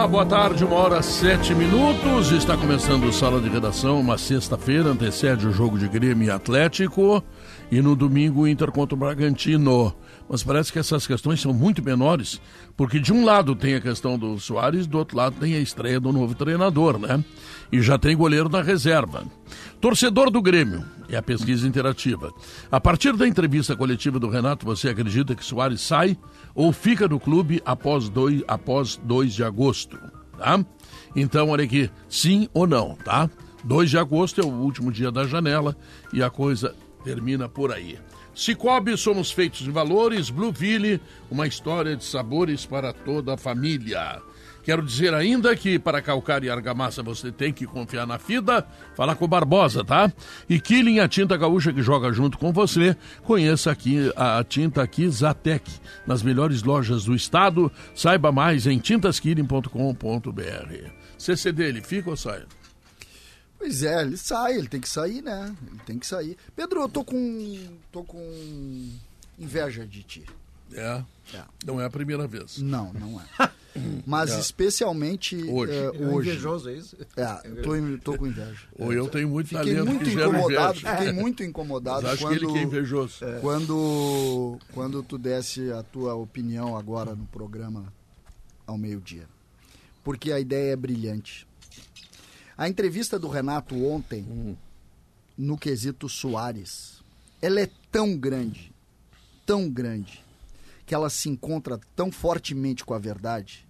Olá, 0.00 0.08
boa 0.08 0.24
tarde, 0.24 0.64
uma 0.64 0.76
hora 0.76 1.02
sete 1.02 1.54
minutos. 1.54 2.32
Está 2.32 2.56
começando 2.56 3.04
o 3.04 3.12
Sala 3.12 3.38
de 3.38 3.50
Redação, 3.50 4.00
uma 4.00 4.16
sexta-feira, 4.16 4.88
antecede 4.88 5.46
o 5.46 5.52
jogo 5.52 5.78
de 5.78 5.86
Grêmio 5.88 6.26
e 6.26 6.30
Atlético. 6.30 7.22
E 7.70 7.82
no 7.82 7.94
domingo 7.94 8.40
o 8.40 8.48
Inter 8.48 8.72
contra 8.72 8.94
o 8.94 8.98
Bragantino. 8.98 9.94
Mas 10.26 10.42
parece 10.42 10.72
que 10.72 10.78
essas 10.78 11.06
questões 11.06 11.42
são 11.42 11.52
muito 11.52 11.84
menores, 11.84 12.40
porque 12.78 12.98
de 12.98 13.12
um 13.12 13.26
lado 13.26 13.54
tem 13.54 13.74
a 13.74 13.80
questão 13.80 14.18
do 14.18 14.38
Soares, 14.40 14.86
do 14.86 14.96
outro 14.96 15.18
lado 15.18 15.36
tem 15.38 15.54
a 15.54 15.60
estreia 15.60 16.00
do 16.00 16.10
novo 16.12 16.34
treinador, 16.34 16.98
né? 16.98 17.22
E 17.70 17.82
já 17.82 17.98
tem 17.98 18.16
goleiro 18.16 18.48
na 18.48 18.62
reserva. 18.62 19.24
Torcedor 19.82 20.30
do 20.30 20.40
Grêmio, 20.40 20.82
é 21.10 21.16
a 21.16 21.22
pesquisa 21.22 21.68
interativa. 21.68 22.32
A 22.72 22.80
partir 22.80 23.14
da 23.16 23.28
entrevista 23.28 23.76
coletiva 23.76 24.18
do 24.18 24.30
Renato, 24.30 24.64
você 24.64 24.88
acredita 24.88 25.34
que 25.34 25.44
Soares 25.44 25.82
sai 25.82 26.16
ou 26.54 26.72
fica 26.72 27.08
no 27.08 27.20
clube 27.20 27.62
após 27.64 28.08
2 28.08 28.42
após 28.46 28.96
dois 28.96 29.34
de 29.34 29.44
agosto? 29.44 29.98
Tá? 30.38 30.64
Então, 31.14 31.50
olha 31.50 31.64
aqui, 31.64 31.90
sim 32.08 32.48
ou 32.52 32.66
não, 32.66 32.96
tá? 32.96 33.28
2 33.64 33.90
de 33.90 33.98
agosto 33.98 34.40
é 34.40 34.44
o 34.44 34.48
último 34.48 34.90
dia 34.90 35.10
da 35.10 35.26
janela 35.26 35.76
e 36.12 36.22
a 36.22 36.30
coisa 36.30 36.74
termina 37.04 37.48
por 37.48 37.72
aí. 37.72 37.98
Cicobi, 38.34 38.96
somos 38.96 39.30
feitos 39.30 39.60
de 39.60 39.70
valores. 39.70 40.30
Blueville, 40.30 41.00
uma 41.30 41.46
história 41.46 41.96
de 41.96 42.04
sabores 42.04 42.64
para 42.64 42.92
toda 42.92 43.34
a 43.34 43.36
família. 43.36 44.22
Quero 44.70 44.86
dizer 44.86 45.12
ainda 45.14 45.56
que 45.56 45.80
para 45.80 46.00
calcar 46.00 46.44
e 46.44 46.48
argamassa 46.48 47.02
você 47.02 47.32
tem 47.32 47.52
que 47.52 47.66
confiar 47.66 48.06
na 48.06 48.20
FIDA, 48.20 48.64
falar 48.94 49.16
com 49.16 49.24
o 49.24 49.28
Barbosa, 49.28 49.84
tá? 49.84 50.12
E 50.48 50.60
Killing, 50.60 51.00
a 51.00 51.08
tinta 51.08 51.36
gaúcha 51.36 51.72
que 51.72 51.82
joga 51.82 52.12
junto 52.12 52.38
com 52.38 52.52
você, 52.52 52.96
conheça 53.24 53.72
aqui 53.72 54.12
a 54.14 54.44
tinta 54.44 54.80
aqui 54.80 55.10
Zatec, 55.10 55.68
nas 56.06 56.22
melhores 56.22 56.62
lojas 56.62 57.02
do 57.02 57.16
estado. 57.16 57.68
Saiba 57.96 58.30
mais 58.30 58.68
em 58.68 58.78
tintaskilling.com.br. 58.78 60.90
CCD, 61.18 61.64
ele 61.64 61.82
fica 61.82 62.08
ou 62.08 62.16
sai? 62.16 62.44
Pois 63.58 63.82
é, 63.82 64.02
ele 64.02 64.16
sai, 64.16 64.54
ele 64.54 64.68
tem 64.68 64.80
que 64.80 64.88
sair, 64.88 65.20
né? 65.20 65.52
Ele 65.66 65.80
tem 65.84 65.98
que 65.98 66.06
sair. 66.06 66.36
Pedro, 66.54 66.82
eu 66.82 66.88
tô 66.88 67.02
com. 67.02 67.58
tô 67.90 68.04
com 68.04 68.88
inveja 69.36 69.84
de 69.84 70.04
ti. 70.04 70.24
É. 70.72 71.02
é. 71.34 71.42
Não 71.66 71.80
é 71.80 71.86
a 71.86 71.90
primeira 71.90 72.28
vez. 72.28 72.58
Não, 72.58 72.92
não 72.92 73.20
é. 73.20 73.50
Mas 74.04 74.32
é. 74.32 74.40
especialmente 74.40 75.36
hoje. 75.44 75.72
É, 75.72 75.84
é 75.84 75.88
hoje. 75.90 76.30
invejoso, 76.30 76.68
é 76.68 76.74
isso? 76.74 76.96
É, 77.16 77.26
tô, 77.62 77.72
tô 78.02 78.18
com 78.18 78.26
inveja. 78.26 78.66
Ou 78.78 78.92
eu 78.92 79.08
tenho 79.08 79.28
muito 79.28 79.48
fiquei 79.48 79.74
talento 79.74 79.90
muito 79.90 80.10
incomodado, 80.10 80.80
Fiquei 80.80 81.12
muito 81.12 81.42
incomodado 81.42 82.02
Mas 82.02 82.12
acho 82.12 82.22
quando, 82.22 82.38
que 82.38 82.44
ele 82.44 82.52
que 82.52 82.58
é 82.58 82.62
invejoso. 82.62 83.24
É. 83.24 83.38
Quando, 83.40 84.58
quando 84.72 85.02
tu 85.02 85.16
desse 85.16 85.70
a 85.72 85.82
tua 85.82 86.14
opinião 86.14 86.76
agora 86.76 87.14
no 87.14 87.26
programa 87.26 87.92
ao 88.66 88.76
meio-dia. 88.76 89.26
Porque 90.02 90.32
a 90.32 90.40
ideia 90.40 90.72
é 90.72 90.76
brilhante. 90.76 91.46
A 92.56 92.68
entrevista 92.68 93.18
do 93.18 93.28
Renato 93.28 93.74
ontem, 93.84 94.22
hum. 94.28 94.54
no 95.36 95.56
quesito 95.56 96.08
Soares, 96.08 97.00
ela 97.40 97.60
é 97.60 97.70
tão 97.90 98.16
grande, 98.16 98.72
tão 99.46 99.68
grande, 99.68 100.22
que 100.86 100.94
ela 100.94 101.08
se 101.08 101.28
encontra 101.28 101.80
tão 101.94 102.10
fortemente 102.12 102.84
com 102.84 102.92
a 102.94 102.98
verdade. 102.98 103.66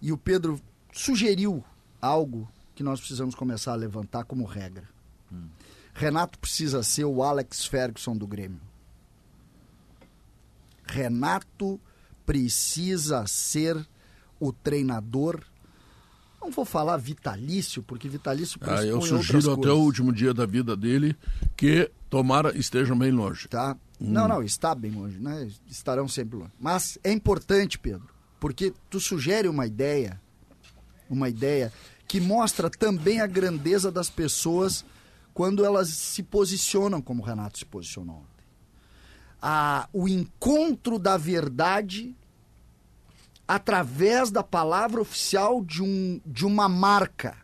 E 0.00 0.12
o 0.12 0.16
Pedro 0.16 0.60
sugeriu 0.92 1.64
algo 2.00 2.48
que 2.74 2.82
nós 2.82 3.00
precisamos 3.00 3.34
começar 3.34 3.72
a 3.72 3.76
levantar 3.76 4.24
como 4.24 4.44
regra. 4.44 4.88
Hum. 5.32 5.48
Renato 5.92 6.38
precisa 6.38 6.82
ser 6.82 7.04
o 7.04 7.22
Alex 7.22 7.66
Ferguson 7.66 8.16
do 8.16 8.26
Grêmio. 8.26 8.60
Renato 10.86 11.80
precisa 12.24 13.26
ser 13.26 13.86
o 14.38 14.52
treinador. 14.52 15.42
Não 16.40 16.52
vou 16.52 16.64
falar 16.64 16.96
vitalício, 16.98 17.82
porque 17.82 18.08
vitalício 18.08 18.60
ah, 18.62 18.84
Eu 18.84 19.00
sugiro 19.02 19.52
até 19.52 19.70
o 19.70 19.78
último 19.78 20.12
dia 20.12 20.32
da 20.32 20.46
vida 20.46 20.76
dele 20.76 21.16
que 21.56 21.90
tomara 22.08 22.56
esteja 22.56 22.94
bem 22.94 23.10
longe. 23.10 23.48
Tá. 23.48 23.76
Hum. 24.00 24.12
Não, 24.12 24.28
não, 24.28 24.42
está 24.42 24.74
bem 24.74 24.92
longe, 24.92 25.18
né? 25.18 25.50
Estarão 25.66 26.06
sempre 26.06 26.38
longe. 26.38 26.52
Mas 26.60 26.96
é 27.02 27.10
importante, 27.10 27.76
Pedro, 27.76 28.08
porque 28.40 28.72
tu 28.88 29.00
sugere 29.00 29.48
uma 29.48 29.66
ideia, 29.66 30.20
uma 31.08 31.28
ideia 31.28 31.72
que 32.06 32.20
mostra 32.20 32.70
também 32.70 33.20
a 33.20 33.26
grandeza 33.26 33.90
das 33.92 34.08
pessoas 34.08 34.84
quando 35.34 35.64
elas 35.64 35.88
se 35.88 36.22
posicionam 36.22 37.00
como 37.00 37.22
o 37.22 37.26
Renato 37.26 37.58
se 37.58 37.64
posicionou 37.64 38.16
ontem. 38.16 39.88
O 39.92 40.08
encontro 40.08 40.98
da 40.98 41.16
verdade 41.16 42.16
através 43.46 44.30
da 44.30 44.42
palavra 44.42 45.00
oficial 45.00 45.64
de, 45.64 45.82
um, 45.82 46.20
de 46.26 46.44
uma 46.44 46.68
marca. 46.68 47.36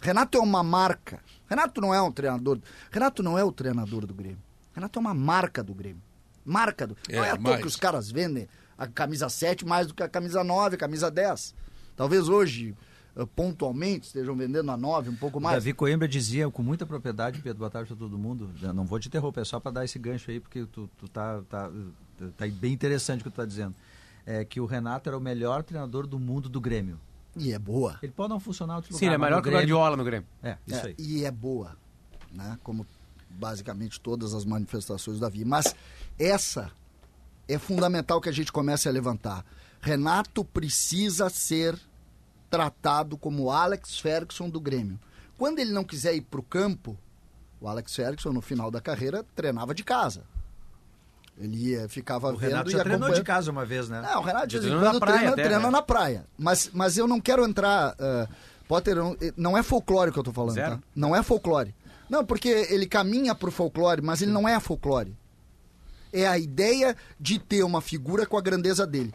Renato 0.00 0.38
é 0.38 0.40
uma 0.40 0.62
marca. 0.62 1.20
Renato 1.48 1.80
não 1.80 1.92
é 1.92 2.00
um 2.00 2.12
treinador. 2.12 2.60
Renato 2.90 3.22
não 3.22 3.36
é 3.36 3.42
o 3.42 3.50
treinador 3.50 4.06
do 4.06 4.14
Grêmio. 4.14 4.42
Renato 4.72 4.98
é 4.98 5.00
uma 5.00 5.14
marca 5.14 5.64
do 5.64 5.74
Grêmio. 5.74 6.02
Marca 6.46 6.86
do. 6.86 6.96
É, 7.08 7.16
não 7.16 7.24
é 7.24 7.30
à 7.30 7.36
toa 7.36 7.58
que 7.58 7.66
os 7.66 7.74
caras 7.74 8.10
vendem 8.10 8.48
a 8.78 8.86
camisa 8.86 9.28
7 9.28 9.66
mais 9.66 9.88
do 9.88 9.94
que 9.94 10.02
a 10.02 10.08
camisa 10.08 10.44
9, 10.44 10.76
a 10.76 10.78
camisa 10.78 11.10
10. 11.10 11.54
Talvez 11.96 12.28
hoje, 12.28 12.74
eh, 13.16 13.26
pontualmente, 13.34 14.06
estejam 14.06 14.36
vendendo 14.36 14.70
a 14.70 14.76
9, 14.76 15.10
um 15.10 15.16
pouco 15.16 15.40
mais. 15.40 15.56
Davi 15.56 15.72
Coimbra 15.72 16.06
dizia 16.06 16.48
com 16.50 16.62
muita 16.62 16.86
propriedade, 16.86 17.40
Pedro, 17.40 17.58
boa 17.58 17.70
tarde 17.70 17.92
a 17.92 17.96
todo 17.96 18.16
mundo. 18.16 18.50
Não 18.74 18.84
vou 18.84 19.00
te 19.00 19.08
interromper, 19.08 19.44
só 19.44 19.58
para 19.58 19.72
dar 19.72 19.84
esse 19.84 19.98
gancho 19.98 20.30
aí, 20.30 20.38
porque 20.38 20.66
tu, 20.66 20.88
tu 20.98 21.08
tá, 21.08 21.42
tá, 21.48 21.70
tá 22.36 22.46
bem 22.46 22.72
interessante 22.72 23.22
o 23.22 23.24
que 23.24 23.30
tu 23.30 23.36
tá 23.36 23.46
dizendo. 23.46 23.74
É 24.24 24.44
que 24.44 24.60
o 24.60 24.66
Renato 24.66 25.08
era 25.08 25.16
o 25.16 25.20
melhor 25.20 25.62
treinador 25.62 26.06
do 26.06 26.18
mundo 26.18 26.48
do 26.48 26.60
Grêmio. 26.60 27.00
E 27.36 27.52
é 27.52 27.58
boa. 27.58 27.98
Ele 28.02 28.12
pode 28.12 28.30
não 28.30 28.40
funcionar 28.40 28.74
em 28.74 28.76
outro 28.76 28.88
Sim, 28.92 29.06
lugar. 29.06 29.10
Sim, 29.10 29.14
é 29.14 29.18
melhor 29.18 29.42
que 29.42 29.48
o 29.48 29.52
Guardiola 29.52 29.96
no 29.96 30.04
Grêmio. 30.04 30.28
É, 30.42 30.56
isso 30.66 30.86
é, 30.86 30.88
aí. 30.88 30.94
E 30.98 31.24
é 31.24 31.30
boa, 31.30 31.76
né? 32.32 32.58
Como 32.62 32.86
basicamente 33.28 34.00
todas 34.00 34.34
as 34.34 34.44
manifestações 34.44 35.20
da 35.20 35.28
vida. 35.28 35.48
Mas 35.48 35.74
essa 36.18 36.70
é 37.48 37.58
fundamental 37.58 38.20
que 38.20 38.28
a 38.28 38.32
gente 38.32 38.52
comece 38.52 38.88
a 38.88 38.92
levantar. 38.92 39.44
Renato 39.80 40.44
precisa 40.44 41.28
ser 41.30 41.78
tratado 42.50 43.16
como 43.16 43.50
Alex 43.50 43.98
Ferguson 43.98 44.48
do 44.48 44.60
Grêmio. 44.60 44.98
Quando 45.38 45.58
ele 45.58 45.72
não 45.72 45.84
quiser 45.84 46.14
ir 46.14 46.22
para 46.22 46.40
o 46.40 46.42
campo, 46.42 46.96
o 47.60 47.68
Alex 47.68 47.94
Ferguson, 47.94 48.32
no 48.32 48.40
final 48.40 48.70
da 48.70 48.80
carreira, 48.80 49.24
treinava 49.34 49.74
de 49.74 49.84
casa. 49.84 50.24
Ele 51.38 51.70
ia, 51.70 51.88
ficava 51.88 52.32
o 52.32 52.36
vendo 52.36 52.50
Renato 52.50 52.70
já 52.70 52.82
treinou 52.82 53.12
de 53.12 53.22
casa 53.22 53.50
uma 53.50 53.64
vez, 53.66 53.88
né? 53.88 54.00
Não, 54.00 54.20
o 54.20 54.22
Renato 54.22 54.46
de 54.46 54.58
vez 54.58 54.72
em 54.72 54.78
quando 54.78 54.98
treina, 54.98 55.32
até, 55.32 55.42
treina 55.42 55.64
né? 55.64 55.70
na 55.70 55.82
praia. 55.82 56.24
Mas, 56.38 56.70
mas 56.72 56.96
eu 56.96 57.06
não 57.06 57.20
quero 57.20 57.44
entrar... 57.44 57.94
Uh, 57.94 58.56
Potter, 58.66 58.96
não 59.36 59.56
é 59.56 59.62
folclore 59.62 60.10
que 60.10 60.18
eu 60.18 60.22
estou 60.22 60.34
falando, 60.34 60.56
tá? 60.56 60.80
Não 60.94 61.14
é 61.14 61.22
folclore. 61.22 61.72
Não, 62.10 62.24
porque 62.24 62.48
ele 62.48 62.86
caminha 62.86 63.34
para 63.34 63.48
o 63.48 63.52
folclore, 63.52 64.02
mas 64.02 64.22
ele 64.22 64.32
não 64.32 64.48
é 64.48 64.58
folclore. 64.58 65.16
É 66.12 66.26
a 66.26 66.38
ideia 66.38 66.96
de 67.18 67.38
ter 67.38 67.62
uma 67.62 67.80
figura 67.80 68.26
com 68.26 68.36
a 68.36 68.40
grandeza 68.40 68.86
dele. 68.86 69.12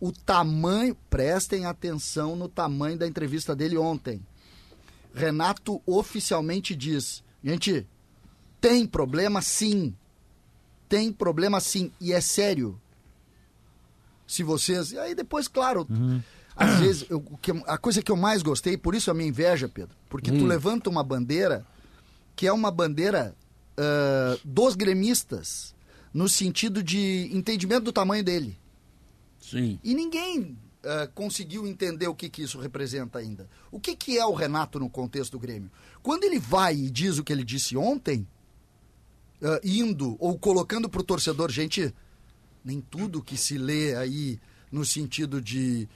O 0.00 0.12
tamanho, 0.12 0.96
prestem 1.08 1.64
atenção 1.64 2.36
no 2.36 2.48
tamanho 2.48 2.98
da 2.98 3.06
entrevista 3.06 3.56
dele 3.56 3.78
ontem. 3.78 4.20
Renato 5.14 5.80
oficialmente 5.86 6.74
diz: 6.76 7.22
gente, 7.42 7.86
tem 8.60 8.86
problema 8.86 9.40
sim. 9.40 9.94
Tem 10.88 11.12
problema 11.12 11.60
sim. 11.60 11.90
E 12.00 12.12
é 12.12 12.20
sério. 12.20 12.78
Se 14.26 14.42
vocês. 14.42 14.94
Aí 14.96 15.14
depois, 15.14 15.48
claro. 15.48 15.86
Uhum. 15.88 16.22
Às 16.56 16.80
vezes, 16.80 17.06
eu, 17.10 17.22
a 17.66 17.76
coisa 17.76 18.00
que 18.00 18.10
eu 18.10 18.16
mais 18.16 18.42
gostei, 18.42 18.78
por 18.78 18.94
isso 18.94 19.10
a 19.10 19.14
minha 19.14 19.28
inveja, 19.28 19.68
Pedro, 19.68 19.94
porque 20.08 20.30
tu 20.30 20.44
hum. 20.44 20.46
levanta 20.46 20.88
uma 20.88 21.04
bandeira 21.04 21.66
que 22.34 22.46
é 22.46 22.52
uma 22.52 22.70
bandeira 22.70 23.34
uh, 23.78 24.40
dos 24.42 24.74
gremistas, 24.74 25.74
no 26.16 26.30
sentido 26.30 26.82
de 26.82 27.28
entendimento 27.30 27.84
do 27.84 27.92
tamanho 27.92 28.24
dele. 28.24 28.58
Sim. 29.38 29.78
E 29.84 29.94
ninguém 29.94 30.56
uh, 30.82 31.12
conseguiu 31.14 31.66
entender 31.66 32.08
o 32.08 32.14
que, 32.14 32.30
que 32.30 32.40
isso 32.40 32.58
representa 32.58 33.18
ainda. 33.18 33.46
O 33.70 33.78
que, 33.78 33.94
que 33.94 34.16
é 34.16 34.24
o 34.24 34.32
Renato 34.32 34.80
no 34.80 34.88
contexto 34.88 35.32
do 35.32 35.38
Grêmio? 35.38 35.70
Quando 36.02 36.24
ele 36.24 36.38
vai 36.38 36.74
e 36.74 36.90
diz 36.90 37.18
o 37.18 37.22
que 37.22 37.30
ele 37.30 37.44
disse 37.44 37.76
ontem, 37.76 38.26
uh, 39.42 39.60
indo 39.62 40.16
ou 40.18 40.38
colocando 40.38 40.88
para 40.88 41.02
o 41.02 41.04
torcedor, 41.04 41.50
gente, 41.50 41.94
nem 42.64 42.80
tudo 42.80 43.22
que 43.22 43.36
se 43.36 43.58
lê 43.58 43.94
aí 43.94 44.40
no 44.72 44.86
sentido 44.86 45.38
de 45.38 45.86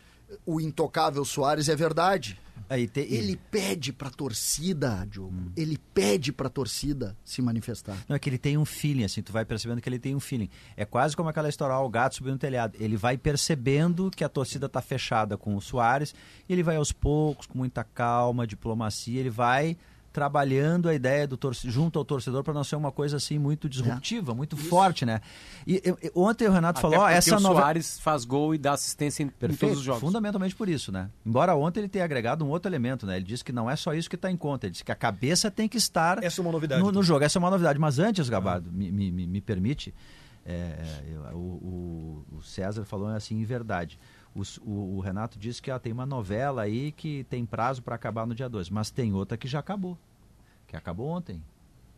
o 0.45 0.61
intocável 0.61 1.25
Soares 1.25 1.71
é 1.71 1.75
verdade. 1.75 2.39
Aí 2.69 2.87
te... 2.87 3.01
Ele 3.01 3.37
pede 3.51 3.93
pra 3.93 4.11
torcida, 4.11 5.07
Diogo. 5.09 5.35
Hum. 5.35 5.53
Ele 5.57 5.79
pede 5.95 6.33
pra 6.33 6.49
torcida 6.49 7.17
se 7.25 7.41
manifestar. 7.43 7.97
Não, 8.09 8.17
é 8.17 8.19
que 8.19 8.29
ele 8.29 8.39
tem 8.39 8.57
um 8.57 8.65
feeling, 8.65 9.05
assim, 9.05 9.23
tu 9.23 9.33
vai 9.33 9.45
percebendo 9.45 9.81
que 9.81 9.89
ele 9.89 9.99
tem 9.99 10.15
um 10.15 10.21
feeling. 10.21 10.49
É 10.77 10.85
quase 10.85 11.17
como 11.17 11.29
aquela 11.29 11.49
história, 11.49 11.75
ah, 11.75 11.81
o 11.81 11.89
gato 11.89 12.17
subindo 12.17 12.35
no 12.35 12.39
telhado. 12.39 12.77
Ele 12.81 12.97
vai 12.97 13.17
percebendo 13.17 14.11
que 14.11 14.25
a 14.25 14.29
torcida 14.29 14.69
tá 14.69 14.81
fechada 14.81 15.37
com 15.37 15.57
o 15.57 15.61
Soares, 15.61 16.15
e 16.49 16.53
ele 16.53 16.63
vai 16.63 16.77
aos 16.77 16.93
poucos, 16.93 17.47
com 17.47 17.59
muita 17.59 17.85
calma, 17.85 18.47
diplomacia, 18.47 19.21
ele 19.21 19.31
vai 19.31 19.77
trabalhando 20.13 20.89
a 20.89 20.95
ideia 20.95 21.27
do 21.27 21.37
torcedor, 21.37 21.73
junto 21.73 21.99
ao 21.99 22.05
torcedor 22.05 22.43
para 22.43 22.53
não 22.53 22.65
ser 22.65 22.77
uma 22.77 22.91
coisa 22.91 23.17
assim 23.17 23.39
muito 23.39 23.69
disruptiva, 23.69 24.33
é. 24.33 24.35
muito 24.35 24.57
Isso. 24.57 24.69
forte, 24.69 25.07
né? 25.07 25.21
E 25.67 25.81
eu, 25.85 25.97
ontem 26.15 26.49
o 26.49 26.53
Renato 26.53 26.79
Até 26.79 26.83
falou, 26.83 27.07
ó, 27.07 27.09
essa 27.09 27.37
o 27.37 27.41
nova 27.41 27.61
Soares 27.61 27.99
faz 28.01 28.25
gol 28.25 28.55
e 28.55 28.59
dá 28.59 28.73
assistência 28.73 29.23
em, 29.23 29.29
Perfeito, 29.29 29.55
em 29.55 29.67
todos 29.69 29.79
os 29.79 29.85
jogos. 29.85 30.01
Fundamentalmente 30.01 30.55
por 30.55 30.69
isso, 30.69 30.91
né? 30.91 31.11
Embora 31.25 31.55
ontem 31.55 31.81
ele 31.81 31.89
tenha 31.89 32.05
agregado 32.05 32.45
um 32.45 32.49
outro 32.49 32.69
elemento, 32.69 33.07
né? 33.07 33.17
Ele 33.17 33.25
disse 33.25 33.45
que 33.45 33.53
não 33.53 33.71
é 33.71 33.77
só 33.77 33.95
isso 33.95 34.09
que 34.09 34.17
está 34.17 34.31
em 34.31 34.37
conta, 34.37 34.67
ele 34.67 34.73
disse 34.73 34.85
que 34.85 34.93
a 34.93 34.97
cabeça 34.97 35.51
tem 35.51 35.69
que 35.69 35.77
estar 35.77 36.23
essa 36.23 36.41
é 36.41 36.43
uma 36.43 36.53
novidade 36.53 36.83
no, 36.83 36.91
no 36.91 37.03
jogo. 37.03 37.25
Essa 37.25 37.39
é 37.39 37.41
uma 37.41 37.51
novidade. 37.51 37.79
Mas 37.79 37.99
antes, 37.99 38.29
Gabardo, 38.29 38.69
ah. 38.69 38.73
me, 38.73 38.91
me, 38.91 39.27
me, 39.27 39.41
permite, 39.41 39.95
é, 40.45 40.77
o, 41.33 41.37
o, 41.37 42.25
o 42.39 42.43
César 42.43 42.85
falou 42.85 43.09
assim 43.09 43.41
em 43.41 43.45
verdade. 43.45 43.99
O, 44.35 44.97
o, 44.97 45.01
Renato 45.01 45.39
disse 45.39 45.61
que 45.61 45.71
ó, 45.71 45.79
tem 45.79 45.93
uma 45.93 46.07
novela 46.07 46.63
aí 46.63 46.93
que 46.93 47.25
tem 47.25 47.45
prazo 47.45 47.83
para 47.83 47.97
acabar 47.97 48.27
no 48.27 48.35
dia 48.35 48.49
2, 48.49 48.71
mas 48.71 48.91
tem 48.91 49.13
outra 49.13 49.37
que 49.37 49.49
já 49.49 49.59
acabou 49.59 49.99
que 50.71 50.77
acabou 50.77 51.09
ontem, 51.09 51.43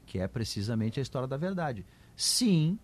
que 0.06 0.18
é 0.18 0.26
precisamente 0.26 0.98
a 0.98 1.02
história 1.02 1.28
da 1.28 1.36
verdade. 1.36 1.84
Sim, 2.16 2.78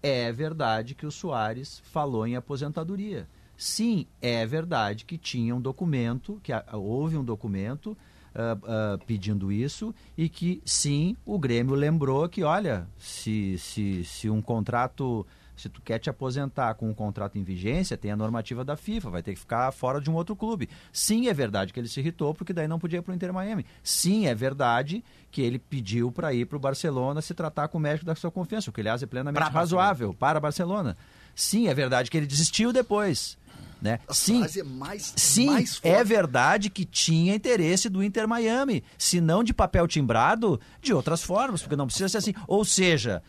é 0.00 0.30
verdade 0.30 0.94
que 0.94 1.04
o 1.04 1.10
Soares 1.10 1.80
falou 1.80 2.24
em 2.26 2.36
aposentadoria. 2.36 3.28
Sim, 3.56 4.06
é 4.22 4.46
verdade 4.46 5.04
que 5.04 5.18
tinha 5.18 5.54
um 5.54 5.60
documento, 5.60 6.40
que 6.44 6.52
houve 6.72 7.16
um 7.16 7.24
documento 7.24 7.88
uh, 7.88 8.94
uh, 8.94 9.04
pedindo 9.04 9.50
isso 9.50 9.92
e 10.16 10.28
que 10.28 10.62
sim, 10.64 11.16
o 11.26 11.40
Grêmio 11.40 11.74
lembrou 11.74 12.28
que, 12.28 12.44
olha, 12.44 12.86
se, 12.96 13.58
se, 13.58 14.04
se 14.04 14.30
um 14.30 14.40
contrato 14.40 15.26
se 15.56 15.68
tu 15.68 15.80
quer 15.80 15.98
te 15.98 16.10
aposentar 16.10 16.74
com 16.74 16.88
um 16.88 16.94
contrato 16.94 17.38
em 17.38 17.42
vigência, 17.42 17.96
tem 17.96 18.10
a 18.10 18.16
normativa 18.16 18.64
da 18.64 18.76
FIFA, 18.76 19.10
vai 19.10 19.22
ter 19.22 19.32
que 19.32 19.40
ficar 19.40 19.72
fora 19.72 20.00
de 20.00 20.10
um 20.10 20.14
outro 20.14 20.36
clube. 20.36 20.68
Sim, 20.92 21.28
é 21.28 21.34
verdade 21.34 21.72
que 21.72 21.80
ele 21.80 21.88
se 21.88 21.98
irritou, 21.98 22.34
porque 22.34 22.52
daí 22.52 22.68
não 22.68 22.78
podia 22.78 22.98
ir 22.98 23.02
para 23.02 23.12
o 23.12 23.14
Inter 23.14 23.32
Miami. 23.32 23.64
Sim, 23.82 24.26
é 24.26 24.34
verdade 24.34 25.02
que 25.30 25.40
ele 25.40 25.58
pediu 25.58 26.12
para 26.12 26.32
ir 26.34 26.46
para 26.46 26.56
o 26.56 26.60
Barcelona 26.60 27.22
se 27.22 27.34
tratar 27.34 27.68
com 27.68 27.78
o 27.78 27.80
médico 27.80 28.06
da 28.06 28.14
sua 28.14 28.30
confiança, 28.30 28.70
o 28.70 28.72
que, 28.72 28.80
aliás, 28.80 29.02
é 29.02 29.06
plenamente 29.06 29.42
pra 29.42 29.48
razoável 29.48 30.08
Barcelona. 30.08 30.18
para 30.18 30.40
Barcelona. 30.40 30.96
Sim, 31.34 31.68
é 31.68 31.74
verdade 31.74 32.10
que 32.10 32.16
ele 32.16 32.26
desistiu 32.26 32.72
depois. 32.72 33.36
Né? 33.80 34.00
Sim, 34.08 34.42
é 34.42 34.62
mais, 34.62 35.12
sim 35.16 35.46
mais 35.46 35.78
é 35.82 36.02
verdade 36.02 36.70
que 36.70 36.86
tinha 36.86 37.34
interesse 37.34 37.90
do 37.90 38.02
Inter 38.02 38.26
Miami, 38.26 38.82
se 38.96 39.20
não 39.20 39.44
de 39.44 39.52
papel 39.52 39.86
timbrado, 39.86 40.58
de 40.80 40.94
outras 40.94 41.22
formas, 41.22 41.60
porque 41.60 41.76
não 41.76 41.86
precisa 41.86 42.08
ser 42.08 42.16
assim. 42.16 42.34
Ou 42.48 42.64
seja, 42.64 43.22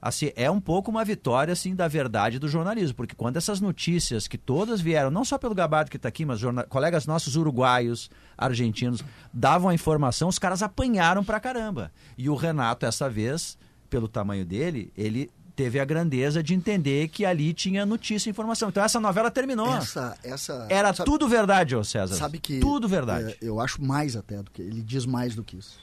assim, 0.00 0.32
é 0.36 0.50
um 0.50 0.60
pouco 0.60 0.90
uma 0.90 1.04
vitória 1.04 1.52
assim 1.52 1.74
da 1.74 1.88
verdade 1.88 2.38
do 2.38 2.48
jornalismo, 2.48 2.94
porque 2.94 3.14
quando 3.14 3.36
essas 3.36 3.60
notícias 3.60 4.26
que 4.28 4.38
todas 4.38 4.80
vieram, 4.80 5.10
não 5.10 5.24
só 5.24 5.38
pelo 5.38 5.54
Gabardo 5.54 5.90
que 5.90 5.96
está 5.96 6.08
aqui, 6.08 6.24
mas 6.24 6.40
colegas 6.68 7.06
nossos 7.06 7.36
uruguaios, 7.36 8.10
argentinos, 8.36 9.02
davam 9.32 9.70
a 9.70 9.74
informação, 9.74 10.28
os 10.28 10.38
caras 10.38 10.62
apanharam 10.62 11.24
pra 11.24 11.40
caramba. 11.40 11.92
E 12.16 12.28
o 12.28 12.34
Renato, 12.34 12.86
essa 12.86 13.08
vez, 13.08 13.58
pelo 13.88 14.08
tamanho 14.08 14.44
dele, 14.44 14.92
ele 14.96 15.30
teve 15.56 15.80
a 15.80 15.84
grandeza 15.84 16.42
de 16.42 16.54
entender 16.54 17.08
que 17.08 17.24
ali 17.24 17.54
tinha 17.54 17.86
notícia 17.86 18.28
e 18.28 18.30
informação. 18.30 18.68
Então 18.68 18.84
essa 18.84 19.00
novela 19.00 19.30
terminou. 19.30 19.74
Essa, 19.74 20.16
essa 20.22 20.66
Era 20.68 20.92
sabe, 20.92 21.10
tudo 21.10 21.26
verdade, 21.26 21.74
ô 21.74 21.82
César. 21.82 22.14
Sabe 22.14 22.38
que 22.38 22.60
tudo 22.60 22.86
verdade. 22.86 23.32
É, 23.32 23.36
eu 23.40 23.58
acho 23.58 23.82
mais 23.82 24.14
até 24.14 24.42
do 24.42 24.50
que 24.50 24.60
ele 24.60 24.82
diz 24.82 25.06
mais 25.06 25.34
do 25.34 25.42
que 25.42 25.56
isso. 25.56 25.80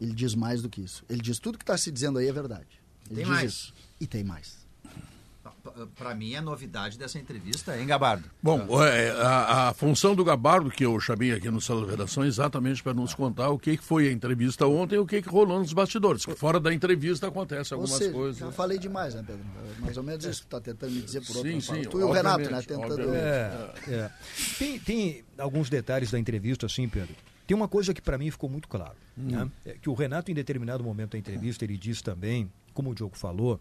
Ele 0.00 0.12
diz 0.12 0.34
mais 0.34 0.62
do 0.62 0.68
que 0.68 0.80
isso. 0.80 1.04
Ele 1.08 1.20
diz 1.20 1.38
tudo 1.38 1.58
que 1.58 1.62
está 1.62 1.76
se 1.76 1.92
dizendo 1.92 2.18
aí 2.18 2.26
é 2.26 2.32
verdade. 2.32 2.75
Ele 3.10 3.22
tem 3.22 3.26
mais. 3.26 3.52
Isso. 3.52 3.74
E 4.00 4.06
tem 4.06 4.24
mais. 4.24 4.66
Para 5.96 6.14
mim, 6.14 6.34
a 6.34 6.42
novidade 6.42 6.98
dessa 6.98 7.18
entrevista 7.18 7.74
é 7.74 7.82
em 7.82 7.86
Gabardo. 7.86 8.24
Bom, 8.42 8.82
é, 8.84 9.10
a, 9.10 9.68
a, 9.68 9.74
função 9.74 10.14
do 10.14 10.24
Gabardo, 10.24 10.70
que 10.70 10.84
eu 10.84 10.98
chamei 11.00 11.32
aqui 11.32 11.50
no 11.50 11.60
Sala 11.60 11.84
de 11.84 11.90
Redação, 11.90 12.22
é 12.22 12.26
exatamente 12.26 12.82
para 12.82 12.94
nos 12.94 13.14
contar 13.14 13.50
o 13.50 13.58
que, 13.58 13.76
foi 13.76 14.08
a 14.08 14.12
entrevista 14.12 14.66
ontem 14.66 14.96
e 14.96 14.98
o 14.98 15.06
que, 15.06 15.20
rolou 15.20 15.58
nos 15.58 15.72
bastidores. 15.72 16.24
Que 16.24 16.34
fora 16.34 16.60
da 16.60 16.72
entrevista 16.72 17.26
acontece 17.28 17.74
algumas 17.74 17.98
seja, 17.98 18.12
coisas. 18.12 18.40
Eu 18.40 18.52
falei 18.52 18.78
demais, 18.78 19.14
né, 19.14 19.24
Pedro? 19.26 19.42
É 19.42 19.80
mais 19.80 19.96
ou 19.96 20.02
menos 20.02 20.24
isso 20.24 20.42
que 20.42 20.46
está 20.46 20.60
tentando 20.60 20.92
me 20.92 21.02
dizer 21.02 21.20
por 21.24 21.34
sim, 21.34 21.60
sim, 21.60 21.82
Tu 21.82 22.00
e 22.00 22.02
o 22.02 22.12
Renato, 22.12 22.50
né? 22.50 22.62
Tentando. 22.62 23.14
É, 23.14 23.72
é. 23.88 24.10
Tem, 24.58 24.78
tem 24.78 25.24
alguns 25.38 25.68
detalhes 25.68 26.10
da 26.10 26.18
entrevista, 26.18 26.66
assim, 26.66 26.88
Pedro. 26.88 27.14
Tem 27.46 27.56
uma 27.56 27.68
coisa 27.68 27.94
que 27.94 28.02
para 28.02 28.18
mim 28.18 28.30
ficou 28.30 28.50
muito 28.50 28.68
claro, 28.68 28.96
hum. 29.16 29.30
né? 29.30 29.50
é 29.64 29.74
que 29.74 29.88
o 29.88 29.94
Renato, 29.94 30.30
em 30.30 30.34
determinado 30.34 30.82
momento 30.82 31.12
da 31.12 31.18
entrevista, 31.18 31.64
ele 31.64 31.76
diz 31.76 32.02
também 32.02 32.50
como 32.74 32.90
o 32.90 32.94
Diogo 32.94 33.16
falou, 33.16 33.60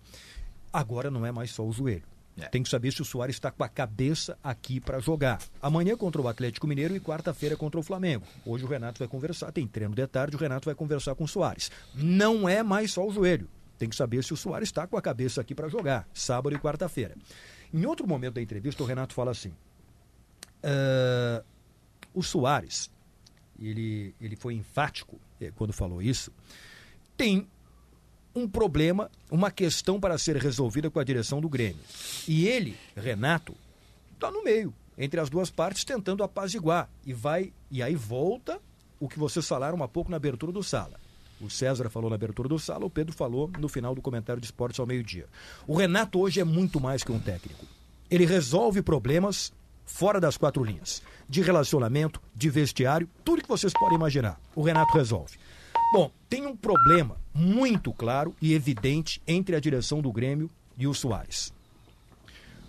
agora 0.74 1.10
não 1.10 1.26
é 1.26 1.32
mais 1.32 1.52
só 1.52 1.66
o 1.66 1.72
joelho. 1.72 2.04
É. 2.38 2.48
Tem 2.48 2.62
que 2.62 2.68
saber 2.68 2.92
se 2.92 3.02
o 3.02 3.06
Soares 3.06 3.38
está 3.38 3.50
com 3.50 3.64
a 3.64 3.70
cabeça 3.70 4.38
aqui 4.44 4.82
para 4.82 5.00
jogar. 5.00 5.40
Amanhã 5.62 5.96
contra 5.96 6.22
o 6.22 6.28
Atlético 6.28 6.68
Mineiro 6.68 6.94
e 6.94 7.00
quarta-feira 7.00 7.56
contra 7.56 7.80
o 7.80 7.84
Flamengo. 7.84 8.26
Hoje 8.46 8.66
o 8.66 8.68
Renato 8.68 9.00
vai 9.00 9.08
conversar, 9.08 9.54
tem 9.54 9.66
treino 9.66 9.96
de 9.96 10.06
tarde, 10.06 10.36
o 10.36 10.40
Renato 10.40 10.66
vai 10.66 10.76
conversar 10.76 11.16
com 11.16 11.24
o 11.24 11.28
Soares. 11.28 11.72
Não 11.94 12.48
é 12.50 12.62
mais 12.62 12.92
só 12.92 13.08
o 13.08 13.12
joelho. 13.12 13.48
Tem 13.78 13.90
que 13.90 13.96
saber 13.96 14.24
se 14.24 14.34
o 14.34 14.38
Soares 14.38 14.68
está 14.68 14.86
com 14.86 14.98
a 14.98 15.02
cabeça 15.02 15.40
aqui 15.40 15.56
para 15.56 15.70
jogar, 15.70 16.08
sábado 16.14 16.56
e 16.56 16.60
quarta-feira. 16.60 17.16
Em 17.74 17.86
outro 17.86 18.08
momento 18.08 18.36
da 18.36 18.42
entrevista, 18.42 18.84
o 18.84 18.86
Renato 18.86 19.14
fala 19.14 19.32
assim: 19.32 19.54
uh, 20.64 21.44
o 22.14 22.22
Soares, 22.22 22.90
ele, 23.60 24.16
ele 24.20 24.36
foi 24.36 24.54
enfático 24.54 25.20
eh, 25.40 25.52
quando 25.56 25.74
falou 25.74 26.02
isso, 26.02 26.32
tem 27.16 27.48
um 28.36 28.48
problema, 28.48 29.10
uma 29.32 29.50
questão 29.50 30.00
para 30.00 30.18
ser 30.18 30.36
resolvida 30.36 30.90
com 30.90 31.00
a 31.00 31.04
direção 31.04 31.40
do 31.40 31.48
Grêmio. 31.48 31.82
E 32.28 32.48
ele, 32.48 32.78
Renato, 32.96 33.56
está 34.14 34.30
no 34.30 34.44
meio, 34.44 34.74
entre 34.98 35.20
as 35.20 35.30
duas 35.30 35.50
partes, 35.50 35.86
tentando 35.86 36.22
apaziguar. 36.22 36.90
E 37.06 37.14
vai, 37.14 37.54
e 37.72 37.82
aí 37.82 37.96
volta 37.96 38.60
o 39.00 39.08
que 39.08 39.18
vocês 39.18 39.48
falaram 39.48 39.82
há 39.82 39.88
pouco 39.88 40.12
na 40.12 40.18
abertura 40.18 40.52
do 40.52 40.62
sala. 40.62 41.00
O 41.40 41.50
César 41.50 41.90
falou 41.90 42.10
na 42.10 42.16
abertura 42.16 42.48
do 42.48 42.60
sala, 42.60 42.86
o 42.86 42.90
Pedro 42.90 43.14
falou 43.14 43.50
no 43.60 43.68
final 43.68 43.94
do 43.94 44.02
comentário 44.02 44.42
de 44.42 44.48
esportes 44.48 44.80
ao 44.80 44.86
meio-dia. 44.86 45.28
O 45.68 45.76
Renato 45.76 46.20
hoje 46.20 46.40
é 46.40 46.44
muito 46.44 46.80
mais 46.80 47.04
que 47.04 47.12
um 47.12 47.20
técnico. 47.20 47.66
Ele 48.10 48.26
resolve 48.26 48.82
problemas 48.82 49.52
fora 49.86 50.20
das 50.20 50.38
quatro 50.38 50.64
linhas. 50.64 51.02
De 51.28 51.42
relacionamento, 51.42 52.22
de 52.36 52.50
vestiário, 52.50 53.10
tudo 53.24 53.42
que 53.42 53.48
vocês 53.48 53.74
podem 53.74 53.96
imaginar. 53.96 54.40
O 54.56 54.62
Renato 54.62 54.94
resolve. 54.98 55.38
Bom, 55.94 56.12
tem 56.30 56.46
um 56.46 56.56
problema 56.56 57.18
muito 57.34 57.94
claro 57.94 58.36
e 58.42 58.54
evidente 58.54 59.22
entre 59.28 59.56
a 59.56 59.60
direção 59.60 60.02
do 60.02 60.12
Grêmio 60.12 60.50
e 60.78 60.88
o 60.88 60.94
Soares. 60.94 61.54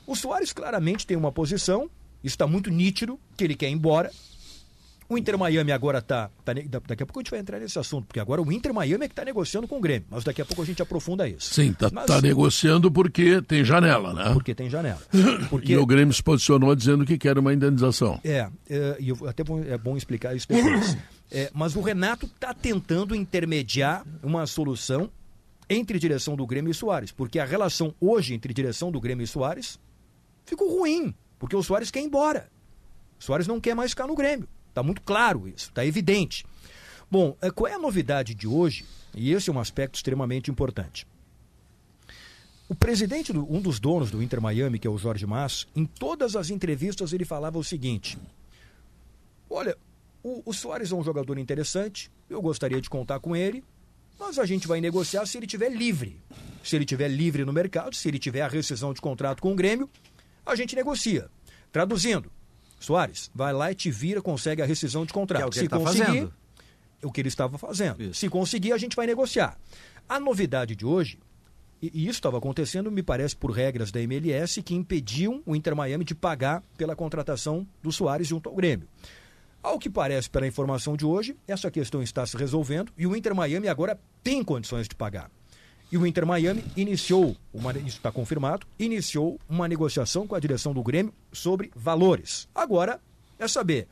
O 0.07 0.15
Soares 0.15 0.53
claramente 0.53 1.07
tem 1.07 1.17
uma 1.17 1.33
posição, 1.33 1.91
está 2.23 2.47
muito 2.47 2.71
nítido, 2.71 3.19
que 3.37 3.45
ele 3.45 3.57
quer 3.57 3.69
ir 3.69 3.73
embora, 3.73 4.11
o 5.09 5.17
Inter 5.17 5.39
Miami 5.39 5.73
agora 5.73 5.99
está. 5.99 6.31
Tá, 6.45 6.53
daqui 6.53 7.03
a 7.03 7.07
pouco 7.07 7.21
a 7.21 7.23
gente 7.23 7.31
vai 7.31 7.41
entrar 7.41 7.59
nesse 7.59 7.79
assunto, 7.79 8.07
porque 8.07 8.19
agora 8.19 8.43
o 8.43 8.53
Inter 8.53 8.75
Miami 8.75 9.05
é 9.05 9.09
que 9.09 9.13
está 9.13 9.25
negociando 9.25 9.69
com 9.69 9.79
o 9.79 9.81
Grêmio, 9.81 10.07
mas 10.11 10.25
daqui 10.25 10.43
a 10.43 10.45
pouco 10.45 10.63
a 10.63 10.65
gente 10.65 10.83
aprofunda 10.83 11.29
isso. 11.29 11.55
Sim, 11.55 11.71
está 11.71 11.91
tá 11.91 12.21
negociando 12.21 12.91
porque 12.91 13.41
tem 13.43 13.65
janela, 13.65 14.13
né? 14.13 14.33
Porque 14.33 14.55
tem 14.55 14.69
janela. 14.69 15.01
Porque... 15.49 15.73
E 15.73 15.77
o 15.77 15.87
Grêmio 15.87 16.13
se 16.13 16.23
posicionou 16.23 16.75
dizendo 16.75 17.05
que 17.05 17.17
quer 17.17 17.39
uma 17.39 17.53
indenização. 17.53 18.21
É, 18.25 18.49
é 18.69 18.97
e 18.99 19.13
até 19.27 19.43
é 19.69 19.79
bom 19.79 19.97
explicar 19.97 20.35
isso 20.35 20.49
depois. 20.49 20.97
é, 21.31 21.51
mas 21.55 21.77
o 21.77 21.81
Renato 21.81 22.27
está 22.27 22.53
tentando 22.53 23.15
intermediar 23.15 24.05
uma 24.23 24.47
solução 24.47 25.11
entre 25.69 25.99
direção 25.99 26.37
do 26.37 26.47
Grêmio 26.47 26.71
e 26.71 26.75
Soares, 26.75 27.13
porque 27.13 27.39
a 27.39 27.45
relação 27.45 27.95
hoje 28.01 28.35
entre 28.35 28.53
direção 28.53 28.91
do 28.91 29.01
Grêmio 29.01 29.25
e 29.25 29.27
Soares 29.27 29.79
ficou 30.45 30.79
ruim, 30.79 31.15
porque 31.39 31.57
o 31.57 31.63
Soares 31.63 31.91
quer 31.91 32.01
ir 32.01 32.05
embora. 32.05 32.49
O 33.19 33.25
Soares 33.25 33.47
não 33.47 33.61
quer 33.61 33.75
mais 33.75 33.91
ficar 33.91 34.07
no 34.07 34.15
Grêmio. 34.15 34.49
Está 34.77 34.83
muito 34.83 35.01
claro 35.01 35.49
isso, 35.49 35.71
está 35.71 35.87
evidente. 35.87 36.45
Bom, 37.11 37.35
eh, 37.41 37.51
qual 37.51 37.67
é 37.67 37.73
a 37.73 37.79
novidade 37.79 38.35
de 38.35 38.47
hoje? 38.47 38.85
E 39.15 39.33
esse 39.33 39.49
é 39.49 39.53
um 39.53 39.59
aspecto 39.59 39.95
extremamente 39.95 40.51
importante. 40.51 41.07
O 42.69 42.75
presidente, 42.75 43.33
do, 43.33 43.51
um 43.51 43.59
dos 43.59 43.81
donos 43.81 44.11
do 44.11 44.23
Inter 44.23 44.39
Miami, 44.39 44.79
que 44.79 44.87
é 44.87 44.91
o 44.91 44.99
Jorge 44.99 45.25
Mas, 45.25 45.67
em 45.75 45.87
todas 45.87 46.37
as 46.37 46.51
entrevistas 46.51 47.15
ele 47.15 47.25
falava 47.25 47.59
o 47.59 47.65
seguinte: 47.65 48.19
Olha, 49.49 49.75
o, 50.23 50.43
o 50.45 50.53
Soares 50.53 50.93
é 50.93 50.95
um 50.95 51.03
jogador 51.03 51.39
interessante, 51.39 52.11
eu 52.29 52.43
gostaria 52.43 52.79
de 52.79 52.91
contar 52.91 53.19
com 53.19 53.35
ele, 53.35 53.65
mas 54.21 54.39
a 54.39 54.45
gente 54.45 54.69
vai 54.69 54.79
negociar 54.79 55.25
se 55.25 55.39
ele 55.39 55.47
estiver 55.47 55.71
livre. 55.71 56.21
Se 56.63 56.77
ele 56.77 56.85
estiver 56.85 57.09
livre 57.09 57.47
no 57.47 57.53
mercado, 57.53 57.97
se 57.97 58.07
ele 58.09 58.19
tiver 58.19 58.43
a 58.43 58.49
rescisão 58.49 58.93
de 58.93 59.01
contrato 59.01 59.41
com 59.41 59.55
o 59.55 59.57
Grêmio, 59.57 59.89
a 60.45 60.55
gente 60.55 60.77
negocia. 60.77 61.31
Traduzindo, 61.73 62.31
Soares, 62.79 63.31
vai 63.35 63.53
lá 63.53 63.71
e 63.73 63.75
te 63.75 63.91
vira, 63.91 64.21
consegue 64.23 64.63
a 64.63 64.67
rescisão 64.67 65.05
de 65.07 65.13
contrato. 65.13 65.43
É 65.43 65.47
o 65.47 65.51
que 65.51 65.57
Se 65.57 65.63
ele 65.63 65.69
tá 65.69 65.79
conseguir, 65.79 66.05
fazendo. 66.05 66.35
o 67.03 67.11
que 67.13 67.21
ele 67.21 67.29
estava 67.29 67.59
fazendo. 67.59 68.03
Isso. 68.03 68.15
Se 68.21 68.29
conseguir, 68.29 68.73
a 68.73 68.79
gente 68.79 68.95
vai 68.97 69.07
negociar. 69.07 69.59
A 70.09 70.21
novidade 70.21 70.77
de 70.77 70.85
hoje 70.87 71.19
E, 71.83 71.91
e 71.93 72.03
isso 72.05 72.13
estava 72.19 72.39
acontecendo, 72.39 72.91
me 72.91 73.03
parece, 73.03 73.37
por 73.37 73.51
regras 73.51 73.91
da 73.93 74.01
MLS 74.01 74.63
que 74.63 74.75
impediam 74.75 75.43
o 75.45 75.55
Inter 75.55 75.77
Miami 75.77 76.05
de 76.05 76.15
pagar 76.15 76.63
pela 76.79 76.97
contratação 76.97 77.67
do 77.83 77.93
Soares 77.93 78.27
junto 78.27 78.49
ao 78.49 78.55
Grêmio. 78.55 78.89
Ao 79.63 79.79
que 79.79 79.91
parece, 79.91 80.31
pela 80.31 80.47
informação 80.47 80.97
de 80.97 81.05
hoje, 81.05 81.37
essa 81.47 81.71
questão 81.71 82.03
está 82.03 82.25
se 82.25 82.37
resolvendo 82.37 82.91
e 82.97 83.07
o 83.07 83.15
Inter 83.17 83.35
Miami 83.35 83.69
agora 83.69 83.99
tem 84.23 84.43
condições 84.43 84.89
de 84.89 84.95
pagar. 84.95 85.31
E 85.91 85.97
o 85.97 86.07
Inter 86.07 86.27
Miami 86.27 86.65
iniciou, 86.77 87.37
uma, 87.55 87.73
isso 87.73 87.99
está 87.99 88.11
confirmado, 88.11 88.67
iniciou 88.79 89.39
uma 89.49 89.69
negociação 89.69 90.27
com 90.27 90.35
a 90.35 90.41
direção 90.41 90.75
do 90.75 90.83
Grêmio 90.83 91.13
sobre 91.33 91.71
valores. 91.75 92.49
Agora 92.55 93.01
é 93.39 93.47
saber 93.47 93.87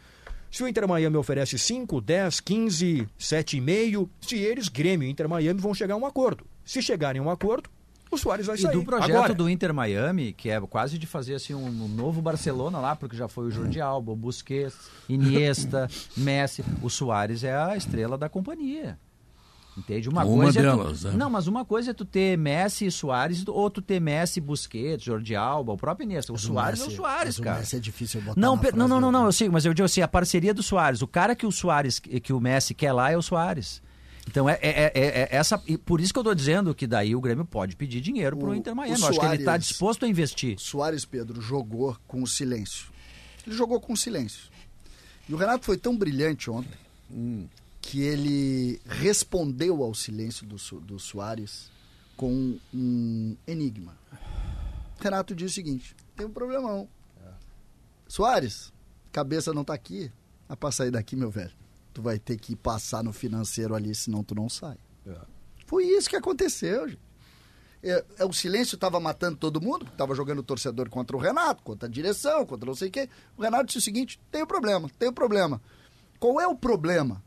se 0.51 0.63
o 0.63 0.69
Inter 0.69 0.87
Miami 0.87 1.17
oferece 1.17 1.59
5, 1.59 2.01
10, 2.01 2.41
15, 2.41 3.09
7,5, 3.19 4.09
se 4.21 4.37
eles, 4.37 4.69
Grêmio 4.69 5.07
e 5.07 5.11
Inter 5.11 5.29
Miami, 5.29 5.61
vão 5.61 5.75
chegar 5.75 5.95
a 5.95 5.97
um 5.97 6.07
acordo. 6.07 6.45
Se 6.65 6.81
chegarem 6.81 7.21
a 7.21 7.25
um 7.25 7.31
acordo, 7.31 7.69
o 8.09 8.17
Soares 8.17 8.47
vai 8.47 8.57
sair. 8.57 8.73
E 8.73 8.79
do 8.79 8.85
projeto 8.85 9.11
Agora, 9.11 9.35
do 9.35 9.51
Inter 9.51 9.75
Miami, 9.75 10.33
que 10.33 10.49
é 10.49 10.61
quase 10.61 10.97
de 10.99 11.07
fazer 11.07 11.35
assim 11.35 11.55
um 11.55 11.89
novo 11.89 12.23
Barcelona 12.23 12.79
lá, 12.79 12.95
porque 12.95 13.17
já 13.17 13.27
foi 13.27 13.47
o 13.47 13.51
Jordi 13.51 13.81
Alba, 13.81 14.13
o 14.13 14.17
Busquets, 14.17 14.77
Iniesta, 15.09 15.89
Messi, 16.17 16.65
o 16.83 16.89
Soares 16.89 17.43
é 17.43 17.55
a 17.55 17.77
estrela 17.77 18.17
da 18.17 18.29
companhia. 18.29 18.99
Entende? 19.77 20.09
Uma, 20.09 20.25
uma 20.25 20.45
coisa 20.45 20.63
delas, 20.63 21.05
é 21.05 21.11
tu... 21.11 21.17
Não, 21.17 21.29
mas 21.29 21.49
uma 21.49 21.65
coisa 21.65 21.91
é 21.91 21.95
tu 21.95 22.05
ter 22.05 22.39
Messi 22.39 22.87
e 22.87 22.91
Soares, 22.93 23.45
ou 23.47 23.69
tu 23.69 23.83
ter 23.83 24.01
Messi, 24.01 24.41
Busquets, 24.41 25.05
Jordi 25.05 25.35
Alba, 25.35 25.73
o 25.73 25.77
próprio 25.77 26.05
Iniesta. 26.05 26.33
O 26.33 26.39
Soares 26.39 26.81
é 26.81 26.87
o 26.87 26.91
Soares, 26.91 27.41
cara. 27.41 27.57
O 27.57 27.61
Messi 27.61 27.77
é 27.77 27.81
difícil 27.81 28.21
botar 28.21 28.41
não, 28.41 28.57
não, 28.57 28.89
não, 28.89 29.01
não, 29.01 29.13
não, 29.13 29.25
eu 29.25 29.33
sei, 29.33 29.49
mas 29.49 29.65
eu 29.65 29.75
digo 29.75 29.85
assim, 29.85 30.01
a 30.01 30.09
parceria 30.09 30.55
do 30.55 30.63
Soares. 30.63 31.03
O 31.03 31.09
cara 31.09 31.35
que 31.35 31.45
o 31.45 31.51
Soares, 31.51 31.99
que 31.99 32.33
o 32.33 32.41
Messi 32.41 32.73
quer 32.73 32.93
lá 32.93 33.11
é 33.11 33.17
o 33.17 33.23
Soares. 33.23 33.83
Então 34.29 34.49
é, 34.49 34.59
é, 34.63 34.93
é, 34.95 34.95
é 34.95 35.29
essa. 35.31 35.59
Por 35.85 36.01
isso 36.01 36.13
que 36.13 36.19
eu 36.19 36.23
estou 36.23 36.35
dizendo 36.35 36.75
que 36.75 36.87
daí 36.87 37.15
o 37.15 37.21
Grêmio 37.21 37.45
pode 37.45 37.77
pedir 37.77 38.01
dinheiro 38.01 38.37
para 38.37 38.49
o 38.49 38.55
Inter 38.55 38.75
Miami. 38.75 39.01
Eu 39.01 39.09
acho 39.09 39.21
que 39.21 39.27
ele 39.27 39.37
está 39.37 39.57
disposto 39.57 40.05
a 40.05 40.09
investir. 40.09 40.59
Soares 40.59 41.05
Pedro 41.05 41.41
jogou 41.41 41.97
com 42.07 42.23
o 42.23 42.27
silêncio. 42.27 42.87
Ele 43.47 43.55
jogou 43.55 43.81
com 43.81 43.93
o 43.93 43.97
silêncio. 43.97 44.49
E 45.29 45.35
o 45.35 45.37
Renato 45.37 45.65
foi 45.65 45.77
tão 45.77 45.97
brilhante 45.97 46.51
ontem 46.51 46.79
hum. 47.11 47.47
Que 47.87 48.03
ele 48.03 48.81
respondeu 48.87 49.83
ao 49.83 49.95
silêncio 49.95 50.47
do, 50.47 50.57
do 50.81 50.99
Soares 50.99 51.71
com 52.17 52.59
um 52.73 53.37
enigma. 53.47 53.97
Renato 54.99 55.35
disse 55.35 55.53
o 55.53 55.55
seguinte: 55.55 55.97
tem 56.17 56.27
um 56.27 56.31
problemão. 56.31 56.89
É. 57.25 57.31
Soares, 58.09 58.73
cabeça 59.13 59.53
não 59.53 59.63
está 59.63 59.75
aqui. 59.75 60.11
Dá 60.49 60.57
para 60.57 60.73
sair 60.73 60.91
daqui, 60.91 61.17
meu 61.17 61.31
velho 61.31 61.65
tu 61.95 62.03
vai 62.03 62.19
ter 62.19 62.37
que 62.37 62.57
passar 62.57 63.05
no 63.05 63.13
financeiro 63.13 63.75
ali, 63.75 63.95
senão 63.95 64.25
tu 64.25 64.35
não 64.35 64.49
sai. 64.49 64.77
É. 65.07 65.17
Foi 65.65 65.85
isso 65.85 66.11
que 66.11 66.17
aconteceu, 66.17 66.89
gente. 66.89 67.01
É, 67.83 68.05
é, 68.19 68.25
o 68.25 68.33
silêncio 68.33 68.75
estava 68.75 68.99
matando 68.99 69.37
todo 69.37 69.61
mundo, 69.61 69.87
estava 69.87 70.15
jogando 70.15 70.39
o 70.39 70.43
torcedor 70.43 70.89
contra 70.89 71.17
o 71.17 71.21
Renato, 71.21 71.63
contra 71.63 71.87
a 71.87 71.91
direção, 71.91 72.45
contra 72.45 72.67
não 72.67 72.75
sei 72.75 72.89
o 72.89 72.91
quê. 72.91 73.09
O 73.37 73.43
Renato 73.43 73.67
disse 73.67 73.79
o 73.79 73.83
seguinte: 73.83 74.19
tem 74.31 74.43
um 74.43 74.47
problema, 74.47 74.91
tem 74.99 75.09
um 75.09 75.13
problema. 75.13 75.63
Qual 76.19 76.41
é 76.41 76.49
o 76.49 76.57
problema? 76.57 77.23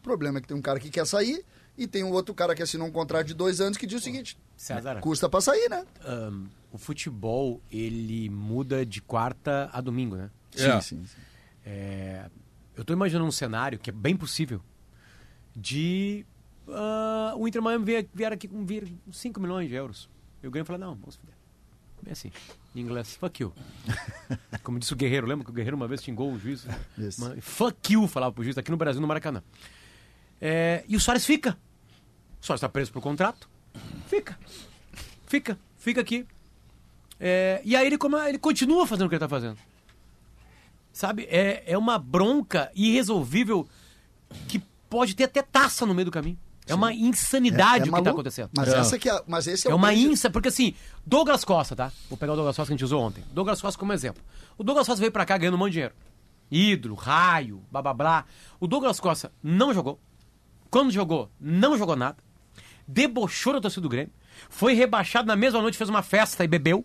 O 0.00 0.02
problema 0.02 0.38
é 0.38 0.40
que 0.40 0.48
tem 0.48 0.56
um 0.56 0.62
cara 0.62 0.80
que 0.80 0.88
quer 0.88 1.06
sair 1.06 1.44
e 1.76 1.86
tem 1.86 2.02
um 2.02 2.10
outro 2.10 2.34
cara 2.34 2.54
que 2.54 2.62
assinou 2.62 2.88
um 2.88 2.90
contrato 2.90 3.26
de 3.26 3.34
dois 3.34 3.60
anos 3.60 3.76
que 3.76 3.86
diz 3.86 4.00
o 4.00 4.02
seguinte: 4.02 4.38
César, 4.56 4.98
custa 5.00 5.28
para 5.28 5.40
sair, 5.40 5.68
né? 5.68 5.84
Um, 6.06 6.46
o 6.72 6.78
futebol 6.78 7.60
ele 7.70 8.30
muda 8.30 8.84
de 8.84 9.02
quarta 9.02 9.68
a 9.72 9.80
domingo, 9.80 10.16
né? 10.16 10.30
Sim, 10.54 10.70
é. 10.70 10.80
sim. 10.80 11.06
sim. 11.06 11.20
É, 11.64 12.30
eu 12.74 12.80
estou 12.80 12.96
imaginando 12.96 13.26
um 13.26 13.30
cenário 13.30 13.78
que 13.78 13.90
é 13.90 13.92
bem 13.92 14.16
possível 14.16 14.62
de 15.54 16.24
uh, 16.66 17.36
o 17.36 17.46
Inter 17.46 17.60
Miami 17.60 17.84
vier, 17.84 18.06
vier 18.14 18.32
aqui 18.32 18.48
com 18.48 18.64
vir 18.64 18.90
5 19.12 19.38
milhões 19.38 19.68
de 19.68 19.74
euros. 19.74 20.08
E 20.42 20.48
o 20.48 20.50
Grêmio 20.50 20.66
fala, 20.66 20.78
não, 20.78 20.94
vamos 20.94 21.16
fazer. 21.16 21.34
Bem 22.02 22.12
assim, 22.12 22.32
em 22.74 22.80
inglês, 22.80 23.14
fuck 23.16 23.42
you. 23.42 23.52
Como 24.64 24.78
disse 24.78 24.92
o 24.92 24.96
Guerreiro, 24.96 25.26
lembra 25.26 25.44
que 25.44 25.50
o 25.50 25.54
Guerreiro 25.54 25.76
uma 25.76 25.86
vez 25.86 26.02
xingou 26.02 26.32
o 26.32 26.38
juiz? 26.38 26.66
Uma, 27.18 27.36
fuck 27.40 27.92
you, 27.92 28.08
falava 28.08 28.32
pro 28.32 28.42
juiz 28.42 28.56
aqui 28.56 28.70
no 28.70 28.76
Brasil, 28.76 29.00
no 29.00 29.06
Maracanã. 29.06 29.42
É, 30.40 30.84
e 30.88 30.96
o 30.96 31.00
Soares 31.00 31.24
fica. 31.24 31.58
O 32.40 32.46
Soares 32.46 32.58
está 32.58 32.68
preso 32.68 32.92
por 32.92 33.02
contrato. 33.02 33.48
Fica. 34.06 34.38
Fica. 35.26 35.58
Fica 35.78 36.00
aqui. 36.00 36.26
É, 37.18 37.60
e 37.64 37.76
aí 37.76 37.86
ele, 37.86 37.98
ele 38.28 38.38
continua 38.38 38.86
fazendo 38.86 39.06
o 39.06 39.08
que 39.08 39.14
ele 39.14 39.24
está 39.24 39.28
fazendo. 39.28 39.58
Sabe? 40.92 41.24
É, 41.30 41.64
é 41.66 41.78
uma 41.78 41.98
bronca 41.98 42.70
irresolvível 42.74 43.68
que 44.48 44.62
pode 44.88 45.14
ter 45.14 45.24
até 45.24 45.42
taça 45.42 45.84
no 45.84 45.94
meio 45.94 46.06
do 46.06 46.10
caminho. 46.10 46.38
É 46.66 46.74
uma 46.74 46.92
insanidade 46.92 47.84
é, 47.84 47.88
é 47.88 47.90
o 47.90 47.92
que 47.92 47.98
está 47.98 48.10
acontecendo. 48.10 48.50
Mas, 48.56 48.68
essa 48.68 48.98
que 48.98 49.10
é, 49.10 49.22
mas 49.26 49.46
esse 49.46 49.66
é, 49.66 49.70
é 49.72 49.74
uma 49.74 49.92
insa, 49.92 50.30
porque 50.30 50.48
assim, 50.48 50.74
Douglas 51.04 51.44
Costa, 51.44 51.74
tá? 51.74 51.92
Vou 52.08 52.16
pegar 52.16 52.32
o 52.32 52.36
Douglas 52.36 52.56
Costa 52.56 52.68
que 52.68 52.74
a 52.74 52.76
gente 52.76 52.84
usou 52.84 53.02
ontem. 53.02 53.24
Douglas 53.32 53.60
Costa 53.60 53.78
como 53.78 53.92
exemplo. 53.92 54.22
O 54.56 54.62
Douglas 54.62 54.86
Costa 54.86 55.00
veio 55.00 55.10
para 55.10 55.26
cá 55.26 55.36
ganhando 55.36 55.54
um 55.54 55.58
monte 55.58 55.70
de 55.70 55.74
dinheiro. 55.74 55.94
Ídolo, 56.50 56.94
raio, 56.94 57.62
blá 57.70 57.82
blá 57.82 57.94
blá. 57.94 58.24
O 58.60 58.68
Douglas 58.68 59.00
Costa 59.00 59.32
não 59.42 59.74
jogou. 59.74 60.00
Quando 60.70 60.92
jogou, 60.92 61.30
não 61.40 61.76
jogou 61.76 61.96
nada. 61.96 62.16
Debochou 62.86 63.54
da 63.54 63.60
torcida 63.60 63.82
do 63.82 63.88
Grêmio. 63.88 64.12
Foi 64.48 64.72
rebaixado 64.74 65.26
na 65.26 65.36
mesma 65.36 65.60
noite, 65.60 65.76
fez 65.76 65.90
uma 65.90 66.02
festa 66.02 66.44
e 66.44 66.48
bebeu 66.48 66.84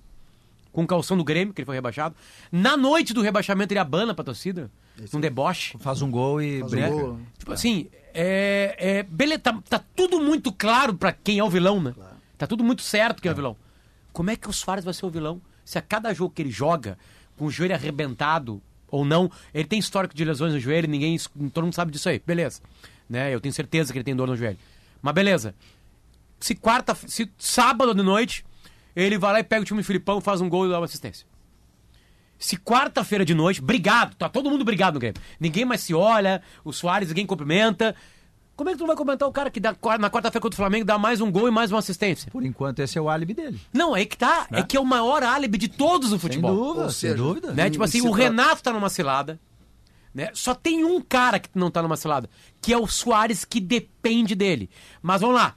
com 0.72 0.84
o 0.84 0.88
calção 0.88 1.16
do 1.16 1.24
Grêmio, 1.24 1.54
que 1.54 1.62
ele 1.62 1.66
foi 1.66 1.76
rebaixado. 1.76 2.14
Na 2.52 2.76
noite 2.76 3.14
do 3.14 3.22
rebaixamento, 3.22 3.72
ele 3.72 3.80
abana 3.80 4.14
pra 4.14 4.26
torcida. 4.26 4.70
Esse 5.02 5.16
um 5.16 5.22
deboche. 5.22 5.78
Faz 5.80 6.02
um 6.02 6.12
gol 6.12 6.42
e 6.42 6.60
Faz 6.60 6.74
Um 6.74 6.90
gol. 6.90 7.20
Tipo 7.38 7.54
assim, 7.54 7.88
é, 8.14 8.76
é, 8.78 9.04
beleza, 9.04 9.40
tá, 9.40 9.62
tá, 9.70 9.84
tudo 9.96 10.20
muito 10.20 10.52
claro 10.52 10.94
pra 10.94 11.14
quem 11.14 11.40
é 11.40 11.44
o 11.44 11.50
vilão, 11.50 11.82
né? 11.82 11.94
Claro. 11.94 12.16
Tá 12.38 12.46
tudo 12.46 12.64
muito 12.64 12.82
certo 12.82 13.22
quem 13.22 13.30
é. 13.30 13.32
é 13.32 13.34
o 13.34 13.36
vilão. 13.36 13.58
Como 14.12 14.30
é 14.30 14.36
que 14.36 14.50
o 14.50 14.54
Soares 14.54 14.84
vai 14.84 14.94
ser 14.94 15.06
o 15.06 15.10
vilão? 15.10 15.42
Se 15.64 15.78
a 15.78 15.82
cada 15.82 16.14
jogo 16.14 16.34
que 16.34 16.42
ele 16.42 16.52
joga, 16.52 16.98
com 17.38 17.46
o 17.46 17.52
joelho 17.52 17.74
arrebentado 17.74 18.62
ou 18.90 19.04
não, 19.06 19.32
ele 19.54 19.68
tem 19.68 19.80
histórico 19.80 20.14
de 20.14 20.24
lesões 20.24 20.54
no 20.54 20.60
joelho, 20.60 20.88
ninguém, 20.88 21.18
todo 21.54 21.64
mundo 21.64 21.74
sabe 21.74 21.92
disso 21.92 22.08
aí, 22.10 22.22
beleza. 22.26 22.62
Né? 23.10 23.34
Eu 23.34 23.40
tenho 23.40 23.54
certeza 23.54 23.92
que 23.92 23.98
ele 23.98 24.04
tem 24.04 24.16
dor 24.16 24.28
no 24.28 24.36
joelho. 24.36 24.58
Mas 25.02 25.14
beleza. 25.14 25.56
Se 26.40 26.56
quarta, 26.56 26.96
se 26.96 27.32
sábado 27.38 27.94
de 27.94 28.04
noite 28.04 28.46
ele 28.96 29.18
vai 29.18 29.34
lá 29.34 29.40
e 29.40 29.44
pega 29.44 29.62
o 29.62 29.66
time 29.66 29.82
do 29.82 29.86
Filipão, 29.86 30.22
faz 30.22 30.42
um 30.42 30.50
gol 30.50 30.66
e 30.66 30.70
dá 30.70 30.80
uma 30.80 30.86
assistência. 30.86 31.28
Se 32.38 32.58
quarta-feira 32.58 33.26
de 33.26 33.34
noite, 33.34 33.62
brigado, 33.62 34.16
tá 34.16 34.30
todo 34.30 34.50
mundo 34.50 34.64
brigado 34.64 34.96
no 34.96 35.00
Grêmio. 35.00 35.22
Ninguém 35.40 35.66
mais 35.66 35.82
se 35.82 35.94
olha, 35.94 36.42
o 36.64 36.72
Soares 36.72 37.10
ninguém 37.10 37.26
cumprimenta. 37.26 37.96
Como 38.56 38.70
é 38.70 38.74
que 38.74 38.80
tu 38.80 38.88
vai 38.88 38.96
comentar 38.96 39.28
o 39.28 39.32
cara 39.32 39.50
que 39.50 39.60
dá, 39.60 39.76
na 40.00 40.10
quarta-feira 40.10 40.42
contra 40.42 40.56
o 40.56 40.58
Flamengo 40.58 40.86
dá 40.86 40.98
mais 40.98 41.20
um 41.20 41.30
gol 41.30 41.48
e 41.48 41.52
mais 41.52 41.72
uma 41.72 41.80
assistência? 41.80 42.32
Por 42.32 42.44
enquanto, 42.46 42.80
esse 42.80 42.98
é 42.98 43.02
o 43.02 43.10
álibi 43.10 43.34
dele. 43.34 43.60
Não, 43.74 43.96
é 43.96 44.06
que 44.06 44.18
tá. 44.18 44.48
Né? 44.50 44.60
É 44.60 44.64
que 44.64 44.78
é 44.78 44.80
o 44.80 44.86
maior 44.86 45.24
álibi 45.24 45.58
de 45.58 45.68
todos 45.68 46.12
no 46.12 46.20
futebol. 46.20 46.52
Sem 46.52 46.64
dúvida, 46.64 46.90
seja, 46.90 47.14
sem 47.14 47.24
dúvida. 47.24 47.52
Né? 47.52 47.70
Tipo 47.70 47.84
assim, 47.84 48.02
o 48.02 48.12
Renato 48.12 48.64
tá 48.64 48.72
numa 48.72 48.90
cilada. 48.90 49.40
Né? 50.16 50.30
Só 50.34 50.56
tem 50.56 50.86
um 50.86 51.02
cara 51.02 51.38
que 51.38 51.50
não 51.54 51.70
tá 51.70 51.82
numa 51.82 51.98
cilada, 51.98 52.30
que 52.62 52.72
é 52.72 52.78
o 52.78 52.88
Soares, 52.88 53.44
que 53.44 53.60
depende 53.60 54.34
dele. 54.34 54.70
Mas 55.02 55.20
vamos 55.20 55.36
lá. 55.36 55.56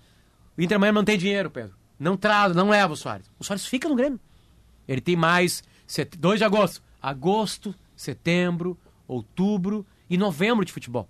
O 0.57 0.61
Inter 0.61 0.75
amanhã 0.75 0.91
não 0.91 1.05
tem 1.05 1.17
dinheiro, 1.17 1.49
Pedro. 1.49 1.77
Não 1.97 2.17
traz, 2.17 2.57
não 2.57 2.71
leva 2.71 2.93
o 2.93 2.97
Soares. 2.97 3.31
O 3.39 3.45
Soares 3.45 3.65
fica 3.65 3.89
no 3.89 3.95
Grêmio. 3.95 4.19
Ele 4.89 5.01
tem 5.01 5.15
mais 5.15 5.63
2 6.19 6.41
de 6.41 6.45
agosto. 6.45 6.83
Agosto, 7.01 7.73
setembro, 7.95 8.77
outubro 9.07 9.87
e 10.11 10.19
novembro 10.19 10.65
de 10.65 10.73
futebol. 10.73 11.09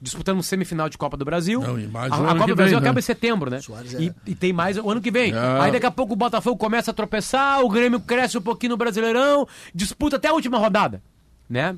Disputando 0.00 0.38
um 0.38 0.42
semifinal 0.42 0.88
de 0.88 0.96
Copa 0.96 1.18
do 1.18 1.24
Brasil. 1.26 1.60
Não, 1.60 2.00
a, 2.00 2.06
a 2.06 2.34
Copa 2.34 2.46
do 2.46 2.56
Brasil 2.56 2.78
vem, 2.78 2.78
acaba 2.78 2.94
né? 2.94 3.00
em 3.00 3.02
setembro, 3.02 3.50
né? 3.50 3.58
É... 3.58 4.02
E, 4.02 4.14
e, 4.28 4.34
tem 4.34 4.54
mais 4.54 4.78
o 4.78 4.90
ano 4.90 5.02
que 5.02 5.10
vem. 5.10 5.34
É... 5.34 5.60
Aí 5.60 5.70
daqui 5.70 5.84
a 5.84 5.90
pouco 5.90 6.14
o 6.14 6.16
Botafogo 6.16 6.56
começa 6.56 6.90
a 6.90 6.94
tropeçar, 6.94 7.62
o 7.62 7.68
Grêmio 7.68 8.00
cresce 8.00 8.38
um 8.38 8.42
pouquinho 8.42 8.70
no 8.70 8.76
Brasileirão, 8.78 9.46
disputa 9.74 10.16
até 10.16 10.28
a 10.28 10.32
última 10.32 10.56
rodada, 10.56 11.02
né? 11.46 11.76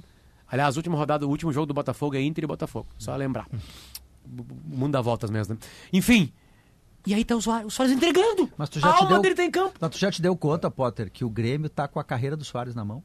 Aliás, 0.52 0.76
última 0.76 0.98
rodada, 0.98 1.26
o 1.26 1.30
último 1.30 1.50
jogo 1.50 1.64
do 1.64 1.72
Botafogo 1.72 2.14
é 2.14 2.20
Inter 2.20 2.44
e 2.44 2.46
Botafogo. 2.46 2.86
Só 2.98 3.16
lembrar. 3.16 3.48
O 4.22 4.76
mundo 4.76 4.92
dá 4.92 5.00
voltas 5.00 5.30
mesmo, 5.30 5.54
né? 5.54 5.60
Enfim, 5.90 6.30
e 7.06 7.14
aí 7.14 7.24
tá 7.24 7.34
os, 7.34 7.46
os 7.46 7.72
Soares 7.72 7.94
entregando. 7.94 8.50
Mas 8.56 8.68
tu 8.68 8.78
já 8.78 8.88
a 8.88 8.96
alma 8.96 9.08
deu, 9.08 9.22
dele 9.22 9.34
tá 9.34 9.44
em 9.44 9.50
campo. 9.50 9.72
Mas 9.80 9.90
tu 9.90 9.98
já 9.98 10.10
te 10.10 10.20
deu 10.20 10.36
conta, 10.36 10.70
Potter, 10.70 11.10
que 11.10 11.24
o 11.24 11.30
Grêmio 11.30 11.70
tá 11.70 11.88
com 11.88 11.98
a 11.98 12.04
carreira 12.04 12.36
do 12.36 12.44
Soares 12.44 12.74
na 12.74 12.84
mão? 12.84 13.02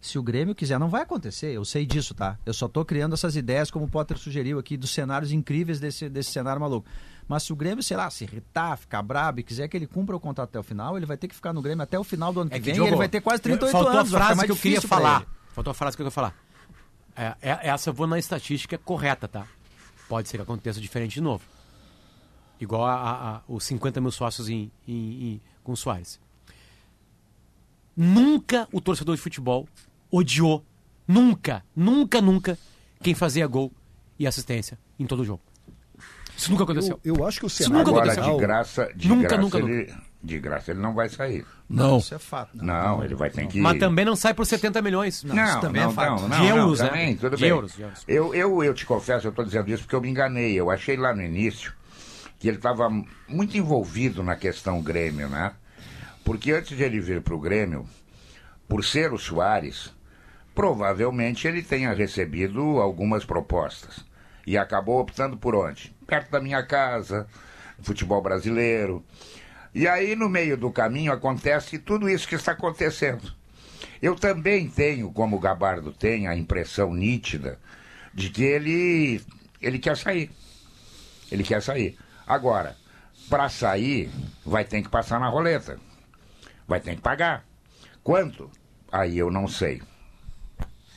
Se 0.00 0.18
o 0.18 0.22
Grêmio 0.24 0.56
quiser, 0.56 0.78
não 0.78 0.88
vai 0.88 1.02
acontecer, 1.02 1.52
eu 1.52 1.64
sei 1.64 1.86
disso, 1.86 2.14
tá? 2.14 2.36
Eu 2.44 2.52
só 2.52 2.68
tô 2.68 2.84
criando 2.84 3.14
essas 3.14 3.34
ideias, 3.36 3.70
como 3.70 3.86
o 3.86 3.88
Potter 3.88 4.18
sugeriu 4.18 4.58
aqui, 4.58 4.76
dos 4.76 4.90
cenários 4.90 5.32
incríveis 5.32 5.80
desse, 5.80 6.08
desse 6.08 6.30
cenário 6.30 6.60
maluco. 6.60 6.86
Mas 7.28 7.44
se 7.44 7.52
o 7.52 7.56
Grêmio, 7.56 7.82
sei 7.82 7.96
lá, 7.96 8.10
se 8.10 8.24
irritar, 8.24 8.76
ficar 8.76 9.02
brabo 9.02 9.38
e 9.40 9.42
quiser 9.42 9.66
que 9.68 9.76
ele 9.76 9.86
cumpra 9.86 10.14
o 10.16 10.20
contrato 10.20 10.50
até 10.50 10.58
o 10.58 10.62
final, 10.62 10.96
ele 10.96 11.06
vai 11.06 11.16
ter 11.16 11.28
que 11.28 11.34
ficar 11.34 11.52
no 11.52 11.62
Grêmio 11.62 11.82
até 11.82 11.98
o 11.98 12.04
final 12.04 12.32
do 12.32 12.40
ano 12.40 12.50
que, 12.50 12.56
é 12.56 12.60
que 12.60 12.72
vem. 12.72 12.86
ele 12.86 12.96
vai 12.96 13.08
ter 13.08 13.20
quase 13.20 13.40
38 13.40 13.72
faltou 13.72 13.90
anos. 13.92 14.10
Faltou 14.10 14.24
a 14.24 14.26
frase 14.26 14.46
que 14.46 14.52
eu 14.52 14.56
queria 14.56 14.82
falar. 14.82 15.26
Faltou 15.52 15.70
a 15.70 15.74
frase 15.74 15.96
que 15.96 16.02
eu 16.02 16.04
queria 16.04 16.14
falar. 16.14 16.45
É, 17.16 17.34
é, 17.40 17.68
essa 17.68 17.90
eu 17.90 17.94
vou 17.94 18.06
na 18.06 18.18
estatística 18.18 18.76
correta, 18.78 19.26
tá? 19.26 19.46
Pode 20.08 20.28
ser 20.28 20.36
que 20.36 20.42
aconteça 20.42 20.80
diferente 20.80 21.14
de 21.14 21.20
novo 21.20 21.42
igual 22.60 22.84
a, 22.84 22.94
a, 22.94 23.36
a, 23.36 23.40
os 23.48 23.64
50 23.64 24.00
mil 24.00 24.10
sócios 24.10 24.48
em, 24.48 24.70
em, 24.86 24.94
em, 24.94 25.40
com 25.62 25.72
o 25.72 25.76
Soares. 25.76 26.20
Nunca 27.96 28.68
o 28.72 28.80
torcedor 28.80 29.16
de 29.16 29.22
futebol 29.22 29.66
odiou, 30.10 30.64
nunca, 31.06 31.64
nunca, 31.74 32.20
nunca, 32.20 32.58
quem 33.02 33.14
fazia 33.14 33.46
gol 33.46 33.72
e 34.18 34.26
assistência 34.26 34.78
em 34.98 35.06
todo 35.06 35.24
jogo. 35.24 35.42
Isso 36.36 36.50
nunca 36.50 36.64
aconteceu. 36.64 37.00
Eu, 37.02 37.16
eu 37.16 37.26
acho 37.26 37.40
que 37.40 37.46
o 37.46 37.50
cenário... 37.50 37.88
Agora, 37.88 38.14
de 38.14 38.36
graça, 38.36 38.92
de 38.94 39.08
nunca, 39.08 39.28
graça 39.28 39.42
nunca, 39.42 39.58
ele, 39.58 39.94
De 40.26 40.40
graça 40.40 40.72
ele 40.72 40.80
não 40.80 40.92
vai 40.92 41.08
sair. 41.08 41.46
Não. 41.70 41.98
Isso 41.98 42.12
é 42.12 42.18
fato. 42.18 42.50
Não, 42.54 43.04
ele 43.04 43.14
vai 43.14 43.30
ter 43.30 43.46
que. 43.46 43.60
Mas 43.60 43.78
também 43.78 44.04
não 44.04 44.16
sai 44.16 44.34
por 44.34 44.44
70 44.44 44.82
milhões. 44.82 45.22
Não, 45.22 45.36
não, 45.36 45.60
também 45.60 45.82
não, 45.82 45.90
é 45.90 45.94
fato. 45.94 46.22
não, 46.22 46.28
não, 46.28 46.40
De 46.40 46.46
euros, 46.48 46.78
não, 46.80 46.86
né? 46.86 46.90
também, 46.90 47.16
tudo 47.16 47.36
De 47.36 47.42
bem. 47.42 47.50
euros, 47.50 47.72
de 47.76 47.82
euros. 47.82 48.04
Eu, 48.08 48.34
eu, 48.34 48.64
eu 48.64 48.74
te 48.74 48.84
confesso, 48.84 49.24
eu 49.24 49.30
estou 49.30 49.44
dizendo 49.44 49.70
isso 49.70 49.84
porque 49.84 49.94
eu 49.94 50.00
me 50.00 50.10
enganei. 50.10 50.52
Eu 50.54 50.68
achei 50.68 50.96
lá 50.96 51.14
no 51.14 51.22
início 51.22 51.72
que 52.40 52.48
ele 52.48 52.56
estava 52.56 52.90
muito 53.28 53.56
envolvido 53.56 54.20
na 54.24 54.34
questão 54.34 54.82
Grêmio, 54.82 55.28
né? 55.28 55.52
Porque 56.24 56.50
antes 56.50 56.76
de 56.76 56.82
ele 56.82 56.98
vir 57.00 57.20
para 57.20 57.34
o 57.34 57.38
Grêmio, 57.40 57.86
por 58.68 58.84
ser 58.84 59.12
o 59.12 59.18
Soares, 59.18 59.94
provavelmente 60.56 61.46
ele 61.46 61.62
tenha 61.62 61.92
recebido 61.92 62.60
algumas 62.80 63.24
propostas. 63.24 64.04
E 64.44 64.58
acabou 64.58 65.00
optando 65.00 65.36
por 65.36 65.54
onde? 65.54 65.94
Perto 66.04 66.30
da 66.32 66.40
minha 66.40 66.64
casa, 66.64 67.28
futebol 67.80 68.20
brasileiro. 68.20 69.04
E 69.76 69.86
aí, 69.86 70.16
no 70.16 70.26
meio 70.26 70.56
do 70.56 70.72
caminho, 70.72 71.12
acontece 71.12 71.78
tudo 71.78 72.08
isso 72.08 72.26
que 72.26 72.34
está 72.34 72.52
acontecendo. 72.52 73.30
Eu 74.00 74.16
também 74.16 74.70
tenho, 74.70 75.12
como 75.12 75.36
o 75.36 75.38
Gabardo 75.38 75.92
tem, 75.92 76.26
a 76.26 76.34
impressão 76.34 76.94
nítida 76.94 77.58
de 78.14 78.30
que 78.30 78.42
ele, 78.42 79.20
ele 79.60 79.78
quer 79.78 79.94
sair. 79.98 80.30
Ele 81.30 81.44
quer 81.44 81.60
sair. 81.60 81.94
Agora, 82.26 82.74
para 83.28 83.50
sair, 83.50 84.08
vai 84.46 84.64
ter 84.64 84.80
que 84.80 84.88
passar 84.88 85.20
na 85.20 85.28
roleta. 85.28 85.78
Vai 86.66 86.80
ter 86.80 86.96
que 86.96 87.02
pagar. 87.02 87.44
Quanto? 88.02 88.50
Aí 88.90 89.18
eu 89.18 89.30
não 89.30 89.46
sei. 89.46 89.82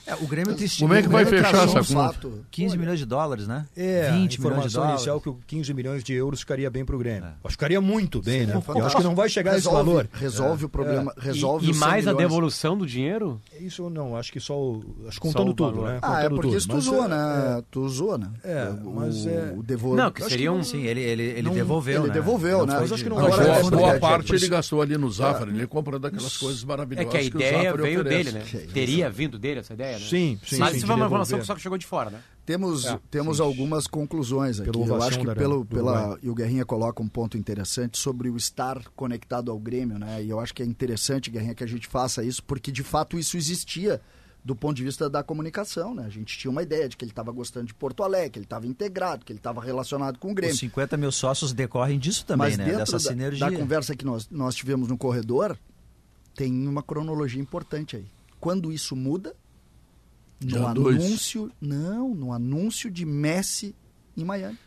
É, 0.09 0.15
o 0.23 0.27
Grêmio 0.27 0.55
tem 0.55 0.67
Como 0.79 0.93
é 0.93 1.01
que 1.01 1.07
vai 1.07 1.25
fechar 1.25 1.53
essa 1.63 1.67
conta? 1.67 1.83
fato. 1.83 2.45
15 2.51 2.77
milhões 2.77 2.99
de 2.99 3.05
dólares, 3.05 3.47
né? 3.47 3.65
É, 3.75 4.11
20 4.11 4.39
a 4.39 4.43
milhões 4.43 4.67
de 4.67 4.73
dólares. 4.73 4.95
inicial 4.95 5.21
que 5.21 5.29
o 5.29 5.37
15 5.45 5.73
milhões 5.73 6.03
de 6.03 6.13
euros 6.13 6.39
ficaria 6.39 6.69
bem 6.69 6.83
para 6.83 6.95
o 6.95 6.99
Grêmio. 6.99 7.25
Acho 7.25 7.35
que 7.43 7.51
ficaria 7.51 7.79
muito 7.81 8.21
bem, 8.21 8.41
né? 8.45 8.53
fantástico. 8.53 8.79
Eu 8.79 8.85
acho 8.85 8.97
que 8.97 9.03
não 9.03 9.15
vai 9.15 9.29
chegar 9.29 9.51
a 9.51 9.57
esse 9.57 9.67
Resolve- 9.67 9.85
valor. 9.91 10.09
Resolve 10.13 10.65
o 10.65 10.69
problema, 10.69 11.13
E- 11.17 11.21
resolve 11.21 11.67
e, 11.67 11.71
os 11.71 11.77
100 11.77 11.87
mais 11.87 12.07
a 12.07 12.11
milhões. 12.13 12.27
devolução 12.29 12.77
do 12.77 12.85
dinheiro? 12.85 13.39
Isso 13.59 13.83
eu 13.83 13.89
não, 13.89 14.15
acho 14.15 14.31
que 14.31 14.39
só, 14.39 14.57
o- 14.59 14.83
acho 15.07 15.19
que 15.21 15.27
Só 15.27 15.33
contando 15.33 15.51
o 15.51 15.53
tudo, 15.53 15.75
valor. 15.77 15.89
né? 15.93 15.99
Ah, 16.01 16.07
é 16.07 16.23
Contando 16.23 16.29
porque 16.35 16.47
tudo. 16.47 16.57
isso 16.57 16.67
tu 16.67 16.75
Mas, 16.75 16.83
zoou, 16.85 17.05
é, 17.05 17.07
né? 17.07 17.63
Tu 17.71 17.89
zoou, 17.89 18.17
né? 18.17 18.29
É, 18.43 18.69
o, 18.83 18.89
mas 18.95 19.25
é- 19.25 19.53
o 19.57 19.63
devol... 19.63 19.95
Não, 19.95 20.11
que 20.11 20.23
seria 20.23 20.51
um... 20.51 20.63
Sim, 20.63 20.83
ele, 20.85 21.01
ele, 21.01 21.23
ele 21.23 21.41
Não, 21.43 21.53
devolveu, 21.53 21.99
ele 22.01 22.07
né? 22.07 22.13
devolveu, 22.13 22.65
né? 22.65 22.77
Mas 22.79 22.91
acho 22.91 23.03
que 23.03 23.09
não 23.09 23.17
vai 23.17 23.29
boa, 23.29 23.43
é, 23.43 23.91
a 23.91 23.95
é, 23.95 23.99
parte 23.99 24.33
é, 24.33 24.35
ele 24.35 24.47
gastou 24.47 24.81
ali 24.81 24.97
no 24.97 25.09
Zafari. 25.11 25.51
Ele 25.51 25.67
comprando 25.67 26.05
aquelas 26.05 26.37
coisas 26.37 26.63
É 26.63 26.65
maravilhosas 26.65 27.11
que 27.11 27.17
a 27.17 27.21
o 27.21 27.41
ideia 27.41 27.73
veio 27.75 28.03
dele, 28.03 28.31
né? 28.31 28.39
É 28.53 28.57
isso. 28.57 28.67
Teria 28.73 29.09
vindo 29.09 29.37
dele 29.37 29.59
essa 29.59 29.73
ideia, 29.73 29.98
né? 29.99 30.07
Sim, 30.09 30.39
sim. 30.45 30.57
Mas 30.57 30.69
sim, 30.71 30.77
isso 30.77 30.85
de 30.85 30.85
foi 30.87 30.95
uma 30.95 31.05
informação 31.05 31.39
que 31.39 31.45
só 31.45 31.55
que 31.55 31.61
chegou 31.61 31.77
de 31.77 31.85
fora, 31.85 32.09
né? 32.09 32.21
Temos, 32.45 32.85
É, 32.85 32.99
temos 33.11 33.37
sim. 33.37 33.43
algumas 33.43 33.85
conclusões 33.85 34.59
aqui. 34.59 34.71
Eu 34.75 35.01
acho 35.03 35.19
que 35.19 35.25
da- 35.25 35.35
pelo, 35.35 35.63
pela, 35.65 36.17
e 36.23 36.29
o 36.29 36.33
Guerrinha 36.33 36.65
coloca 36.65 37.01
um 37.03 37.07
ponto 37.07 37.37
interessante 37.37 37.97
sobre 37.99 38.29
o 38.29 38.35
estar 38.37 38.81
conectado 38.95 39.51
ao 39.51 39.59
Grêmio, 39.59 39.99
né? 39.99 40.23
E 40.23 40.29
eu 40.29 40.39
acho 40.39 40.53
que 40.53 40.63
é 40.63 40.65
interessante, 40.65 41.29
Guerrinha, 41.29 41.53
que 41.53 41.63
a 41.63 41.67
gente 41.67 41.87
faça 41.87 42.23
isso, 42.23 42.43
porque 42.43 42.71
de 42.71 42.81
fato 42.83 43.19
isso 43.19 43.37
existia 43.37 44.01
do 44.43 44.55
ponto 44.55 44.77
de 44.77 44.83
vista 44.85 45.09
da 45.09 45.21
comunicação, 45.21 45.93
né? 45.93 46.05
A 46.05 46.09
gente 46.09 46.37
tinha 46.39 46.49
uma 46.49 46.63
ideia 46.63 46.87
de 46.89 46.95
que 46.97 47.03
ele 47.03 47.11
estava 47.11 47.29
gostando 47.31 47.67
de 47.67 47.73
Porto 47.73 48.01
Alegre, 48.03 48.29
que 48.31 48.39
ele 48.39 48.45
estava 48.45 48.65
integrado, 48.65 49.23
que 49.25 49.31
ele 49.33 49.37
estava 49.39 49.61
relacionado 49.61 50.17
com 50.17 50.31
o 50.31 50.33
Grêmio. 50.33 50.53
Os 50.53 50.59
50 50.59 50.95
mil 50.97 51.11
sócios 51.11 51.51
decorrem 51.53 51.99
disso 51.99 52.25
também, 52.25 52.47
Mas 52.47 52.57
né? 52.57 52.63
dentro 52.63 52.79
Dessa 52.79 52.93
da, 52.93 52.99
sinergia. 52.99 53.51
da 53.51 53.55
conversa 53.55 53.95
que 53.95 54.05
nós, 54.05 54.27
nós 54.31 54.55
tivemos 54.55 54.87
no 54.87 54.97
corredor, 54.97 55.55
tem 56.35 56.67
uma 56.67 56.81
cronologia 56.81 57.39
importante 57.41 57.97
aí. 57.97 58.05
Quando 58.39 58.71
isso 58.71 58.95
muda, 58.95 59.35
no 60.41 60.74
dois. 60.74 60.96
anúncio, 61.03 61.51
não, 61.60 62.13
no 62.15 62.31
anúncio 62.34 62.89
de 62.89 63.05
Messi 63.05 63.75
em 64.15 64.24
Miami. 64.24 64.58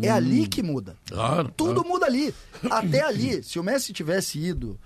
É 0.00 0.08
ali 0.08 0.48
que 0.48 0.62
muda. 0.62 0.96
Claro, 1.06 1.52
Tudo 1.54 1.74
claro. 1.74 1.88
muda 1.88 2.06
ali. 2.06 2.34
Até 2.70 3.02
ali. 3.02 3.42
Se 3.42 3.58
o 3.58 3.62
Messi 3.62 3.92
tivesse 3.92 4.38
ido 4.38 4.80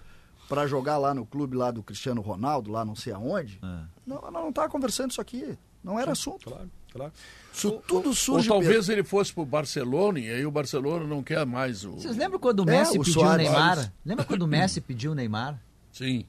para 0.49 0.67
jogar 0.67 0.99
lá 0.99 1.15
no 1.15 1.25
clube 1.25 1.57
lá 1.57 1.71
do 1.71 1.81
Cristiano 1.83 2.21
Ronaldo, 2.21 2.73
lá 2.73 2.85
não 2.85 2.97
sei 2.97 3.13
aonde, 3.13 3.61
É. 3.63 3.85
não, 4.05 4.21
nós 4.23 4.33
não 4.33 4.53
tava 4.53 4.69
conversando 4.69 5.13
isso 5.13 5.21
aqui. 5.21 5.57
Não 5.83 5.97
era 6.01 6.11
assunto. 6.11 6.51
Claro, 6.51 6.69
claro. 6.93 7.13
Isso 7.55 7.81
tudo 7.87 8.09
Ou 8.09 8.15
surge. 8.17 8.49
talvez 8.49 8.89
ele 8.89 9.05
fosse 9.05 9.33
pro 9.33 9.45
Barcelona 9.47 10.19
e 10.19 10.29
aí 10.29 10.45
o 10.45 10.51
Barcelona 10.51 11.07
não 11.07 11.23
quer 11.23 11.47
mais 11.47 11.85
o. 11.85 11.93
Vocês 11.93 12.17
lembram 12.17 12.41
quando 12.41 12.65
o 12.65 12.69
É, 12.69 12.79
Messi 12.81 12.99
o 12.99 13.03
pediu 13.05 13.23
o. 13.23 13.37
Neymar? 13.37 13.93
Lembra 14.05 14.25
quando 14.25 14.43
o 14.43 14.47
Messi 14.49 14.81
pediu 14.81 15.13
o 15.13 15.15
Neymar? 15.15 15.63
Sim. 15.93 16.27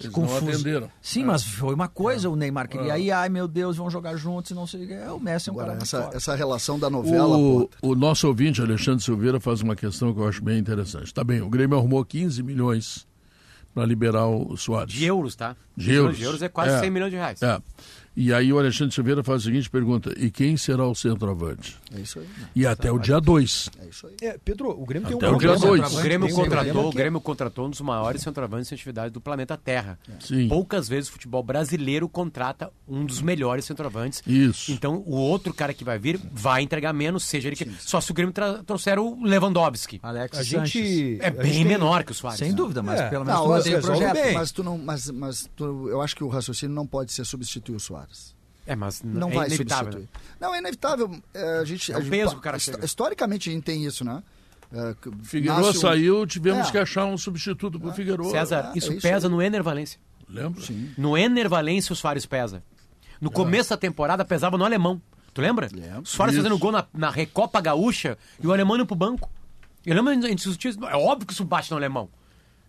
Eles 0.00 0.12
Confuso. 0.12 0.44
não 0.44 0.52
atenderam. 0.52 0.90
Sim, 1.00 1.24
mas 1.24 1.42
foi 1.42 1.74
uma 1.74 1.88
coisa, 1.88 2.28
o 2.28 2.36
Neymar 2.36 2.68
queria 2.68 2.92
aí, 2.94 3.10
ai 3.10 3.28
meu 3.28 3.48
Deus, 3.48 3.76
vão 3.76 3.88
jogar 3.90 4.16
juntos 4.16 4.50
e 4.50 4.54
não 4.54 4.66
sei 4.66 4.84
o 4.84 4.86
que. 4.88 4.92
É, 4.94 5.10
O 5.10 5.18
Messi 5.18 5.48
é 5.48 5.52
um 5.52 5.56
Agora, 5.56 5.72
cara 5.72 5.82
essa, 5.82 6.10
essa 6.14 6.34
relação 6.34 6.78
da 6.78 6.90
novela. 6.90 7.36
O, 7.36 7.70
o 7.80 7.94
nosso 7.94 8.26
ouvinte, 8.28 8.60
Alexandre 8.60 9.02
Silveira, 9.02 9.40
faz 9.40 9.62
uma 9.62 9.74
questão 9.74 10.12
que 10.12 10.20
eu 10.20 10.28
acho 10.28 10.42
bem 10.42 10.58
interessante. 10.58 11.12
Tá 11.14 11.24
bem, 11.24 11.40
o 11.40 11.48
Grêmio 11.48 11.78
arrumou 11.78 12.04
15 12.04 12.42
milhões 12.42 13.06
para 13.74 13.84
liberar 13.84 14.26
o 14.26 14.56
Soares. 14.56 14.92
De 14.92 15.04
euros, 15.04 15.36
tá? 15.36 15.54
De 15.76 15.92
euros. 15.92 16.16
De 16.16 16.22
euros 16.24 16.42
é 16.42 16.48
quase 16.48 16.74
É. 16.76 16.80
100 16.80 16.90
milhões 16.90 17.10
de 17.10 17.16
reais. 17.16 17.42
É. 17.42 17.60
E 18.16 18.32
aí 18.32 18.50
o 18.50 18.58
Alexandre 18.58 18.94
Silveira 18.94 19.22
faz 19.22 19.42
a 19.42 19.44
seguinte 19.44 19.68
pergunta: 19.68 20.10
e 20.16 20.30
quem 20.30 20.56
será 20.56 20.86
o 20.86 20.94
centroavante? 20.94 21.76
É 21.94 22.00
isso 22.00 22.18
aí. 22.18 22.26
E 22.54 22.66
até 22.66 22.90
o 22.90 22.98
dia 22.98 23.20
2. 23.20 23.70
É 23.82 23.86
isso 23.88 24.06
aí. 24.06 24.14
É, 24.22 24.38
Pedro, 24.42 24.70
o 24.70 24.86
Grêmio 24.86 25.06
tem 25.06 25.16
um 25.16 25.18
Até 25.18 25.28
o 25.30 25.38
dia 25.38 25.54
dois. 25.56 25.92
O 25.94 26.02
Grêmio 26.02 26.26
Tem 26.26 26.34
um 26.34 26.40
contratou, 26.40 26.72
problema 26.72 26.88
o 26.88 26.92
Grêmio 26.92 27.20
contratou 27.20 27.66
um 27.66 27.70
dos 27.70 27.80
maiores 27.82 28.22
centroavantes 28.22 28.72
em 28.72 28.74
atividade 28.74 29.12
do 29.12 29.20
planeta 29.20 29.56
Terra. 29.56 29.98
Sim. 30.20 30.48
Poucas 30.48 30.88
vezes 30.88 31.10
o 31.10 31.12
futebol 31.12 31.42
brasileiro 31.42 32.08
contrata 32.08 32.70
um 32.88 33.04
dos 33.04 33.20
melhores 33.20 33.64
centroavantes. 33.66 34.22
Isso. 34.26 34.72
Então 34.72 35.02
o 35.06 35.14
outro 35.16 35.52
cara 35.52 35.74
que 35.74 35.84
vai 35.84 35.98
vir 35.98 36.18
vai 36.32 36.62
entregar 36.62 36.92
menos, 36.94 37.22
seja 37.24 37.48
ele 37.48 37.56
que. 37.56 37.70
Só 37.80 38.00
se 38.00 38.10
o 38.10 38.14
Grêmio 38.14 38.32
tra- 38.32 38.62
trouxer 38.64 38.98
o 38.98 39.22
Lewandowski. 39.22 40.00
Alex 40.02 40.38
A 40.38 40.42
gente. 40.42 41.18
É 41.20 41.30
bem 41.30 41.52
gente 41.52 41.56
tem- 41.56 41.64
menor 41.66 42.02
que 42.02 42.12
o 42.12 42.14
Soares. 42.14 42.38
Sem 42.38 42.54
dúvida, 42.54 42.82
mas 42.82 42.98
É. 43.00 43.08
pelo 43.10 43.24
menos 43.26 43.38
Não, 43.40 43.46
tu 43.62 43.76
o 43.78 43.80
projeto. 43.82 44.12
bem. 44.14 44.32
Mas 44.34 44.50
tu 44.52 44.64
não, 44.64 44.78
mas, 44.78 45.10
mas 45.10 45.50
tu- 45.54 45.88
eu 45.90 46.00
acho 46.00 46.16
que 46.16 46.24
o 46.24 46.28
raciocínio 46.28 46.74
não 46.74 46.86
pode 46.86 47.12
ser 47.12 47.24
substituir 47.26 47.76
o 47.76 47.80
Soares. 47.80 48.05
É, 48.66 48.74
mas 48.74 49.00
Não 49.02 49.30
é 49.30 49.34
vai 49.34 49.46
inevitável. 49.46 49.92
substituir. 49.92 50.08
Não, 50.40 50.54
é 50.54 50.58
inevitável. 50.58 51.22
É, 51.32 51.58
a 51.60 51.64
gente, 51.64 51.92
É 51.92 51.94
a 51.94 51.98
o 51.98 52.02
gente- 52.02 52.10
peso 52.10 52.32
que 52.32 52.38
o 52.38 52.40
cara 52.40 52.58
chega. 52.58 52.84
Historicamente 52.84 53.48
a 53.48 53.52
gente 53.52 53.62
tem 53.64 53.84
isso, 53.84 54.04
né? 54.04 54.22
É, 54.72 54.94
Figueiredo 55.22 55.64
nasce 55.66 55.78
um- 55.78 55.80
saiu, 55.80 56.26
tivemos 56.26 56.68
É. 56.68 56.70
que 56.72 56.78
achar 56.78 57.04
um 57.04 57.16
substituto 57.16 57.78
pro 57.78 57.92
Figueiredo. 57.92 58.28
César, 58.30 58.72
é 58.74 58.78
isso 58.78 58.92
isso 58.92 59.00
pesa 59.02 59.28
aí. 59.28 59.32
no 59.32 59.40
Ener 59.40 59.62
Valência. 59.62 60.00
Lembra? 60.28 60.60
Sim. 60.60 60.90
No 60.98 61.16
Ener 61.16 61.48
Valência 61.48 61.92
o 61.92 61.96
Soares 61.96 62.26
pesa. 62.26 62.62
No 63.20 63.30
começo 63.30 63.70
da 63.70 63.76
temporada 63.76 64.24
pesava 64.24 64.58
no 64.58 64.64
alemão. 64.64 65.00
Tu 65.32 65.40
lembra? 65.40 65.68
Lembro. 65.72 66.04
Soares 66.06 66.34
Isso. 66.34 66.42
fazendo 66.42 66.58
gol 66.58 66.72
na, 66.72 66.84
na 66.92 67.10
Recopa 67.10 67.60
Gaúcha 67.60 68.18
e 68.42 68.46
o 68.46 68.52
alemão 68.52 68.74
indo 68.74 68.86
pro 68.86 68.96
banco. 68.96 69.30
Eu 69.84 69.94
lembro 69.94 70.10
a 70.10 70.14
gente 70.28 70.38
discutiu 70.38 70.70
isso. 70.72 70.84
É 70.84 70.96
óbvio 70.96 71.26
que 71.26 71.32
isso 71.32 71.44
bate 71.44 71.70
no 71.70 71.76
alemão. 71.76 72.08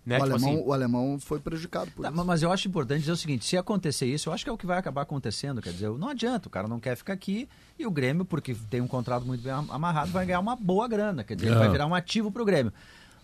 Né? 0.08 0.16
O, 0.16 0.22
Tipo 0.22 0.34
alemão, 0.34 0.50
assim, 0.54 0.64
o 0.66 0.74
alemão 0.74 1.20
foi 1.20 1.38
prejudicado 1.40 1.92
por 1.92 2.04
Tá, 2.04 2.10
isso. 2.10 2.26
mas 2.26 2.42
eu 2.42 2.50
acho 2.52 2.68
importante 2.70 3.02
dizer 3.02 3.12
o 3.12 3.18
seguinte: 3.18 3.44
se 3.44 3.58
acontecer 3.58 4.06
isso, 4.06 4.30
eu 4.30 4.34
acho 4.34 4.44
que 4.46 4.50
é 4.50 4.54
o 4.54 4.58
que 4.58 4.66
vai 4.66 4.78
acabar 4.78 5.02
acontecendo. 5.02 5.62
Quer 5.62 5.72
dizer, 5.74 5.90
não 5.90 6.08
adianta, 6.08 6.48
o 6.48 6.50
cara 6.50 6.66
não 6.68 6.80
quer 6.80 6.96
ficar 6.96 7.12
aqui 7.12 7.50
e 7.78 7.86
o 7.86 7.92
Grêmio, 7.92 8.24
porque 8.24 8.56
tem 8.70 8.80
um 8.80 8.88
contrato 8.88 9.26
muito 9.26 9.44
bem 9.44 9.52
amarrado, 9.52 10.10
vai 10.12 10.26
ganhar 10.26 10.40
uma 10.40 10.56
boa 10.56 10.88
grana. 10.88 11.26
Quer 11.26 11.36
dizer, 11.36 11.48
ele 11.48 11.56
É. 11.56 11.60
vai 11.60 11.70
virar 11.70 11.86
um 11.88 11.94
ativo 11.94 12.32
para 12.32 12.42
o 12.42 12.46
Grêmio. 12.46 12.72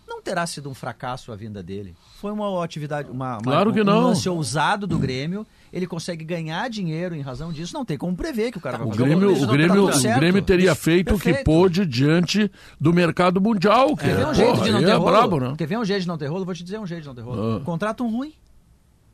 Não 0.06 0.22
terá 0.22 0.46
sido 0.46 0.68
um 0.70 0.74
fracasso 0.74 1.32
a 1.32 1.36
vinda 1.36 1.62
dele. 1.62 1.94
Foi 2.20 2.30
uma 2.32 2.64
atividade, 2.64 3.10
uma, 3.10 3.34
uma- 3.34 3.42
Claro 3.42 3.72
que 3.72 3.80
um, 3.80 3.84
não. 3.84 4.02
lance 4.08 4.28
ousado 4.28 4.86
do 4.86 4.98
Grêmio. 4.98 5.46
Ele 5.72 5.86
consegue 5.88 6.24
ganhar 6.24 6.70
dinheiro 6.70 7.16
em 7.16 7.20
razão 7.20 7.52
disso. 7.52 7.74
Não 7.74 7.84
tem 7.84 7.98
como 7.98 8.14
prever 8.16 8.52
que 8.52 8.58
o 8.58 8.60
cara 8.60 8.78
vai 8.78 8.86
O 8.86 8.90
fazer 8.90 9.02
Grêmio, 9.04 9.30
isso 9.32 9.42
o 9.42 9.46
terá 9.46 9.52
Grêmio, 9.52 9.86
tudo 9.90 10.08
o. 10.08 10.14
Grêmio 10.20 10.42
teria 10.42 10.72
Isso, 10.72 10.80
feito 10.82 11.14
o 11.14 11.18
que 11.18 11.24
perfeito. 11.24 11.44
pôde 11.44 11.84
diante 11.84 12.50
do 12.80 12.92
mercado 12.92 13.40
mundial. 13.40 13.96
Que 13.96 14.04
Quer 14.04 14.14
ver 14.16 14.22
é, 14.22 14.26
um 14.28 14.34
jeito 14.34 14.52
porra, 14.52 14.64
de 14.64 14.70
não 14.72 14.78
ter 14.80 14.90
é 14.90 14.94
rolo? 14.94 15.10
brabo, 15.10 15.40
né? 15.40 15.54
Quer 15.58 15.66
ver 15.66 15.78
um 15.78 15.84
jeito 15.84 16.02
de 16.02 16.08
não 16.08 16.16
ter 16.18 16.26
rolo? 16.28 16.44
Vou 16.44 16.54
te 16.54 16.62
dizer 16.62 16.78
um 16.78 16.86
jeito 16.86 17.02
de 17.02 17.08
não 17.08 17.14
ter 17.14 17.22
rolo. 17.22 17.56
Ah. 17.56 17.60
Contrato 17.64 18.04
um 18.04 18.10
ruim. 18.10 18.32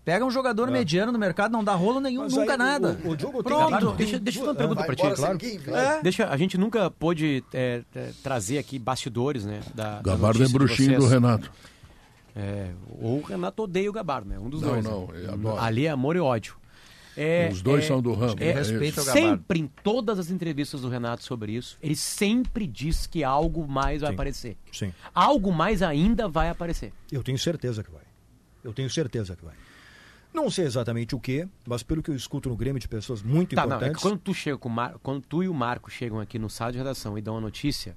Pega 0.04 0.24
um 0.24 0.30
jogador 0.30 0.70
mediano 0.70 1.12
no 1.12 1.18
mercado, 1.18 1.52
não 1.52 1.62
dá 1.62 1.74
rolo 1.74 2.00
nenhum, 2.00 2.22
Mas 2.22 2.32
nunca 2.32 2.52
aí, 2.52 2.58
nada. 2.58 2.98
O, 3.04 3.10
o 3.10 3.16
Diogo 3.16 3.42
tem- 3.42 3.52
Pronto, 3.52 3.86
tem- 3.88 3.96
deixa, 3.96 4.18
deixa 4.18 4.40
eu 4.40 4.44
fazer 4.46 4.50
uma 4.50 4.56
pergunta 4.56 4.80
Vai 4.86 5.36
pra 5.36 5.38
ti. 5.48 5.58
claro. 5.58 5.98
É. 5.98 6.02
Deixa, 6.02 6.26
a 6.28 6.36
gente 6.36 6.56
nunca 6.56 6.90
pôde 6.90 7.44
é, 7.52 7.82
é, 7.94 8.10
trazer 8.22 8.56
aqui 8.58 8.78
bastidores, 8.78 9.44
né? 9.44 9.60
Da, 9.74 9.96
da 10.00 10.12
Gabardo 10.12 10.38
é 10.38 10.40
notícia 10.40 10.46
de 10.46 10.52
bruxinho 10.54 10.98
do. 10.98 11.06
Renato. 11.06 11.52
É, 12.34 12.70
ou 13.00 13.18
o 13.18 13.22
Renato 13.22 13.62
odeia 13.62 13.90
o 13.90 13.92
Gabardo, 13.92 14.28
né? 14.28 14.38
Um 14.38 14.48
dos 14.48 14.62
Não, 14.62 14.70
dois. 14.70 14.84
não, 14.84 15.06
né? 15.08 15.18
ele 15.18 15.28
adora. 15.30 15.62
Ali 15.62 15.86
é 15.86 15.90
amor 15.90 16.16
e 16.16 16.20
ódio. 16.20 16.56
É, 17.16 17.50
Os 17.52 17.60
dois 17.60 17.84
é, 17.84 17.88
são 17.88 18.00
do 18.00 18.14
ramo. 18.14 18.36
é, 18.38 18.48
é 18.48 18.52
respeito 18.52 19.00
ao 19.00 19.04
Gabardo. 19.06 19.28
Sempre, 19.28 19.58
em 19.60 19.66
todas 19.82 20.18
as 20.18 20.30
entrevistas 20.30 20.80
do 20.80 20.88
Renato 20.88 21.24
sobre 21.24 21.52
isso, 21.52 21.76
ele 21.82 21.96
sempre 21.96 22.66
diz 22.66 23.06
que 23.06 23.22
algo 23.24 23.66
mais 23.68 24.00
vai 24.00 24.10
Sim. 24.10 24.14
aparecer. 24.14 24.56
Sim. 24.72 24.94
Algo 25.14 25.52
mais 25.52 25.82
ainda 25.82 26.28
vai 26.28 26.48
aparecer. 26.48 26.92
Eu 27.12 27.22
tenho 27.22 27.38
certeza 27.38 27.82
que 27.82 27.90
vai. 27.90 28.00
Eu 28.62 28.72
tenho 28.72 28.88
certeza 28.88 29.34
que 29.36 29.44
vai. 29.44 29.54
Não 30.32 30.48
sei 30.50 30.64
exatamente 30.64 31.14
o 31.14 31.18
que, 31.20 31.46
mas 31.66 31.82
pelo 31.82 32.02
que 32.02 32.10
eu 32.10 32.14
escuto 32.14 32.48
no 32.48 32.56
Grêmio 32.56 32.78
de 32.80 32.86
pessoas 32.88 33.22
muito 33.22 33.54
Tá, 33.56 33.66
não, 33.66 33.72
é 33.72 33.76
importantes. 33.76 33.96
que 33.96 34.08
quando 34.08 34.18
tu 34.20 34.32
chega 34.32 34.56
com 34.56 34.68
Mar... 34.68 34.94
quando 35.02 35.22
tu 35.22 35.42
e 35.42 35.48
o 35.48 35.54
Marco 35.54 35.90
chegam 35.90 36.20
aqui 36.20 36.38
no 36.38 36.48
sala 36.48 36.70
de 36.72 36.78
redação 36.78 37.18
e 37.18 37.20
dão 37.20 37.34
uma 37.34 37.40
notícia, 37.40 37.96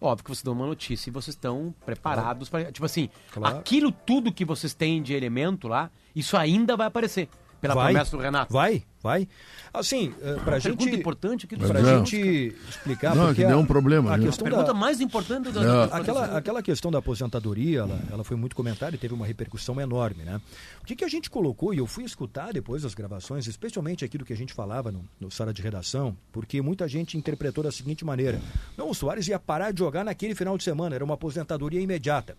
óbvio 0.00 0.24
que 0.24 0.30
vocês 0.30 0.42
dão 0.42 0.52
uma 0.52 0.66
notícia 0.66 1.08
e 1.08 1.12
vocês 1.12 1.34
estão 1.34 1.74
preparados 1.86 2.48
para, 2.50 2.70
tipo 2.70 2.84
assim, 2.84 3.08
Claro. 3.32 3.56
aquilo 3.58 3.90
tudo 3.90 4.32
que 4.32 4.44
vocês 4.44 4.74
têm 4.74 5.02
de 5.02 5.14
elemento 5.14 5.68
lá, 5.68 5.90
isso 6.14 6.36
ainda 6.36 6.76
vai 6.76 6.86
aparecer. 6.86 7.28
Pela 7.60 7.74
vai, 7.74 7.92
promessa 7.92 8.16
do 8.16 8.22
Renato. 8.22 8.52
Vai, 8.52 8.82
vai. 9.02 9.28
Assim, 9.72 10.08
uh, 10.08 10.40
pra 10.42 10.54
Uma 10.54 10.60
gente. 10.60 10.76
pergunta 10.76 10.96
importante 10.96 11.46
que 11.46 11.56
Pra 11.56 11.80
Não. 11.80 12.04
gente 12.06 12.54
explicar. 12.68 13.14
Não, 13.14 13.26
porque 13.26 13.42
que 13.42 13.46
deu 13.46 13.56
a- 13.58 13.60
um 13.60 13.66
problema, 13.66 14.12
A 14.14 14.16
né? 14.16 14.24
questão 14.26 14.44
pergunta 14.44 14.68
da, 14.68 14.74
mais 14.74 15.00
importante 15.00 15.50
da, 15.52 15.60
É. 15.60 15.64
da- 15.64 15.84
Aquela, 15.96 16.38
aquela 16.38 16.62
questão 16.62 16.90
da 16.90 16.98
aposentadoria, 16.98 17.80
ela, 17.80 18.00
ela 18.10 18.24
foi 18.24 18.36
muito 18.36 18.56
comentada 18.56 18.96
e 18.96 18.98
teve 18.98 19.14
uma 19.14 19.26
repercussão 19.26 19.80
enorme, 19.80 20.24
né? 20.24 20.40
O 20.82 20.86
que, 20.86 20.96
que 20.96 21.04
a 21.04 21.08
gente 21.08 21.28
colocou, 21.30 21.72
e 21.74 21.78
eu 21.78 21.86
fui 21.86 22.02
escutar 22.04 22.52
depois 22.52 22.82
das 22.82 22.94
gravações, 22.94 23.46
especialmente 23.46 24.04
aquilo 24.04 24.24
que 24.24 24.32
a 24.32 24.36
gente 24.36 24.52
falava 24.52 24.90
no, 24.90 25.04
no 25.20 25.30
sala 25.30 25.52
de 25.52 25.62
redação, 25.62 26.16
porque 26.32 26.60
muita 26.62 26.88
gente 26.88 27.16
interpretou 27.16 27.62
da 27.62 27.70
seguinte 27.70 28.04
maneira: 28.04 28.40
não, 28.76 28.90
o 28.90 28.94
Soares 28.94 29.28
ia 29.28 29.38
parar 29.38 29.70
de 29.72 29.78
jogar 29.78 30.04
naquele 30.04 30.34
final 30.34 30.56
de 30.58 30.64
semana, 30.64 30.94
era 30.94 31.04
uma 31.04 31.14
aposentadoria 31.14 31.80
imediata. 31.80 32.36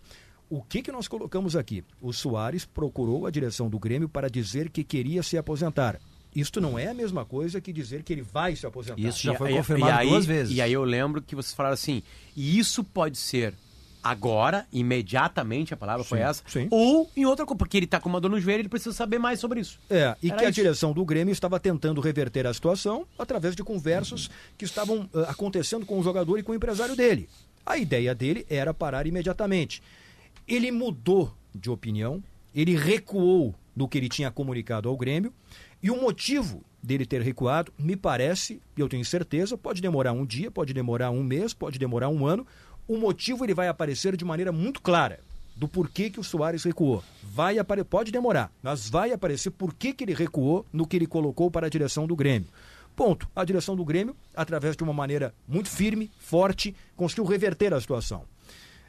O 0.54 0.60
que, 0.60 0.82
que 0.82 0.92
nós 0.92 1.08
colocamos 1.08 1.56
aqui? 1.56 1.82
O 1.98 2.12
Soares 2.12 2.66
procurou 2.66 3.24
a 3.26 3.30
direção 3.30 3.70
do 3.70 3.78
Grêmio 3.78 4.06
para 4.06 4.28
dizer 4.28 4.68
que 4.68 4.84
queria 4.84 5.22
se 5.22 5.38
aposentar. 5.38 5.98
Isto 6.36 6.60
não 6.60 6.78
é 6.78 6.88
a 6.88 6.94
mesma 6.94 7.24
coisa 7.24 7.58
que 7.58 7.72
dizer 7.72 8.02
que 8.02 8.12
ele 8.12 8.20
vai 8.20 8.54
se 8.54 8.66
aposentar. 8.66 9.00
Isso 9.00 9.22
já 9.22 9.32
E- 9.32 9.36
foi 9.38 9.52
e- 9.52 9.56
confirmado 9.56 9.92
e 9.92 9.96
aí- 10.00 10.08
duas 10.10 10.26
vezes. 10.26 10.54
E 10.54 10.60
aí 10.60 10.70
eu 10.74 10.84
lembro 10.84 11.22
que 11.22 11.34
vocês 11.34 11.54
falaram 11.54 11.72
assim, 11.72 12.02
e 12.36 12.58
isso 12.58 12.84
pode 12.84 13.16
ser 13.16 13.54
agora, 14.02 14.66
imediatamente, 14.70 15.72
a 15.72 15.76
palavra 15.76 16.04
foi 16.04 16.18
Sim, 16.18 16.24
essa, 16.24 16.42
sim. 16.46 16.68
ou 16.70 17.10
em 17.16 17.24
outra 17.24 17.46
coisa, 17.46 17.56
porque 17.56 17.78
ele 17.78 17.86
tá 17.86 17.98
com 17.98 18.10
uma 18.10 18.20
dor 18.20 18.30
no 18.30 18.38
joelho, 18.38 18.60
ele 18.60 18.68
precisa 18.68 18.92
saber 18.94 19.18
mais 19.18 19.40
sobre 19.40 19.60
isso. 19.60 19.78
É, 19.88 20.14
e 20.22 20.28
Era 20.28 20.38
que 20.38 20.44
a 20.44 20.48
isso. 20.50 20.54
direção 20.56 20.92
do 20.92 21.02
Grêmio 21.04 21.32
estava 21.32 21.58
tentando 21.58 21.98
reverter 22.00 22.46
a 22.46 22.52
situação 22.52 23.06
através 23.18 23.56
de 23.56 23.62
conversas 23.64 24.28
que 24.58 24.66
estavam 24.66 25.08
ah, 25.14 25.30
acontecendo 25.30 25.86
com 25.86 25.98
o 25.98 26.02
jogador 26.02 26.38
e 26.38 26.42
com 26.42 26.52
o 26.52 26.54
empresário 26.54 26.94
dele. 26.94 27.26
A 27.64 27.78
ideia 27.78 28.14
dele 28.14 28.44
era 28.50 28.74
parar 28.74 29.06
imediatamente. 29.06 29.82
Ele 30.46 30.70
mudou 30.70 31.32
de 31.54 31.70
opinião, 31.70 32.22
ele 32.54 32.76
recuou 32.76 33.54
do 33.74 33.88
que 33.88 33.98
ele 33.98 34.08
tinha 34.08 34.30
comunicado 34.30 34.88
ao 34.88 34.96
Grêmio, 34.96 35.32
e 35.82 35.90
o 35.90 36.00
motivo 36.00 36.62
dele 36.82 37.06
ter 37.06 37.22
recuado, 37.22 37.72
me 37.78 37.96
parece, 37.96 38.60
e 38.76 38.80
eu 38.80 38.88
tenho 38.88 39.04
certeza, 39.04 39.56
pode 39.56 39.80
demorar 39.80 40.12
um 40.12 40.26
dia, 40.26 40.50
pode 40.50 40.72
demorar 40.72 41.10
um 41.10 41.22
mês, 41.22 41.54
pode 41.54 41.78
demorar 41.78 42.08
um 42.08 42.26
ano. 42.26 42.46
O 42.88 42.96
motivo 42.96 43.44
ele 43.44 43.54
vai 43.54 43.68
aparecer 43.68 44.16
de 44.16 44.24
maneira 44.24 44.50
muito 44.50 44.82
clara 44.82 45.20
do 45.54 45.68
porquê 45.68 46.10
que 46.10 46.18
o 46.18 46.24
Soares 46.24 46.64
recuou. 46.64 47.04
Vai 47.22 47.58
apare... 47.58 47.84
Pode 47.84 48.10
demorar, 48.10 48.52
mas 48.62 48.90
vai 48.90 49.12
aparecer 49.12 49.50
por 49.50 49.74
que 49.74 49.94
ele 50.00 50.14
recuou 50.14 50.66
no 50.72 50.86
que 50.86 50.96
ele 50.96 51.06
colocou 51.06 51.50
para 51.50 51.66
a 51.66 51.70
direção 51.70 52.06
do 52.06 52.16
Grêmio. 52.16 52.48
Ponto. 52.96 53.28
A 53.34 53.44
direção 53.44 53.76
do 53.76 53.84
Grêmio, 53.84 54.16
através 54.34 54.76
de 54.76 54.82
uma 54.82 54.92
maneira 54.92 55.34
muito 55.46 55.70
firme, 55.70 56.10
forte, 56.18 56.74
conseguiu 56.96 57.24
reverter 57.24 57.72
a 57.72 57.80
situação. 57.80 58.24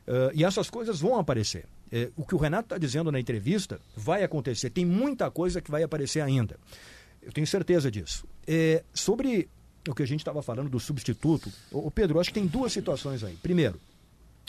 Uh, 0.08 0.32
e 0.34 0.44
essas 0.44 0.70
coisas 0.70 1.00
vão 1.00 1.18
aparecer. 1.18 1.66
Eh, 1.96 2.10
o 2.16 2.26
que 2.26 2.34
o 2.34 2.40
Renato 2.40 2.66
está 2.66 2.78
dizendo 2.80 3.12
na 3.12 3.20
entrevista 3.20 3.80
vai 3.96 4.24
acontecer. 4.24 4.72
Tem 4.72 4.84
muita 4.84 5.30
coisa 5.30 5.62
que 5.62 5.70
vai 5.70 5.84
aparecer 5.84 6.22
ainda. 6.22 6.58
Eu 7.22 7.32
tenho 7.32 7.46
certeza 7.46 7.92
disso. 7.92 8.28
Eh, 8.48 8.84
sobre 8.92 9.48
o 9.88 9.94
que 9.94 10.02
a 10.02 10.08
gente 10.08 10.22
estava 10.22 10.42
falando 10.42 10.70
do 10.70 10.80
substituto, 10.80 11.52
o 11.72 11.92
Pedro, 11.92 12.20
acho 12.20 12.32
que 12.32 12.40
tem 12.40 12.48
duas 12.48 12.74
situações 12.74 13.24
aí. 13.24 13.38
Primeiro, 13.44 13.80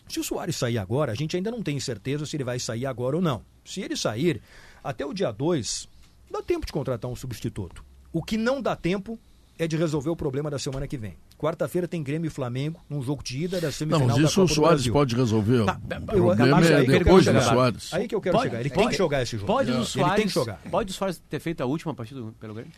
se 0.08 0.18
o 0.18 0.24
Soares 0.24 0.56
sair 0.56 0.78
agora, 0.78 1.12
a 1.12 1.14
gente 1.14 1.36
ainda 1.36 1.50
não 1.50 1.62
tem 1.62 1.78
certeza 1.78 2.24
se 2.24 2.34
ele 2.34 2.44
vai 2.44 2.58
sair 2.58 2.86
agora 2.86 3.16
ou 3.16 3.22
não. 3.22 3.42
Se 3.62 3.82
ele 3.82 3.96
sair, 3.96 4.40
até 4.82 5.04
o 5.04 5.12
dia 5.12 5.30
2, 5.30 5.86
dá 6.30 6.42
tempo 6.42 6.64
de 6.64 6.72
contratar 6.72 7.10
um 7.10 7.16
substituto. 7.16 7.84
O 8.10 8.22
que 8.22 8.38
não 8.38 8.62
dá 8.62 8.74
tempo 8.74 9.18
é 9.58 9.66
de 9.68 9.76
resolver 9.76 10.10
o 10.10 10.16
problema 10.16 10.50
da 10.50 10.58
semana 10.58 10.86
que 10.86 10.96
vem. 10.96 11.16
Quarta-feira 11.38 11.86
tem 11.86 12.02
Grêmio 12.02 12.26
e 12.28 12.30
Flamengo, 12.30 12.80
num 12.90 13.00
jogo 13.02 13.22
de 13.22 13.44
ida 13.44 13.60
da 13.60 13.68
Não, 13.68 13.72
semifinal 13.72 14.08
mas 14.08 14.16
da 14.18 14.22
isso 14.24 14.42
o 14.42 14.48
Soares 14.48 14.88
pode 14.88 15.14
resolver. 15.14 15.64
Tá, 15.64 15.78
o 15.78 15.94
Eu- 15.94 16.06
problema 16.24 16.56
mas 16.56 16.70
aí 16.70 16.82
é 16.82 16.84
que 16.84 16.90
eu 16.92 16.98
depois 16.98 17.24
quero 17.24 17.38
do 17.38 17.42
chegar. 17.42 17.54
Soares. 17.54 17.94
Aí 17.94 18.08
que 18.08 18.14
eu 18.14 18.20
quero 18.20 18.40
chegar. 18.40 18.60
Ele 18.60 18.70
tem 18.70 18.88
que 18.88 18.96
jogar 18.96 19.22
esse 19.22 19.32
jogo. 19.36 19.46
Pode 19.46 19.70
Ele 19.70 19.76
o 19.78 19.80
tem 19.80 19.86
Soares, 19.86 20.24
que 20.24 20.28
jogar. 20.30 20.60
Pode 20.70 20.90
o 20.90 20.94
Soares 20.94 21.22
ter 21.30 21.38
feito 21.40 21.60
a 21.62 21.66
última 21.66 21.94
partida 21.94 22.20
pelo 22.40 22.54
Grêmio? 22.54 22.72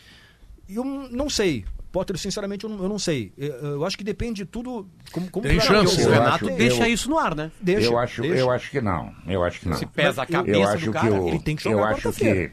Eu 0.69 0.85
não 0.85 1.31
sei. 1.31 1.65
Potter, 1.93 2.19
sinceramente, 2.19 2.65
eu 2.65 2.71
não, 2.71 2.83
eu 2.83 2.89
não 2.89 2.99
sei. 2.99 3.33
Eu, 3.39 3.49
eu 3.55 3.85
acho 3.87 3.97
que 3.97 4.05
depende 4.05 4.43
de 4.43 4.45
tudo. 4.45 4.87
Como, 5.13 5.31
como 5.31 5.47
Tem 5.47 5.59
chance, 5.61 5.99
eu- 6.01 6.09
O 6.09 6.11
Eu 6.11 6.15
Renato 6.15 6.47
acho- 6.47 6.57
deixa 6.57 6.89
eu- 6.89 6.93
isso 6.93 7.09
no 7.09 7.19
ar, 7.19 7.35
né? 7.35 7.51
Deixa, 7.63 7.87
eu 7.89 7.97
acho, 7.99 8.21
deixa. 8.23 8.37
eu 8.39 8.51
acho 8.51 8.71
que 8.71 8.81
não. 8.83 9.15
Eu 9.27 9.43
acho 9.45 9.61
que 9.61 9.69
não. 9.69 9.77
Se 9.79 9.87
pesa 9.87 10.23
a 10.23 10.25
Mas 10.25 10.29
eu- 10.31 10.37
cabeça 10.37 10.59
eu 10.59 10.69
acho 10.69 10.85
do 10.87 10.93
cara. 10.93 11.17
ele 11.29 11.39
tem 11.39 11.57
que 11.57 11.67
eu 11.69 11.73
jogar 11.73 11.85
acho 11.91 11.97
que 11.97 12.03
quarta-feira. 12.09 12.53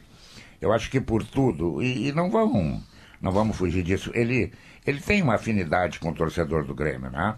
eu 0.62 0.72
acho 0.72 0.90
que 0.90 1.00
por 1.00 1.24
tudo 1.24 1.82
e, 1.82 2.08
e 2.08 2.12
não 2.12 2.30
vamos 2.30 2.80
não 3.20 3.32
vamos 3.32 3.56
fugir 3.56 3.82
disso. 3.82 4.10
Ele 4.14 4.52
ele 4.86 5.00
tem 5.00 5.22
uma 5.22 5.34
afinidade 5.34 5.98
com 5.98 6.10
o 6.10 6.14
torcedor 6.14 6.64
do 6.64 6.74
Grêmio, 6.74 7.10
né? 7.10 7.36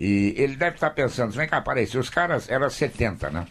E 0.00 0.34
ele 0.36 0.56
deve 0.56 0.76
estar 0.76 0.90
pensando, 0.90 1.32
vem 1.32 1.46
cá, 1.46 1.62
se 1.86 1.98
os 1.98 2.08
caras 2.08 2.48
eram 2.48 2.68
70, 2.68 3.30
né? 3.30 3.46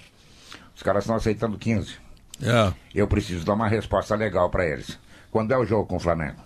Os 0.76 0.82
caras 0.82 1.04
estão 1.04 1.16
aceitando 1.16 1.58
15. 1.58 1.96
É, 2.42 2.74
Eu 2.96 3.08
preciso 3.08 3.46
dar 3.46 3.54
uma 3.54 3.68
resposta 3.68 4.16
legal 4.16 4.50
para 4.50 4.66
eles. 4.66 4.98
Quando 5.30 5.52
é 5.52 5.58
o 5.58 5.66
jogo 5.66 5.86
com 5.86 5.98
o 5.98 6.00
Flamengo? 6.00 6.42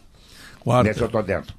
Nesse 0.84 1.00
eu 1.02 1.10
quarta. 1.10 1.10
tô 1.10 1.22
dentro. 1.22 1.56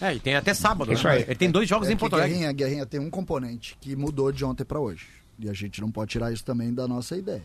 É, 0.00 0.14
e 0.14 0.20
tem 0.20 0.36
até 0.36 0.54
sábado, 0.54 0.92
Isso 0.92 1.06
né? 1.06 1.14
aí. 1.14 1.22
Ele 1.22 1.34
tem 1.34 1.50
dois 1.50 1.68
jogos 1.68 1.88
É 1.88 1.92
em 1.92 1.96
Porto 1.96 2.14
Alegre. 2.14 2.32
Guerrinha, 2.34 2.52
Guerrinha 2.52 2.86
tem 2.86 3.00
um 3.00 3.10
componente 3.10 3.76
que 3.80 3.96
mudou 3.96 4.30
de 4.30 4.44
ontem 4.44 4.64
para 4.64 4.78
hoje. 4.78 5.06
E 5.38 5.48
a 5.48 5.52
gente 5.52 5.80
não 5.80 5.90
pode 5.90 6.10
tirar 6.12 6.32
isso 6.32 6.44
também 6.44 6.72
da 6.72 6.86
nossa 6.86 7.16
ideia. 7.16 7.42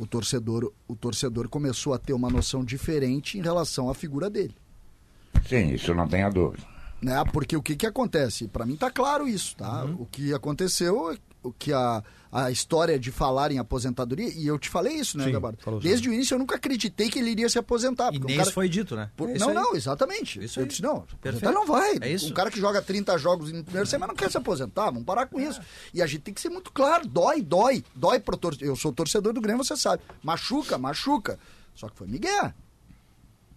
O 0.00 0.06
torcedor, 0.06 0.72
o 0.88 0.96
torcedor 0.96 1.46
começou 1.50 1.92
a 1.92 1.98
ter 1.98 2.14
uma 2.14 2.30
noção 2.30 2.64
diferente 2.64 3.38
em 3.38 3.42
relação 3.42 3.90
à 3.90 3.94
figura 3.94 4.30
dele. 4.30 4.56
Sim, 5.46 5.74
isso 5.74 5.92
não 5.92 6.08
tenha 6.08 6.30
dúvida. 6.30 6.66
Né? 7.02 7.22
Porque 7.30 7.54
o 7.54 7.60
que, 7.60 7.76
que 7.76 7.84
acontece? 7.84 8.48
Para 8.48 8.64
mim 8.64 8.76
tá 8.76 8.90
claro 8.90 9.28
isso, 9.28 9.54
tá? 9.56 9.84
Uhum. 9.84 9.96
O 10.00 10.06
que 10.06 10.32
aconteceu, 10.32 11.14
o 11.42 11.52
que 11.52 11.70
a, 11.70 12.02
a 12.32 12.50
história 12.50 12.98
de 12.98 13.10
falar 13.10 13.50
em 13.50 13.58
aposentadoria, 13.58 14.28
e 14.28 14.46
eu 14.46 14.56
te 14.58 14.68
falei 14.68 14.94
isso, 14.94 15.18
né, 15.18 15.24
Sim, 15.24 15.32
Gabardo? 15.32 15.58
falou 15.62 15.80
Desde 15.80 16.08
o 16.08 16.12
início 16.14 16.34
eu 16.34 16.38
nunca 16.38 16.54
acreditei 16.56 17.10
que 17.10 17.18
ele 17.18 17.30
iria 17.30 17.48
se 17.48 17.58
aposentar. 17.58 18.14
E 18.14 18.18
nem 18.20 18.22
um 18.22 18.26
cara- 18.36 18.42
isso 18.42 18.52
foi 18.52 18.68
dito, 18.68 18.94
né? 18.94 19.10
Por- 19.16 19.30
É 19.30 19.38
não, 19.38 19.48
aí. 19.48 19.54
não, 19.54 19.74
exatamente. 19.74 20.42
Isso 20.44 20.60
eu 20.60 20.62
aí. 20.62 20.68
disse, 20.68 20.80
não, 20.82 21.04
aposentar 21.12 21.50
não 21.52 21.66
vai. 21.66 21.98
É 22.00 22.08
isso. 22.12 22.30
Um 22.30 22.32
cara 22.34 22.50
que 22.50 22.60
joga 22.60 22.80
30 22.80 23.18
jogos 23.18 23.50
no 23.50 23.64
primeiro 23.64 23.88
semana 23.88 24.12
não 24.12 24.16
quer 24.16 24.30
se 24.30 24.36
aposentar, 24.36 24.86
vamos 24.86 25.04
parar 25.04 25.26
com 25.26 25.40
isso. 25.40 25.60
E 25.92 26.00
a 26.00 26.06
gente 26.06 26.20
tem 26.20 26.32
que 26.32 26.40
ser 26.40 26.50
muito 26.50 26.70
claro, 26.70 27.06
dói, 27.08 27.42
dói, 27.42 27.84
dói 27.94 28.20
pro 28.20 28.36
torcedor. 28.36 28.68
Eu 28.68 28.76
sou 28.76 28.92
torcedor 28.92 29.32
do 29.32 29.40
Grêmio, 29.40 29.64
você 29.64 29.76
sabe. 29.76 30.02
Machuca, 30.22 30.78
machuca. 30.78 31.38
Só 31.74 31.88
que 31.88 31.96
foi 31.96 32.06
Miguel. 32.06 32.52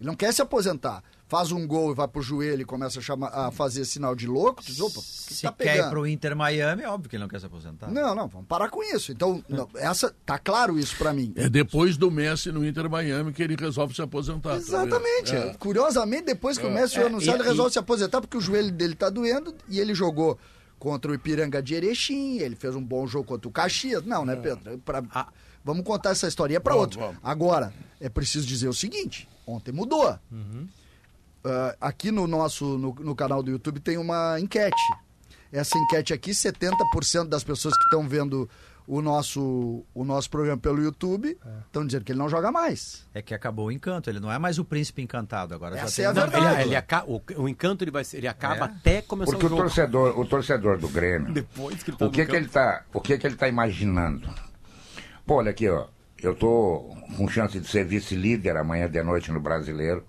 Ele 0.00 0.08
não 0.08 0.16
quer 0.16 0.32
se 0.34 0.42
aposentar. 0.42 1.02
Faz 1.26 1.50
um 1.50 1.66
gol 1.66 1.90
e 1.90 1.94
vai 1.94 2.06
pro 2.06 2.20
joelho 2.20 2.60
e 2.62 2.64
começa 2.66 2.98
a, 2.98 3.02
chamar, 3.02 3.28
a 3.28 3.50
fazer 3.50 3.84
sinal 3.86 4.14
de 4.14 4.26
louco. 4.26 4.62
Diz, 4.62 4.78
opa, 4.78 5.00
que 5.00 5.34
Se 5.34 5.42
tá 5.42 5.52
quer 5.52 5.64
ir 5.64 5.70
pegando? 5.72 5.90
pro 5.90 6.06
Inter 6.06 6.36
Miami, 6.36 6.82
é 6.82 6.88
óbvio 6.88 7.08
que 7.08 7.16
ele 7.16 7.22
não 7.22 7.28
quer 7.28 7.40
se 7.40 7.46
aposentar. 7.46 7.90
Não, 7.90 8.14
não, 8.14 8.28
vamos 8.28 8.46
parar 8.46 8.68
com 8.68 8.82
isso. 8.82 9.10
Então, 9.10 9.42
não, 9.48 9.68
essa 9.76 10.14
tá 10.26 10.38
claro 10.38 10.78
isso 10.78 10.94
pra 10.96 11.14
mim. 11.14 11.32
É 11.34 11.48
depois 11.48 11.96
do 11.96 12.10
Messi 12.10 12.52
no 12.52 12.64
Inter 12.64 12.90
Miami 12.90 13.32
que 13.32 13.42
ele 13.42 13.56
resolve 13.56 13.94
se 13.94 14.02
aposentar. 14.02 14.50
tá 14.50 14.56
Exatamente. 14.56 15.32
vendo? 15.32 15.48
É. 15.48 15.54
Curiosamente, 15.54 16.24
depois 16.26 16.58
que 16.58 16.66
o 16.66 16.70
Messi 16.70 16.94
foi 16.96 17.04
É, 17.04 17.06
anunciado, 17.06 17.38
e- 17.38 17.40
ele 17.40 17.48
resolve 17.48 17.72
se 17.72 17.78
aposentar 17.78 18.20
porque 18.20 18.36
o 18.36 18.40
joelho 18.40 18.70
dele 18.70 18.94
tá 18.94 19.08
doendo 19.08 19.54
e 19.68 19.80
ele 19.80 19.94
jogou 19.94 20.38
contra 20.78 21.10
o 21.10 21.14
Ipiranga 21.14 21.62
de 21.62 21.74
Erechim, 21.74 22.36
ele 22.40 22.54
fez 22.54 22.74
um 22.76 22.84
bom 22.84 23.06
jogo 23.06 23.24
contra 23.26 23.48
o 23.48 23.50
Caxias. 23.50 24.04
Não, 24.04 24.26
né, 24.26 24.36
Pedro? 24.36 24.78
Pra- 24.78 25.02
Ah. 25.10 25.28
Vamos 25.64 25.82
contar 25.86 26.10
essa 26.10 26.28
história 26.28 26.60
para 26.60 26.74
outro. 26.74 27.00
vamos. 27.00 27.16
Agora, 27.22 27.72
é 27.98 28.10
preciso 28.10 28.46
dizer 28.46 28.68
o 28.68 28.74
seguinte: 28.74 29.26
ontem 29.46 29.72
mudou. 29.72 30.18
Ah, 31.44 31.76
aqui 31.80 32.10
no 32.10 32.26
nosso 32.26 32.78
no, 32.78 32.94
no 32.94 33.14
canal 33.14 33.42
do 33.42 33.50
YouTube 33.50 33.80
tem 33.80 33.96
uma 33.98 34.38
enquete. 34.40 34.82
Essa 35.52 35.78
enquete 35.78 36.12
aqui, 36.12 36.32
70% 36.32 37.28
das 37.28 37.44
pessoas 37.44 37.76
que 37.76 37.84
estão 37.84 38.08
vendo 38.08 38.48
o 38.86 39.00
nosso, 39.00 39.84
o 39.94 40.04
nosso 40.04 40.28
programa 40.28 40.58
pelo 40.60 40.82
YouTube 40.82 41.38
estão 41.66 41.86
dizendo 41.86 42.04
que 42.04 42.12
ele 42.12 42.18
não 42.18 42.28
joga 42.28 42.50
mais. 42.50 43.06
É 43.14 43.22
que 43.22 43.32
acabou 43.32 43.66
o 43.66 43.72
encanto, 43.72 44.10
ele 44.10 44.20
não 44.20 44.30
é 44.32 44.38
mais 44.38 44.58
o 44.58 44.64
príncipe 44.64 45.00
encantado, 45.00 45.54
agora 45.54 45.76
Essa 45.78 45.86
já 45.88 45.96
tem 45.96 46.04
é 46.04 46.08
a 46.08 46.12
Não, 46.12 46.30
verdade. 46.32 46.54
ele, 46.56 46.68
ele 46.70 46.76
aca- 46.76 47.04
o, 47.06 47.22
o 47.38 47.48
encanto 47.48 47.84
ele, 47.84 47.90
vai, 47.90 48.04
ser- 48.04 48.18
ele 48.18 48.28
acaba 48.28 48.66
É. 48.66 48.68
até 48.68 49.00
começar 49.02 49.30
Porque 49.32 49.44
o 49.44 49.46
o 49.46 49.50
jogo. 49.50 49.62
torcedor, 49.62 50.18
o 50.18 50.26
torcedor 50.26 50.78
do 50.78 50.88
Grêmio, 50.88 51.32
Depois 51.32 51.82
que 51.82 51.90
ele 51.90 51.96
tá 51.98 52.04
o 52.06 52.10
que 52.10 52.26
que 52.26 52.36
ele 52.36 52.48
tá, 52.48 52.82
o 52.92 53.00
que 53.00 53.16
que 53.18 53.26
ele 53.26 53.36
tá 53.36 53.48
imaginando? 53.48 54.28
Pô, 55.24 55.36
olha 55.36 55.50
aqui, 55.52 55.68
ó, 55.68 55.86
eu 56.22 56.34
tô 56.34 56.94
com 57.16 57.28
chance 57.28 57.58
de 57.58 57.66
ser 57.68 57.84
vice-líder 57.86 58.56
amanhã 58.56 58.90
de 58.90 59.02
noite 59.02 59.30
no 59.32 59.40
Brasileiro. 59.40 60.04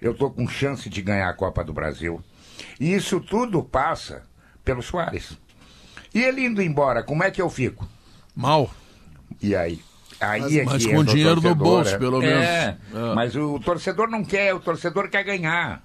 Eu 0.00 0.14
tô 0.14 0.30
com 0.30 0.46
chance 0.48 0.88
de 0.88 1.02
ganhar 1.02 1.28
a 1.28 1.34
Copa 1.34 1.64
do 1.64 1.72
Brasil. 1.72 2.22
E 2.78 2.92
isso 2.94 3.20
tudo 3.20 3.62
passa 3.62 4.22
pelo 4.64 4.82
Soares. 4.82 5.36
E 6.14 6.22
ele 6.22 6.44
indo 6.44 6.62
embora, 6.62 7.02
como 7.02 7.22
é 7.22 7.30
que 7.30 7.40
eu 7.42 7.50
fico? 7.50 7.86
Mal. 8.34 8.70
E 9.42 9.54
aí? 9.54 9.80
Aí 10.20 10.40
Mas- 10.40 10.56
é 10.56 10.64
mas 10.64 10.86
que 10.86 10.92
com 10.92 11.04
dinheiro 11.04 11.36
no 11.36 11.42
torcedor, 11.42 11.54
bolso, 11.64 11.94
é. 11.94 11.98
pelo 11.98 12.22
É, 12.22 12.26
menos. 12.26 13.10
É. 13.10 13.14
mas 13.14 13.36
o 13.36 13.60
torcedor 13.60 14.08
não 14.08 14.24
quer, 14.24 14.52
o 14.54 14.58
torcedor 14.60 15.08
quer 15.08 15.22
ganhar. 15.22 15.82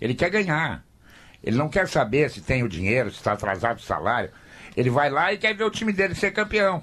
Ele 0.00 0.14
quer 0.14 0.30
ganhar. 0.30 0.84
Ele 1.42 1.56
não 1.56 1.68
quer 1.68 1.88
saber 1.88 2.30
se 2.30 2.40
tem 2.40 2.62
o 2.62 2.68
dinheiro, 2.68 3.10
se 3.10 3.16
está 3.16 3.32
atrasado 3.32 3.78
o 3.78 3.82
salário. 3.82 4.30
Ele 4.76 4.90
vai 4.90 5.08
lá 5.10 5.32
e 5.32 5.38
quer 5.38 5.54
ver 5.54 5.64
o 5.64 5.70
time 5.70 5.92
dele 5.92 6.14
ser 6.14 6.32
campeão. 6.32 6.82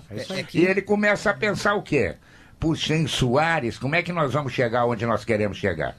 E 0.54 0.66
ele 0.66 0.82
começa 0.82 1.30
a 1.30 1.34
pensar 1.34 1.76
o 1.76 1.82
quê? 1.84 2.16
Puxa, 2.64 2.96
em 2.96 3.08
Soares, 3.08 3.78
como 3.78 3.94
é 3.94 4.02
que 4.02 4.14
nós 4.14 4.32
vamos 4.32 4.54
chegar 4.54 4.86
onde 4.86 5.06
nós 5.06 5.26
queremos 5.26 5.58
chegar? 5.58 5.98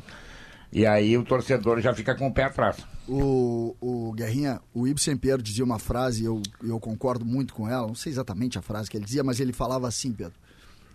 E 0.73 0.87
aí 0.87 1.15
o 1.19 1.23
torcedor 1.23 1.79
já 1.83 1.93
fica 1.93 2.15
com 2.15 2.27
o 2.27 2.33
pé 2.33 2.45
atrás. 2.45 2.79
O, 3.07 3.77
o 3.79 4.13
Guerrinha, 4.15 4.63
o 4.73 4.89
Ibsen 4.89 5.15
Pierre 5.15 5.43
dizia 5.43 5.63
uma 5.63 5.79
frase, 5.79 6.23
e 6.23 6.25
eu, 6.25 6.41
eu 6.63 6.81
concordo 6.81 7.23
muito 7.23 7.53
com 7.53 7.69
ela, 7.69 7.87
não 7.87 7.95
sei 7.95 8.11
exatamente 8.11 8.59
a 8.59 8.63
frase 8.63 8.89
que 8.89 8.97
ele 8.97 9.05
dizia, 9.05 9.23
mas 9.23 9.41
ele 9.41 9.53
falava 9.53 9.87
assim, 9.87 10.11
Pedro. 10.11 10.33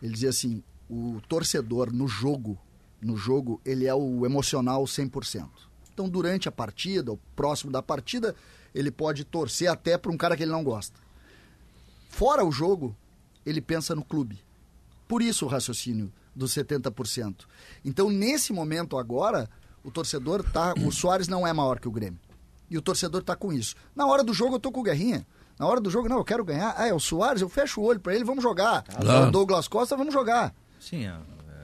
Ele 0.02 0.12
dizia 0.12 0.30
assim: 0.30 0.64
o 0.90 1.22
torcedor 1.30 1.94
no 1.94 2.08
jogo, 2.08 2.58
no 3.00 3.16
jogo, 3.16 3.62
ele 3.64 3.86
é 3.86 3.94
o 3.94 4.26
emocional 4.26 4.84
100%. 4.86 5.48
Então, 5.94 6.10
durante 6.10 6.50
a 6.50 6.52
partida, 6.52 7.12
ou 7.12 7.20
próximo 7.36 7.72
da 7.72 7.84
partida, 7.84 8.34
ele 8.74 8.90
pode 8.90 9.24
torcer 9.24 9.70
até 9.70 10.00
para 10.00 10.12
um 10.12 10.18
cara 10.18 10.36
que 10.36 10.42
ele 10.42 10.52
não 10.52 10.64
gosta. 10.64 11.00
Fora 12.10 12.44
o 12.44 12.52
jogo, 12.52 12.98
ele 13.46 13.62
pensa 13.62 13.94
no 13.94 14.04
clube. 14.04 14.49
Por 15.10 15.24
isso 15.24 15.46
o 15.46 15.50
raciocínio 15.50 16.14
dos 16.36 16.54
70%. 16.54 17.46
Então, 17.84 18.12
nesse 18.12 18.54
momento 18.54 18.96
agora, 18.96 19.50
o 19.84 19.90
torcedor 19.90 20.44
tá. 20.44 20.76
O 20.86 20.92
Soares 20.94 21.28
não 21.28 21.48
é 21.48 21.52
maior 21.52 21.80
que 21.80 21.88
o 21.88 21.92
Grêmio. 21.92 22.20
E 22.70 22.78
o 22.78 22.82
torcedor 22.82 23.24
tá 23.24 23.36
com 23.36 23.52
isso. 23.52 23.76
Na 23.96 24.06
hora 24.06 24.24
do 24.24 24.36
jogo, 24.36 24.56
eu 24.56 24.60
tô 24.60 24.72
com 24.72 24.82
o 24.82 24.84
Guerrinha. 24.84 25.26
Na 25.58 25.66
hora 25.66 25.82
do 25.82 25.90
jogo, 25.90 26.08
não, 26.08 26.18
eu 26.18 26.24
quero 26.24 26.46
ganhar. 26.46 26.76
Ah, 26.78 26.88
é 26.88 26.94
o 26.94 27.00
Soares, 27.00 27.42
eu 27.42 27.50
fecho 27.50 27.82
o 27.82 27.84
olho 27.84 28.00
para 28.00 28.14
ele, 28.14 28.24
vamos 28.24 28.44
jogar. 28.44 28.86
Ah, 28.96 29.28
o 29.28 29.32
Douglas 29.32 29.68
Costa, 29.68 29.98
vamos 29.98 30.14
jogar. 30.14 30.54
Sim, 30.80 31.08
é, 31.08 31.18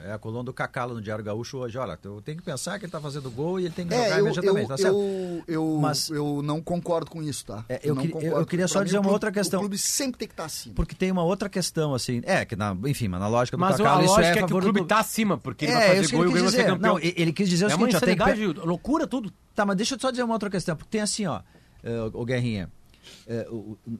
é 0.06 0.12
a 0.12 0.18
coluna 0.18 0.44
do 0.44 0.52
Cacalo 0.52 0.94
no 0.94 1.00
Diário 1.00 1.24
Gaúcho 1.24 1.58
hoje. 1.58 1.76
Olha, 1.76 1.98
eu 2.04 2.20
tenho 2.22 2.38
que 2.38 2.44
pensar 2.44 2.78
que 2.78 2.84
ele 2.84 2.88
está 2.88 3.00
fazendo 3.00 3.30
gol 3.30 3.58
e 3.58 3.64
ele 3.64 3.74
tem 3.74 3.86
que 3.86 3.94
jogar 3.94 4.08
é, 4.08 4.20
eu, 4.20 4.26
imediatamente. 4.26 4.62
Eu, 4.62 4.68
tá 4.68 4.76
certo? 4.76 4.96
Eu, 4.96 5.44
eu, 5.48 5.78
Mas, 5.80 6.08
eu 6.08 6.42
não 6.42 6.60
concordo 6.60 7.10
com 7.10 7.22
isso, 7.22 7.44
tá? 7.44 7.64
É, 7.68 7.80
eu, 7.82 7.96
que, 7.96 8.12
eu, 8.12 8.46
queria 8.46 8.68
só 8.68 8.82
dizer 8.82 8.98
uma 8.98 9.10
outra 9.10 9.32
questão. 9.32 9.58
O 9.58 9.62
clube 9.62 9.78
sempre 9.78 10.18
tem 10.18 10.28
que 10.28 10.34
estar 10.34 10.44
tá 10.44 10.46
acima. 10.46 10.74
Porque 10.74 10.94
tem 10.94 11.10
uma 11.10 11.24
outra 11.24 11.48
questão, 11.48 11.94
assim. 11.94 12.22
É, 12.24 12.44
que 12.44 12.54
na, 12.54 12.76
enfim, 12.84 13.08
mas 13.08 13.20
na 13.20 13.28
lógica 13.28 13.56
do 13.56 13.60
mas 13.60 13.76
Cacalo, 13.76 14.04
isso 14.04 14.20
é, 14.20 14.30
é 14.30 14.34
que 14.34 14.44
o 14.44 14.60
clube 14.60 14.82
está 14.82 15.00
acima, 15.00 15.36
porque 15.38 15.64
ele 15.64 15.72
é, 15.72 15.76
vai 15.76 15.96
fazer 15.96 16.16
gol 16.16 16.24
e 16.24 16.28
o 16.28 16.30
Grêmio 16.30 16.50
vai 16.50 16.60
ser 16.60 16.66
campeão. 16.66 16.94
Não, 16.94 17.00
ele 17.02 17.32
quis 17.32 17.48
dizer 17.48 17.64
o 17.64 17.68
é 17.68 17.70
seguinte, 17.70 17.94
uma 17.96 18.00
tem 18.00 18.16
que... 18.16 18.60
loucura 18.60 19.06
tudo. 19.06 19.32
Tá, 19.54 19.66
mas 19.66 19.76
deixa 19.76 19.94
eu 19.94 20.00
só 20.00 20.10
dizer 20.10 20.22
uma 20.22 20.34
outra 20.34 20.50
questão, 20.50 20.76
porque 20.76 20.90
tem 20.90 21.00
assim, 21.00 21.26
ó, 21.26 21.38
uh, 21.38 22.10
o 22.12 22.24
Guerrinha. 22.24 22.70
É, 23.26 23.46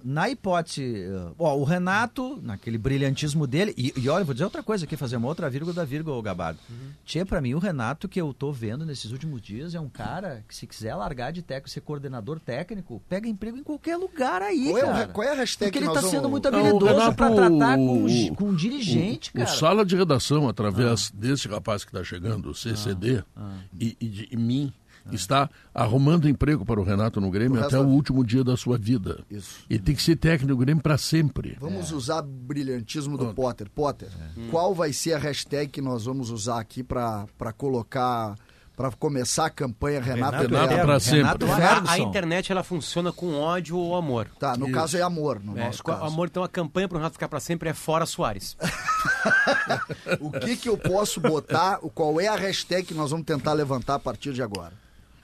na 0.04 0.28
hipótese, 0.30 1.04
é, 1.04 1.32
ó, 1.38 1.56
o 1.56 1.64
Renato, 1.64 2.38
naquele 2.42 2.78
brilhantismo 2.78 3.46
dele, 3.46 3.74
e, 3.76 3.92
e, 3.96 4.08
olha, 4.08 4.24
vou 4.24 4.34
dizer 4.34 4.44
outra 4.44 4.62
coisa 4.62 4.84
aqui, 4.84 4.96
fazer 4.96 5.16
uma 5.16 5.28
outra 5.28 5.50
vírgula 5.50 5.74
da 5.74 5.84
vírgula, 5.84 6.20
Gabardo. 6.22 6.58
Uhum. 6.68 6.90
Tchê, 7.04 7.24
pra 7.24 7.40
mim, 7.40 7.54
o 7.54 7.58
Renato 7.58 8.08
que 8.08 8.20
eu 8.20 8.32
tô 8.32 8.52
vendo 8.52 8.84
nesses 8.86 9.10
últimos 9.10 9.40
dias 9.40 9.74
é 9.74 9.80
um 9.80 9.88
cara 9.88 10.44
que 10.48 10.54
se 10.54 10.66
quiser 10.66 10.94
largar 10.94 11.32
de 11.32 11.42
técnico, 11.42 11.70
ser 11.70 11.80
coordenador 11.80 12.38
técnico, 12.40 13.02
pega 13.08 13.28
emprego 13.28 13.56
em 13.56 13.62
qualquer 13.62 13.96
lugar 13.96 14.42
aí, 14.42 14.70
qual 14.70 14.82
cara. 14.82 15.00
É, 15.00 15.06
qual 15.06 15.26
é 15.26 15.32
a 15.32 15.34
hashtag 15.34 15.70
Porque 15.70 15.84
ele 15.84 15.92
tá 15.92 16.02
sendo 16.02 16.28
muito 16.28 16.46
habilidoso 16.48 16.84
Renato, 16.86 17.16
pra 17.16 17.30
tratar 17.30 17.76
com, 17.76 18.04
o, 18.04 18.34
com 18.34 18.44
um 18.46 18.54
dirigente, 18.54 19.30
o, 19.30 19.32
cara. 19.34 19.44
O 19.44 19.52
sala 19.52 19.84
de 19.84 19.96
redação, 19.96 20.48
através 20.48 21.12
ah. 21.12 21.16
desse 21.18 21.48
rapaz 21.48 21.84
que 21.84 21.92
tá 21.92 22.02
chegando, 22.04 22.50
o 22.50 22.54
CCD, 22.54 23.24
ah. 23.34 23.56
Ah. 23.56 23.58
E, 23.78 23.96
e, 24.00 24.08
de, 24.08 24.28
e 24.30 24.36
mim, 24.36 24.72
está 25.14 25.48
arrumando 25.74 26.28
emprego 26.28 26.64
para 26.64 26.80
o 26.80 26.84
Renato 26.84 27.20
no 27.20 27.30
Grêmio 27.30 27.62
até 27.62 27.78
o 27.78 27.86
último 27.86 28.24
dia 28.24 28.42
da 28.42 28.56
sua 28.56 28.76
vida. 28.76 29.24
Isso. 29.30 29.60
E 29.68 29.78
tem 29.78 29.94
que 29.94 30.02
ser 30.02 30.16
técnico 30.16 30.48
do 30.48 30.56
Grêmio 30.56 30.82
para 30.82 30.98
sempre. 30.98 31.56
Vamos 31.60 31.92
é. 31.92 31.94
usar 31.94 32.22
brilhantismo 32.22 33.16
do 33.16 33.34
Potter. 33.34 33.70
Potter, 33.70 34.08
é. 34.08 34.50
qual 34.50 34.74
vai 34.74 34.92
ser 34.92 35.14
a 35.14 35.18
hashtag 35.18 35.70
que 35.70 35.80
nós 35.80 36.04
vamos 36.04 36.30
usar 36.30 36.60
aqui 36.60 36.82
para 36.82 37.26
colocar 37.56 38.36
para 38.76 38.90
começar 38.92 39.46
a 39.46 39.50
campanha 39.50 40.00
Renato, 40.00 40.42
Renato, 40.42 40.68
Renato 40.68 40.86
para 40.86 41.00
sempre. 41.00 41.46
Renato 41.46 41.88
a, 41.88 41.92
a, 41.92 41.98
internet 41.98 42.52
ela 42.52 42.62
funciona 42.62 43.10
com 43.10 43.34
ódio 43.34 43.78
ou 43.78 43.96
amor. 43.96 44.28
Tá, 44.38 44.54
no 44.54 44.66
Isso. 44.66 44.74
caso 44.74 44.98
é 44.98 45.02
amor, 45.02 45.40
no 45.42 45.58
é, 45.58 45.64
nosso 45.64 45.82
caso. 45.82 46.04
Amor, 46.04 46.28
então 46.28 46.44
a 46.44 46.48
campanha 46.48 46.86
para 46.86 46.96
o 46.96 46.98
Renato 46.98 47.14
ficar 47.14 47.28
para 47.28 47.40
sempre 47.40 47.70
é 47.70 47.72
fora 47.72 48.04
Soares. 48.04 48.54
o 50.20 50.30
que 50.30 50.56
que 50.58 50.68
eu 50.68 50.76
posso 50.76 51.20
botar, 51.20 51.78
qual 51.94 52.20
é 52.20 52.28
a 52.28 52.36
hashtag 52.36 52.86
que 52.86 52.94
nós 52.94 53.10
vamos 53.10 53.24
tentar 53.24 53.54
levantar 53.54 53.94
a 53.94 53.98
partir 53.98 54.34
de 54.34 54.42
agora? 54.42 54.74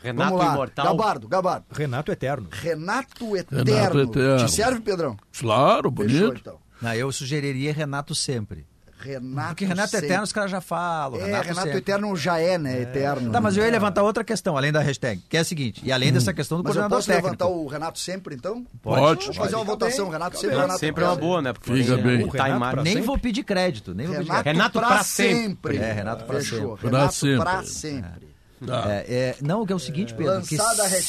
Renato 0.03 0.31
Vamos 0.31 0.47
lá. 0.47 0.53
Imortal. 0.53 0.87
Gabardo, 0.87 1.29
Gabardo. 1.29 1.67
Renato 1.71 2.11
Eterno. 2.11 2.49
Renato 2.51 3.37
Eterno. 3.37 3.65
Renato 3.65 4.01
Eterno. 4.01 4.47
Te 4.47 4.53
serve, 4.53 4.81
Pedrão? 4.81 5.17
Claro, 5.39 5.91
bonito. 5.91 6.13
Fechou, 6.13 6.35
então. 6.35 6.59
Não, 6.81 6.95
eu 6.95 7.13
sugeriria 7.13 7.73
Renato 7.73 8.15
sempre. 8.15 8.67
Renato 8.99 9.49
Porque 9.49 9.65
Renato 9.65 9.91
sempre. 9.91 10.07
Eterno 10.07 10.25
os 10.25 10.33
caras 10.33 10.51
já 10.51 10.61
falam. 10.61 11.21
É, 11.21 11.25
Renato, 11.25 11.49
Renato 11.49 11.69
Eterno 11.69 12.17
já 12.17 12.39
é, 12.39 12.57
né? 12.57 12.79
É. 12.79 12.83
Eterno. 12.83 13.33
Tá, 13.33 13.41
mas 13.41 13.57
eu 13.57 13.65
ia 13.65 13.71
levantar 13.71 14.03
outra 14.03 14.23
questão, 14.23 14.57
além 14.57 14.71
da 14.71 14.81
hashtag, 14.81 15.21
que 15.29 15.37
é 15.37 15.41
a 15.41 15.45
seguinte, 15.45 15.81
e 15.85 15.91
além 15.91 16.11
hum. 16.11 16.15
dessa 16.15 16.33
questão 16.33 16.59
do 16.59 16.65
mas 16.65 16.73
coordenador 16.73 16.97
eu 16.97 16.99
posso 16.99 17.09
técnico. 17.09 17.27
levantar 17.27 17.47
o 17.49 17.67
Renato 17.67 17.99
sempre, 17.99 18.35
então? 18.35 18.65
Pode. 18.81 19.23
Vamos 19.23 19.37
fazer 19.37 19.57
uma 19.57 19.65
votação, 19.65 20.09
Renato 20.09 20.39
sempre. 20.39 20.57
Renato 20.57 20.79
sempre 20.79 21.05
é 21.05 21.07
uma 21.07 21.17
boa, 21.17 21.43
né? 21.43 21.53
Porque 21.53 21.83
Fica 21.83 21.97
bem. 21.97 22.25
O 22.25 22.83
nem 22.83 23.01
vou 23.03 23.19
pedir 23.19 23.43
crédito, 23.43 23.95
nem 23.95 24.07
vou 24.07 24.17
pedir 24.17 24.31
crédito. 24.31 24.47
Renato 24.47 24.79
pra 24.81 25.03
sempre. 25.03 25.77
É, 25.79 25.93
Renato 25.93 26.25
pra 26.25 26.41
sempre. 26.41 26.87
Renato 26.87 27.17
pra 27.39 27.63
sempre. 27.65 28.32
Tá. 28.67 28.85
É, 28.89 29.05
é, 29.09 29.37
não, 29.41 29.67
que 29.67 29.73
é 29.73 29.77
o 29.77 29.79
seguinte, 29.79 30.15
Pedro, 30.15 30.41
que 30.43 30.57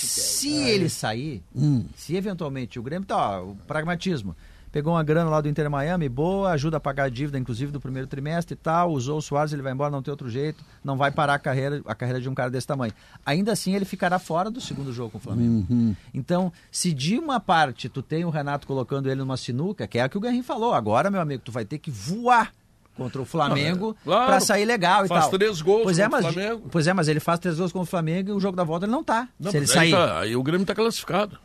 se 0.01 0.51
ele 0.51 0.89
sair, 0.89 1.43
hum. 1.55 1.85
se 1.95 2.15
eventualmente 2.15 2.79
o 2.79 2.83
Grêmio, 2.83 3.07
tá, 3.07 3.41
ó, 3.41 3.43
o 3.43 3.55
pragmatismo, 3.67 4.35
pegou 4.73 4.93
uma 4.93 5.03
grana 5.03 5.29
lá 5.29 5.39
do 5.39 5.47
Inter 5.47 5.69
Miami, 5.69 6.09
boa, 6.09 6.49
ajuda 6.49 6.77
a 6.77 6.79
pagar 6.79 7.03
a 7.03 7.09
dívida, 7.09 7.37
inclusive, 7.37 7.71
do 7.71 7.79
primeiro 7.79 8.07
trimestre 8.07 8.55
e 8.55 8.57
tal, 8.57 8.91
usou 8.91 9.19
o 9.19 9.21
Soares, 9.21 9.53
ele 9.53 9.61
vai 9.61 9.71
embora, 9.71 9.91
não 9.91 10.01
tem 10.01 10.11
outro 10.11 10.27
jeito, 10.27 10.65
não 10.83 10.97
vai 10.97 11.11
parar 11.11 11.35
a 11.35 11.39
carreira, 11.39 11.79
a 11.85 11.93
carreira 11.93 12.19
de 12.19 12.27
um 12.27 12.33
cara 12.33 12.49
desse 12.49 12.65
tamanho. 12.65 12.91
Ainda 13.23 13.51
assim, 13.51 13.75
ele 13.75 13.85
ficará 13.85 14.17
fora 14.17 14.49
do 14.49 14.59
segundo 14.59 14.91
jogo 14.91 15.11
com 15.11 15.17
o 15.19 15.21
Flamengo. 15.21 15.67
Uhum. 15.69 15.95
Então, 16.11 16.51
se 16.71 16.91
de 16.91 17.19
uma 17.19 17.39
parte 17.39 17.87
tu 17.87 18.01
tem 18.01 18.25
o 18.25 18.31
Renato 18.31 18.65
colocando 18.65 19.07
ele 19.07 19.19
numa 19.19 19.37
sinuca, 19.37 19.85
que 19.85 19.99
é 19.99 20.01
a 20.01 20.09
que 20.09 20.17
o 20.17 20.21
Guerrinho 20.21 20.43
falou, 20.43 20.73
agora, 20.73 21.11
meu 21.11 21.21
amigo, 21.21 21.43
tu 21.45 21.51
vai 21.51 21.65
ter 21.65 21.77
que 21.77 21.91
voar 21.91 22.51
contra 22.95 23.21
o 23.21 23.25
Flamengo 23.25 23.95
é. 24.01 24.03
claro, 24.03 24.25
para 24.27 24.39
sair 24.39 24.65
legal 24.65 25.05
e 25.05 25.07
faz 25.07 25.21
tal. 25.21 25.29
Faz 25.29 25.39
três 25.39 25.61
gols 25.61 25.83
pois 25.83 25.99
é, 25.99 26.07
mas, 26.07 26.25
o 26.25 26.31
Flamengo. 26.31 26.69
Pois 26.71 26.87
é, 26.87 26.93
mas 26.93 27.07
ele 27.07 27.19
faz 27.19 27.39
três 27.39 27.57
gols 27.57 27.71
contra 27.71 27.87
o 27.87 27.89
Flamengo 27.89 28.29
e 28.29 28.33
o 28.33 28.39
jogo 28.39 28.55
da 28.55 28.63
volta 28.63 28.85
ele 28.85 28.91
não 28.91 29.03
tá. 29.03 29.27
Não, 29.39 29.51
se 29.51 29.57
ele 29.57 29.67
sair. 29.67 29.91
Tá, 29.91 30.19
aí 30.19 30.35
o 30.35 30.43
Grêmio 30.43 30.65
tá 30.65 30.75
classificado. 30.75 31.37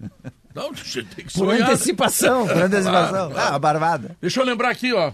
Não, 0.52 0.72
tem 0.72 1.24
que 1.24 1.32
sonhar. 1.32 1.58
Por 1.58 1.64
antecipação, 1.64 2.44
por 2.44 2.56
antecipação. 2.62 3.32
Ah, 3.36 3.54
ah, 3.54 3.58
barbada. 3.58 4.16
Deixa 4.20 4.40
eu 4.40 4.44
lembrar 4.44 4.70
aqui, 4.70 4.92
ó. 4.92 5.12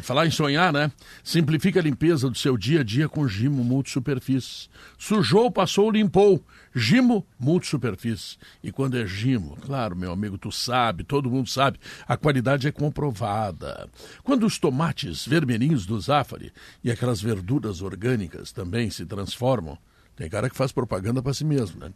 Falar 0.00 0.26
em 0.26 0.30
sonhar, 0.30 0.72
né? 0.72 0.90
Simplifica 1.22 1.78
a 1.78 1.82
limpeza 1.82 2.28
do 2.28 2.36
seu 2.36 2.56
dia 2.56 2.80
a 2.80 2.82
dia 2.82 3.08
com 3.08 3.28
Gimo 3.28 3.62
Multisuperfície. 3.62 4.68
Sujou, 4.98 5.50
passou, 5.50 5.90
limpou. 5.90 6.42
Gimo 6.74 7.26
Multisuperfície. 7.38 8.38
E 8.62 8.72
quando 8.72 8.96
é 8.96 9.06
Gimo, 9.06 9.56
claro, 9.60 9.94
meu 9.94 10.12
amigo, 10.12 10.38
tu 10.38 10.50
sabe, 10.50 11.04
todo 11.04 11.30
mundo 11.30 11.48
sabe, 11.48 11.78
a 12.06 12.16
qualidade 12.16 12.66
é 12.66 12.72
comprovada. 12.72 13.88
Quando 14.22 14.46
os 14.46 14.58
tomates 14.58 15.26
vermelhinhos 15.26 15.86
do 15.86 16.00
Zafari 16.00 16.52
e 16.82 16.90
aquelas 16.90 17.20
verduras 17.20 17.82
orgânicas 17.82 18.52
também 18.52 18.90
se 18.90 19.04
transformam, 19.04 19.78
tem 20.16 20.28
cara 20.28 20.50
que 20.50 20.56
faz 20.56 20.70
propaganda 20.72 21.22
para 21.22 21.32
si 21.32 21.44
mesmo, 21.44 21.80
né? 21.80 21.90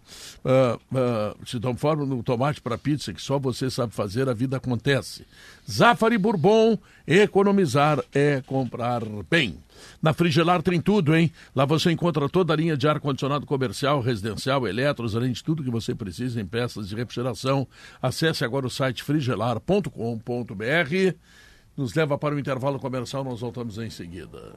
Uh, 0.45 0.97
uh, 0.97 1.47
se 1.47 1.61
transforma 1.61 2.07
no 2.07 2.23
tomate 2.23 2.61
para 2.61 2.79
pizza 2.79 3.13
que 3.13 3.21
só 3.21 3.39
você 3.39 3.71
sabe 3.71 3.93
fazer, 3.93 4.29
a 4.29 4.33
vida 4.33 4.57
acontece. 4.57 5.27
Zafari 5.71 6.17
Bourbon, 6.17 6.79
economizar 7.07 8.03
é 8.15 8.41
comprar 8.41 9.03
bem. 9.31 9.59
Na 10.01 10.15
Frigelar 10.15 10.63
tem 10.63 10.81
tudo, 10.81 11.15
hein? 11.15 11.31
Lá 11.55 11.67
você 11.67 11.91
encontra 11.91 12.27
toda 12.29 12.55
a 12.55 12.57
linha 12.57 12.77
de 12.77 12.89
ar-condicionado 12.89 13.45
comercial, 13.45 14.01
residencial, 14.01 14.67
eletros, 14.67 15.15
além 15.15 15.33
de 15.33 15.45
tudo 15.45 15.63
que 15.63 15.71
você 15.71 15.95
precisa 15.95 16.41
em 16.41 16.47
peças 16.47 16.89
de 16.89 16.97
refrigeração. 16.97 17.69
Acesse 18.01 18.45
agora 18.45 18.67
o 18.67 18.71
site 18.71 19.03
frigelar.com.br. 19.03 19.91
Nos 21.77 21.95
leva 21.95 22.17
para 22.17 22.35
o 22.35 22.39
intervalo 22.39 22.79
comercial, 22.79 23.23
nós 23.23 23.41
voltamos 23.41 23.77
em 23.77 23.91
seguida. 23.91 24.55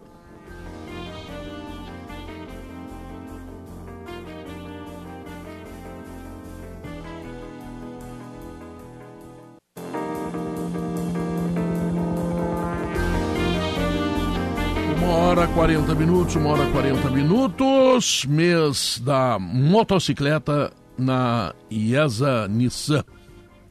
Minutos, 16.30 16.36
uma 16.36 16.50
hora 16.50 16.72
40 16.72 17.10
minutos, 17.10 18.26
mês 18.26 19.02
da 19.04 19.40
motocicleta 19.40 20.72
na 20.98 21.54
IESA 21.72 22.48
Nissan, 22.48 23.04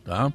tá? 0.05 0.33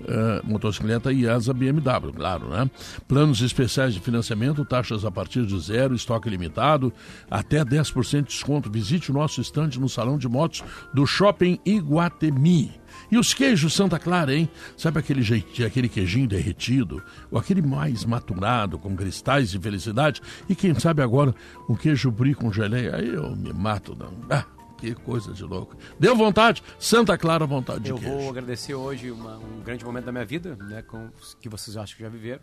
Uh, 0.00 0.46
motocicleta 0.46 1.12
IESA 1.12 1.52
BMW, 1.52 2.12
claro, 2.14 2.48
né? 2.48 2.70
Planos 3.08 3.40
especiais 3.40 3.92
de 3.94 4.00
financiamento, 4.00 4.64
taxas 4.64 5.04
a 5.04 5.10
partir 5.10 5.44
de 5.44 5.58
zero, 5.58 5.94
estoque 5.94 6.30
limitado, 6.30 6.92
até 7.28 7.64
10% 7.64 8.18
de 8.18 8.28
desconto. 8.28 8.70
Visite 8.70 9.10
o 9.10 9.14
nosso 9.14 9.40
estande 9.40 9.80
no 9.80 9.88
Salão 9.88 10.16
de 10.16 10.28
Motos 10.28 10.62
do 10.94 11.06
Shopping 11.06 11.58
Iguatemi. 11.66 12.77
E 13.10 13.16
os 13.16 13.32
queijos 13.32 13.74
Santa 13.74 13.98
Clara, 13.98 14.34
hein? 14.34 14.48
Sabe 14.76 14.98
aquele 14.98 15.22
jeitinho, 15.22 15.66
aquele 15.66 15.88
queijinho 15.88 16.28
derretido? 16.28 17.02
Ou 17.30 17.38
aquele 17.38 17.62
mais 17.62 18.04
maturado, 18.04 18.78
com 18.78 18.94
cristais 18.94 19.50
de 19.50 19.58
felicidade? 19.58 20.20
E 20.48 20.54
quem 20.54 20.78
sabe 20.78 21.02
agora 21.02 21.34
um 21.68 21.74
queijo 21.74 22.10
brie 22.10 22.34
com 22.34 22.52
geleia? 22.52 22.96
Aí 22.96 23.08
eu 23.08 23.34
me 23.34 23.52
mato, 23.52 23.96
não. 23.96 24.12
Ah, 24.28 24.44
que 24.76 24.94
coisa 24.94 25.32
de 25.32 25.42
louco. 25.42 25.76
Deu 25.98 26.14
vontade? 26.14 26.62
Santa 26.78 27.16
Clara, 27.16 27.46
vontade 27.46 27.80
de 27.80 27.90
eu 27.90 27.96
queijo. 27.96 28.12
Eu 28.12 28.20
vou 28.20 28.30
agradecer 28.30 28.74
hoje 28.74 29.10
uma, 29.10 29.38
um 29.38 29.62
grande 29.62 29.84
momento 29.84 30.04
da 30.04 30.12
minha 30.12 30.26
vida, 30.26 30.54
né? 30.56 30.82
Com, 30.82 31.08
que 31.40 31.48
vocês 31.48 31.76
acham 31.76 31.96
que 31.96 32.02
já 32.02 32.10
viveram. 32.10 32.42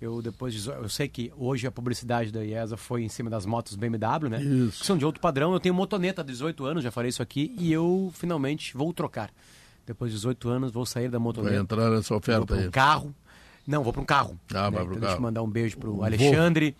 Eu 0.00 0.22
depois 0.22 0.54
de, 0.54 0.66
eu 0.66 0.88
sei 0.88 1.08
que 1.08 1.30
hoje 1.36 1.66
a 1.66 1.70
publicidade 1.70 2.32
da 2.32 2.42
IESA 2.42 2.76
foi 2.76 3.02
em 3.02 3.08
cima 3.08 3.28
das 3.28 3.44
motos 3.46 3.76
BMW, 3.76 4.28
né? 4.30 4.42
Isso. 4.42 4.80
Que 4.80 4.86
são 4.86 4.96
de 4.96 5.04
outro 5.04 5.20
padrão. 5.20 5.52
Eu 5.52 5.60
tenho 5.60 5.74
motoneta 5.74 6.24
de 6.24 6.32
18 6.32 6.64
anos, 6.64 6.82
já 6.82 6.90
falei 6.90 7.10
isso 7.10 7.22
aqui, 7.22 7.54
e 7.58 7.70
eu 7.70 8.10
finalmente 8.14 8.76
vou 8.76 8.92
trocar. 8.92 9.30
Depois 9.90 10.12
de 10.12 10.18
18 10.18 10.48
anos, 10.48 10.70
vou 10.70 10.86
sair 10.86 11.08
da 11.08 11.18
motoneta. 11.18 11.52
Vai 11.52 11.60
entrar 11.60 11.90
nessa 11.90 12.14
oferta 12.14 12.46
vou 12.46 12.56
aí. 12.56 12.68
Um 12.68 12.70
carro. 12.70 13.12
Não, 13.66 13.82
vou 13.82 13.92
para 13.92 14.02
um 14.02 14.04
carro. 14.04 14.38
Ah, 14.54 14.70
né? 14.70 14.76
vai 14.76 14.84
pro 14.84 14.84
então, 14.84 14.86
carro. 14.86 15.00
Deixa 15.00 15.16
eu 15.16 15.20
mandar 15.20 15.42
um 15.42 15.50
beijo 15.50 15.78
para 15.78 15.90
o 15.90 16.04
Alexandre. 16.04 16.76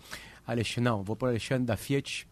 Alexandre, 0.47 0.81
não, 0.81 1.03
vou 1.03 1.13
para 1.13 1.25
o 1.25 1.29
Alexandre 1.29 1.65
da 1.65 1.75
Fiat. 1.75 2.25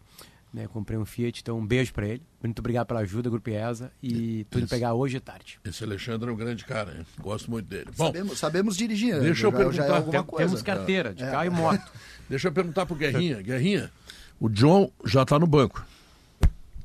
Né, 0.54 0.66
comprei 0.72 0.98
um 0.98 1.04
Fiat, 1.04 1.42
então 1.42 1.58
um 1.58 1.66
beijo 1.66 1.92
para 1.92 2.08
ele. 2.08 2.22
Muito 2.42 2.58
obrigado 2.60 2.86
pela 2.86 3.00
ajuda, 3.00 3.28
Grupo 3.28 3.50
IESA. 3.50 3.92
E 4.02 4.44
tô 4.44 4.58
indo 4.58 4.68
pegar 4.68 4.94
hoje 4.94 5.18
à 5.18 5.20
tarde. 5.20 5.60
Esse 5.66 5.84
Alexandre 5.84 6.30
é 6.30 6.32
um 6.32 6.36
grande 6.36 6.64
cara, 6.64 6.96
hein? 6.96 7.06
Gosto 7.20 7.50
muito 7.50 7.66
dele. 7.66 7.90
Bom, 7.94 8.06
sabemos, 8.06 8.38
sabemos 8.38 8.76
dirigir. 8.76 9.16
Né? 9.16 9.20
Deixa 9.20 9.46
eu 9.46 9.52
perguntar. 9.52 9.98
É 9.98 10.00
Tem, 10.00 10.24
temos 10.38 10.62
carteira 10.62 11.12
de 11.12 11.22
é. 11.22 11.30
carro 11.30 11.44
e 11.44 11.50
moto. 11.50 11.92
deixa 12.26 12.48
eu 12.48 12.52
perguntar 12.52 12.86
pro 12.86 12.96
Guerrinha. 12.96 13.42
Guerrinha, 13.42 13.92
o 14.40 14.48
John 14.48 14.90
já 15.04 15.24
está 15.24 15.38
no 15.38 15.46
banco. 15.46 15.84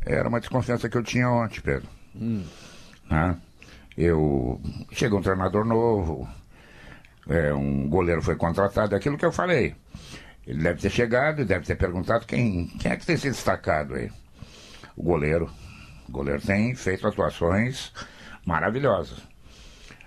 Era 0.05 0.27
uma 0.27 0.41
desconfiança 0.41 0.89
que 0.89 0.97
eu 0.97 1.01
tinha 1.01 1.29
ontem, 1.29 1.61
Pedro. 1.61 1.87
Hum. 2.13 2.43
Né? 3.09 3.37
Eu 3.97 4.61
chega 4.91 5.15
um 5.15 5.21
treinador 5.21 5.65
novo, 5.65 6.27
é, 7.29 7.53
um 7.53 7.87
goleiro 7.87 8.21
foi 8.21 8.35
contratado, 8.35 8.93
é 8.93 8.97
aquilo 8.97 9.17
que 9.17 9.25
eu 9.25 9.31
falei. 9.31 9.75
Ele 10.45 10.61
deve 10.61 10.81
ter 10.81 10.89
chegado 10.89 11.41
e 11.41 11.45
deve 11.45 11.65
ter 11.65 11.75
perguntado 11.75 12.25
quem, 12.25 12.67
quem 12.79 12.91
é 12.91 12.97
que 12.97 13.05
tem 13.05 13.17
se 13.17 13.29
destacado 13.29 13.95
aí. 13.95 14.11
O 14.95 15.03
goleiro. 15.03 15.49
O 16.07 16.11
goleiro 16.11 16.41
tem 16.41 16.75
feito 16.75 17.07
atuações 17.07 17.91
maravilhosas. 18.45 19.17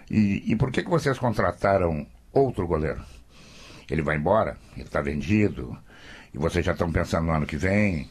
E, 0.09 0.45
e 0.47 0.57
por 0.57 0.71
que, 0.71 0.83
que 0.83 0.91
vocês 0.91 1.19
contrataram 1.19 2.07
outro 2.33 2.67
goleiro? 2.67 3.03
Ele 3.91 4.03
vai 4.03 4.17
embora? 4.17 4.57
Ele 4.77 4.85
está 4.85 5.01
vendido? 5.01 5.77
E 6.33 6.39
vocês 6.39 6.65
já 6.65 6.73
estão 6.73 6.93
pensando 6.93 7.27
no 7.27 7.33
ano 7.33 7.47
que 7.47 7.57
vem? 7.57 8.09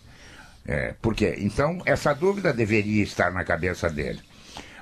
É, 0.66 0.94
por 1.02 1.16
quê? 1.16 1.36
Então, 1.40 1.82
essa 1.86 2.14
dúvida 2.14 2.52
deveria 2.52 3.04
estar 3.04 3.32
na 3.32 3.46
cabeça 3.46 3.90
dele. 3.90 4.20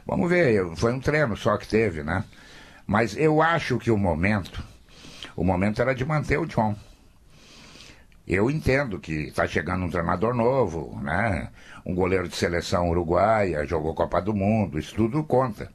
Vamos 0.06 0.30
ver, 0.30 0.76
foi 0.76 0.94
um 0.94 1.00
treino 1.00 1.36
só 1.36 1.58
que 1.58 1.68
teve, 1.68 2.04
né? 2.04 2.24
Mas 2.86 3.18
eu 3.18 3.42
acho 3.42 3.80
que 3.80 3.90
o 3.90 3.98
momento, 3.98 4.64
o 5.36 5.44
momento 5.44 5.82
era 5.82 5.96
de 5.96 6.06
manter 6.06 6.38
o 6.38 6.46
John. 6.46 6.76
Eu 8.28 8.50
entendo 8.50 9.00
que 9.00 9.14
está 9.14 9.48
chegando 9.48 9.86
um 9.86 9.90
treinador 9.90 10.34
novo, 10.34 11.00
né? 11.02 11.50
Um 11.86 11.94
goleiro 11.94 12.28
de 12.28 12.36
seleção 12.36 12.90
uruguaia, 12.90 13.66
jogou 13.66 13.94
Copa 13.94 14.22
do 14.22 14.34
Mundo, 14.34 14.80
isso 14.80 14.96
tudo 14.96 15.24
conta. 15.24 15.72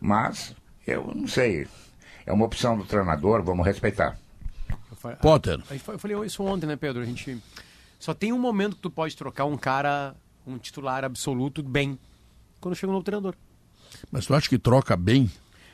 Mas, 0.00 0.54
eu 0.86 1.12
não 1.14 1.26
sei. 1.26 1.66
É 2.26 2.32
uma 2.32 2.46
opção 2.46 2.76
do 2.76 2.84
treinador, 2.84 3.42
vamos 3.42 3.66
respeitar. 3.66 4.18
Potter. 5.20 5.60
Eu 5.88 5.98
falei 5.98 6.16
isso 6.24 6.42
ontem, 6.42 6.66
né, 6.66 6.76
Pedro? 6.76 7.02
A 7.02 7.04
gente 7.04 7.38
só 7.98 8.14
tem 8.14 8.32
um 8.32 8.38
momento 8.38 8.76
que 8.76 8.82
tu 8.82 8.90
pode 8.90 9.14
trocar 9.16 9.44
um 9.44 9.56
cara, 9.56 10.14
um 10.46 10.56
titular 10.56 11.04
absoluto, 11.04 11.62
bem, 11.62 11.98
quando 12.60 12.74
chega 12.74 12.90
um 12.90 12.94
novo 12.94 13.04
treinador. 13.04 13.34
Mas 14.10 14.26
tu 14.26 14.34
acha 14.34 14.48
que 14.48 14.58
troca 14.58 14.96
bem? 14.96 15.30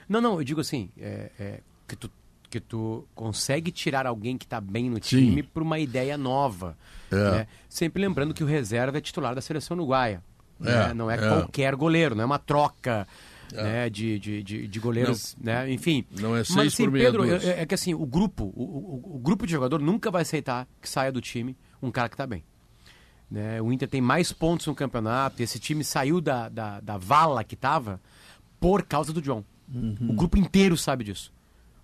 Não, 0.08 0.20
não, 0.20 0.38
eu 0.38 0.44
digo 0.44 0.60
assim, 0.60 0.90
é, 0.98 1.30
é, 1.38 1.60
que 1.86 1.96
tu 1.96 2.10
que 2.50 2.58
tu 2.58 3.06
consegue 3.14 3.70
tirar 3.70 4.06
alguém 4.06 4.36
que 4.36 4.44
está 4.44 4.60
bem 4.60 4.90
no 4.90 4.98
time 4.98 5.40
para 5.40 5.62
uma 5.62 5.78
ideia 5.78 6.18
nova. 6.18 6.76
É. 7.10 7.30
Né? 7.30 7.46
Sempre 7.68 8.02
lembrando 8.02 8.34
que 8.34 8.42
o 8.42 8.46
reserva 8.46 8.98
é 8.98 9.00
titular 9.00 9.36
da 9.36 9.40
seleção 9.40 9.76
uruguaia. 9.76 10.20
É, 10.60 10.64
né? 10.64 10.94
Não 10.94 11.08
é, 11.08 11.14
é, 11.14 11.18
qualquer 11.18 11.76
goleiro, 11.76 12.14
não 12.16 12.22
é 12.22 12.26
uma 12.26 12.40
troca. 12.40 13.06
É. 13.52 13.62
Né, 13.64 13.90
de, 13.90 14.16
de, 14.20 14.42
de, 14.44 14.68
de 14.68 14.78
goleiros, 14.78 15.36
não, 15.36 15.52
né, 15.52 15.72
enfim. 15.72 16.04
Não 16.20 16.36
é 16.36 16.44
seis 16.44 16.56
Mas, 16.56 16.66
assim, 16.72 16.84
por 16.84 16.92
Pedro, 16.92 17.24
é, 17.24 17.62
é, 17.62 17.66
que 17.66 17.74
assim, 17.74 17.92
o 17.92 18.06
grupo, 18.06 18.44
o, 18.54 18.62
o, 18.62 19.16
o, 19.16 19.18
grupo 19.18 19.44
de 19.44 19.50
jogador 19.50 19.80
nunca 19.80 20.08
vai 20.08 20.22
aceitar 20.22 20.68
que 20.80 20.88
saia 20.88 21.10
do 21.10 21.20
time 21.20 21.56
um 21.82 21.90
cara 21.90 22.08
que 22.08 22.14
está 22.14 22.28
bem. 22.28 22.44
Né? 23.28 23.60
O 23.60 23.72
Inter 23.72 23.88
tem 23.88 24.00
mais 24.00 24.30
pontos 24.30 24.68
no 24.68 24.74
campeonato, 24.74 25.42
esse 25.42 25.58
time 25.58 25.82
saiu 25.82 26.20
da, 26.20 26.48
da, 26.48 26.78
da 26.78 26.96
vala 26.96 27.42
que 27.42 27.56
estava 27.56 28.00
por 28.60 28.82
causa 28.82 29.12
do 29.12 29.22
John. 29.22 29.42
Uhum. 29.74 29.96
O 30.10 30.12
grupo 30.12 30.38
inteiro 30.38 30.76
sabe 30.76 31.02
disso. 31.04 31.32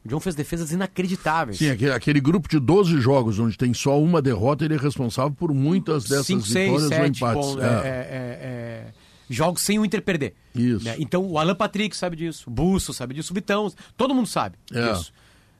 O 0.04 0.08
John 0.08 0.20
fez 0.20 0.36
defesas 0.36 0.70
inacreditáveis. 0.70 1.58
Sim, 1.58 1.70
aquele, 1.70 1.92
aquele, 1.92 2.20
grupo 2.20 2.48
de 2.48 2.60
12 2.60 3.00
jogos 3.00 3.40
onde 3.40 3.56
tem 3.56 3.74
só 3.74 4.00
uma 4.00 4.22
derrota, 4.22 4.64
ele 4.64 4.74
é 4.74 4.78
responsável 4.78 5.32
por 5.32 5.52
muitas 5.52 6.04
dessas 6.04 6.26
Cinco, 6.26 6.42
vitórias 6.42 6.82
seis, 6.82 6.88
sete, 6.88 7.00
ou 7.00 7.06
empates. 7.06 7.54
Bom, 7.54 7.60
é. 7.60 7.64
É, 7.64 7.68
é, 7.68 7.82
é, 7.88 8.86
jogos 9.28 9.62
sem 9.62 9.78
o 9.78 9.84
Inter 9.84 10.02
perder. 10.02 10.34
Isso. 10.54 10.84
Né? 10.84 10.94
Então 10.98 11.24
o 11.24 11.38
Alan 11.38 11.56
Patrick 11.56 11.96
sabe 11.96 12.14
disso, 12.14 12.44
o 12.46 12.50
Busso 12.52 12.94
sabe 12.94 13.14
disso, 13.14 13.32
o 13.32 13.34
Vitão, 13.34 13.72
todo 13.96 14.14
mundo 14.14 14.28
sabe 14.28 14.56
é. 14.72 14.92
disso. 14.92 15.12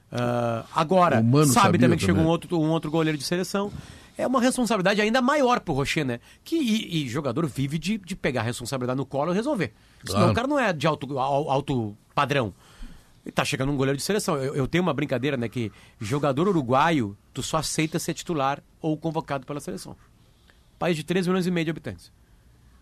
Uh, 0.09 0.63
agora, 0.73 1.21
sabe 1.47 1.77
também 1.77 1.97
que 1.97 2.05
chegou 2.05 2.23
um 2.23 2.27
outro, 2.27 2.57
um 2.57 2.69
outro 2.69 2.89
goleiro 2.89 3.17
de 3.17 3.25
seleção. 3.25 3.69
É 4.17 4.25
uma 4.25 4.41
responsabilidade 4.41 4.99
ainda 4.99 5.21
maior 5.21 5.59
pro 5.59 5.73
Rocher, 5.73 6.03
né? 6.03 6.19
Que, 6.43 6.55
e, 6.55 7.05
e 7.05 7.09
jogador 7.09 7.45
vive 7.45 7.77
de, 7.77 7.97
de 7.97 8.15
pegar 8.15 8.41
a 8.41 8.43
responsabilidade 8.43 8.97
no 8.97 9.05
colo 9.05 9.31
e 9.31 9.35
resolver. 9.35 9.73
Senão 10.03 10.19
claro. 10.19 10.31
o 10.31 10.35
cara 10.35 10.47
não 10.47 10.59
é 10.59 10.73
de 10.73 10.87
alto, 10.87 11.19
alto 11.19 11.95
padrão. 12.15 12.53
E 13.25 13.31
tá 13.31 13.45
chegando 13.45 13.71
um 13.71 13.77
goleiro 13.77 13.97
de 13.97 14.03
seleção. 14.03 14.37
Eu, 14.37 14.55
eu, 14.55 14.67
tenho 14.67 14.81
uma 14.81 14.93
brincadeira, 14.93 15.37
né? 15.37 15.47
Que 15.47 15.71
jogador 15.99 16.47
uruguaio, 16.47 17.15
tu 17.33 17.43
só 17.43 17.57
aceita 17.57 17.99
ser 17.99 18.13
titular 18.13 18.63
ou 18.81 18.97
convocado 18.97 19.45
pela 19.45 19.59
seleção. 19.59 19.95
País 20.79 20.95
de 20.95 21.03
3 21.03 21.27
milhões 21.27 21.45
e 21.45 21.51
meio 21.51 21.65
de 21.65 21.71
habitantes. 21.71 22.11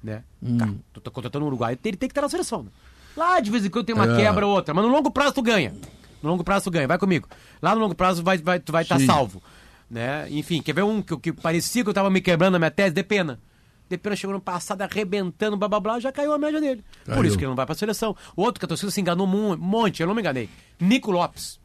Né? 0.04 0.24
Hum. 0.41 0.58
Cara, 0.58 0.74
tu 0.93 1.02
tá 1.02 1.12
contratando 1.12 1.45
um 1.45 1.48
uruguaio, 1.48 1.78
ele 1.84 1.98
tem 1.98 2.08
que 2.08 2.12
estar 2.12 2.21
na 2.21 2.30
seleção. 2.30 2.63
Né? 2.63 2.69
Lá 3.17 3.39
de 3.39 3.50
vez 3.50 3.65
em 3.65 3.69
quando 3.69 3.86
tem 3.86 3.95
uma 3.95 4.13
é. 4.13 4.17
quebra 4.17 4.45
ou 4.45 4.54
outra, 4.54 4.74
mas 4.74 4.86
no 4.86 4.91
longo 4.91 5.10
prazo 5.10 5.34
tu 5.34 5.41
ganha. 5.41 5.74
No 6.21 6.30
longo 6.30 6.43
prazo 6.43 6.65
tu 6.65 6.71
ganha, 6.71 6.88
vai 6.88 6.98
comigo. 6.98 7.28
Lá 7.62 7.74
no 7.74 7.82
longo 7.82 7.95
prazo 7.95 8.24
vai, 8.24 8.38
vai, 8.38 8.60
tu 8.60 8.71
vai 8.71 8.84
estar 8.84 9.00
tá 9.00 9.06
salvo. 9.06 9.41
Né? 9.89 10.28
Enfim, 10.30 10.62
quer 10.62 10.74
ver 10.74 10.84
um 10.84 11.02
que, 11.02 11.17
que 11.17 11.34
parecia 11.34 11.84
que 11.84 11.89
eu 11.89 11.93
tava 11.93 12.10
me 12.10 12.21
quebrando 12.21 12.54
na 12.54 12.60
minha 12.60 12.71
tese? 12.71 12.93
De 12.93 13.04
pena. 13.04 13.39
Depena 13.88 14.15
chegou 14.15 14.34
no 14.34 14.41
passado 14.41 14.82
arrebentando, 14.82 15.56
blá 15.56 15.67
blá 15.67 15.80
blá, 15.80 16.00
já 16.00 16.12
caiu 16.12 16.34
a 16.34 16.39
média 16.39 16.60
dele. 16.60 16.84
Caiu. 17.06 17.15
Por 17.15 17.26
isso 17.26 17.38
que 17.38 17.43
ele 17.43 17.50
não 17.50 17.56
vai 17.56 17.67
pra 17.67 17.76
seleção. 17.76 18.15
O 18.36 18.41
outro 18.41 18.60
que 18.60 18.65
a 18.65 18.67
torcida 18.67 18.91
se 18.91 19.00
enganou 19.00 19.28
um 19.28 19.58
monte, 19.58 20.02
eu 20.02 20.08
não 20.08 20.15
me 20.15 20.21
enganei. 20.21 20.50
Nico 20.80 21.12
Lopes. 21.12 21.60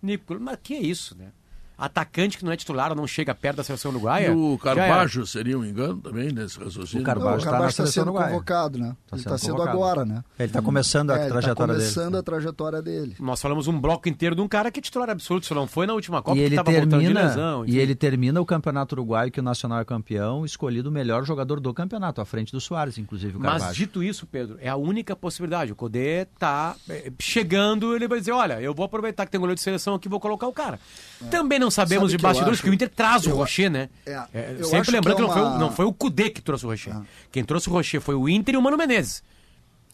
Nico, 0.00 0.38
mas 0.38 0.58
que 0.62 0.74
é 0.74 0.80
isso, 0.80 1.16
né? 1.16 1.32
Atacante 1.76 2.38
que 2.38 2.44
não 2.44 2.52
é 2.52 2.56
titular 2.56 2.94
não 2.94 3.06
chega 3.06 3.34
perto 3.34 3.58
da 3.58 3.64
seleção 3.64 3.90
uruguaia. 3.90 4.28
E 4.28 4.30
o 4.30 4.58
Carbajo 4.58 5.26
seria 5.26 5.58
um 5.58 5.64
engano 5.64 6.00
também 6.00 6.32
nesse 6.32 6.58
raciocínio? 6.58 7.02
O 7.02 7.04
Carbajo 7.04 7.38
está 7.38 7.58
tá 7.58 7.86
sendo 7.86 8.08
uruguaia. 8.08 8.28
convocado, 8.30 8.78
né? 8.78 8.96
Tá 9.06 9.16
ele 9.16 9.20
está 9.20 9.38
sendo, 9.38 9.58
sendo 9.58 9.62
agora, 9.68 10.04
né? 10.04 10.24
Ele 10.38 10.48
está 10.48 10.62
começando 10.62 11.10
a 11.10 11.16
é, 11.16 11.24
tá 11.24 11.28
trajetória 11.28 11.74
tá 11.74 11.80
começando 11.80 12.04
dele. 12.06 12.16
a 12.18 12.22
trajetória 12.22 12.82
dele. 12.82 13.16
Nós 13.18 13.40
falamos 13.40 13.66
um 13.66 13.78
bloco 13.78 14.08
inteiro 14.08 14.34
de 14.34 14.40
um 14.40 14.48
cara 14.48 14.70
que 14.70 14.80
é 14.80 14.82
titular 14.82 15.10
absoluto, 15.10 15.46
se 15.46 15.54
não 15.54 15.66
foi 15.66 15.86
na 15.86 15.94
última 15.94 16.22
Copa, 16.22 16.36
e 16.36 16.40
ele 16.40 16.62
termina, 16.62 17.22
lesão, 17.22 17.64
E 17.66 17.78
ele 17.78 17.94
termina 17.94 18.40
o 18.40 18.46
Campeonato 18.46 18.94
Uruguaio, 18.94 19.30
que 19.30 19.40
o 19.40 19.42
Nacional 19.42 19.80
é 19.80 19.84
campeão, 19.84 20.44
escolhido 20.44 20.88
o 20.88 20.92
melhor 20.92 21.24
jogador 21.24 21.60
do 21.60 21.72
campeonato, 21.74 22.20
à 22.20 22.24
frente 22.24 22.52
do 22.52 22.60
Soares, 22.60 22.98
inclusive 22.98 23.36
o 23.36 23.40
Carbajo. 23.40 23.64
Mas 23.64 23.76
dito 23.76 24.02
isso, 24.02 24.26
Pedro, 24.26 24.58
é 24.60 24.68
a 24.68 24.76
única 24.76 25.16
possibilidade. 25.16 25.72
O 25.72 25.76
Codê 25.76 26.22
está 26.22 26.76
é, 26.88 27.12
chegando, 27.18 27.94
ele 27.94 28.06
vai 28.06 28.18
dizer, 28.18 28.32
olha, 28.32 28.60
eu 28.60 28.74
vou 28.74 28.84
aproveitar 28.86 29.26
que 29.26 29.32
tem 29.32 29.40
goleiro 29.40 29.56
de 29.56 29.62
seleção 29.62 29.94
aqui, 29.94 30.08
vou 30.08 30.20
colocar 30.20 30.46
o 30.46 30.52
cara. 30.52 30.78
É. 31.26 31.30
Também 31.30 31.58
não 31.58 31.70
sabemos 31.70 32.10
Sabe 32.10 32.16
de 32.16 32.22
bastidores 32.22 32.58
jogadores 32.58 32.60
que 32.60 32.70
o 32.70 32.74
Inter 32.74 32.88
traz 32.88 33.26
o 33.26 33.30
Rocher, 33.30 33.70
né? 33.70 33.88
É, 34.06 34.24
é, 34.32 34.62
sempre 34.62 34.92
lembrando 34.92 35.16
que, 35.16 35.22
é 35.22 35.24
uma... 35.24 35.34
que, 35.34 35.40
não, 35.40 35.50
foi, 35.50 35.58
não 35.58 35.72
foi 35.72 35.84
o 35.86 35.92
Cudê 35.92 36.30
que 36.30 36.40
trouxe 36.40 36.64
o 36.66 36.68
Rocher. 36.68 36.94
É. 36.94 37.02
Quem 37.32 37.44
trouxe 37.44 37.68
o 37.68 37.72
Rocher 37.72 38.00
foi 38.00 38.14
o 38.14 38.28
Inter 38.28 38.54
e 38.54 38.58
o 38.58 38.62
Mano 38.62 38.76
Menezes. 38.76 39.22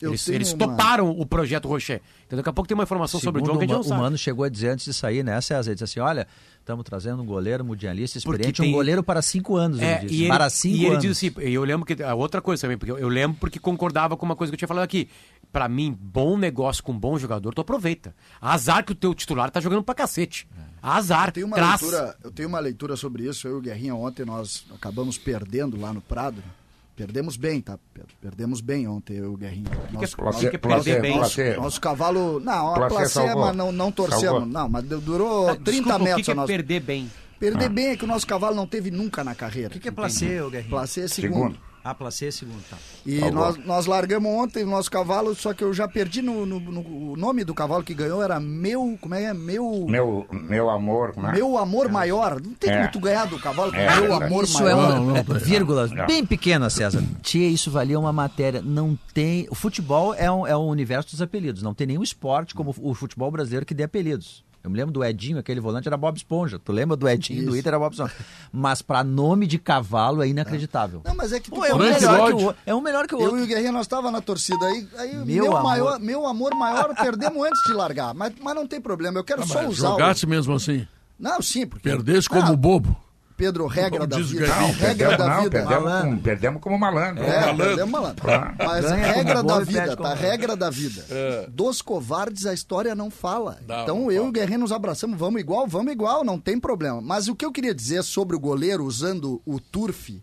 Eles, 0.03 0.29
eles 0.29 0.53
uma... 0.55 0.67
toparam 0.67 1.11
o 1.11 1.27
projeto 1.27 1.69
Rocher. 1.69 2.01
Então 2.27 2.37
daqui 2.37 2.49
a 2.49 2.53
pouco 2.53 2.67
tem 2.67 2.75
uma 2.75 2.85
informação 2.85 3.21
Segundo 3.21 3.39
sobre 3.39 3.43
o 3.43 3.53
John 3.53 3.59
que 3.59 3.65
a 3.65 3.67
gente 3.67 3.77
não 3.77 3.83
sabe. 3.83 4.01
O 4.01 4.03
Mano 4.03 4.17
chegou 4.17 4.45
a 4.45 4.49
dizer 4.49 4.71
antes 4.71 4.87
de 4.87 4.95
sair, 4.95 5.23
né, 5.23 5.39
César? 5.41 5.71
Ele 5.71 5.75
disse 5.75 5.85
assim, 5.85 6.01
olha, 6.01 6.27
estamos 6.59 6.85
trazendo 6.85 7.23
um 7.23 7.27
goleiro 7.27 7.63
mundialista 7.65 8.17
experiente, 8.17 8.63
tem... 8.63 8.71
um 8.71 8.73
goleiro 8.73 9.03
para 9.03 9.21
cinco 9.21 9.57
anos, 9.57 9.79
é, 9.79 9.99
ele 9.99 10.07
disse. 10.07 10.23
Ele, 10.23 10.29
para 10.29 10.49
cinco 10.49 10.77
e 10.77 10.81
ele 10.81 10.91
anos. 10.93 11.03
disse 11.03 11.27
assim, 11.27 11.49
eu 11.51 11.65
lembro 11.65 11.85
que, 11.85 12.03
a 12.03 12.15
outra 12.15 12.41
coisa 12.41 12.63
também, 12.63 12.79
porque 12.79 12.93
eu, 12.93 12.99
eu 12.99 13.09
lembro 13.09 13.37
porque 13.39 13.59
concordava 13.59 14.17
com 14.17 14.25
uma 14.25 14.37
coisa 14.37 14.51
que 14.51 14.55
eu 14.55 14.59
tinha 14.59 14.69
falado 14.69 14.85
aqui. 14.85 15.09
Para 15.53 15.69
mim, 15.69 15.95
bom 16.01 16.39
negócio 16.39 16.83
com 16.83 16.97
bom 16.97 17.19
jogador, 17.19 17.53
tu 17.53 17.61
aproveita. 17.61 18.15
Azar 18.41 18.85
que 18.85 18.93
o 18.93 18.95
teu 18.95 19.15
titular 19.15 19.51
tá 19.51 19.61
jogando 19.61 19.83
pra 19.83 19.95
cacete. 19.95 20.49
É. 20.57 20.70
Azar, 20.83 21.29
eu 21.29 21.33
tenho 21.33 21.47
uma 21.47 21.57
leitura 21.57 22.17
Eu 22.25 22.31
tenho 22.31 22.49
uma 22.49 22.61
leitura 22.61 22.97
sobre 22.97 23.25
isso. 23.25 23.47
Eu 23.47 23.57
e 23.57 23.59
o 23.59 23.61
Guerrinha 23.61 23.95
ontem 23.95 24.25
nós 24.25 24.65
acabamos 24.75 25.19
perdendo 25.19 25.79
lá 25.79 25.93
no 25.93 26.01
Prado. 26.01 26.43
Perdemos 26.97 27.37
bem, 27.37 27.63
tá? 27.63 27.79
Perdemos 28.21 28.61
bem 28.61 28.87
ontem, 28.87 29.17
eu 29.17 29.25
e 29.25 29.29
o 29.29 29.37
Guerrinha. 29.37 29.71
Nosso, 29.91 30.17
que, 30.39 30.51
que, 30.51 30.59
que 30.59 31.01
bem? 31.01 31.17
Nosso, 31.17 31.41
nosso 31.57 31.81
cavalo. 31.81 32.39
Não, 32.41 32.75
a 32.75 32.89
placê, 32.89 33.35
mas 33.35 33.57
não, 33.57 33.73
não 33.73 33.91
torcemos. 33.91 34.23
Salvou. 34.23 34.47
Não, 34.47 34.69
mas 34.69 34.85
durou 34.85 35.47
tá, 35.47 35.57
30 35.57 35.71
desculpa, 35.71 35.99
metros. 35.99 36.13
O 36.13 36.17
que, 36.17 36.23
que 36.25 36.31
é 36.31 36.35
nosso... 36.35 36.47
perder 36.47 36.81
bem? 36.81 37.11
Perder 37.39 37.65
ah. 37.65 37.69
bem 37.71 37.87
é 37.87 37.97
que 37.97 38.05
o 38.05 38.07
nosso 38.07 38.27
cavalo 38.27 38.55
não 38.55 38.67
teve 38.67 38.91
nunca 38.91 39.25
na 39.25 39.35
carreira. 39.35 39.69
O 39.69 39.73
que, 39.73 39.81
que 39.81 39.89
é 39.89 39.91
placê, 39.91 40.27
Guerrinha? 40.51 40.69
Placê 40.69 41.01
é 41.01 41.09
segundo. 41.09 41.55
segundo. 41.55 41.70
Ah, 41.83 41.95
placê 41.95 42.27
é 42.27 42.31
segundo, 42.31 42.63
tá. 42.69 42.77
E 43.07 43.21
tá 43.21 43.31
nós, 43.31 43.57
nós 43.65 43.87
largamos 43.87 44.31
ontem 44.31 44.65
o 44.65 44.67
nosso 44.67 44.91
cavalo, 44.91 45.35
só 45.35 45.55
que 45.55 45.65
eu 45.65 45.73
já 45.73 45.89
perdi 45.89 46.21
no, 46.21 46.45
no, 46.45 46.61
no, 46.61 47.13
o 47.13 47.17
nome 47.17 47.43
do 47.43 47.55
cavalo 47.55 47.83
que 47.83 47.95
ganhou 47.95 48.23
era 48.23 48.39
meu, 48.39 48.99
como 49.01 49.15
é, 49.15 49.33
meu... 49.33 49.87
Meu, 49.89 50.27
meu 50.31 50.69
amor, 50.69 51.13
como 51.13 51.27
é? 51.29 51.33
Meu 51.33 51.57
amor 51.57 51.87
é. 51.87 51.89
maior. 51.89 52.41
Não 52.41 52.53
tem 52.53 52.71
é. 52.71 52.87
tu 52.89 53.01
ganhar 53.01 53.27
do 53.27 53.39
cavalo 53.39 53.75
é, 53.75 53.99
meu 53.99 54.13
amor 54.13 54.45
isso 54.45 54.63
maior. 54.63 54.79
Isso 54.79 54.93
é 54.93 55.01
uma, 55.01 55.23
não, 55.23 55.41
vírgula, 55.41 55.87
não. 55.89 56.07
bem 56.07 56.25
pequena, 56.27 56.69
César. 56.69 57.03
Tia, 57.23 57.49
isso 57.49 57.71
valia 57.71 57.99
uma 57.99 58.13
matéria. 58.13 58.61
Não 58.61 58.99
tem... 59.15 59.47
O 59.51 59.55
futebol 59.55 60.15
é 60.15 60.31
um, 60.31 60.47
é 60.47 60.57
um 60.57 60.67
universo 60.67 61.13
dos 61.13 61.23
apelidos. 61.23 61.63
Não 61.63 61.73
tem 61.73 61.87
nenhum 61.87 62.03
esporte 62.03 62.55
como 62.55 62.75
o 62.79 62.95
futebol 62.95 63.31
brasileiro 63.31 63.65
que 63.65 63.73
dê 63.73 63.85
apelidos. 63.85 64.45
Eu 64.63 64.71
me 64.71 64.77
lembro 64.77 64.93
do 64.93 65.03
Edinho, 65.03 65.39
aquele 65.39 65.59
volante 65.59 65.89
era 65.89 65.97
Bob 65.97 66.17
Esponja. 66.17 66.59
Tu 66.59 66.71
lembra 66.71 66.95
do 66.97 67.09
Edinho 67.09 67.41
Isso. 67.41 67.51
do 67.51 67.57
Inter 67.57 67.69
era 67.69 67.79
Bob 67.79 67.93
Esponja. 67.93 68.15
Mas 68.53 68.83
para 68.83 69.03
nome 69.03 69.47
de 69.47 69.59
cavalo 69.59 70.23
é 70.23 70.29
inacreditável. 70.29 71.01
Não, 71.05 71.15
mas 71.15 71.33
é 71.33 71.41
que 71.41 71.51
tu 71.51 71.57
Pô, 71.57 71.65
é, 71.65 71.75
um 71.75 71.79
melhor 71.79 72.35
que 72.35 72.45
o, 72.45 72.55
é 72.67 72.75
um 72.75 72.81
melhor 72.81 73.07
que 73.07 73.15
o 73.15 73.19
outro. 73.19 73.37
Eu 73.37 73.41
e 73.41 73.45
o 73.45 73.47
Guerrinha 73.47 73.73
nós 73.73 73.87
tava 73.87 74.11
na 74.11 74.21
torcida 74.21 74.65
aí, 74.67 74.89
aí 74.99 75.15
meu, 75.17 75.25
meu, 75.25 75.57
amor. 75.57 75.63
Maior, 75.63 76.01
meu 76.01 76.27
amor 76.27 76.55
maior 76.55 76.95
perdemos 76.95 77.47
antes 77.47 77.63
de 77.67 77.73
largar, 77.73 78.13
mas, 78.13 78.35
mas 78.41 78.55
não 78.55 78.67
tem 78.67 78.81
problema, 78.81 79.19
eu 79.19 79.25
quero 79.25 79.43
ah, 79.43 79.47
só 79.47 79.67
usar. 79.67 79.89
Jogasse 79.89 80.27
o... 80.27 80.29
mesmo 80.29 80.55
assim? 80.55 80.87
Não, 81.19 81.41
sim, 81.41 81.67
porque 81.67 81.89
perdesse 81.89 82.29
como 82.29 82.57
bobo. 82.57 82.97
Pedro, 83.41 83.67
regra 83.67 84.07
da 84.07 84.19
vida. 84.19 84.47
Não, 84.49 84.71
regra 84.73 85.17
da 85.17 85.29
não, 85.29 85.43
vida. 85.45 85.51
Perdemos, 85.51 86.03
com, 86.03 86.19
perdemos 86.19 86.63
como 86.63 86.79
malandro. 86.79 87.25
É, 87.25 87.41
malandro. 87.41 87.65
perdemos 87.65 87.91
malandro. 87.91 88.27
Mas 88.59 88.85
Ganha 88.85 89.13
regra 89.13 89.43
da 89.43 89.61
vida, 89.61 89.97
tá? 89.97 90.15
Regra 90.15 90.57
da 90.57 90.69
vida. 90.69 91.07
É. 91.09 91.47
Dos 91.49 91.81
covardes 91.81 92.45
a 92.45 92.53
história 92.53 92.95
não 92.95 93.11
fala. 93.11 93.59
Não, 93.67 93.83
então 93.83 94.01
não 94.01 94.13
eu 94.13 94.27
e 94.27 94.29
o 94.29 94.31
Guerreiro 94.33 94.61
nos 94.61 94.73
abraçamos, 94.73 95.19
vamos 95.19 95.41
igual, 95.41 95.67
vamos 95.67 95.91
igual, 95.91 96.23
não 96.23 96.39
tem 96.39 96.61
problema. 96.61 97.01
Mas 97.01 97.29
o 97.29 97.35
que 97.35 97.43
eu 97.43 97.51
queria 97.51 97.75
dizer 97.75 98.03
sobre 98.03 98.37
o 98.37 98.41
goleiro 98.41 98.85
usando 98.85 99.41
o 99.47 99.59
turf, 99.59 100.23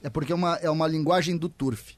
é 0.00 0.08
porque 0.08 0.30
é 0.30 0.36
uma, 0.36 0.54
é 0.62 0.70
uma 0.70 0.86
linguagem 0.86 1.36
do 1.36 1.48
turf. 1.48 1.94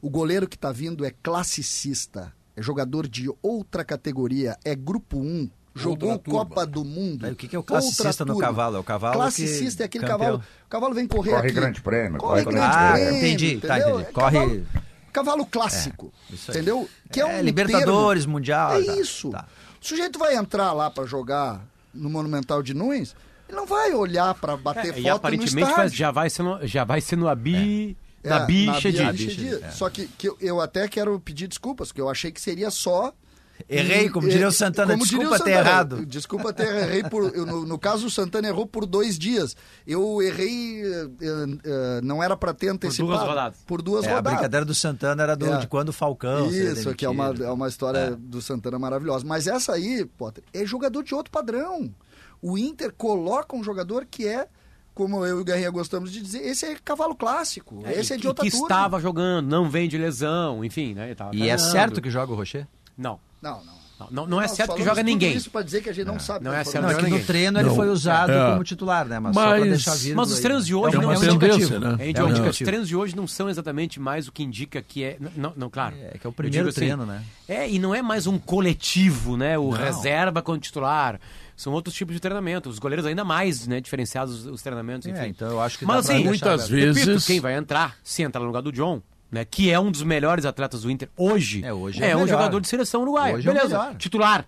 O 0.00 0.08
goleiro 0.08 0.48
que 0.48 0.56
está 0.56 0.72
vindo 0.72 1.04
é 1.04 1.12
classicista, 1.22 2.32
é 2.56 2.62
jogador 2.62 3.06
de 3.06 3.30
outra 3.42 3.84
categoria, 3.84 4.56
é 4.64 4.74
grupo 4.74 5.18
1, 5.18 5.50
jogou 5.82 6.18
Copa 6.18 6.66
do 6.66 6.84
Mundo. 6.84 7.28
o 7.28 7.34
que, 7.34 7.48
que 7.48 7.56
é 7.56 7.58
o 7.58 7.62
classicista 7.62 8.24
no 8.24 8.38
cavalo? 8.38 8.76
É 8.76 8.80
o 8.80 8.84
cavalo 8.84 9.14
Classicista 9.14 9.78
que... 9.78 9.82
é 9.82 9.86
aquele 9.86 10.04
campeão. 10.04 10.18
cavalo. 10.18 10.44
O 10.66 10.68
cavalo 10.68 10.94
vem 10.94 11.06
correr 11.06 11.30
corre 11.30 11.46
aqui. 11.46 11.54
grande 11.54 11.80
prêmio. 11.80 12.18
Corre, 12.18 12.44
corre 12.44 12.56
grande 12.56 12.74
ah, 12.74 12.92
prêmio. 12.92 13.16
Entendi, 13.16 13.60
tá, 13.60 13.78
entendi. 13.78 14.02
É 14.02 14.04
corre. 14.04 14.38
Cavalo, 14.38 14.66
cavalo 15.12 15.46
clássico. 15.46 16.12
É, 16.30 16.50
entendeu? 16.50 16.88
Que 17.10 17.20
é, 17.20 17.26
um 17.26 17.42
Libertadores, 17.42 18.24
termo. 18.24 18.34
Mundial. 18.34 18.72
É 18.74 18.84
tá, 18.84 18.96
isso. 18.96 19.30
Tá. 19.30 19.46
O 19.80 19.86
sujeito 19.86 20.18
vai 20.18 20.36
entrar 20.36 20.72
lá 20.72 20.90
para 20.90 21.04
jogar 21.04 21.64
no 21.92 22.10
Monumental 22.10 22.62
de 22.62 22.74
Nunes. 22.74 23.14
Ele 23.48 23.56
não 23.56 23.66
vai 23.66 23.92
olhar 23.92 24.34
para 24.34 24.56
bater 24.56 24.90
é, 24.90 24.92
foto 24.92 25.00
e 25.00 25.08
aparentemente 25.08 25.72
vai, 25.72 25.88
já 25.88 26.10
vai 26.10 26.30
ser 26.30 26.42
no, 26.42 26.66
já 26.66 26.84
vai 26.84 27.00
ser 27.00 27.16
no 27.16 27.28
Abi 27.28 27.96
é. 28.22 28.28
na 28.28 28.40
bicha 28.40 28.92
de, 28.92 29.54
É. 29.54 29.70
Só 29.70 29.90
que, 29.90 30.06
que 30.06 30.28
eu, 30.28 30.36
eu 30.40 30.60
até 30.60 30.86
quero 30.86 31.18
pedir 31.18 31.48
desculpas, 31.48 31.88
porque 31.88 32.00
eu 32.00 32.08
achei 32.08 32.30
que 32.30 32.40
seria 32.40 32.70
só 32.70 33.12
Errei, 33.68 34.08
como 34.08 34.28
diria 34.28 34.48
o 34.48 34.52
Santana, 34.52 34.92
como 34.92 35.04
desculpa 35.04 35.38
ter 35.38 35.50
errado. 35.50 36.06
Desculpa 36.06 36.52
ter 36.52 36.66
errei 36.66 37.02
por. 37.02 37.34
Eu, 37.34 37.46
no, 37.46 37.66
no, 37.66 37.78
caso, 37.78 38.06
o 38.06 38.10
Santana 38.10 38.48
errou 38.48 38.66
por 38.66 38.86
dois 38.86 39.18
dias. 39.18 39.56
Eu 39.86 40.22
errei, 40.22 40.82
uh, 40.84 41.08
uh, 41.08 42.02
não 42.02 42.22
era 42.22 42.36
para 42.36 42.54
ter 42.54 42.68
antecipado. 42.68 43.08
Por 43.08 43.16
duas 43.16 43.28
rodadas. 43.28 43.58
Por 43.66 43.82
duas 43.82 44.04
é, 44.04 44.08
rodadas. 44.08 44.32
A 44.32 44.36
brincadeira 44.36 44.64
do 44.64 44.74
Santana 44.74 45.22
era 45.22 45.36
do, 45.36 45.46
é. 45.46 45.58
de 45.58 45.66
quando 45.66 45.90
o 45.90 45.92
Falcão. 45.92 46.50
Isso, 46.50 46.94
que 46.94 47.04
é 47.04 47.08
uma, 47.08 47.34
é 47.40 47.50
uma 47.50 47.68
história 47.68 47.98
é. 47.98 48.10
do 48.16 48.40
Santana 48.40 48.78
maravilhosa. 48.78 49.24
Mas 49.26 49.46
essa 49.46 49.72
aí, 49.72 50.04
Potter, 50.04 50.44
é 50.52 50.64
jogador 50.64 51.02
de 51.02 51.14
outro 51.14 51.30
padrão. 51.30 51.92
O 52.42 52.56
Inter 52.56 52.92
coloca 52.96 53.54
um 53.54 53.62
jogador 53.62 54.06
que 54.10 54.26
é 54.26 54.48
como 54.94 55.24
eu 55.24 55.38
e 55.38 55.40
o 55.40 55.44
Guerrinha 55.44 55.70
gostamos 55.70 56.12
de 56.12 56.20
dizer, 56.20 56.40
esse 56.46 56.66
é 56.66 56.74
cavalo 56.74 57.14
clássico. 57.14 57.80
É, 57.86 57.98
esse 57.98 58.12
é 58.12 58.16
de 58.16 58.26
outra 58.26 58.44
que 58.44 58.50
turma. 58.50 58.66
estava 58.66 59.00
jogando, 59.00 59.48
não 59.48 59.70
vem 59.70 59.88
de 59.88 59.96
lesão, 59.96 60.62
enfim, 60.62 60.92
né? 60.92 61.16
e 61.32 61.48
é 61.48 61.56
certo 61.56 62.02
que 62.02 62.10
joga 62.10 62.32
o 62.32 62.36
Rocher? 62.36 62.66
Não. 62.98 63.18
Não, 63.42 63.64
não. 63.64 63.80
Não, 64.10 64.26
não 64.26 64.40
é 64.40 64.48
certo 64.48 64.74
que 64.74 64.84
joga 64.84 65.02
ninguém. 65.02 65.34
Isso 65.34 65.50
para 65.50 65.62
dizer 65.62 65.82
que 65.82 65.90
a 65.90 65.92
gente 65.92 66.06
não, 66.06 66.14
não 66.14 66.20
sabe. 66.20 66.44
Não 66.44 66.54
é 66.54 66.64
certo. 66.64 66.84
Não, 66.84 66.90
é 66.90 66.94
que 66.94 67.10
no 67.10 67.22
treino 67.22 67.60
ele 67.60 67.70
foi 67.70 67.88
usado 67.88 68.32
é. 68.32 68.50
como 68.50 68.64
titular, 68.64 69.06
né? 69.06 69.18
Mas, 69.18 69.34
mas, 69.34 69.58
só 69.58 69.64
deixar 69.64 69.94
vir 69.96 70.14
mas 70.14 70.30
os 70.30 70.40
treinos 70.40 70.66
de 70.66 70.74
hoje 70.74 70.96
é 70.96 71.00
não 71.00 71.12
é 71.12 71.18
um 71.18 71.24
indicativo. 71.24 71.78
Né? 71.78 71.96
É 71.98 72.10
indicativo. 72.10 72.48
Os 72.48 72.58
treinos 72.58 72.88
de 72.88 72.96
hoje 72.96 73.16
não 73.16 73.26
são 73.26 73.50
exatamente 73.50 74.00
mais 74.00 74.28
o 74.28 74.32
que 74.32 74.42
indica 74.42 74.80
que 74.80 75.04
é. 75.04 75.18
Não, 75.36 75.52
não 75.56 75.68
claro. 75.68 75.96
É 76.00 76.16
que 76.16 76.26
é 76.26 76.30
o 76.30 76.32
primeiro 76.32 76.68
assim, 76.68 76.76
treino, 76.76 77.04
né? 77.04 77.22
É, 77.46 77.68
e 77.68 77.78
não 77.78 77.94
é 77.94 78.00
mais 78.00 78.26
um 78.26 78.38
coletivo, 78.38 79.36
né? 79.36 79.58
O 79.58 79.70
não. 79.70 79.78
reserva 79.78 80.40
com 80.40 80.52
o 80.52 80.58
titular 80.58 81.20
são 81.56 81.72
outros 81.74 81.94
tipos 81.94 82.14
de 82.14 82.20
treinamento. 82.20 82.70
Os 82.70 82.78
goleiros 82.78 83.04
ainda 83.04 83.22
mais, 83.22 83.66
né, 83.66 83.80
diferenciados 83.80 84.46
os 84.46 84.62
treinamentos, 84.62 85.06
enfim. 85.06 85.18
É, 85.18 85.26
então 85.26 85.48
eu 85.48 85.60
acho 85.60 85.78
que 85.78 85.84
Mas 85.84 86.08
assim, 86.08 86.24
muitas 86.24 86.68
vezes 86.68 87.04
repito, 87.04 87.26
quem 87.26 87.38
vai 87.38 87.54
entrar, 87.54 87.96
se 88.02 88.22
entrar 88.22 88.40
no 88.40 88.46
lugar 88.46 88.62
do 88.62 88.72
John, 88.72 89.02
né, 89.30 89.44
que 89.44 89.70
é 89.70 89.78
um 89.78 89.90
dos 89.90 90.02
melhores 90.02 90.44
atletas 90.44 90.82
do 90.82 90.90
Inter 90.90 91.08
hoje, 91.16 91.64
é, 91.64 91.72
hoje 91.72 92.02
é, 92.02 92.10
é 92.10 92.16
um 92.16 92.26
jogador 92.26 92.60
de 92.60 92.68
seleção 92.68 93.02
uruguaia. 93.02 93.36
Hoje 93.36 93.46
Beleza, 93.46 93.90
é 93.92 93.94
titular. 93.94 94.44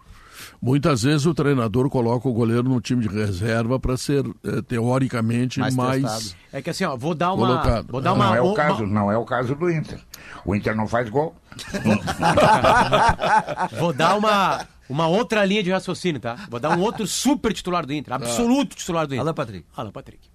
Muitas 0.61 1.03
vezes 1.03 1.27
o 1.27 1.35
treinador 1.35 1.89
coloca 1.89 2.29
o 2.29 2.33
goleiro 2.33 2.65
no 2.65 2.81
time 2.81 3.07
de 3.07 3.09
reserva 3.09 3.79
para 3.79 3.97
ser 3.97 4.25
eh, 4.45 4.63
teoricamente 4.67 5.61
mais, 5.61 5.75
mais 5.75 6.37
é 6.53 6.63
que 6.63 6.71
assim, 6.71 6.85
ó, 6.85 6.97
vou 6.97 7.15
dar 7.15 7.33
uma, 7.33 7.47
colocado. 7.47 7.87
vou 7.91 8.01
dar 8.01 8.13
uma 8.13 8.27
não 8.27 8.35
é 8.35 8.41
o 8.41 8.55
caso, 8.55 8.85
uma... 8.85 8.93
não 8.93 9.13
é 9.13 9.17
o 9.17 9.25
caso 9.25 9.55
do 9.55 9.71
Inter. 9.71 9.99
O 10.45 10.55
Inter 10.55 10.75
não 10.75 10.87
faz 10.87 11.09
gol. 11.09 11.35
vou 13.79 13.93
dar 13.93 14.17
uma 14.17 14.67
uma 14.89 15.07
outra 15.07 15.45
linha 15.45 15.63
de 15.63 15.71
raciocínio, 15.71 16.21
tá? 16.21 16.37
Vou 16.51 16.61
dar 16.61 16.77
um 16.77 16.81
outro 16.81 17.07
super 17.07 17.53
titular 17.53 17.87
do 17.87 17.93
Inter, 17.93 18.13
absoluto 18.13 18.77
titular 18.77 19.07
do 19.07 19.15
Inter. 19.15 19.23
Alan 19.23 19.35
Patrick. 19.35 19.67
Alan 19.77 19.91
Patrick. 19.91 20.29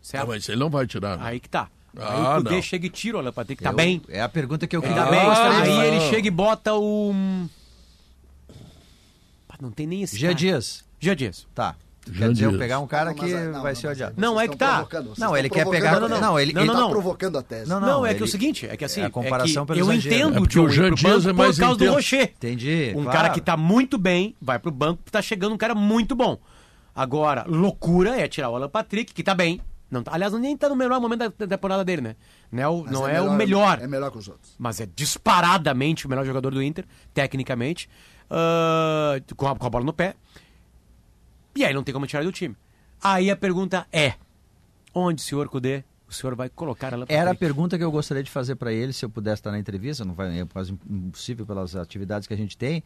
Certo? 0.00 0.24
Não, 0.24 0.34
mas 0.34 0.48
ele 0.48 0.58
não 0.58 0.70
vai 0.70 0.86
tirar. 0.86 1.18
Né? 1.18 1.24
Aí 1.24 1.40
que 1.40 1.48
tá. 1.48 1.68
Ah, 1.98 2.34
aí 2.34 2.38
o 2.38 2.42
Kudê 2.42 2.62
chega 2.62 2.86
e 2.86 2.90
tira 2.90 3.16
o 3.16 3.20
Alan 3.20 3.32
Patrick, 3.32 3.62
tá 3.62 3.70
eu, 3.70 3.76
bem. 3.76 4.00
É 4.08 4.20
a 4.20 4.28
pergunta 4.28 4.66
que 4.66 4.76
eu 4.76 4.82
queria. 4.82 5.04
Tá 5.04 5.10
bem. 5.10 5.20
Aí 5.20 5.86
ele 5.88 6.00
chega 6.08 6.28
e 6.28 6.30
bota 6.30 6.74
o 6.74 7.12
não 9.60 9.70
tem 9.70 9.86
nem 9.86 10.02
esse. 10.02 10.16
Gia 10.16 10.34
Dias. 10.34 10.84
Gia 10.98 11.14
Dias. 11.14 11.46
Tá. 11.54 11.76
Quer 12.16 12.32
dizer, 12.32 12.46
eu 12.46 12.58
pegar 12.58 12.80
um 12.80 12.86
cara 12.86 13.12
que 13.12 13.26
não, 13.26 13.62
vai 13.62 13.74
ser 13.74 13.86
odiado. 13.86 14.14
Não, 14.16 14.40
é 14.40 14.48
que 14.48 14.56
tá. 14.56 14.88
Não, 15.18 15.36
ele 15.36 15.50
quer 15.50 15.68
pegar. 15.68 16.00
Não, 16.00 16.08
não, 16.08 16.20
não. 16.20 16.40
Ele, 16.40 16.52
não, 16.52 16.64
não, 16.64 16.74
tá 16.74 16.88
provocando 16.88 17.38
a 17.38 17.42
tese. 17.42 17.68
Não, 17.68 17.78
não, 17.78 18.06
é 18.06 18.14
que 18.14 18.22
é 18.22 18.24
o 18.24 18.28
seguinte, 18.28 18.66
é 18.66 18.76
que 18.76 18.84
assim, 18.84 19.02
é 19.02 19.04
a 19.04 19.10
comparação 19.10 19.64
é 19.64 19.66
pelo 19.66 19.78
eu 19.80 19.92
entendo 19.92 20.38
é 20.38 20.60
o 20.60 20.68
Jean 20.68 20.94
Dias 20.94 21.26
é 21.26 21.32
mais 21.32 21.56
por 21.56 21.62
causa 21.62 21.78
do 21.78 21.92
Rocher. 21.92 22.32
Entendi. 22.36 22.92
Um 22.96 23.02
claro. 23.02 23.18
cara 23.18 23.30
que 23.30 23.40
tá 23.40 23.56
muito 23.56 23.98
bem, 23.98 24.34
vai 24.40 24.58
pro 24.58 24.70
banco, 24.70 25.02
tá 25.10 25.20
chegando 25.20 25.54
um 25.54 25.58
cara 25.58 25.74
muito 25.74 26.16
bom. 26.16 26.38
Agora, 26.96 27.44
loucura 27.46 28.18
é 28.18 28.26
tirar 28.26 28.50
o 28.50 28.56
Alan 28.56 28.68
Patrick, 28.68 29.12
que 29.12 29.22
tá 29.22 29.34
bem. 29.34 29.60
Não, 29.90 30.02
tá, 30.02 30.12
aliás, 30.14 30.32
nem 30.34 30.56
tá 30.56 30.68
no 30.68 30.76
melhor 30.76 31.00
momento 31.00 31.18
da, 31.18 31.28
da 31.28 31.46
temporada 31.46 31.84
dele, 31.84 32.00
né? 32.00 32.16
Não 32.50 32.62
é, 32.62 32.68
o, 32.68 32.84
não 32.84 33.08
é, 33.08 33.16
é 33.16 33.20
melhor, 33.20 33.28
o 33.28 33.36
melhor. 33.36 33.78
É 33.82 33.86
melhor 33.86 34.10
que 34.10 34.18
os 34.18 34.28
outros. 34.28 34.54
Mas 34.58 34.80
é 34.80 34.86
disparadamente 34.94 36.06
o 36.06 36.08
melhor 36.08 36.24
jogador 36.24 36.52
do 36.52 36.62
Inter, 36.62 36.84
tecnicamente, 37.12 37.88
uh, 38.30 39.34
com, 39.34 39.48
a, 39.48 39.56
com 39.56 39.66
a 39.66 39.70
bola 39.70 39.84
no 39.84 39.92
pé. 39.92 40.14
E 41.56 41.64
aí 41.64 41.74
não 41.74 41.82
tem 41.82 41.92
como 41.92 42.06
tirar 42.06 42.22
do 42.22 42.30
time. 42.30 42.56
Aí 43.02 43.30
a 43.30 43.36
pergunta 43.36 43.86
é: 43.92 44.14
onde, 44.94 45.22
senhor 45.22 45.48
Cudê, 45.48 45.82
o 46.08 46.12
senhor 46.12 46.34
vai 46.34 46.48
colocar 46.48 46.92
ela 46.92 47.06
Era 47.08 47.30
a 47.30 47.34
pergunta 47.34 47.78
que 47.78 47.84
eu 47.84 47.90
gostaria 47.90 48.22
de 48.22 48.30
fazer 48.30 48.56
para 48.56 48.72
ele, 48.72 48.92
se 48.92 49.04
eu 49.04 49.10
pudesse 49.10 49.40
estar 49.40 49.50
na 49.50 49.58
entrevista, 49.58 50.04
não 50.04 50.14
vai, 50.14 50.40
é 50.40 50.44
quase 50.44 50.76
impossível 50.88 51.46
pelas 51.46 51.76
atividades 51.76 52.26
que 52.26 52.34
a 52.34 52.36
gente 52.36 52.56
tem, 52.58 52.82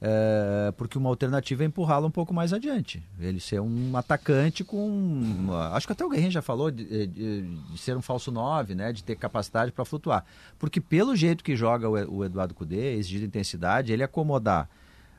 é, 0.00 0.72
porque 0.76 0.98
uma 0.98 1.08
alternativa 1.08 1.62
é 1.62 1.66
empurrá-lo 1.66 2.06
um 2.06 2.10
pouco 2.10 2.34
mais 2.34 2.52
adiante. 2.52 3.02
Ele 3.18 3.40
ser 3.40 3.60
um 3.60 3.96
atacante 3.96 4.62
com. 4.62 5.48
Acho 5.72 5.86
que 5.86 5.92
até 5.92 6.04
o 6.04 6.08
Guerrinho 6.08 6.30
já 6.30 6.42
falou 6.42 6.70
de, 6.70 7.06
de, 7.06 7.42
de 7.42 7.78
ser 7.78 7.96
um 7.96 8.02
falso 8.02 8.30
9, 8.30 8.74
né? 8.74 8.92
De 8.92 9.02
ter 9.02 9.16
capacidade 9.16 9.72
para 9.72 9.84
flutuar. 9.84 10.24
Porque 10.58 10.80
pelo 10.80 11.16
jeito 11.16 11.42
que 11.42 11.56
joga 11.56 11.88
o, 11.88 12.18
o 12.18 12.24
Eduardo 12.24 12.54
Cudê, 12.54 12.94
exigir 12.94 13.22
intensidade, 13.22 13.92
ele 13.92 14.02
acomodar 14.02 14.68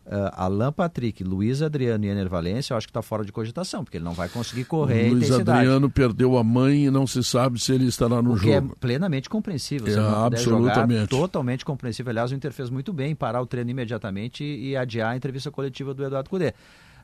uh, 0.08 0.32
Alan 0.34 0.72
Patrick, 0.72 1.24
Luiz 1.24 1.62
Adriano 1.62 2.05
e 2.05 2.08
Ener 2.08 2.30
Valência, 2.30 2.74
eu 2.74 2.78
acho 2.78 2.88
que 2.88 2.91
está 2.91 3.01
fora 3.01 3.24
de 3.24 3.32
cogitação, 3.32 3.84
porque 3.84 3.97
ele 3.97 4.05
não 4.05 4.14
vai 4.14 4.30
conseguir 4.30 4.66
correr 4.66 5.10
Luiz 5.10 5.32
Adriano 5.32 5.89
perdeu 5.89 6.38
a 6.38 6.43
mãe 6.43 6.86
e 6.86 6.91
não 6.91 7.05
se 7.05 7.24
sabe 7.24 7.60
se 7.60 7.74
ele 7.74 7.86
estará 7.86 8.22
no 8.22 8.32
o 8.32 8.38
jogo. 8.38 8.49
Que 8.49 8.53
é 8.53 8.62
plenamente 8.80 9.30
compreensível. 9.30 9.93
É, 9.93 10.26
absolutamente. 10.26 11.08
Totalmente 11.08 11.66
compreensível. 11.66 12.10
Aliás, 12.10 12.32
o 12.32 12.36
Inter 12.36 12.51
fez 12.51 12.70
muito 12.70 12.93
bem 12.93 13.12
em 13.12 13.16
parar 13.16 13.41
o 13.41 13.45
treino 13.45 13.70
imediatamente 13.70 14.43
e, 14.43 14.70
e 14.70 14.78
adiar 14.78 15.12
a 15.12 15.18
entrevista 15.18 15.51
coletiva 15.51 15.93
do 15.93 16.03
Eduardo 16.03 16.30
Cudê. 16.30 16.53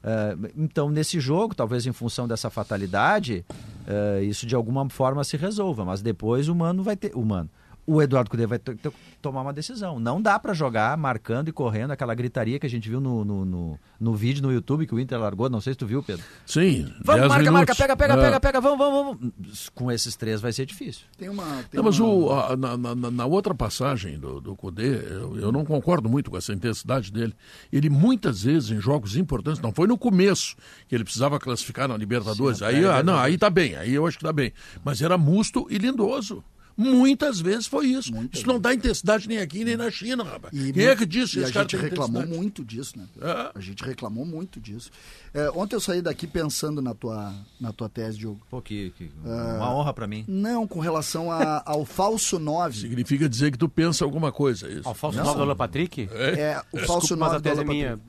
Uh, 0.04 0.52
então, 0.58 0.90
nesse 0.90 1.20
jogo, 1.20 1.56
talvez 1.56 1.86
em 1.88 1.94
função 1.94 2.28
dessa 2.28 2.50
fatalidade, 2.50 3.46
uh, 3.88 4.22
isso 4.22 4.46
de 4.46 4.54
alguma 4.54 4.88
forma 4.90 5.24
se 5.24 5.38
resolva, 5.38 5.86
mas 5.86 6.02
depois 6.02 6.50
o 6.50 6.56
Mano 6.56 6.84
vai 6.84 6.98
ter. 6.98 7.12
O 7.16 7.24
Mano 7.24 7.50
o 7.86 8.02
Eduardo 8.02 8.30
Cudê 8.30 8.46
vai 8.46 8.58
ter 8.58 8.78
que 8.78 8.92
tomar 9.22 9.42
uma 9.42 9.54
decisão. 9.54 10.00
Não 10.00 10.22
dá 10.22 10.40
para 10.40 10.54
jogar 10.54 10.98
marcando 10.98 11.50
e 11.50 11.52
correndo 11.52 11.92
aquela 11.92 12.16
gritaria 12.16 12.58
que 12.58 12.66
a 12.66 12.70
gente 12.70 12.90
viu 12.90 13.02
no, 13.02 13.26
no, 13.26 13.46
no, 13.46 13.80
no, 14.00 14.16
vídeo 14.16 14.42
no 14.42 14.52
YouTube 14.52 14.88
que 14.88 14.96
o 14.96 15.00
Inter 15.00 15.20
largou. 15.20 15.50
Não 15.50 15.60
sei 15.60 15.74
se 15.74 15.80
tu 15.80 15.86
viu, 15.86 16.02
Pedro. 16.02 16.24
Sim. 16.46 16.94
Vamos, 17.04 17.28
marca, 17.28 17.38
minutos. 17.38 17.52
marca, 17.52 17.76
pega, 17.76 17.98
pega, 17.98 18.14
é. 18.14 18.18
pega, 18.18 18.40
pega, 18.40 18.62
vamos, 18.62 18.78
vamos, 18.78 19.18
vamos. 19.20 19.70
Com 19.70 19.92
esses 19.92 20.16
três 20.16 20.40
vai 20.40 20.54
ser 20.54 20.66
difícil. 20.66 21.06
Tem 21.18 21.28
uma. 21.28 21.44
Tem 21.64 21.78
não, 21.78 21.84
mas 21.84 22.00
o, 22.00 22.32
a, 22.32 22.56
na, 22.56 22.78
na, 22.78 22.96
na, 22.96 23.26
outra 23.26 23.54
passagem 23.54 24.18
do, 24.18 24.40
do 24.40 24.56
Cudê, 24.56 24.96
eu, 24.96 25.38
eu, 25.38 25.52
não 25.52 25.66
concordo 25.66 26.08
muito 26.08 26.32
com 26.32 26.38
essa 26.38 26.54
intensidade 26.54 27.12
dele. 27.12 27.34
Ele 27.72 27.90
muitas 27.90 28.44
vezes, 28.44 28.72
em 28.72 28.80
jogos 28.80 29.18
importantes, 29.18 29.62
não 29.62 29.74
foi 29.74 29.88
no 29.88 29.98
começo 29.98 30.56
que 30.88 30.96
ele 30.96 31.04
precisava 31.04 31.38
classificar 31.38 31.88
na 31.88 31.98
Libertadores. 31.98 32.60
Sim, 32.60 32.66
aí, 32.66 32.86
ah, 32.86 33.04
não, 33.04 33.18
aí 33.18 33.38
tá 33.38 33.50
bem, 33.50 33.76
aí 33.76 33.94
eu 33.94 34.08
acho 34.08 34.18
que 34.18 34.24
tá 34.24 34.34
bem. 34.34 34.54
Mas 34.86 35.02
era 35.02 35.18
musto 35.18 35.68
e 35.70 35.78
lindoso. 35.78 36.44
Muitas 36.76 37.40
vezes 37.40 37.68
foi 37.68 37.88
isso. 37.88 38.12
Muitas 38.12 38.40
isso 38.40 38.46
vezes. 38.46 38.48
não 38.48 38.60
dá 38.60 38.74
intensidade 38.74 39.28
nem 39.28 39.40
aqui 39.40 39.64
nem 39.64 39.78
na 39.78 39.90
China, 39.92 40.24
rapaz. 40.24 40.54
E 40.54 40.74
Quem 40.74 40.86
é 40.86 40.96
que 40.96 41.06
disse 41.06 41.40
isso? 41.40 41.58
A 41.58 41.62
gente 41.62 41.78
reclamou 41.78 42.26
muito 42.26 42.66
disso, 42.66 42.98
né? 42.98 43.06
É. 43.22 43.52
A 43.56 43.60
gente 43.60 43.84
reclamou 43.84 44.26
muito 44.26 44.60
disso. 44.60 44.90
É, 45.34 45.50
ontem 45.52 45.76
eu 45.76 45.80
saí 45.80 46.02
daqui 46.02 46.28
pensando 46.28 46.82
na 46.82 46.94
tua, 46.94 47.34
na 47.60 47.72
tua 47.72 47.90
tese, 47.90 48.18
Diogo. 48.18 48.42
Pô, 48.50 48.62
que, 48.62 48.92
que 48.98 49.12
uma 49.24 49.72
uh, 49.72 49.76
honra 49.76 49.94
para 49.94 50.08
mim. 50.08 50.26
Não, 50.28 50.68
com 50.68 50.80
relação 50.80 51.32
a, 51.32 51.64
ao 51.66 51.86
falso 51.86 52.40
9. 52.40 52.80
Significa 52.80 53.30
dizer 53.30 53.52
que 53.52 53.58
tu 53.58 53.70
pensa 53.70 54.04
alguma 54.04 54.32
coisa, 54.32 54.68
é 54.68 54.74
isso. 54.74 54.88
Ao 54.88 54.94
falso 54.94 55.18
9 55.24 55.46
do 55.46 55.56
Patrick? 55.56 56.10
É, 56.12 56.40
é 56.40 56.62
o 56.72 56.80
falso 56.80 57.16
9 57.16 57.38
do 57.38 57.44
Patrick. 57.44 58.00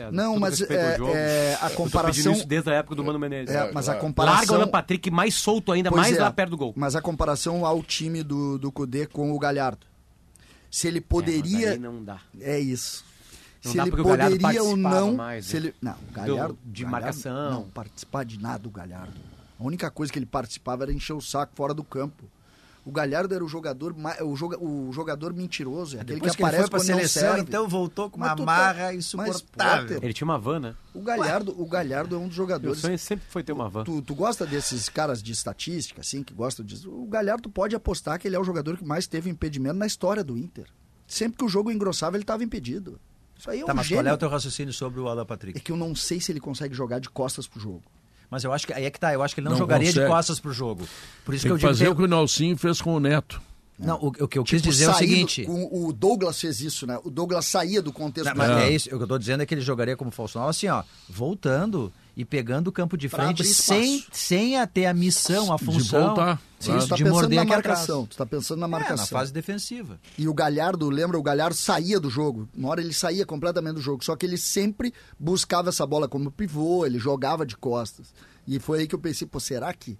Certo. 0.00 0.14
Não, 0.14 0.38
mas 0.38 0.62
é, 0.62 0.96
é, 1.14 1.58
a 1.60 1.68
comparação. 1.68 2.32
isso 2.32 2.46
desde 2.46 2.70
a 2.70 2.74
época 2.74 2.94
do 2.94 3.04
Mano 3.04 3.18
Menezes. 3.18 3.54
É, 3.54 3.70
mas 3.70 3.86
a 3.86 3.96
comparação. 3.96 4.38
Larga 4.38 4.52
o 4.52 4.54
Alan 4.56 4.68
Patrick 4.68 5.10
mais 5.10 5.34
solto 5.34 5.72
ainda, 5.72 5.90
pois 5.90 6.00
mais 6.00 6.16
é, 6.16 6.20
lá 6.20 6.30
perto 6.30 6.50
do 6.50 6.56
gol. 6.56 6.72
Mas 6.74 6.96
a 6.96 7.02
comparação 7.02 7.66
ao 7.66 7.82
time 7.82 8.22
do, 8.22 8.56
do 8.58 8.72
Cudê 8.72 9.06
com 9.06 9.32
o 9.32 9.38
Galhardo. 9.38 9.86
Se 10.70 10.88
ele 10.88 11.02
poderia. 11.02 11.74
É, 11.74 11.78
não 11.78 12.02
dá. 12.02 12.20
É 12.40 12.58
isso. 12.58 13.04
Não 13.62 13.72
se 13.72 13.78
ele 13.78 13.90
poderia 13.90 14.62
ou 14.62 14.74
não. 14.74 15.14
Mais, 15.14 15.44
se 15.44 15.56
ele... 15.58 15.74
Não, 15.82 15.92
o 15.92 16.12
Galhardo. 16.12 16.54
Do, 16.54 16.72
de 16.72 16.84
Galhardo, 16.84 17.04
marcação. 17.04 17.50
Não, 17.50 17.62
participar 17.64 18.24
de 18.24 18.40
nada 18.40 18.66
o 18.66 18.70
Galhardo. 18.70 19.20
A 19.58 19.62
única 19.62 19.90
coisa 19.90 20.10
que 20.10 20.18
ele 20.18 20.24
participava 20.24 20.84
era 20.84 20.92
encher 20.92 21.12
o 21.12 21.20
saco 21.20 21.52
fora 21.54 21.74
do 21.74 21.84
campo. 21.84 22.24
O 22.84 22.90
Galhardo 22.90 23.34
era 23.34 23.44
o 23.44 23.48
jogador, 23.48 23.94
o, 24.22 24.36
joga, 24.36 24.58
o 24.58 24.90
jogador 24.92 25.34
mentiroso, 25.34 25.98
é 25.98 26.00
aquele 26.00 26.14
Depois 26.16 26.34
que 26.34 26.42
aparece 26.42 26.68
que 26.68 26.76
ele 26.76 26.80
foi 26.80 26.94
pra 26.94 26.96
seleção, 26.96 27.38
então 27.38 27.68
voltou 27.68 28.08
com 28.08 28.16
uma 28.16 28.34
marra 28.34 28.86
tá, 28.86 28.94
insuportável. 28.94 30.00
ele 30.02 30.12
tinha 30.14 30.24
uma 30.24 30.38
van, 30.38 30.60
né? 30.60 30.74
O 30.94 31.02
Galhardo, 31.02 31.54
o 31.60 31.66
Galhardo 31.66 32.16
é 32.16 32.18
um 32.18 32.26
dos 32.26 32.34
jogadores. 32.36 32.78
O 32.78 32.80
sonho 32.80 32.98
sempre 32.98 33.26
foi 33.28 33.42
ter 33.42 33.52
uma 33.52 33.68
van. 33.68 33.84
Tu, 33.84 34.00
tu 34.02 34.14
gosta 34.14 34.46
desses 34.46 34.88
caras 34.88 35.22
de 35.22 35.30
estatística, 35.30 36.00
assim, 36.00 36.22
que 36.22 36.32
gostam 36.32 36.64
disso? 36.64 36.90
O 36.90 37.06
Galhardo 37.06 37.50
pode 37.50 37.76
apostar 37.76 38.18
que 38.18 38.26
ele 38.26 38.34
é 38.34 38.40
o 38.40 38.44
jogador 38.44 38.78
que 38.78 38.84
mais 38.84 39.06
teve 39.06 39.28
impedimento 39.28 39.76
na 39.76 39.86
história 39.86 40.24
do 40.24 40.38
Inter. 40.38 40.66
Sempre 41.06 41.38
que 41.38 41.44
o 41.44 41.48
jogo 41.48 41.70
engrossava, 41.70 42.16
ele 42.16 42.22
estava 42.22 42.42
impedido. 42.42 42.98
Isso 43.38 43.50
aí 43.50 43.60
é 43.60 43.64
tá, 43.64 43.72
um 43.72 43.76
mas 43.76 43.86
gênio. 43.86 44.04
qual 44.04 44.12
é 44.12 44.14
o 44.14 44.18
teu 44.18 44.28
raciocínio 44.28 44.72
sobre 44.72 45.00
o 45.00 45.08
Alan 45.08 45.26
Patrick? 45.26 45.58
É 45.58 45.60
que 45.60 45.72
eu 45.72 45.76
não 45.76 45.94
sei 45.94 46.20
se 46.20 46.32
ele 46.32 46.40
consegue 46.40 46.74
jogar 46.74 46.98
de 46.98 47.10
costas 47.10 47.46
pro 47.46 47.60
jogo. 47.60 47.82
Mas 48.30 48.44
eu 48.44 48.52
acho 48.52 48.66
que 48.66 48.72
aí 48.72 48.84
é 48.84 48.90
que 48.90 49.00
tá, 49.00 49.12
eu 49.12 49.22
acho 49.22 49.34
que 49.34 49.40
ele 49.40 49.46
não, 49.46 49.52
não 49.52 49.58
jogaria 49.58 49.88
consegue. 49.88 50.06
de 50.06 50.12
costas 50.12 50.38
pro 50.38 50.52
jogo. 50.52 50.86
Por 51.24 51.34
isso 51.34 51.42
Tem 51.42 51.50
que 51.50 51.54
eu 51.54 51.58
que 51.58 51.66
fazer 51.66 51.84
digo 51.84 51.92
o 51.92 51.96
que 51.96 52.02
o 52.04 52.06
Nelson 52.06 52.56
fez 52.56 52.80
com 52.80 52.94
o 52.94 53.00
Neto. 53.00 53.42
Não, 53.78 53.96
o, 53.96 54.08
o 54.08 54.28
que 54.28 54.38
eu 54.38 54.44
quis 54.44 54.60
tipo, 54.60 54.70
dizer 54.72 54.84
é 54.84 54.90
o 54.90 54.94
seguinte. 54.94 55.46
O, 55.48 55.86
o, 55.86 55.92
Douglas 55.92 56.38
fez 56.38 56.60
isso, 56.60 56.86
né? 56.86 57.00
O 57.02 57.10
Douglas 57.10 57.46
saía 57.46 57.80
do 57.80 57.92
contexto 57.92 58.28
não, 58.28 58.36
Mas 58.36 58.50
é 58.50 58.70
isso. 58.70 58.88
O 58.88 58.92
que 58.92 58.96
eu 58.96 59.04
estou 59.04 59.18
dizendo 59.18 59.42
é 59.42 59.46
que 59.46 59.54
ele 59.54 59.62
jogaria 59.62 59.96
como 59.96 60.10
falso 60.10 60.38
assim, 60.38 60.68
ó, 60.68 60.82
voltando 61.08 61.90
e 62.20 62.24
pegando 62.26 62.68
o 62.68 62.72
campo 62.72 62.98
de 62.98 63.08
frente 63.08 63.42
sem, 63.46 64.04
sem 64.12 64.58
a 64.58 64.66
ter 64.66 64.84
a 64.84 64.92
missão, 64.92 65.50
a 65.50 65.56
função. 65.56 66.00
De 66.00 66.06
voltar. 66.06 66.42
Sim, 66.58 66.72
claro. 66.72 66.82
tu 66.82 66.88
tá 66.90 66.96
de 66.96 67.04
pensando 67.04 67.34
na 67.34 67.44
marcação. 67.46 68.06
Tu 68.06 68.16
tá 68.18 68.26
pensando 68.26 68.60
na 68.60 68.68
marcação. 68.68 68.96
É, 68.96 68.98
na 68.98 69.06
fase 69.06 69.32
defensiva. 69.32 69.98
E 70.18 70.28
o 70.28 70.34
Galhardo, 70.34 70.90
lembra, 70.90 71.18
o 71.18 71.22
Galhardo 71.22 71.56
saía 71.56 71.98
do 71.98 72.10
jogo. 72.10 72.46
Uma 72.54 72.68
hora 72.68 72.82
ele 72.82 72.92
saía 72.92 73.24
completamente 73.24 73.76
do 73.76 73.80
jogo. 73.80 74.04
Só 74.04 74.14
que 74.16 74.26
ele 74.26 74.36
sempre 74.36 74.92
buscava 75.18 75.70
essa 75.70 75.86
bola 75.86 76.06
como 76.06 76.30
pivô, 76.30 76.84
ele 76.84 76.98
jogava 76.98 77.46
de 77.46 77.56
costas. 77.56 78.12
E 78.46 78.58
foi 78.58 78.80
aí 78.80 78.86
que 78.86 78.94
eu 78.94 78.98
pensei, 78.98 79.26
pô, 79.26 79.40
será 79.40 79.72
que 79.72 79.96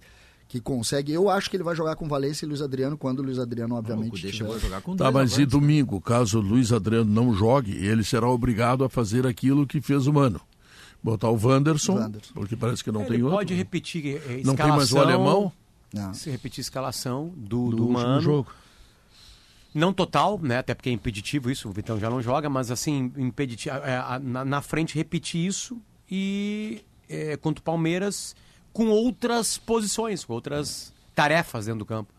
que 0.47 0.59
consegue. 0.59 1.13
Eu 1.13 1.29
acho 1.29 1.49
que 1.49 1.55
ele 1.55 1.63
vai 1.63 1.75
jogar 1.75 1.95
com 1.95 2.09
Valência 2.09 2.45
e 2.45 2.47
Luiz 2.47 2.61
Adriano 2.61 2.97
quando 2.97 3.19
o 3.19 3.23
Luiz 3.23 3.39
Adriano, 3.39 3.73
obviamente. 3.73 4.21
deixa 4.21 4.45
tiver... 4.45 4.59
jogar 4.59 4.81
com 4.81 4.97
Tá, 4.97 5.09
mas 5.09 5.37
e 5.39 5.45
domingo, 5.45 6.01
caso 6.01 6.39
o 6.39 6.41
Luiz 6.41 6.73
Adriano 6.73 7.09
não 7.09 7.33
jogue, 7.33 7.71
ele 7.73 8.03
será 8.03 8.29
obrigado 8.29 8.83
a 8.83 8.89
fazer 8.89 9.25
aquilo 9.25 9.65
que 9.65 9.79
fez 9.79 10.07
o 10.07 10.13
Mano. 10.13 10.41
Botar 11.03 11.29
o 11.29 11.39
Wanderson, 11.47 11.95
Wanderson. 11.95 12.33
porque 12.33 12.55
parece 12.55 12.83
que 12.83 12.91
não 12.91 13.01
ele 13.01 13.09
tem 13.09 13.23
outro. 13.23 13.37
Pode 13.37 13.53
repetir 13.53 14.05
escalação. 14.05 14.43
Não 14.43 14.55
tem 14.55 14.67
mais 14.67 14.91
o 14.91 14.99
alemão? 14.99 15.51
Não. 15.93 16.13
Se 16.13 16.29
repetir 16.29 16.61
a 16.61 16.63
escalação 16.63 17.33
do, 17.35 17.71
do, 17.71 17.75
do 17.77 17.89
Mano. 17.89 18.21
Jogo. 18.21 18.51
Não 19.73 19.93
total, 19.93 20.37
né? 20.41 20.57
Até 20.57 20.73
porque 20.73 20.89
é 20.89 20.93
impeditivo 20.93 21.49
isso, 21.49 21.69
o 21.69 21.71
Vitão 21.71 21.97
já 21.97 22.09
não 22.09 22.21
joga, 22.21 22.49
mas 22.49 22.69
assim, 22.69 23.11
impeditivo, 23.17 23.75
é, 23.77 24.19
na, 24.19 24.43
na 24.43 24.61
frente 24.61 24.95
repetir 24.95 25.45
isso 25.45 25.81
e 26.09 26.83
é, 27.07 27.37
contra 27.37 27.61
o 27.61 27.63
Palmeiras 27.63 28.35
com 28.73 28.87
outras 28.87 29.57
posições, 29.57 30.25
com 30.25 30.33
outras 30.33 30.93
tarefas 31.15 31.65
dentro 31.65 31.79
do 31.79 31.85
campo. 31.85 32.13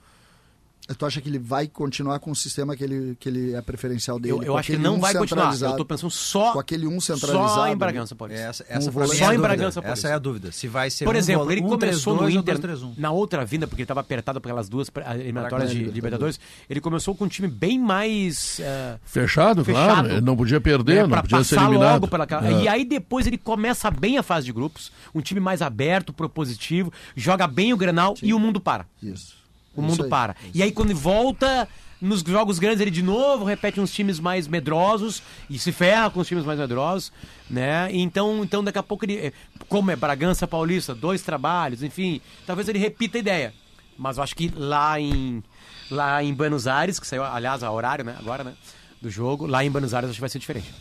Tu 0.98 1.06
acha 1.06 1.20
que 1.20 1.28
ele 1.28 1.38
vai 1.38 1.68
continuar 1.68 2.18
com 2.18 2.32
o 2.32 2.36
sistema 2.36 2.76
que 2.76 2.82
ele, 2.82 3.16
que 3.18 3.28
ele 3.28 3.54
é 3.54 3.62
preferencial 3.62 4.18
dele? 4.18 4.34
Eu, 4.34 4.42
eu 4.42 4.58
acho 4.58 4.66
que 4.66 4.72
ele 4.72 4.82
não 4.82 4.96
um 4.96 5.00
vai 5.00 5.14
continuar. 5.14 5.54
Eu 5.60 5.70
estou 5.70 5.84
pensando 5.84 6.10
só 6.10 6.52
com 6.52 6.58
aquele 6.58 6.88
um 6.88 7.00
centralizado. 7.00 7.54
Só 7.54 7.68
em 7.68 7.76
Bragança, 7.76 8.16
pode 8.16 8.34
ser. 8.34 8.40
Essa, 8.40 8.66
essa 8.68 8.90
um 8.90 9.06
só 9.06 9.32
é 9.32 9.34
em 9.36 9.38
Bragança, 9.38 9.80
pode 9.80 9.92
Essa 9.92 10.08
é 10.08 10.12
a 10.12 10.18
dúvida. 10.18 10.50
Se 10.50 10.66
vai 10.66 10.90
ser 10.90 11.04
Por 11.04 11.14
um 11.14 11.18
exemplo, 11.18 11.50
ele 11.52 11.60
um 11.60 11.68
começou 11.68 12.16
3, 12.18 12.34
no 12.34 12.40
Inter 12.40 12.58
2, 12.58 12.80
3, 12.80 12.98
na 12.98 13.12
outra 13.12 13.44
vinda 13.44 13.68
porque 13.68 13.82
ele 13.82 13.84
estava 13.84 14.00
apertado 14.00 14.40
pelas 14.40 14.68
duas 14.68 14.90
eliminatórias 15.20 15.70
de 15.70 15.84
Libertadores. 15.84 16.40
Ele 16.68 16.80
começou 16.80 17.14
com 17.14 17.26
um 17.26 17.28
time 17.28 17.46
bem 17.46 17.78
mais 17.78 18.58
uh, 18.58 18.98
fechado, 19.04 19.64
fechado, 19.64 19.86
claro. 19.86 20.08
Ele 20.08 20.20
não 20.20 20.36
podia 20.36 20.60
perder, 20.60 21.06
né, 21.06 21.14
não 21.14 21.22
podia 21.22 21.44
ser 21.44 21.60
eliminado. 21.60 22.00
Logo 22.02 22.08
pela... 22.08 22.26
É. 22.44 22.62
E 22.62 22.68
aí 22.68 22.84
depois 22.84 23.26
ele 23.26 23.38
começa 23.38 23.88
bem 23.88 24.18
a 24.18 24.22
fase 24.22 24.46
de 24.46 24.52
grupos, 24.52 24.90
um 25.14 25.20
time 25.20 25.38
mais 25.38 25.62
aberto, 25.62 26.12
propositivo, 26.12 26.92
joga 27.14 27.46
bem 27.46 27.72
o 27.72 27.76
Grenal 27.76 28.16
Sim. 28.16 28.26
e 28.26 28.34
o 28.34 28.38
mundo 28.40 28.60
para. 28.60 28.84
Isso. 29.00 29.41
O 29.74 29.82
mundo 29.82 30.08
para. 30.08 30.36
E 30.54 30.62
aí 30.62 30.70
quando 30.70 30.94
volta 30.94 31.68
nos 32.02 32.20
jogos 32.22 32.58
grandes 32.58 32.80
ele 32.80 32.90
de 32.90 33.02
novo 33.02 33.44
repete 33.44 33.80
uns 33.80 33.92
times 33.92 34.18
mais 34.18 34.48
medrosos 34.48 35.22
e 35.48 35.56
se 35.56 35.70
ferra 35.70 36.10
com 36.10 36.18
os 36.18 36.26
times 36.26 36.44
mais 36.44 36.58
medrosos, 36.58 37.12
né? 37.48 37.88
Então, 37.92 38.42
então 38.42 38.62
daqui 38.64 38.78
a 38.78 38.82
pouco 38.82 39.04
ele, 39.04 39.16
eh, 39.18 39.32
como 39.68 39.92
é 39.92 39.96
Bragança 39.96 40.48
Paulista, 40.48 40.96
dois 40.96 41.22
trabalhos, 41.22 41.80
enfim, 41.80 42.20
talvez 42.44 42.68
ele 42.68 42.80
repita 42.80 43.18
a 43.18 43.20
ideia. 43.20 43.54
Mas 43.96 44.16
eu 44.16 44.24
acho 44.24 44.34
que 44.34 44.52
lá 44.56 44.98
em 44.98 45.44
lá 45.88 46.22
em 46.24 46.34
Buenos 46.34 46.66
Aires, 46.66 46.98
que 46.98 47.06
saiu 47.06 47.22
aliás 47.22 47.62
a 47.62 47.70
horário, 47.70 48.04
né, 48.04 48.16
agora, 48.18 48.42
né, 48.42 48.54
do 49.00 49.08
jogo, 49.08 49.46
lá 49.46 49.64
em 49.64 49.70
Buenos 49.70 49.94
Aires 49.94 50.10
acho 50.10 50.16
que 50.16 50.20
vai 50.20 50.30
ser 50.30 50.40
diferente. 50.40 50.74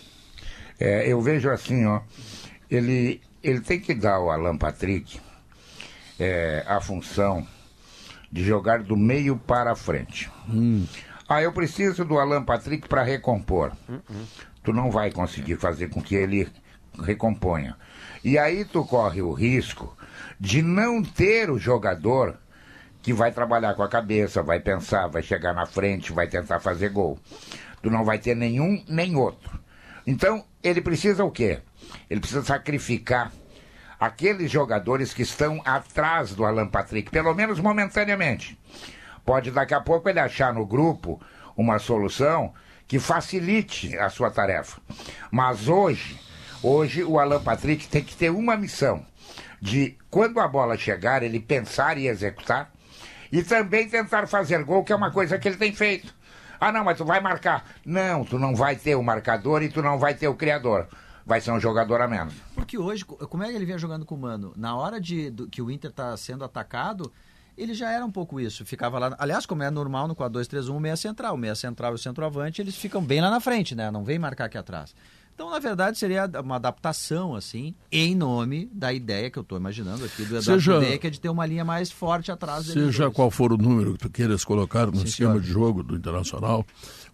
É, 0.79 1.07
eu 1.07 1.21
vejo 1.21 1.51
assim, 1.51 1.85
ó, 1.85 2.01
ele 2.69 3.21
ele 3.43 3.61
tem 3.61 3.79
que 3.79 3.93
dar 3.93 4.15
ao 4.15 4.31
Alan 4.31 4.57
Patrick 4.57 5.19
é, 6.19 6.63
a 6.67 6.81
função 6.81 7.45
de 8.31 8.43
jogar 8.43 8.83
do 8.83 8.95
meio 8.95 9.37
para 9.37 9.71
a 9.71 9.75
frente. 9.75 10.31
Hum. 10.49 10.85
Ah, 11.27 11.41
eu 11.41 11.51
preciso 11.51 12.05
do 12.05 12.19
Alan 12.19 12.43
Patrick 12.43 12.87
para 12.87 13.03
recompor. 13.03 13.71
Uh 13.87 13.93
-uh. 13.93 14.25
Tu 14.63 14.73
não 14.73 14.91
vai 14.91 15.11
conseguir 15.11 15.57
fazer 15.57 15.89
com 15.89 16.01
que 16.01 16.15
ele 16.15 16.47
recomponha. 17.01 17.75
E 18.23 18.37
aí 18.37 18.65
tu 18.65 18.85
corre 18.85 19.21
o 19.21 19.31
risco 19.31 19.95
de 20.39 20.61
não 20.61 21.01
ter 21.01 21.49
o 21.49 21.57
jogador 21.57 22.37
que 23.01 23.13
vai 23.13 23.31
trabalhar 23.31 23.73
com 23.73 23.81
a 23.81 23.89
cabeça, 23.89 24.43
vai 24.43 24.59
pensar, 24.59 25.07
vai 25.07 25.23
chegar 25.23 25.53
na 25.53 25.65
frente, 25.65 26.13
vai 26.13 26.27
tentar 26.27 26.59
fazer 26.59 26.89
gol. 26.89 27.17
Tu 27.81 27.89
não 27.89 28.05
vai 28.05 28.19
ter 28.19 28.35
nenhum 28.35 28.83
nem 28.87 29.15
outro. 29.15 29.59
Então, 30.05 30.45
ele 30.63 30.81
precisa 30.81 31.23
o 31.23 31.31
quê? 31.31 31.59
Ele 32.09 32.19
precisa 32.19 32.43
sacrificar 32.43 33.31
aqueles 34.01 34.49
jogadores 34.49 35.13
que 35.13 35.21
estão 35.21 35.61
atrás 35.63 36.33
do 36.33 36.43
Alan 36.43 36.67
Patrick, 36.67 37.11
pelo 37.11 37.35
menos 37.35 37.59
momentaneamente. 37.59 38.59
Pode 39.23 39.51
daqui 39.51 39.75
a 39.75 39.79
pouco 39.79 40.09
ele 40.09 40.19
achar 40.19 40.51
no 40.51 40.65
grupo 40.65 41.21
uma 41.55 41.77
solução 41.77 42.51
que 42.87 42.97
facilite 42.97 43.95
a 43.99 44.09
sua 44.09 44.31
tarefa. 44.31 44.81
Mas 45.29 45.67
hoje, 45.67 46.19
hoje 46.63 47.03
o 47.03 47.19
Alan 47.19 47.43
Patrick 47.43 47.87
tem 47.87 48.03
que 48.03 48.15
ter 48.15 48.31
uma 48.31 48.57
missão 48.57 49.05
de 49.61 49.95
quando 50.09 50.39
a 50.39 50.47
bola 50.47 50.75
chegar, 50.75 51.21
ele 51.21 51.39
pensar 51.39 51.95
e 51.99 52.07
executar 52.07 52.71
e 53.31 53.43
também 53.43 53.87
tentar 53.87 54.25
fazer 54.25 54.63
gol, 54.63 54.83
que 54.83 54.91
é 54.91 54.95
uma 54.95 55.11
coisa 55.11 55.37
que 55.37 55.47
ele 55.47 55.57
tem 55.57 55.75
feito. 55.75 56.11
Ah, 56.59 56.71
não, 56.71 56.83
mas 56.83 56.97
tu 56.97 57.05
vai 57.05 57.19
marcar. 57.19 57.65
Não, 57.85 58.25
tu 58.25 58.39
não 58.39 58.55
vai 58.55 58.75
ter 58.75 58.95
o 58.95 59.03
marcador 59.03 59.61
e 59.61 59.69
tu 59.69 59.83
não 59.83 59.99
vai 59.99 60.15
ter 60.15 60.27
o 60.27 60.33
criador 60.33 60.87
vai 61.25 61.41
ser 61.41 61.51
um 61.51 61.59
jogador 61.59 62.01
a 62.01 62.07
menos. 62.07 62.33
Porque 62.55 62.77
hoje, 62.77 63.05
como 63.05 63.43
é 63.43 63.49
que 63.49 63.55
ele 63.55 63.65
vinha 63.65 63.77
jogando 63.77 64.05
com 64.05 64.15
o 64.15 64.17
Mano? 64.17 64.53
Na 64.55 64.75
hora 64.75 64.99
de, 64.99 65.29
do, 65.29 65.47
que 65.47 65.61
o 65.61 65.69
Inter 65.69 65.91
está 65.91 66.15
sendo 66.17 66.43
atacado, 66.43 67.11
ele 67.57 67.73
já 67.73 67.91
era 67.91 68.05
um 68.05 68.11
pouco 68.11 68.39
isso. 68.39 68.65
Ficava 68.65 68.97
lá. 68.97 69.15
Aliás, 69.19 69.45
como 69.45 69.63
é 69.63 69.69
normal 69.69 70.07
no 70.07 70.15
4-2-3-1, 70.15 70.79
meia 70.79 70.95
central. 70.95 71.35
O 71.35 71.37
meia 71.37 71.55
central 71.55 71.91
e 71.91 71.95
o 71.95 71.97
centroavante, 71.97 72.61
eles 72.61 72.75
ficam 72.75 73.03
bem 73.03 73.21
lá 73.21 73.29
na 73.29 73.39
frente, 73.39 73.75
né? 73.75 73.91
Não 73.91 74.03
vem 74.03 74.17
marcar 74.17 74.45
aqui 74.45 74.57
atrás. 74.57 74.95
Então, 75.41 75.49
na 75.49 75.57
verdade, 75.57 75.97
seria 75.97 76.29
uma 76.39 76.57
adaptação, 76.57 77.33
assim, 77.33 77.73
em 77.91 78.13
nome 78.13 78.69
da 78.71 78.93
ideia 78.93 79.27
que 79.27 79.39
eu 79.39 79.41
estou 79.41 79.57
imaginando 79.57 80.05
aqui 80.05 80.17
do 80.17 80.37
Eduardo 80.37 80.43
seja, 80.43 80.97
que 80.99 81.07
é 81.07 81.09
de 81.09 81.19
ter 81.19 81.29
uma 81.29 81.47
linha 81.47 81.65
mais 81.65 81.89
forte 81.89 82.31
atrás 82.31 82.67
dele. 82.67 82.85
Seja 82.85 83.09
qual 83.09 83.31
for 83.31 83.51
o 83.51 83.57
número 83.57 83.93
que 83.93 84.01
tu 84.01 84.09
queiras 84.11 84.45
colocar 84.45 84.85
no 84.85 84.97
Sim, 84.97 85.05
esquema 85.05 85.39
de 85.39 85.47
jogo 85.47 85.81
do 85.81 85.95
Internacional, 85.95 86.63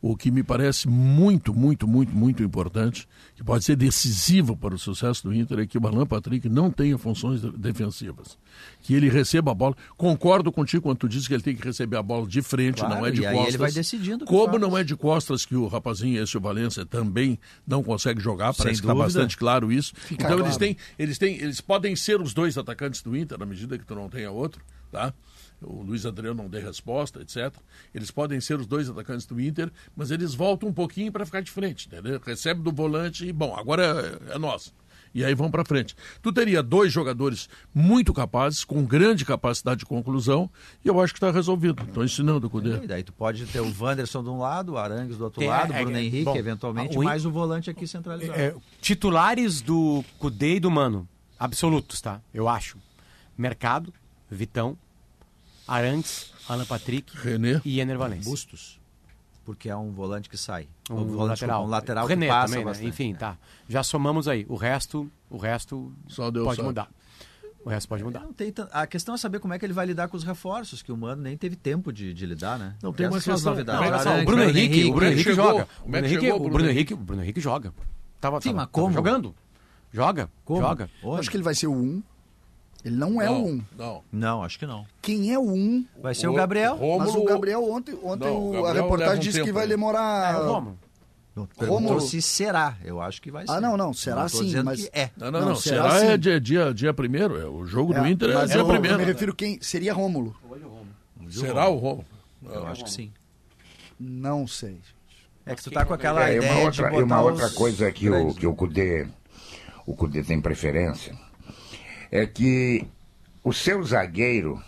o 0.02 0.16
que 0.16 0.30
me 0.30 0.44
parece 0.44 0.90
muito, 0.90 1.54
muito, 1.54 1.88
muito, 1.88 2.14
muito 2.14 2.44
importante, 2.44 3.08
que 3.34 3.44
pode 3.46 3.64
ser 3.64 3.78
decisivo 3.78 4.58
para 4.58 4.76
o 4.76 4.78
sucesso 4.78 5.24
do 5.24 5.34
Inter, 5.34 5.60
é 5.60 5.66
que 5.66 5.78
o 5.78 5.88
Alan 5.88 6.06
Patrick 6.06 6.50
não 6.50 6.70
tenha 6.70 6.98
funções 6.98 7.42
defensivas. 7.42 8.38
Que 8.82 8.94
ele 8.94 9.10
receba 9.10 9.52
a 9.52 9.54
bola. 9.54 9.76
Concordo 9.96 10.52
contigo 10.52 10.84
quando 10.84 10.98
tu 10.98 11.08
diz 11.08 11.28
que 11.28 11.34
ele 11.34 11.44
tem 11.44 11.56
que 11.56 11.64
receber 11.64 11.96
a 11.96 12.04
bola 12.04 12.28
de 12.28 12.42
frente, 12.42 12.82
claro, 12.82 12.96
não 12.96 13.06
é 13.06 13.12
de 13.12 13.22
e 13.22 13.24
costas. 13.24 13.48
Ele 13.48 13.58
vai 13.58 13.72
decidindo. 13.72 14.26
Como 14.26 14.60
não 14.60 14.78
é 14.78 14.84
de 14.84 14.96
costas 14.96 15.46
que 15.46 15.56
o 15.56 15.68
rapazinho, 15.68 16.22
esse 16.22 16.38
o 16.38 16.42
Valência, 16.42 16.86
também 16.86 17.40
não 17.66 17.82
consegue 17.82 18.17
jogar, 18.20 18.54
parece 18.54 18.64
Sem 18.64 18.74
que 18.74 18.80
está 18.80 18.96
bastante 18.96 19.38
claro 19.38 19.72
isso. 19.72 19.94
Fica 19.96 20.26
então 20.26 20.38
claro. 20.38 20.46
eles 20.46 20.58
têm, 20.58 20.78
eles 20.98 21.18
têm, 21.18 21.36
eles 21.42 21.62
podem 21.62 21.96
ser 21.96 22.22
os 22.22 22.34
dois 22.34 22.58
atacantes 22.58 23.02
do 23.02 23.16
Inter, 23.16 23.38
na 23.38 23.46
medida 23.46 23.78
que 23.78 23.86
tu 23.86 23.96
não 23.96 24.10
tenha 24.10 24.32
outro, 24.32 24.64
tá? 24.92 25.14
o 25.62 25.82
Luiz 25.82 26.06
Adriano 26.06 26.44
não 26.44 26.50
dê 26.50 26.60
resposta, 26.60 27.22
etc. 27.22 27.54
Eles 27.94 28.12
podem 28.12 28.40
ser 28.40 28.60
os 28.60 28.68
dois 28.68 28.90
atacantes 28.90 29.26
do 29.26 29.40
Inter, 29.40 29.72
mas 29.96 30.12
eles 30.12 30.34
voltam 30.34 30.70
um 30.70 30.74
pouquinho 30.74 31.12
para 31.12 31.26
ficar 31.26 31.42
de 31.42 31.52
frente, 31.52 31.88
entendeu? 31.88 32.22
Recebe 32.24 32.62
do 32.62 32.72
volante 32.72 33.26
e, 33.26 33.34
bom, 33.34 33.56
agora 33.56 34.20
é, 34.30 34.36
é 34.36 34.38
nosso. 34.38 34.74
E 35.18 35.26
aí 35.26 35.34
vão 35.34 35.50
para 35.50 35.66
frente. 35.66 35.96
Tu 36.22 36.32
teria 36.32 36.62
dois 36.62 36.94
jogadores 36.94 37.50
muito 37.74 38.14
capazes, 38.14 38.64
com 38.64 38.86
grande 38.86 39.26
capacidade 39.26 39.80
de 39.80 39.86
conclusão, 39.88 40.48
e 40.86 40.88
eu 40.88 41.02
acho 41.02 41.12
que 41.12 41.18
está 41.18 41.32
resolvido. 41.32 41.82
Estou 41.82 42.04
ensinando 42.06 42.46
o 42.46 42.50
Cudê. 42.52 42.84
E 42.84 42.88
daí 42.88 43.02
tu 43.02 43.12
pode 43.12 43.48
ter 43.48 43.60
o 43.60 43.74
Wanderson 43.80 44.22
de 44.22 44.30
um 44.30 44.38
lado, 44.38 44.74
o 44.74 44.78
Arangues 44.78 45.18
do 45.18 45.24
outro 45.24 45.42
é, 45.42 45.48
lado, 45.48 45.74
o 45.74 45.74
Bruno 45.74 45.98
é, 45.98 46.04
Henrique, 46.04 46.26
bom, 46.26 46.36
eventualmente, 46.36 46.96
o 46.96 47.04
mais 47.04 47.26
o 47.26 47.32
volante 47.32 47.68
aqui 47.68 47.88
centralizado. 47.88 48.40
É, 48.40 48.54
titulares 48.80 49.60
do 49.60 50.06
Cudê 50.20 50.58
e 50.58 50.60
do 50.60 50.70
Mano, 50.70 51.10
absolutos, 51.40 52.00
tá? 52.00 52.22
Eu 52.32 52.48
acho. 52.48 52.78
Mercado, 53.36 53.92
Vitão, 54.30 54.78
Arantes, 55.68 56.32
Alan 56.48 56.66
Patrick 56.66 57.18
René. 57.18 57.60
e 57.66 57.80
Ener. 57.80 57.98
Bustos. 58.24 58.77
Porque 59.48 59.70
é 59.70 59.76
um 59.78 59.94
volante 59.94 60.30
que 60.30 60.38
sai. 60.38 60.68
Um, 60.90 60.96
um 60.96 61.06
volante, 61.06 61.40
lateral. 61.40 61.64
Um 61.64 61.70
lateral 61.70 62.06
René 62.06 62.26
que 62.26 62.32
passa 62.34 62.54
também, 62.58 62.66
né? 62.66 62.84
Enfim, 62.84 63.16
tá. 63.16 63.38
Já 63.66 63.82
somamos 63.82 64.28
aí. 64.28 64.46
O 64.50 64.58
resto, 64.58 65.10
o 65.30 65.38
resto 65.38 65.90
pode 66.44 66.62
mudar. 66.62 66.92
O 67.64 67.70
resto 67.70 67.88
pode 67.88 68.04
mudar. 68.04 68.20
Não 68.20 68.34
tem 68.34 68.52
t... 68.52 68.62
A 68.74 68.86
questão 68.86 69.16
é 69.16 69.18
saber 69.18 69.40
como 69.40 69.54
é 69.54 69.58
que 69.58 69.66
ele 69.66 69.72
vai 69.72 69.86
lidar 69.86 70.10
com 70.10 70.18
os 70.18 70.26
reforços, 70.26 70.82
que 70.82 70.92
o 70.92 70.98
Mano 70.98 71.22
nem 71.22 71.38
teve 71.38 71.56
tempo 71.56 71.94
de, 71.94 72.14
de 72.14 72.26
lidar, 72.26 72.60
né? 72.60 72.76
Não 72.84 72.92
tem 72.92 73.08
uma 73.08 73.22
questão. 73.22 73.56
Não, 73.56 73.64
não, 73.64 74.22
o 74.22 74.26
Bruno 74.26 74.44
Henrique, 74.44 74.84
o 74.84 74.94
Bruno 74.94 75.12
Henrique 75.14 75.34
joga. 75.34 75.68
O 75.82 75.90
Bruno 75.90 76.06
Henrique, 76.06 76.30
o 76.30 76.50
Bruno 76.50 76.70
Henrique, 76.70 76.94
o 76.94 76.98
Bruno 76.98 77.24
Henrique 77.24 77.40
joga. 77.40 77.74
Tava, 78.20 78.42
Sim, 78.42 78.50
tava, 78.50 78.64
mas 78.64 78.70
como? 78.70 78.94
jogando. 78.94 79.34
Joga, 79.94 80.30
como? 80.44 80.60
joga. 80.60 80.90
Acho 81.18 81.32
que 81.32 81.38
ele 81.38 81.44
vai 81.44 81.56
ser 81.56 81.68
o 81.68 81.72
1. 81.72 81.76
Um. 81.76 82.04
Ele 82.84 82.96
não 82.96 83.22
é 83.22 83.26
não, 83.26 83.44
o 83.44 83.46
1. 83.46 83.50
Um. 83.50 83.64
Não. 83.78 84.04
Não, 84.12 84.44
acho 84.44 84.60
que 84.60 84.66
não. 84.66 84.86
Quem 85.02 85.34
é 85.34 85.40
o 85.40 85.44
1? 85.44 85.54
Um? 85.54 85.86
Vai 86.02 86.16
ser 86.16 86.28
o, 86.28 86.32
o 86.32 86.36
Gabriel. 86.36 86.76
Rômulo... 86.76 87.00
Mas 87.00 87.16
o 87.16 87.24
Gabriel 87.26 87.64
ontem, 87.64 87.98
ontem 88.04 88.26
não, 88.26 88.50
o 88.50 88.52
Gabriel 88.52 88.66
a 88.66 88.74
reportagem 88.74 89.18
um 89.18 89.20
disse 89.20 89.44
que 89.44 89.52
vai 89.52 89.68
demorar. 89.68 90.36
É, 90.36 90.38
o 90.38 90.52
Rômulo. 90.52 90.80
Perguntou 91.58 92.00
se 92.00 92.22
será. 92.22 92.78
Eu 92.84 93.00
acho 93.00 93.22
que 93.22 93.30
vai 93.30 93.44
ah, 93.44 93.48
ser. 93.48 93.54
Ah, 93.54 93.62
não, 93.62 93.78
não. 93.78 93.94
Será 93.94 94.22
não 94.22 94.30
sim, 94.30 94.56
mas. 94.64 94.90
é. 94.92 95.12
Não, 95.18 95.30
não, 95.30 95.40
não. 95.40 95.48
não 95.50 95.56
será, 95.56 95.92
será 95.92 96.14
é 96.14 96.18
dia, 96.18 96.40
dia, 96.42 96.74
dia 96.74 96.94
primeiro. 96.94 97.40
É, 97.40 97.46
o 97.46 97.66
jogo 97.66 97.94
é, 97.94 98.00
do 98.00 98.08
Inter 98.08 98.30
é 98.30 98.46
dia 98.46 98.56
eu, 98.56 98.68
primeiro. 98.68 98.96
Eu 98.96 99.00
me 99.00 99.06
refiro 99.06 99.36
quem. 99.36 99.60
Seria 99.62 99.94
Rômulo. 99.94 100.36
Será 101.30 101.68
o 101.68 101.76
Rômulo? 101.76 102.06
Eu 102.44 102.66
acho 102.68 102.84
que 102.84 102.92
sim. 102.92 103.12
Não 104.00 104.48
sei. 104.48 104.80
É 105.46 105.56
que 105.56 105.64
tu 105.64 105.72
tá 105.72 105.86
com 105.86 105.94
aquela 105.94 106.30
é, 106.30 106.38
ideia 106.38 106.52
uma 106.52 106.62
outra, 106.62 106.90
de 106.90 107.04
uma 107.04 107.22
outra 107.22 107.50
coisa 107.52 107.92
que 107.92 108.10
o, 108.10 108.34
que 108.34 108.46
o 108.46 108.54
Cudê, 108.54 109.08
o 109.86 109.96
Cudê 109.96 110.22
tem 110.22 110.42
preferência 110.42 111.16
é 112.12 112.26
que 112.26 112.88
o 113.44 113.54
seu 113.54 113.84
zagueiro 113.84 114.62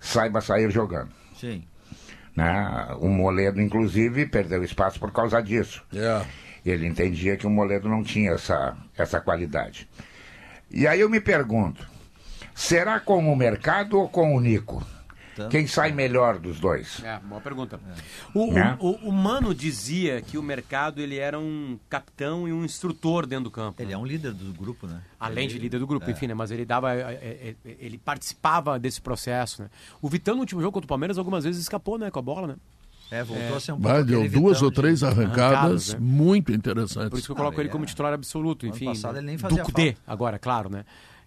saiba 0.00 0.40
sair 0.40 0.70
jogando. 0.70 1.10
Sim. 1.38 1.64
Né? 2.36 2.88
O 2.98 3.08
Moledo, 3.08 3.60
inclusive, 3.60 4.26
perdeu 4.26 4.62
espaço 4.64 4.98
por 4.98 5.12
causa 5.12 5.40
disso. 5.40 5.84
Yeah. 5.92 6.26
Ele 6.64 6.86
entendia 6.86 7.36
que 7.36 7.46
o 7.46 7.50
Moledo 7.50 7.88
não 7.88 8.02
tinha 8.02 8.32
essa, 8.32 8.76
essa 8.96 9.20
qualidade. 9.20 9.88
E 10.70 10.86
aí 10.86 11.00
eu 11.00 11.08
me 11.08 11.20
pergunto, 11.20 11.86
será 12.54 12.98
com 12.98 13.32
o 13.32 13.36
mercado 13.36 13.98
ou 13.98 14.08
com 14.08 14.34
o 14.34 14.40
Nico? 14.40 14.84
Tanto. 15.34 15.50
Quem 15.50 15.66
sai 15.66 15.92
melhor 15.92 16.38
dos 16.38 16.60
dois? 16.60 17.02
É, 17.02 17.18
boa 17.18 17.40
pergunta. 17.40 17.80
É. 17.88 18.38
O, 18.38 18.56
é. 18.56 18.76
o, 18.78 19.08
o, 19.08 19.12
Mano 19.12 19.54
dizia 19.54 20.20
que 20.20 20.38
o 20.38 20.42
mercado 20.42 21.00
ele 21.00 21.18
era 21.18 21.38
um 21.38 21.78
capitão 21.88 22.46
e 22.46 22.52
um 22.52 22.64
instrutor 22.64 23.26
dentro 23.26 23.44
do 23.44 23.50
campo. 23.50 23.82
Ele 23.82 23.92
é 23.92 23.98
um 23.98 24.06
líder 24.06 24.32
do 24.32 24.52
grupo, 24.52 24.86
né? 24.86 25.02
Além 25.18 25.44
ele... 25.44 25.54
de 25.54 25.58
líder 25.58 25.78
do 25.78 25.86
grupo, 25.86 26.06
é. 26.06 26.12
enfim, 26.12 26.26
né? 26.26 26.34
Mas 26.34 26.50
ele 26.50 26.64
dava, 26.64 26.94
é, 26.94 27.00
é, 27.00 27.54
é, 27.64 27.76
ele 27.80 27.98
participava 27.98 28.78
desse 28.78 29.00
processo, 29.00 29.62
né? 29.62 29.70
O 30.00 30.08
Vitão 30.08 30.34
no 30.34 30.40
último 30.40 30.60
jogo 30.60 30.72
contra 30.72 30.86
o 30.86 30.88
Palmeiras 30.88 31.18
algumas 31.18 31.44
vezes 31.44 31.60
escapou, 31.60 31.98
né, 31.98 32.10
com 32.10 32.18
a 32.18 32.22
bola, 32.22 32.46
né? 32.46 32.56
É, 33.10 33.22
voltou 33.22 33.56
a 33.56 33.60
ser 33.60 33.72
um 33.72 33.80
pouco. 33.80 34.04
deu 34.04 34.28
duas 34.28 34.62
ou 34.62 34.70
três 34.70 35.02
arrancadas, 35.02 35.42
arrancadas 35.42 35.94
né? 35.94 36.00
muito 36.00 36.52
interessantes. 36.52 37.10
Por 37.10 37.18
isso 37.18 37.26
que 37.26 37.32
eu 37.32 37.36
coloco 37.36 37.60
ele 37.60 37.68
como 37.68 37.84
titular 37.84 38.12
absoluto, 38.12 38.66
enfim. 38.66 38.86
Ano 38.86 38.94
passado 38.94 39.18
ele 39.18 39.26
nem 39.26 39.38
fazia 39.38 39.62
do 39.62 39.72
D, 39.72 39.96
agora, 40.06 40.38
claro, 40.38 40.70
né? 40.70 40.84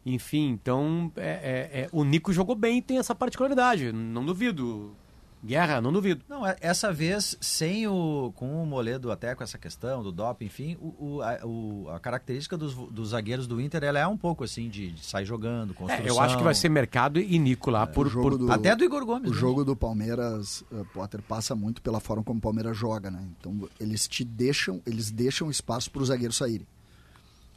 Enfim, 0.09 0.51
então 0.51 1.11
é, 1.17 1.27
é, 1.27 1.81
é, 1.81 1.89
o 1.91 2.05
Nico 2.05 2.31
jogou 2.31 2.55
bem 2.55 2.77
e 2.77 2.81
tem 2.81 2.97
essa 2.97 3.13
particularidade, 3.13 3.91
não 3.91 4.25
duvido. 4.25 4.95
Guerra, 5.43 5.81
não 5.81 5.91
duvido. 5.91 6.23
Não, 6.29 6.47
é, 6.47 6.55
essa 6.61 6.93
vez, 6.93 7.37
sem 7.41 7.87
o. 7.87 8.31
com 8.35 8.63
o 8.63 8.65
Moledo 8.65 9.11
até 9.11 9.35
com 9.35 9.43
essa 9.43 9.57
questão 9.57 10.01
do 10.01 10.11
doping, 10.11 10.45
enfim, 10.45 10.77
o, 10.79 10.95
o, 10.97 11.21
a, 11.21 11.45
o, 11.45 11.89
a, 11.89 11.99
característica 11.99 12.57
dos, 12.57 12.73
dos, 12.73 13.09
zagueiros 13.09 13.47
do 13.47 13.59
Inter 13.59 13.83
ela 13.83 13.99
é 13.99 14.07
um 14.07 14.17
pouco 14.17 14.45
assim, 14.45 14.69
de, 14.69 14.91
de 14.91 15.05
sair 15.05 15.25
jogando, 15.25 15.73
construção. 15.73 16.05
É, 16.05 16.09
eu 16.09 16.19
acho 16.21 16.37
que 16.37 16.43
vai 16.43 16.55
ser 16.55 16.69
mercado 16.69 17.19
e 17.19 17.37
Nico 17.37 17.69
lá, 17.69 17.83
é, 17.83 17.85
por, 17.85 18.09
por... 18.09 18.37
Do, 18.37 18.51
até 18.51 18.75
do 18.75 18.83
Igor 18.85 19.05
Gomes. 19.05 19.29
O 19.29 19.33
né? 19.33 19.39
jogo 19.39 19.65
do 19.65 19.75
Palmeiras, 19.75 20.61
uh, 20.71 20.85
Potter, 20.93 21.21
passa 21.21 21.53
muito 21.53 21.81
pela 21.81 21.99
forma 21.99 22.23
como 22.23 22.39
o 22.39 22.41
Palmeiras 22.41 22.75
joga, 22.75 23.11
né? 23.11 23.27
Então 23.37 23.69
eles 23.77 24.07
te 24.07 24.23
deixam, 24.23 24.81
eles 24.85 25.11
deixam 25.11 25.51
espaço 25.51 25.91
para 25.91 26.01
os 26.01 26.07
zagueiros 26.07 26.37
saírem. 26.37 26.65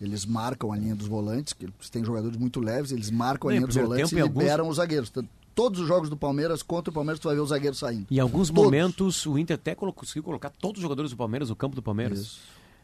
Eles 0.00 0.24
marcam 0.24 0.72
a 0.72 0.76
linha 0.76 0.94
dos 0.94 1.06
volantes, 1.06 1.52
que 1.52 1.66
eles 1.66 1.90
têm 1.90 2.02
jogadores 2.02 2.36
muito 2.36 2.58
leves, 2.58 2.90
eles 2.90 3.10
marcam 3.10 3.50
a 3.50 3.52
linha 3.52 3.66
dos 3.66 3.76
volantes 3.76 4.10
e 4.10 4.14
liberam 4.14 4.60
alguns... 4.60 4.70
os 4.70 4.76
zagueiros. 4.76 5.12
Todos 5.54 5.80
os 5.80 5.86
jogos 5.86 6.08
do 6.08 6.16
Palmeiras 6.16 6.62
contra 6.62 6.90
o 6.90 6.94
Palmeiras, 6.94 7.20
tu 7.20 7.28
vai 7.28 7.34
ver 7.34 7.42
o 7.42 7.46
zagueiro 7.46 7.76
saindo. 7.76 8.06
Em 8.10 8.18
alguns 8.18 8.48
Todos. 8.48 8.64
momentos, 8.64 9.26
o 9.26 9.36
Inter 9.36 9.56
até 9.56 9.74
conseguiu 9.74 10.22
colocar 10.22 10.48
todos 10.48 10.78
os 10.78 10.82
jogadores 10.82 11.10
do 11.10 11.16
Palmeiras 11.16 11.50
no 11.50 11.56
campo 11.56 11.76
do 11.76 11.82
Palmeiras. 11.82 12.38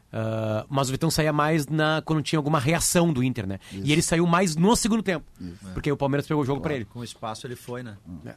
Uh, 0.07 0.63
mas 0.69 0.87
o 0.87 0.91
Vitão 0.91 1.09
saía 1.09 1.33
mais 1.33 1.67
na, 1.67 2.01
quando 2.05 2.21
tinha 2.21 2.37
alguma 2.37 2.59
reação 2.59 3.11
do 3.11 3.23
Inter, 3.23 3.47
né? 3.47 3.59
Isso. 3.71 3.81
E 3.83 3.91
ele 3.91 4.01
saiu 4.01 4.25
mais 4.27 4.55
no 4.55 4.75
segundo 4.75 5.01
tempo. 5.01 5.25
Isso. 5.39 5.57
Porque 5.73 5.91
o 5.91 5.97
Palmeiras 5.97 6.27
pegou 6.27 6.43
o 6.43 6.45
jogo 6.45 6.61
claro. 6.61 6.69
para 6.69 6.75
ele. 6.75 6.85
Com 6.85 6.99
o 6.99 7.03
espaço 7.03 7.47
ele 7.47 7.55
foi, 7.55 7.83
né? 7.83 7.97
É. 8.25 8.35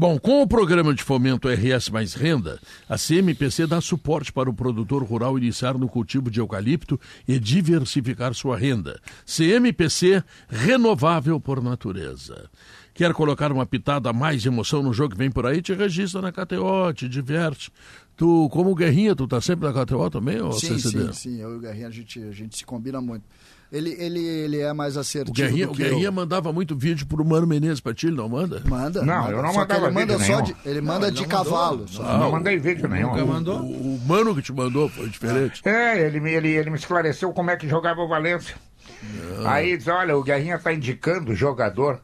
Bom, 0.00 0.16
com 0.16 0.40
o 0.40 0.46
programa 0.46 0.94
de 0.94 1.02
fomento 1.02 1.48
RS 1.48 1.90
Mais 1.90 2.14
Renda, 2.14 2.60
a 2.88 2.96
CMPC 2.96 3.66
dá 3.66 3.80
suporte 3.80 4.32
para 4.32 4.48
o 4.48 4.54
produtor 4.54 5.02
rural 5.02 5.36
iniciar 5.36 5.76
no 5.76 5.88
cultivo 5.88 6.30
de 6.30 6.38
eucalipto 6.38 7.00
e 7.26 7.36
diversificar 7.36 8.32
sua 8.32 8.56
renda. 8.56 9.00
CMPC, 9.26 10.22
renovável 10.48 11.40
por 11.40 11.60
natureza. 11.60 12.48
Quer 12.94 13.12
colocar 13.12 13.50
uma 13.50 13.66
pitada 13.66 14.12
mais 14.12 14.40
de 14.40 14.46
emoção 14.46 14.84
no 14.84 14.92
jogo 14.92 15.14
que 15.14 15.18
vem 15.18 15.32
por 15.32 15.44
aí? 15.44 15.60
Te 15.60 15.74
registra 15.74 16.22
na 16.22 16.30
KTO, 16.30 16.92
te 16.94 17.08
diverte. 17.08 17.72
Tu, 18.16 18.48
como 18.50 18.76
Guerrinha, 18.76 19.16
tu 19.16 19.26
tá 19.26 19.40
sempre 19.40 19.68
na 19.68 19.84
KTO 19.84 20.10
também, 20.10 20.40
ou 20.40 20.52
sim, 20.52 20.78
CCD? 20.78 21.06
Sim, 21.06 21.12
sim, 21.12 21.40
eu 21.40 21.54
e 21.54 21.56
o 21.56 21.60
Guerrinha, 21.60 21.88
a 21.88 21.90
gente, 21.90 22.22
a 22.22 22.30
gente 22.30 22.56
se 22.56 22.64
combina 22.64 23.00
muito. 23.00 23.24
Ele, 23.70 23.94
ele, 23.98 24.24
ele 24.26 24.60
é 24.60 24.72
mais 24.72 24.96
assertivo. 24.96 25.30
O 25.30 25.34
Guerrinha, 25.34 25.68
o 25.68 25.74
Guerrinha 25.74 26.06
eu. 26.06 26.12
mandava 26.12 26.50
muito 26.52 26.74
vídeo 26.74 27.06
pro 27.06 27.22
Mano 27.22 27.46
Menezes 27.46 27.80
pra 27.80 27.92
ti, 27.92 28.06
ele 28.06 28.16
não 28.16 28.28
manda? 28.28 28.62
Manda. 28.66 29.02
Não, 29.02 29.24
manda. 29.24 29.30
eu 29.30 29.42
não 29.42 29.52
só 29.52 29.58
mandava 29.58 29.86
ele 29.86 29.94
manda 29.94 30.18
só 30.18 30.40
de, 30.40 30.56
Ele 30.64 30.80
manda 30.80 31.06
não, 31.06 31.12
de 31.12 31.22
ele 31.22 31.28
cavalo. 31.28 31.78
Mandou, 31.80 32.04
não, 32.04 32.18
não, 32.18 32.32
mandei 32.32 32.58
vídeo 32.58 32.88
nenhum. 32.88 33.10
Nunca 33.10 33.26
mandou? 33.26 33.60
O, 33.60 33.94
o, 33.94 34.00
Mano 34.06 34.34
que 34.34 34.40
te 34.40 34.52
mandou 34.52 34.88
foi 34.88 35.08
diferente. 35.10 35.60
É, 35.68 36.06
ele, 36.06 36.18
ele, 36.30 36.48
ele 36.48 36.70
me 36.70 36.76
esclareceu 36.76 37.30
como 37.32 37.50
é 37.50 37.56
que 37.56 37.68
jogava 37.68 38.00
o 38.00 38.08
Valência. 38.08 38.54
Não. 39.02 39.46
Aí 39.46 39.76
diz, 39.76 39.86
olha, 39.86 40.16
o 40.16 40.22
Guerrinha 40.22 40.58
tá 40.58 40.72
indicando 40.72 41.32
o 41.32 41.34
jogador. 41.34 42.00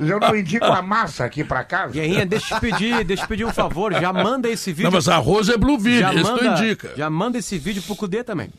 Eu 0.00 0.20
não 0.20 0.36
indico 0.36 0.66
a 0.66 0.82
massa 0.82 1.24
aqui 1.24 1.42
pra 1.42 1.64
casa. 1.64 1.94
Guerrinha, 1.94 2.26
deixa 2.26 2.54
eu 2.54 2.58
te 2.58 2.60
pedir, 2.60 3.04
deixa 3.04 3.24
eu 3.24 3.28
pedir 3.28 3.44
um 3.44 3.52
favor, 3.52 3.92
já 3.94 4.12
manda 4.12 4.48
esse 4.48 4.70
vídeo. 4.70 4.84
Não, 4.84 4.92
mas 4.92 5.08
arroz 5.08 5.48
é 5.48 5.56
Blue 5.56 5.78
Video, 5.78 6.12
isso 6.12 6.36
tu 6.36 6.44
indica. 6.44 6.92
Já 6.96 7.08
manda 7.08 7.38
esse 7.38 7.58
vídeo 7.58 7.82
pro 7.82 7.96
Cudê 7.96 8.22
também. 8.22 8.50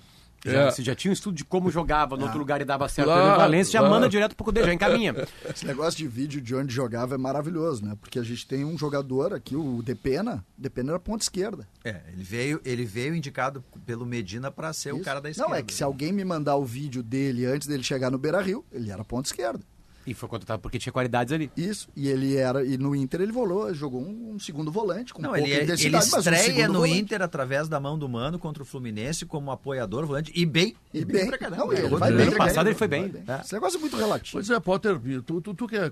Já, 0.46 0.62
é. 0.62 0.72
Você 0.72 0.84
já 0.84 0.96
tinha 0.96 1.10
um 1.10 1.14
estudo 1.14 1.36
de 1.36 1.44
como 1.44 1.72
jogava 1.72 2.16
no 2.16 2.24
outro 2.24 2.38
lugar 2.38 2.62
e 2.62 2.66
dava 2.66 2.88
certo 2.88 3.08
lá, 3.08 3.32
no 3.32 3.38
Valência, 3.38 3.74
já 3.74 3.82
lá. 3.82 3.90
manda 3.90 4.08
direto 4.08 4.36
pro 4.36 4.46
Cudê, 4.46 4.64
já 4.64 4.74
encaminha. 4.74 5.16
Esse 5.50 5.66
negócio 5.66 5.98
de 5.98 6.08
vídeo 6.08 6.40
de 6.40 6.56
onde 6.56 6.74
jogava 6.74 7.16
é 7.16 7.18
maravilhoso, 7.18 7.84
né? 7.84 7.98
Porque 8.00 8.20
a 8.20 8.24
gente 8.24 8.46
tem 8.48 8.64
um 8.64 8.78
jogador 8.78 9.34
aqui, 9.34 9.56
o 9.56 9.82
Depena, 9.82 10.46
Depena 10.58 10.92
era 10.92 11.00
ponta 11.00 11.24
esquerda. 11.24 11.68
É, 11.84 12.02
ele 12.14 12.24
veio, 12.24 12.62
ele 12.64 12.86
veio 12.86 13.16
indicado 13.16 13.64
pelo 13.86 14.06
Medina 14.06 14.52
para 14.52 14.72
ser 14.74 14.90
Isso. 14.90 15.00
o 15.00 15.04
cara 15.04 15.20
da 15.20 15.30
esquerda. 15.30 15.50
Não, 15.50 15.58
é 15.58 15.64
que 15.64 15.74
se 15.74 15.84
alguém 15.84 16.12
me 16.12 16.24
mandar 16.24 16.56
o 16.56 16.66
vídeo 16.66 17.02
dele 17.02 17.46
antes 17.46 17.68
dele 17.68 17.84
chegar 17.84 18.12
no 18.12 18.18
Beira-Rio, 18.18 18.66
ele 18.72 18.92
era 18.92 19.04
ponta 19.04 19.28
esquerda. 19.28 19.64
E 20.08 20.14
foi 20.14 20.30
contratado 20.30 20.62
porque 20.62 20.80
tinha 20.80 20.92
qualidades 20.94 21.34
ali. 21.34 21.52
Isso, 21.58 21.90
e 21.94 22.08
ele 22.08 22.38
era. 22.38 22.66
E 22.66 22.78
no 22.78 22.96
Inter 22.96 23.20
ele 23.22 23.32
volou, 23.34 23.74
jogou 23.74 24.02
um, 24.02 24.36
um 24.36 24.40
segundo 24.40 24.72
volante 24.72 25.14
com 25.14 25.22
Não, 25.22 25.36
ele, 25.36 25.52
é- 25.52 25.64
ele 25.64 25.74
estreia 25.98 26.64
um 26.66 26.68
no 26.74 26.74
volante. 26.80 26.98
Inter 26.98 27.22
através 27.22 27.68
da 27.68 27.78
mão 27.80 28.00
do 28.00 28.08
Mano 28.08 28.40
contra 28.40 28.64
o 28.64 28.66
Fluminense 28.66 29.26
como 29.26 29.52
apoiador 29.52 30.06
volante 30.06 30.32
e 30.34 30.46
bem. 30.46 30.76
E, 30.94 31.00
e 31.00 31.06
bem. 31.06 31.30
bem 31.30 31.40
Não, 31.52 31.74
ele 31.74 31.90
vai 31.90 32.12
bem. 32.14 32.26
No 32.28 32.38
passado 32.38 32.68
ele 32.68 32.76
foi 32.76 32.88
bem. 32.88 33.10
bem. 33.10 33.24
É. 33.28 33.42
Esse 33.42 33.54
negócio 33.54 33.78
é 33.78 33.82
muito 33.82 33.98
relativo. 33.98 34.32
Pois 34.38 34.50
é, 34.50 34.60
Potter, 34.60 34.98
tu, 35.26 35.42
tu, 35.42 35.54
tu 35.54 35.68
que 35.68 35.76
é 35.76 35.92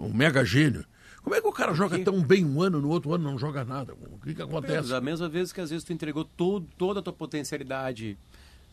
um 0.00 0.12
mega 0.12 0.44
gênio. 0.44 0.84
Como 1.22 1.36
é 1.36 1.40
que 1.40 1.46
o 1.46 1.52
cara 1.52 1.72
joga 1.72 1.96
tão 2.00 2.20
bem 2.20 2.44
um 2.44 2.60
ano, 2.60 2.80
no 2.80 2.88
outro 2.88 3.14
ano 3.14 3.22
não 3.22 3.38
joga 3.38 3.64
nada? 3.64 3.94
O 3.94 4.18
que, 4.18 4.34
que 4.34 4.42
acontece? 4.42 4.92
a 4.92 5.00
mesma 5.00 5.28
vez 5.28 5.52
que 5.52 5.60
às 5.60 5.70
vezes 5.70 5.84
tu 5.84 5.92
entregou 5.92 6.24
todo, 6.24 6.66
toda 6.76 6.98
a 6.98 7.02
tua 7.02 7.12
potencialidade 7.12 8.18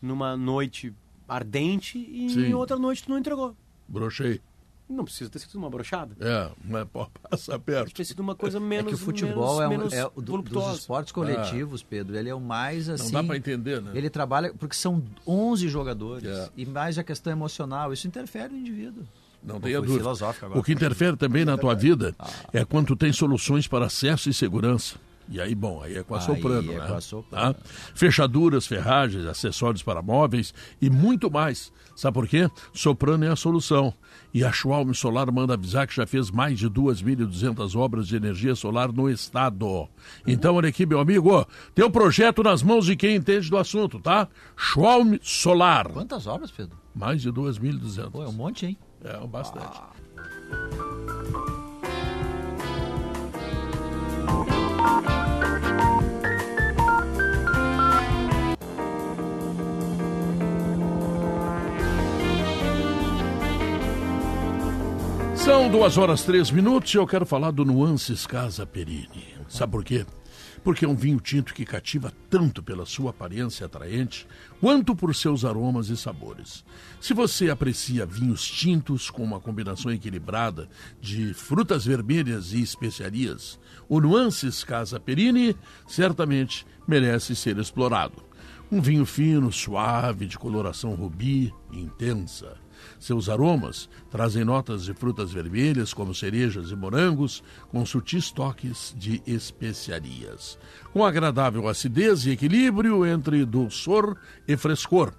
numa 0.02 0.36
noite 0.36 0.92
ardente 1.28 1.96
e 1.98 2.28
Sim. 2.30 2.46
em 2.46 2.54
outra 2.54 2.76
noite 2.76 3.04
tu 3.04 3.10
não 3.10 3.18
entregou. 3.18 3.54
Brochei. 3.90 4.40
Não 4.88 5.04
precisa 5.04 5.30
ter 5.30 5.38
sido 5.38 5.54
uma 5.56 5.70
brochada. 5.70 6.16
É, 6.18 6.50
mas 6.64 6.86
passa 7.30 7.58
perto. 7.60 7.94
Ter 7.94 8.04
sido 8.04 8.20
uma 8.20 8.34
coisa 8.34 8.58
menos. 8.58 8.86
É 8.86 8.88
que 8.88 8.94
o 8.94 8.98
futebol 8.98 9.68
menos, 9.68 9.92
é, 9.92 10.04
um, 10.04 10.08
é 10.08 10.10
o 10.16 10.20
do, 10.20 10.42
dos 10.42 10.78
esportes 10.78 11.12
coletivos, 11.12 11.80
é. 11.80 11.84
Pedro. 11.88 12.16
Ele 12.16 12.28
é 12.28 12.34
o 12.34 12.40
mais 12.40 12.88
assim. 12.88 13.04
Não 13.04 13.12
dá 13.12 13.18
assim, 13.20 13.26
para 13.28 13.36
entender, 13.36 13.80
né? 13.80 13.92
Ele 13.94 14.10
trabalha 14.10 14.52
porque 14.52 14.74
são 14.74 15.00
11 15.24 15.68
jogadores 15.68 16.28
é. 16.28 16.50
e 16.56 16.66
mais 16.66 16.98
a 16.98 17.04
questão 17.04 17.32
emocional. 17.32 17.92
Isso 17.92 18.08
interfere 18.08 18.52
no 18.52 18.58
indivíduo. 18.58 19.04
Não 19.42 19.60
tenha 19.60 19.80
dúvida. 19.80 20.10
O 20.54 20.62
que 20.62 20.72
interfere 20.72 21.16
também 21.16 21.44
na 21.44 21.56
tua 21.56 21.74
vida 21.74 22.14
ah. 22.18 22.28
é 22.52 22.64
quando 22.64 22.88
tu 22.88 22.96
tem 22.96 23.12
soluções 23.12 23.68
para 23.68 23.86
acesso 23.86 24.28
e 24.28 24.34
segurança. 24.34 24.96
E 25.28 25.40
aí, 25.40 25.54
bom, 25.54 25.80
aí 25.80 25.96
é 25.96 26.02
com 26.02 26.16
a 26.16 26.20
Soprano, 26.20 26.72
é 26.72 26.78
né? 26.78 26.86
Com 26.88 26.94
a 26.94 27.00
soprano. 27.00 27.54
Tá? 27.54 27.60
Fechaduras, 27.94 28.66
ferragens, 28.66 29.24
acessórios 29.26 29.80
para 29.80 30.02
móveis 30.02 30.52
e 30.82 30.90
muito 30.90 31.30
mais. 31.30 31.72
Sabe 32.00 32.14
por 32.14 32.26
quê? 32.26 32.50
Soprano 32.72 33.26
é 33.26 33.28
a 33.28 33.36
solução. 33.36 33.92
E 34.32 34.42
a 34.42 34.50
Schwalm 34.50 34.90
Solar 34.94 35.30
manda 35.30 35.52
avisar 35.52 35.86
que 35.86 35.94
já 35.94 36.06
fez 36.06 36.30
mais 36.30 36.58
de 36.58 36.70
2.200 36.70 37.76
obras 37.76 38.08
de 38.08 38.16
energia 38.16 38.54
solar 38.54 38.90
no 38.90 39.10
estado. 39.10 39.86
Então, 40.26 40.54
olha 40.54 40.70
aqui, 40.70 40.86
meu 40.86 40.98
amigo, 40.98 41.46
tem 41.74 41.84
um 41.84 41.90
projeto 41.90 42.42
nas 42.42 42.62
mãos 42.62 42.86
de 42.86 42.96
quem 42.96 43.16
entende 43.16 43.50
do 43.50 43.58
assunto, 43.58 44.00
tá? 44.00 44.26
Schwalm 44.56 45.16
Solar. 45.20 45.90
Quantas 45.90 46.26
obras, 46.26 46.50
Pedro? 46.50 46.78
Mais 46.94 47.20
de 47.20 47.30
2.200. 47.30 48.10
Pô, 48.10 48.24
é 48.24 48.28
um 48.28 48.32
monte, 48.32 48.64
hein? 48.64 48.78
É, 49.04 49.26
bastante. 49.26 49.66
Ah. 49.66 49.90
São 65.50 65.68
duas 65.68 65.98
horas 65.98 66.22
três 66.22 66.48
minutos 66.48 66.94
e 66.94 66.96
eu 66.96 67.04
quero 67.04 67.26
falar 67.26 67.50
do 67.50 67.64
Nuances 67.64 68.24
Casa 68.24 68.64
Perini. 68.64 69.34
Sabe 69.48 69.72
por 69.72 69.82
quê? 69.84 70.06
Porque 70.62 70.84
é 70.84 70.88
um 70.88 70.94
vinho 70.94 71.18
tinto 71.18 71.52
que 71.52 71.64
cativa 71.64 72.12
tanto 72.30 72.62
pela 72.62 72.86
sua 72.86 73.10
aparência 73.10 73.66
atraente, 73.66 74.28
quanto 74.60 74.94
por 74.94 75.12
seus 75.12 75.44
aromas 75.44 75.88
e 75.88 75.96
sabores. 75.96 76.64
Se 77.00 77.12
você 77.12 77.50
aprecia 77.50 78.06
vinhos 78.06 78.46
tintos 78.46 79.10
com 79.10 79.24
uma 79.24 79.40
combinação 79.40 79.90
equilibrada 79.90 80.68
de 81.00 81.34
frutas 81.34 81.84
vermelhas 81.84 82.52
e 82.52 82.62
especiarias, 82.62 83.58
o 83.88 84.00
Nuances 84.00 84.62
Casa 84.62 85.00
Perini 85.00 85.56
certamente 85.84 86.64
merece 86.86 87.34
ser 87.34 87.58
explorado. 87.58 88.22
Um 88.70 88.80
vinho 88.80 89.04
fino, 89.04 89.50
suave, 89.50 90.26
de 90.26 90.38
coloração 90.38 90.94
rubi, 90.94 91.52
intensa. 91.72 92.56
Seus 93.00 93.30
aromas 93.30 93.88
trazem 94.10 94.44
notas 94.44 94.84
de 94.84 94.92
frutas 94.92 95.32
vermelhas, 95.32 95.94
como 95.94 96.14
cerejas 96.14 96.70
e 96.70 96.76
morangos, 96.76 97.42
com 97.70 97.84
sutis 97.86 98.30
toques 98.30 98.94
de 98.94 99.22
especiarias. 99.26 100.58
Com 100.92 101.02
agradável 101.02 101.66
acidez 101.66 102.26
e 102.26 102.30
equilíbrio 102.32 103.06
entre 103.06 103.46
dulçor 103.46 104.18
e 104.46 104.54
frescor. 104.54 105.14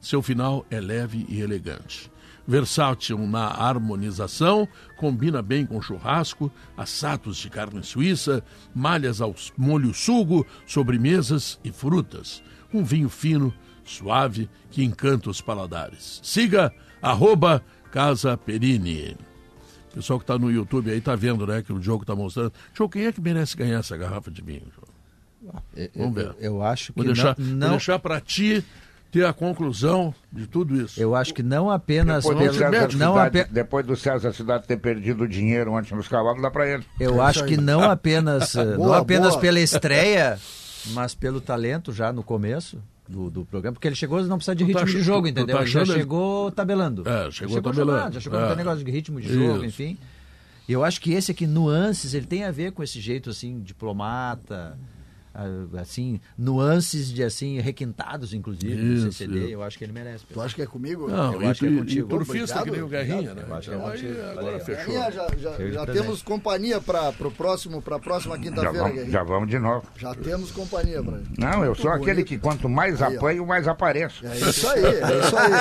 Seu 0.00 0.22
final 0.22 0.64
é 0.70 0.80
leve 0.80 1.26
e 1.28 1.40
elegante. 1.40 2.08
Versátil 2.46 3.18
na 3.18 3.46
harmonização, 3.46 4.68
combina 4.96 5.42
bem 5.42 5.66
com 5.66 5.82
churrasco, 5.82 6.52
assados 6.76 7.38
de 7.38 7.50
carne 7.50 7.82
suíça, 7.82 8.44
malhas 8.72 9.20
ao 9.20 9.34
molho 9.56 9.92
sugo, 9.92 10.46
sobremesas 10.66 11.58
e 11.64 11.72
frutas. 11.72 12.44
Um 12.72 12.84
vinho 12.84 13.08
fino, 13.08 13.52
suave, 13.82 14.48
que 14.70 14.84
encanta 14.84 15.30
os 15.30 15.40
paladares. 15.40 16.20
Siga 16.22 16.72
arroba 17.04 17.62
Casa 17.92 18.36
Perini. 18.36 19.16
O 19.90 19.94
pessoal 19.94 20.18
que 20.18 20.24
está 20.24 20.38
no 20.38 20.50
YouTube 20.50 20.90
aí 20.90 20.98
está 20.98 21.14
vendo, 21.14 21.46
né, 21.46 21.62
que 21.62 21.72
o 21.72 21.78
Diogo 21.78 22.02
está 22.02 22.16
mostrando. 22.16 22.52
Diogo, 22.74 22.92
quem 22.92 23.06
é 23.06 23.12
que 23.12 23.20
merece 23.20 23.56
ganhar 23.56 23.78
essa 23.78 23.96
garrafa 23.96 24.30
de 24.30 24.42
vinho? 24.42 24.62
Vamos 25.94 26.14
ver. 26.14 26.34
Eu, 26.40 26.56
eu 26.56 26.62
acho 26.62 26.92
que 26.92 26.98
vou 26.98 27.04
deixar, 27.04 27.36
não... 27.38 27.68
Vou 27.68 27.76
deixar 27.76 27.98
para 28.00 28.20
ti 28.20 28.64
ter 29.12 29.24
a 29.24 29.32
conclusão 29.32 30.12
de 30.32 30.48
tudo 30.48 30.74
isso. 30.74 31.00
Eu 31.00 31.14
acho 31.14 31.32
que 31.32 31.42
não 31.42 31.70
apenas 31.70 32.24
depois, 32.24 32.56
pelo, 32.56 32.88
do 32.88 32.98
não 32.98 33.12
cidade, 33.12 33.52
depois 33.52 33.86
do 33.86 33.94
César 33.94 34.32
Cidade 34.32 34.66
ter 34.66 34.78
perdido 34.78 35.22
o 35.22 35.28
dinheiro 35.28 35.76
antes 35.76 35.92
nos 35.92 36.08
cavalos, 36.08 36.42
dá 36.42 36.50
para 36.50 36.68
ele. 36.68 36.84
Eu 36.98 37.22
é 37.22 37.26
acho 37.26 37.44
que 37.44 37.56
não 37.56 37.82
apenas, 37.82 38.54
boa, 38.54 38.76
não 38.76 38.92
apenas 38.94 39.30
boa. 39.30 39.40
pela 39.40 39.60
estreia, 39.60 40.36
mas 40.86 41.14
pelo 41.14 41.40
talento 41.40 41.92
já 41.92 42.12
no 42.12 42.24
começo 42.24 42.82
do, 43.08 43.30
do 43.30 43.44
programa, 43.44 43.74
porque 43.74 43.88
ele 43.88 43.94
chegou 43.94 44.22
não 44.24 44.36
precisa 44.36 44.54
de 44.54 44.64
ritmo 44.64 44.80
tá, 44.80 44.86
de 44.86 45.02
jogo, 45.02 45.28
entendeu? 45.28 45.56
Tá 45.56 45.62
ele 45.62 45.70
já 45.70 45.84
chegou 45.84 46.50
tabelando. 46.50 47.02
É, 47.06 47.30
chegou, 47.30 47.56
chegou 47.56 47.72
tabelando. 47.72 47.98
Jogando, 47.98 48.12
já 48.14 48.20
chegou 48.20 48.40
é. 48.40 48.48
com 48.48 48.54
negócio 48.54 48.84
de 48.84 48.90
ritmo 48.90 49.20
de 49.20 49.32
jogo, 49.32 49.56
Isso. 49.56 49.66
enfim. 49.66 49.98
E 50.66 50.72
eu 50.72 50.82
acho 50.82 51.00
que 51.00 51.12
esse 51.12 51.30
aqui, 51.30 51.46
nuances, 51.46 52.14
ele 52.14 52.26
tem 52.26 52.44
a 52.44 52.50
ver 52.50 52.72
com 52.72 52.82
esse 52.82 52.98
jeito 53.00 53.28
assim, 53.28 53.60
diplomata, 53.60 54.78
assim, 55.80 56.20
nuances 56.38 57.12
de 57.12 57.22
assim, 57.22 57.60
requintados, 57.60 58.32
inclusive, 58.32 58.94
Isso, 58.94 59.06
do 59.06 59.12
CCD, 59.12 59.54
eu 59.54 59.62
acho 59.62 59.76
que 59.76 59.84
ele 59.84 59.92
merece. 59.92 60.24
Tu 60.26 60.40
acha 60.40 60.54
que 60.54 60.62
é 60.62 60.66
comigo? 60.66 61.08
Não, 61.08 61.34
eu 61.34 61.42
e, 61.42 61.46
acho 61.46 61.60
que 61.60 61.66
é 61.66 61.76
contigo. 61.76 62.06
E 62.06 62.08
turfista 62.08 62.62
que 62.62 62.70
nem 62.70 62.82
o 62.82 62.88
Guerrinha, 62.88 63.34
né? 63.34 63.44
Eu 63.46 63.54
acho 63.54 63.70
então, 63.70 63.90
que 63.90 64.06
é 64.06 64.10
aí, 64.10 64.38
agora 64.38 64.60
fechou. 64.60 64.94
Já, 64.94 65.10
já, 65.10 65.70
já 65.70 65.86
temos 65.86 66.22
companhia 66.22 66.80
para 66.80 67.10
o 67.20 67.30
próximo, 67.30 67.82
para 67.82 67.96
a 67.96 68.00
próxima 68.00 68.38
quinta-feira, 68.38 68.88
Guerrinha. 68.88 69.10
Já 69.10 69.22
vamos 69.22 69.48
de 69.50 69.58
novo. 69.58 69.86
Já 69.96 70.14
temos 70.14 70.50
companhia 70.50 71.02
ele. 71.02 71.24
Não, 71.38 71.64
eu 71.64 71.74
sou 71.74 71.90
aquele 71.90 72.22
que 72.24 72.38
quanto 72.38 72.68
mais 72.68 73.02
aí, 73.02 73.16
apanho, 73.16 73.46
mais 73.46 73.66
apareço. 73.66 74.26
É 74.26 74.36
isso 74.36 74.68
aí, 74.68 74.84
é 74.84 75.18
isso 75.18 75.36
aí. 75.36 75.52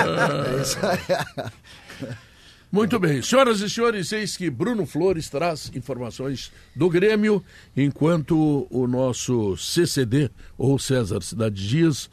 É 0.57 0.61
isso 0.61 0.79
aí. 0.85 2.17
Muito 2.73 2.99
bem. 2.99 3.21
Senhoras 3.21 3.59
e 3.61 3.69
senhores, 3.69 4.11
eis 4.11 4.35
que 4.35 4.49
Bruno 4.49 4.87
Flores 4.87 5.29
traz 5.29 5.71
informações 5.75 6.51
do 6.75 6.89
Grêmio, 6.89 7.45
enquanto 7.77 8.65
o 8.67 8.87
nosso 8.87 9.55
CCD, 9.55 10.31
ou 10.57 10.79
César 10.79 11.21
Cidade 11.21 11.67
Dias, 11.67 12.09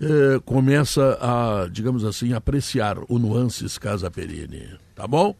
eh, 0.00 0.40
começa 0.44 1.16
a, 1.20 1.68
digamos 1.68 2.04
assim, 2.04 2.32
apreciar 2.32 2.98
o 3.08 3.20
Nuances 3.20 3.78
Casa 3.78 4.10
Perini. 4.10 4.68
Tá 4.96 5.06
bom? 5.06 5.32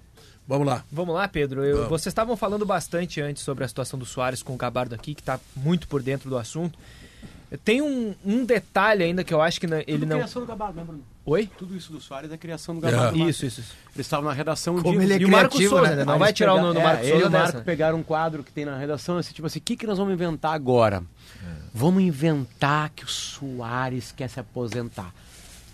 Vamos 0.47 0.69
lá. 0.69 0.85
Vamos 0.93 1.17
lá, 1.17 1.27
Pedro. 1.27 1.65
Eu, 1.65 1.89
Vocês 1.89 2.07
estavam 2.13 2.37
falando 2.37 2.65
bastante 2.65 3.21
antes 3.21 3.43
sobre 3.43 3.65
a 3.65 3.69
situação 3.69 3.99
do 3.99 4.07
Soares 4.07 4.41
com 4.41 4.55
o 4.55 4.57
Gabardo 4.57 4.95
aqui, 4.95 5.17
que 5.17 5.21
está 5.21 5.41
muito 5.57 5.89
por 5.89 6.01
dentro 6.01 6.31
do 6.31 6.39
assunto. 6.39 6.79
Tem 7.65 7.83
um, 7.83 8.15
um 8.25 8.45
detalhe 8.45 9.03
ainda 9.03 9.25
que 9.25 9.35
eu 9.35 9.43
acho 9.43 9.59
que 9.59 9.67
ele 9.67 10.07
não. 10.07 10.19
criação 10.19 10.43
do 10.43 10.47
Gabardo, 10.47 10.77
né, 10.77 10.85
Bruno? 10.85 11.03
Oi? 11.25 11.49
Tudo 11.59 11.77
isso 11.77 11.93
do 11.93 12.01
Soares 12.01 12.33
é 12.33 12.37
criação 12.37 12.75
do 12.75 12.81
Gabardo. 12.81 13.15
Yeah. 13.17 13.31
Isso, 13.31 13.45
isso, 13.45 13.61
isso. 13.61 13.75
Eles 13.95 14.07
estavam 14.07 14.29
na 14.29 14.35
redação 14.35 14.81
Como. 14.81 15.01
Ele 15.01 15.13
é 15.13 15.19
e 15.19 15.25
o 15.25 15.29
Marco 15.29 15.57
Souza, 15.57 15.97
né? 15.97 16.05
Não 16.05 16.19
vai 16.19 16.33
tirar 16.33 16.55
o 16.55 16.61
nome 16.61 16.75
do 16.75 16.81
Marco 16.81 17.05
é, 17.05 17.09
Souza. 17.09 17.17
Ele 17.17 17.25
e 17.25 17.29
o 17.29 17.31
Marco 17.31 17.63
pegaram 17.63 17.99
um 17.99 18.03
quadro 18.03 18.43
que 18.43 18.53
tem 18.53 18.65
na 18.65 18.77
redação, 18.77 19.19
assim, 19.19 19.33
tipo 19.33 19.47
assim, 19.47 19.59
o 19.59 19.63
que, 19.63 19.77
que 19.77 19.87
nós 19.87 19.99
vamos 19.99 20.15
inventar 20.15 20.55
agora? 20.55 21.03
É. 21.43 21.47
Vamos 21.75 22.03
inventar 22.03 22.91
que 22.91 23.05
o 23.05 23.09
Soares 23.09 24.13
quer 24.13 24.29
se 24.29 24.41
aposentar. 24.41 25.13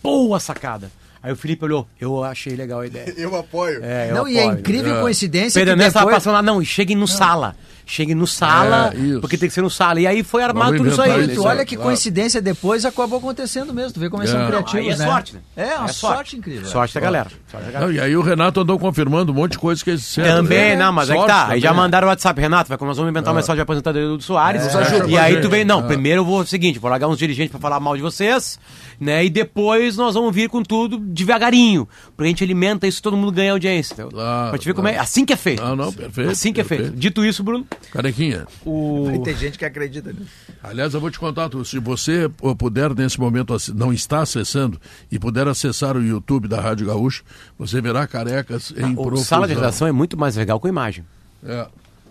Boa 0.03 0.41
sacada! 0.41 0.91
Aí 1.23 1.33
o 1.33 1.37
Felipe 1.37 1.65
olhou, 1.65 1.89
eu 2.01 2.23
achei 2.23 2.55
legal 2.55 2.81
a 2.81 2.87
ideia. 2.87 3.13
eu 3.19 3.35
apoio. 3.35 3.83
É, 3.83 4.11
eu 4.11 4.15
não, 4.15 4.21
apoio. 4.23 4.35
e 4.35 4.39
é 4.39 4.45
incrível 4.45 4.97
é. 4.97 5.01
coincidência 5.01 5.61
Pedro 5.61 5.75
que 5.75 5.79
depois... 5.79 5.89
estava 5.89 6.11
passando 6.11 6.35
lá, 6.35 6.43
não, 6.43 6.63
cheguem 6.65 6.95
no 6.97 7.01
não. 7.01 7.07
sala. 7.07 7.57
Cheguem 7.89 8.17
no 8.17 8.27
sala, 8.27 8.93
é, 8.93 9.21
porque 9.21 9.39
tem 9.39 9.49
que 9.49 9.55
ser 9.55 9.63
no 9.63 9.71
sala. 9.71 10.01
E 10.01 10.09
aí 10.09 10.25
foi 10.25 10.43
armado 10.43 10.77
tudo 10.77 10.89
isso 10.89 11.01
aí. 11.01 11.29
Tu 11.29 11.43
olha 11.45 11.65
que 11.65 11.77
coincidência 11.77 12.43
depois 12.43 12.85
acabou 12.85 13.19
acontecendo 13.21 13.73
mesmo. 13.73 13.93
Tu 13.93 14.01
vê 14.01 14.11
como 14.11 14.25
eles 14.25 14.33
são 14.33 14.43
é. 14.43 14.47
criativos, 14.49 14.95
é 14.95 14.99
né? 14.99 15.07
sorte, 15.07 15.35
né? 15.35 15.41
É, 15.57 15.77
uma 15.77 15.85
é 15.85 15.93
sorte. 15.93 16.17
sorte. 16.17 16.37
incrível. 16.37 16.67
Sorte 16.67 16.95
da 16.95 17.01
galera. 17.01 17.31
Sorte 17.49 17.67
da 17.67 17.73
galera. 17.73 17.87
Não, 17.87 17.93
e 17.93 18.01
aí 18.01 18.17
o 18.17 18.23
Renato 18.23 18.61
andou 18.61 18.77
confirmando 18.77 19.31
um 19.31 19.35
monte 19.37 19.53
de 19.53 19.59
coisas 19.59 19.85
que 19.85 19.91
eles 19.91 20.01
disseram. 20.01 20.43
Também, 20.43 20.71
né? 20.71 20.77
não, 20.77 20.93
mas 20.93 21.07
sorte 21.07 21.21
é 21.21 21.23
que 21.23 21.29
tá. 21.29 21.49
Aí 21.49 21.61
já 21.61 21.73
mandaram 21.73 22.09
o 22.09 22.11
WhatsApp, 22.11 22.41
Renato, 22.41 22.69
vai, 22.69 22.79
nós 22.81 22.97
vamos 22.97 23.11
inventar 23.11 23.33
uma 23.33 23.41
mensagem 23.41 23.57
de 23.57 23.63
aposentadoria 23.63 24.09
do 24.09 24.21
Soares. 24.21 24.65
E 25.09 25.17
aí 25.17 25.41
tu 25.41 25.49
vem, 25.49 25.65
não, 25.65 25.87
primeiro 25.87 26.23
eu 26.23 26.25
vou 26.25 26.41
o 26.41 26.47
seguinte, 26.47 26.81
vou 26.81 26.91
largar 26.91 27.07
uns 27.07 27.19
dirigentes 27.19 27.53
pra 27.53 27.61
falar 27.61 27.79
mal 27.79 27.95
de 27.97 28.03
vocês 28.03 28.59
né? 29.01 29.25
E 29.25 29.31
depois 29.31 29.97
nós 29.97 30.15
vamos 30.15 30.35
vir 30.35 30.49
com 30.49 30.63
tudo 30.63 30.99
devagarinho, 30.99 31.89
porque 32.17 32.25
a 32.25 32.27
gente 32.27 32.45
alimenta 32.45 32.87
isso 32.87 33.03
todo 33.03 33.17
mundo 33.17 33.33
ganha 33.33 33.53
audiência. 33.53 33.95
Então, 33.95 34.09
claro, 34.09 34.51
pra 34.51 34.59
te 34.59 34.65
ver 34.65 34.75
claro. 34.75 34.89
como 34.89 34.89
é. 34.89 34.99
Assim 34.99 35.25
que 35.25 35.33
é 35.33 35.37
feito. 35.37 35.63
Não, 35.63 35.77
não, 35.77 35.93
perfeito. 35.93 36.31
Assim 36.31 36.53
que 36.53 36.61
perfeito. 36.61 36.83
é 36.83 36.87
feito. 36.87 36.99
Dito 36.99 37.25
isso, 37.25 37.43
Bruno. 37.43 37.67
Carequinha. 37.91 38.47
O... 38.65 39.21
Tem 39.25 39.37
gente 39.37 39.59
que 39.59 39.65
acredita 39.65 40.13
nisso. 40.13 40.31
Aliás, 40.63 40.95
eu 40.95 41.01
vou 41.01 41.11
te 41.11 41.19
contar, 41.19 41.51
se 41.65 41.79
você 41.79 42.29
puder 42.59 42.95
nesse 42.95 43.19
momento 43.19 43.57
não 43.75 43.93
está 43.93 44.21
acessando 44.21 44.81
e 45.11 45.19
puder 45.19 45.47
acessar 45.49 45.97
o 45.97 46.03
YouTube 46.03 46.49
da 46.49 46.61
Rádio 46.61 46.87
Gaúcho, 46.87 47.25
você 47.59 47.81
verá 47.81 48.07
carecas 48.07 48.73
em 48.77 48.93
ah, 48.93 48.95
profusão. 48.95 49.25
Sala 49.25 49.49
de 49.49 49.55
redação 49.55 49.87
é 49.89 49.93
muito 49.93 50.17
mais 50.17 50.37
legal 50.37 50.61
com 50.61 50.69
imagem. 50.69 51.05
É. 51.45 51.67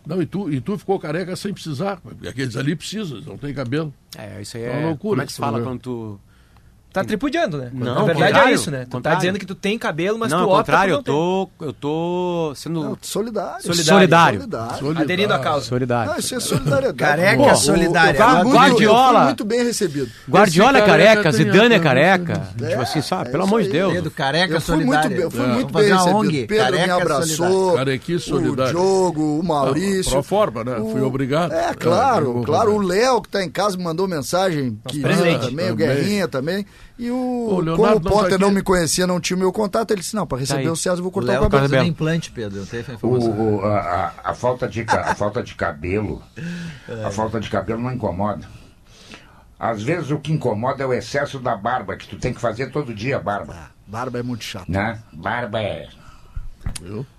Não, 0.05 0.22
e 0.22 0.26
tu, 0.26 0.51
e 0.51 0.61
tu 0.61 0.78
ficou 0.78 0.99
careca 0.99 1.36
sem 1.36 1.51
precisar. 1.51 1.99
Aqueles 2.28 2.55
ali 2.55 2.76
precisam, 2.76 3.22
não 3.22 3.38
tem 3.38 3.53
cabelo. 3.53 3.93
É, 4.18 4.41
isso 4.41 4.55
aí 4.55 4.63
é. 4.63 4.68
é 4.68 4.78
uma 4.78 4.88
loucura. 4.89 5.16
Como 5.16 5.22
é 5.22 5.26
que 5.26 5.34
se 5.34 5.39
fala 5.39 5.61
quando 5.61 5.80
tu 5.80 6.20
Tá 6.96 7.04
tripudiando, 7.04 7.58
né? 7.58 7.70
Não, 7.74 7.93
Na 7.93 8.04
verdade 8.04 8.39
é 8.39 8.54
isso, 8.54 8.72
né? 8.72 8.88
Tu 8.89 9.02
tá 9.02 9.16
dizendo 9.16 9.38
que 9.38 9.46
tu 9.46 9.54
tem 9.54 9.78
cabelo, 9.78 10.18
mas 10.18 10.32
não, 10.32 10.46
tu 10.46 10.50
opta 10.50 10.58
contrário, 10.58 10.93
eu 10.93 11.04
tô, 11.04 11.50
eu 11.60 11.74
tô 11.74 12.54
sendo 12.56 12.82
não, 12.82 12.98
solidário. 13.02 13.62
Solidário. 13.62 14.39
solidário. 14.39 14.41
solidário. 14.80 15.02
Aderindo 15.02 15.34
à 15.34 15.39
causa. 15.39 15.66
Solidário. 15.66 16.12
Não, 16.14 16.20
isso 16.20 16.36
é 16.36 16.39
solidariedade. 16.39 16.98
Careca 16.98 17.43
Pô, 17.43 17.56
solidária. 17.56 18.28
O, 18.46 18.48
o 18.48 18.54
Guardiola. 18.54 19.24
muito 19.26 19.43
bem 19.43 19.66
recebido. 19.66 20.10
Guardiola 20.30 20.78
é 20.78 20.82
careca, 20.84 21.32
Zidane 21.34 21.76
é 21.76 21.80
careca. 21.80 22.50
É, 22.62 22.70
tipo 22.70 22.82
assim, 22.82 23.02
sabe? 23.02 23.28
É 23.28 23.32
pelo 23.32 23.43
amor 23.43 23.62
de 23.62 23.70
Deus. 23.70 23.91
Pedro, 23.91 24.12
careca 24.12 24.60
solidário. 24.62 25.18
Eu 25.18 25.32
fui 25.32 25.48
muito 25.48 25.74
bem 25.74 25.93
recebido. 25.93 26.48
Pedro 26.48 26.72
me 26.72 26.91
abraçou. 26.91 27.76
Carequi 27.76 28.20
solidário. 28.20 28.72
O 28.72 28.82
Diogo, 28.82 29.39
o 29.39 29.43
Maurício. 29.43 30.14
Pro 30.14 30.24
forma, 30.24 30.64
né? 30.64 30.78
Fui 30.78 31.02
obrigado. 31.02 31.52
É, 31.52 31.74
claro. 31.74 32.41
Claro, 32.46 32.76
o 32.76 32.80
Léo 32.80 33.22
que 33.22 33.28
tá 33.28 33.43
em 33.43 33.50
casa 33.50 33.76
me 33.76 33.84
mandou 33.84 34.08
mensagem. 34.08 34.80
Que 34.88 35.02
também, 35.02 35.72
o 35.72 35.76
Guerrinha 35.76 36.28
também. 36.30 36.66
E 36.98 37.12
o, 37.12 37.60
o 37.60 37.76
como 37.76 37.96
o 37.96 38.02
Potter 38.02 38.39
não, 38.39 38.48
não, 38.48 38.52
me 38.56 38.62
conhecia, 38.62 39.06
não 39.06 39.20
tinha 39.20 39.36
o 39.36 39.39
meu 39.39 39.52
contato, 39.52 39.91
ele 39.91 40.00
disse, 40.00 40.16
não, 40.16 40.26
para 40.26 40.39
receber 40.39 40.64
tá 40.64 40.72
o 40.72 40.76
César 40.78 41.00
eu 41.00 41.04
vou 41.04 41.12
cortar 41.12 41.41
o, 41.41 41.46
o 41.46 41.50
cabelo. 41.50 41.84
O 41.84 41.88
implante, 41.88 42.32
Pedro, 42.32 42.60
não 42.60 42.66
teve 42.66 42.98
o, 43.02 43.66
a, 43.66 43.80
a, 43.80 44.32
a, 44.32 44.34
falta 44.34 44.68
de, 44.68 44.86
a 44.88 45.14
falta 45.14 45.43
de 45.43 45.56
cabelo, 45.56 46.24
a 47.06 47.12
falta 47.12 47.39
de 47.39 47.50
cabelo 47.50 47.82
não 47.82 47.91
incomoda. 47.91 48.48
Às 49.60 49.84
vezes 49.84 50.10
o 50.12 50.20
que 50.20 50.32
incomoda 50.32 50.84
é 50.84 50.86
o 50.86 50.93
excesso 50.93 51.38
da 51.39 51.56
barba, 51.56 51.98
que 51.98 52.08
tu 52.08 52.18
tem 52.18 52.34
que 52.34 52.39
fazer 52.39 52.72
todo 52.72 52.93
dia 52.93 53.20
barba. 53.20 53.54
Ah, 53.58 53.70
barba 53.86 54.20
é 54.20 54.24
muito 54.24 54.43
chato. 54.43 54.70
Né? 54.70 55.02
Barba 55.12 55.62
é... 55.62 55.89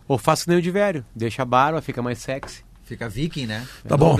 Ou 0.08 0.18
faço 0.18 0.44
que 0.44 0.50
nem 0.50 0.58
o 0.58 0.62
de 0.62 0.70
velho, 0.70 1.04
deixa 1.14 1.42
a 1.42 1.44
barba, 1.44 1.82
fica 1.82 2.02
mais 2.02 2.18
sexy. 2.18 2.65
Fica 2.86 3.08
viking, 3.08 3.46
né? 3.46 3.66
Tá 3.86 3.96
bom. 3.96 4.16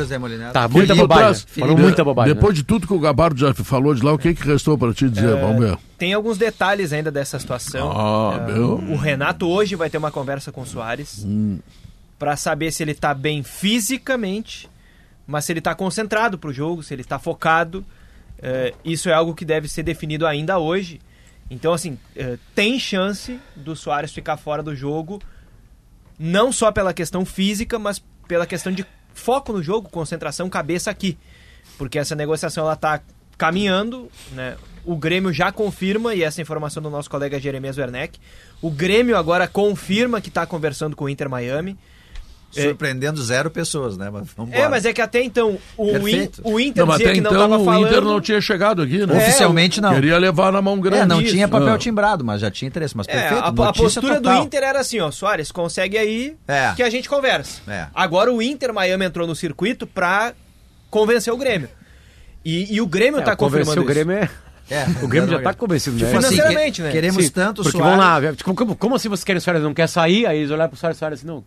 Tá, 0.53 0.67
muita 0.67 0.93
bobagem. 0.93 1.47
Falou 1.47 1.79
muita 1.79 2.03
bobagem. 2.03 2.35
Depois 2.35 2.53
né? 2.53 2.57
de 2.57 2.65
tudo 2.65 2.85
que 2.85 2.93
o 2.93 2.99
Gabardo 2.99 3.39
já 3.39 3.55
falou 3.55 3.95
de 3.95 4.03
lá, 4.03 4.13
o 4.13 4.19
que, 4.19 4.35
que 4.35 4.45
restou 4.45 4.77
para 4.77 4.93
te 4.93 5.09
dizer? 5.09 5.37
É, 5.37 5.41
Vamos 5.41 5.61
ver. 5.61 5.79
Tem 5.97 6.13
alguns 6.13 6.37
detalhes 6.37 6.93
ainda 6.93 7.09
dessa 7.09 7.39
situação. 7.39 7.93
Ah, 7.93 8.41
é, 8.41 8.53
meu. 8.53 8.73
O 8.73 8.97
Renato 8.97 9.47
hoje 9.47 9.77
vai 9.77 9.89
ter 9.89 9.99
uma 9.99 10.11
conversa 10.11 10.51
com 10.51 10.63
o 10.63 10.67
Soares 10.67 11.25
hum. 11.25 11.61
para 12.19 12.37
saber 12.37 12.73
se 12.73 12.83
ele 12.83 12.93
tá 12.93 13.15
bem 13.15 13.45
fisicamente, 13.45 14.69
mas 15.29 15.45
se 15.45 15.53
ele 15.53 15.61
tá 15.61 15.73
concentrado 15.73 16.37
pro 16.37 16.53
jogo, 16.53 16.83
se 16.83 16.93
ele 16.93 17.05
tá 17.05 17.21
focado. 17.21 17.87
É, 18.43 18.75
isso 18.85 19.09
é 19.09 19.13
algo 19.13 19.33
que 19.33 19.45
deve 19.45 19.69
ser 19.69 19.85
definido 19.85 20.27
ainda 20.27 20.59
hoje. 20.59 21.01
Então, 21.49 21.73
assim, 21.73 21.97
é, 22.17 22.37
tem 22.53 22.81
chance 22.81 23.39
do 23.55 23.77
Soares 23.77 24.13
ficar 24.13 24.37
fora 24.37 24.65
do 24.65 24.75
jogo 24.75 25.21
Não 26.19 26.51
só 26.51 26.73
pela 26.73 26.93
questão 26.93 27.25
física, 27.25 27.79
mas 27.79 28.03
pela 28.27 28.47
questão 28.47 28.73
de 28.73 28.85
foco 29.15 29.53
no 29.53 29.63
jogo, 29.63 29.89
concentração, 29.89 30.49
cabeça 30.49 30.91
aqui. 30.91 31.19
Porque 31.79 31.99
essa 31.99 32.15
negociação 32.15 32.65
ela 32.65 32.77
tá 32.77 33.01
caminhando, 33.37 34.11
né? 34.33 34.57
O 34.85 34.97
Grêmio 34.97 35.33
já 35.33 35.51
confirma, 35.51 36.15
e 36.15 36.23
essa 36.23 36.41
informação 36.41 36.83
do 36.83 36.89
nosso 36.89 37.11
colega 37.11 37.41
Jeremias 37.41 37.77
Werneck, 37.77 38.21
o 38.63 38.71
Grêmio 38.71 39.17
agora 39.17 39.49
confirma 39.49 40.21
que 40.21 40.29
está 40.29 40.47
conversando 40.47 40.95
com 40.95 41.05
o 41.05 41.09
Inter 41.09 41.29
Miami. 41.29 41.77
Surpreendendo 42.51 43.23
zero 43.23 43.51
pessoas, 43.51 43.99
né? 43.99 44.09
Mas 44.11 44.29
é, 44.53 44.67
mas 44.69 44.85
é 44.87 44.93
que 44.93 45.03
até 45.03 45.23
então 45.23 45.59
o, 45.77 46.09
in, 46.09 46.31
o 46.43 46.59
Inter 46.59 46.87
não, 46.87 46.93
dizia 46.97 47.13
que 47.13 47.21
não 47.21 47.31
então, 47.31 47.45
estava 47.45 47.65
falando... 47.65 47.83
o 47.83 47.87
Inter 47.87 48.01
não 48.03 48.21
tinha 48.21 48.41
chegado 48.41 48.81
aqui, 48.83 49.05
né? 49.05 49.15
Oficialmente 49.15 49.81
não. 49.81 49.93
Queria 49.95 50.17
levar 50.17 50.51
na 50.53 50.63
mão 50.63 50.81
grande. 50.81 51.03
É, 51.03 51.07
não 51.07 51.21
isso. 51.21 51.33
tinha 51.35 51.47
papel 51.49 51.75
Ah. 51.75 51.79
timbrado, 51.79 52.25
mas 52.25 52.41
já 52.41 52.51
tinha 52.51 52.67
interesse. 52.69 52.97
Mas 52.97 53.07
É, 53.09 53.13
perfeito, 53.13 53.45
a, 53.45 53.49
a 53.49 53.53
notícia 53.53 53.83
postura 53.83 54.15
total. 54.17 54.41
do 54.41 54.47
Inter 54.47 54.63
era 54.63 54.81
assim, 54.81 55.01
ó, 55.01 55.11
Soares, 55.11 55.53
consegue 55.53 55.99
aí 55.99 56.35
É. 56.49 56.73
que 56.75 56.83
a 56.83 56.89
gente 56.89 57.09
conversa. 57.09 57.61
É. 57.69 57.89
Agora 57.95 58.33
o 58.33 58.41
Inter 58.41 58.73
Miami 58.73 59.05
entrou 59.05 59.27
no 59.27 59.35
circuito 59.37 59.87
pra 59.87 60.33
convencer 60.89 61.33
o 61.33 61.37
Grêmio. 61.37 61.69
E, 62.45 62.75
e 62.75 62.81
o 62.81 62.87
Grêmio 62.87 63.21
É, 63.21 63.23
tá 63.25 63.37
convencer 63.37 63.75
confirmando 63.75 63.83
o 63.83 63.85
Grêmio 63.93 64.17
é... 64.17 64.31
É, 64.71 64.85
O 65.05 65.09
Grêmio 65.09 65.29
já 65.29 65.43
tá 65.43 65.53
convencido, 65.53 65.97
né? 65.97 66.07
Tipo 66.07 66.19
assim, 66.19 66.29
Financeiramente, 66.37 66.77
que- 66.81 66.83
né? 66.87 66.93
Queremos 66.93 67.25
Sim, 67.25 67.31
tanto 67.33 67.61
o 67.61 67.65
Porque 67.65 67.77
Soares... 67.79 67.97
vão 67.99 68.07
lá, 68.07 68.33
tipo, 68.33 68.55
como, 68.55 68.75
como 68.77 68.95
assim 68.95 69.09
vocês 69.09 69.25
querem 69.25 69.39
o 69.39 69.43
Soares 69.43 69.63
não 69.63 69.75
quer 69.75 69.89
sair? 69.89 70.27
Aí 70.27 70.39
eles 70.39 70.51
olharam 70.51 70.71
pro 70.71 70.79
Soares 70.79 70.97
e 70.97 71.01
Soares 71.01 71.19
assim, 71.19 71.27
não... 71.27 71.45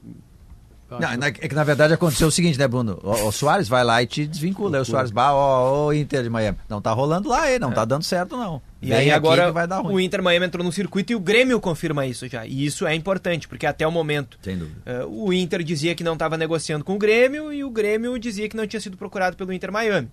Não, 0.92 1.18
na- 1.18 1.28
é 1.28 1.32
que 1.32 1.54
na 1.56 1.64
verdade 1.64 1.94
aconteceu 1.94 2.28
o 2.28 2.32
seguinte, 2.32 2.58
né, 2.58 2.68
Bruno? 2.68 3.00
O, 3.04 3.28
o 3.28 3.32
Soares 3.32 3.68
vai 3.68 3.84
lá 3.84 4.02
e 4.02 4.08
te 4.08 4.26
desvincula. 4.26 4.78
Aí 4.78 4.82
o 4.82 4.86
Soares, 4.86 5.12
bah, 5.12 5.34
ó, 5.34 5.88
ó, 5.88 5.94
Inter 5.94 6.24
de 6.24 6.30
Miami. 6.30 6.58
Não 6.68 6.82
tá 6.82 6.92
rolando 6.92 7.30
lá 7.30 7.42
aí, 7.44 7.60
não 7.60 7.72
tá 7.72 7.86
dando 7.86 8.04
certo, 8.04 8.36
não. 8.36 8.62
E 8.82 8.88
Vem 8.88 8.98
aí 8.98 9.12
agora 9.12 9.52
o 9.94 10.00
Inter 10.00 10.24
Miami 10.24 10.46
entrou 10.46 10.64
no 10.66 10.72
circuito 10.72 11.12
e 11.12 11.16
o 11.16 11.20
Grêmio 11.20 11.60
confirma 11.60 12.06
isso 12.06 12.28
já. 12.28 12.46
E 12.46 12.66
isso 12.66 12.88
é 12.88 12.96
importante, 12.96 13.48
porque 13.48 13.66
até 13.66 13.86
o 13.86 13.92
momento 13.92 14.38
Sem 14.42 14.58
dúvida. 14.58 14.82
eh, 14.86 15.04
o 15.06 15.34
Inter 15.34 15.62
dizia 15.64 15.94
que 15.94 16.04
não 16.04 16.14
estava 16.14 16.38
negociando 16.38 16.84
com 16.86 16.96
o 16.96 16.98
Grêmio 16.98 17.52
e 17.52 17.64
o 17.64 17.70
Grêmio 17.70 18.18
dizia 18.18 18.48
que 18.48 18.56
não 18.56 18.66
tinha 18.66 18.80
sido 18.80 18.96
procurado 18.96 19.36
pelo 19.36 19.52
Inter 19.52 19.72
Miami. 19.72 20.10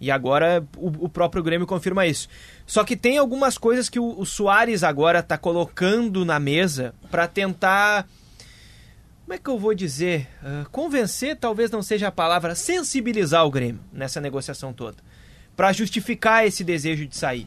E 0.00 0.10
agora 0.12 0.64
o, 0.76 1.06
o 1.06 1.08
próprio 1.08 1.42
Grêmio 1.42 1.66
confirma 1.66 2.06
isso. 2.06 2.28
Só 2.66 2.84
que 2.84 2.96
tem 2.96 3.18
algumas 3.18 3.58
coisas 3.58 3.88
que 3.88 3.98
o, 3.98 4.18
o 4.18 4.24
Soares 4.24 4.82
agora 4.84 5.18
está 5.18 5.36
colocando 5.36 6.24
na 6.24 6.38
mesa 6.40 6.94
para 7.10 7.26
tentar. 7.26 8.06
Como 9.28 9.34
é 9.34 9.38
que 9.38 9.50
eu 9.50 9.58
vou 9.58 9.74
dizer? 9.74 10.26
Ah, 10.42 10.64
convencer 10.72 11.36
talvez 11.36 11.70
não 11.70 11.82
seja 11.82 12.08
a 12.08 12.10
palavra, 12.10 12.54
sensibilizar 12.54 13.44
o 13.44 13.50
Grêmio 13.50 13.82
nessa 13.92 14.22
negociação 14.22 14.72
toda. 14.72 14.96
Para 15.54 15.70
justificar 15.70 16.46
esse 16.46 16.64
desejo 16.64 17.06
de 17.06 17.14
sair. 17.14 17.46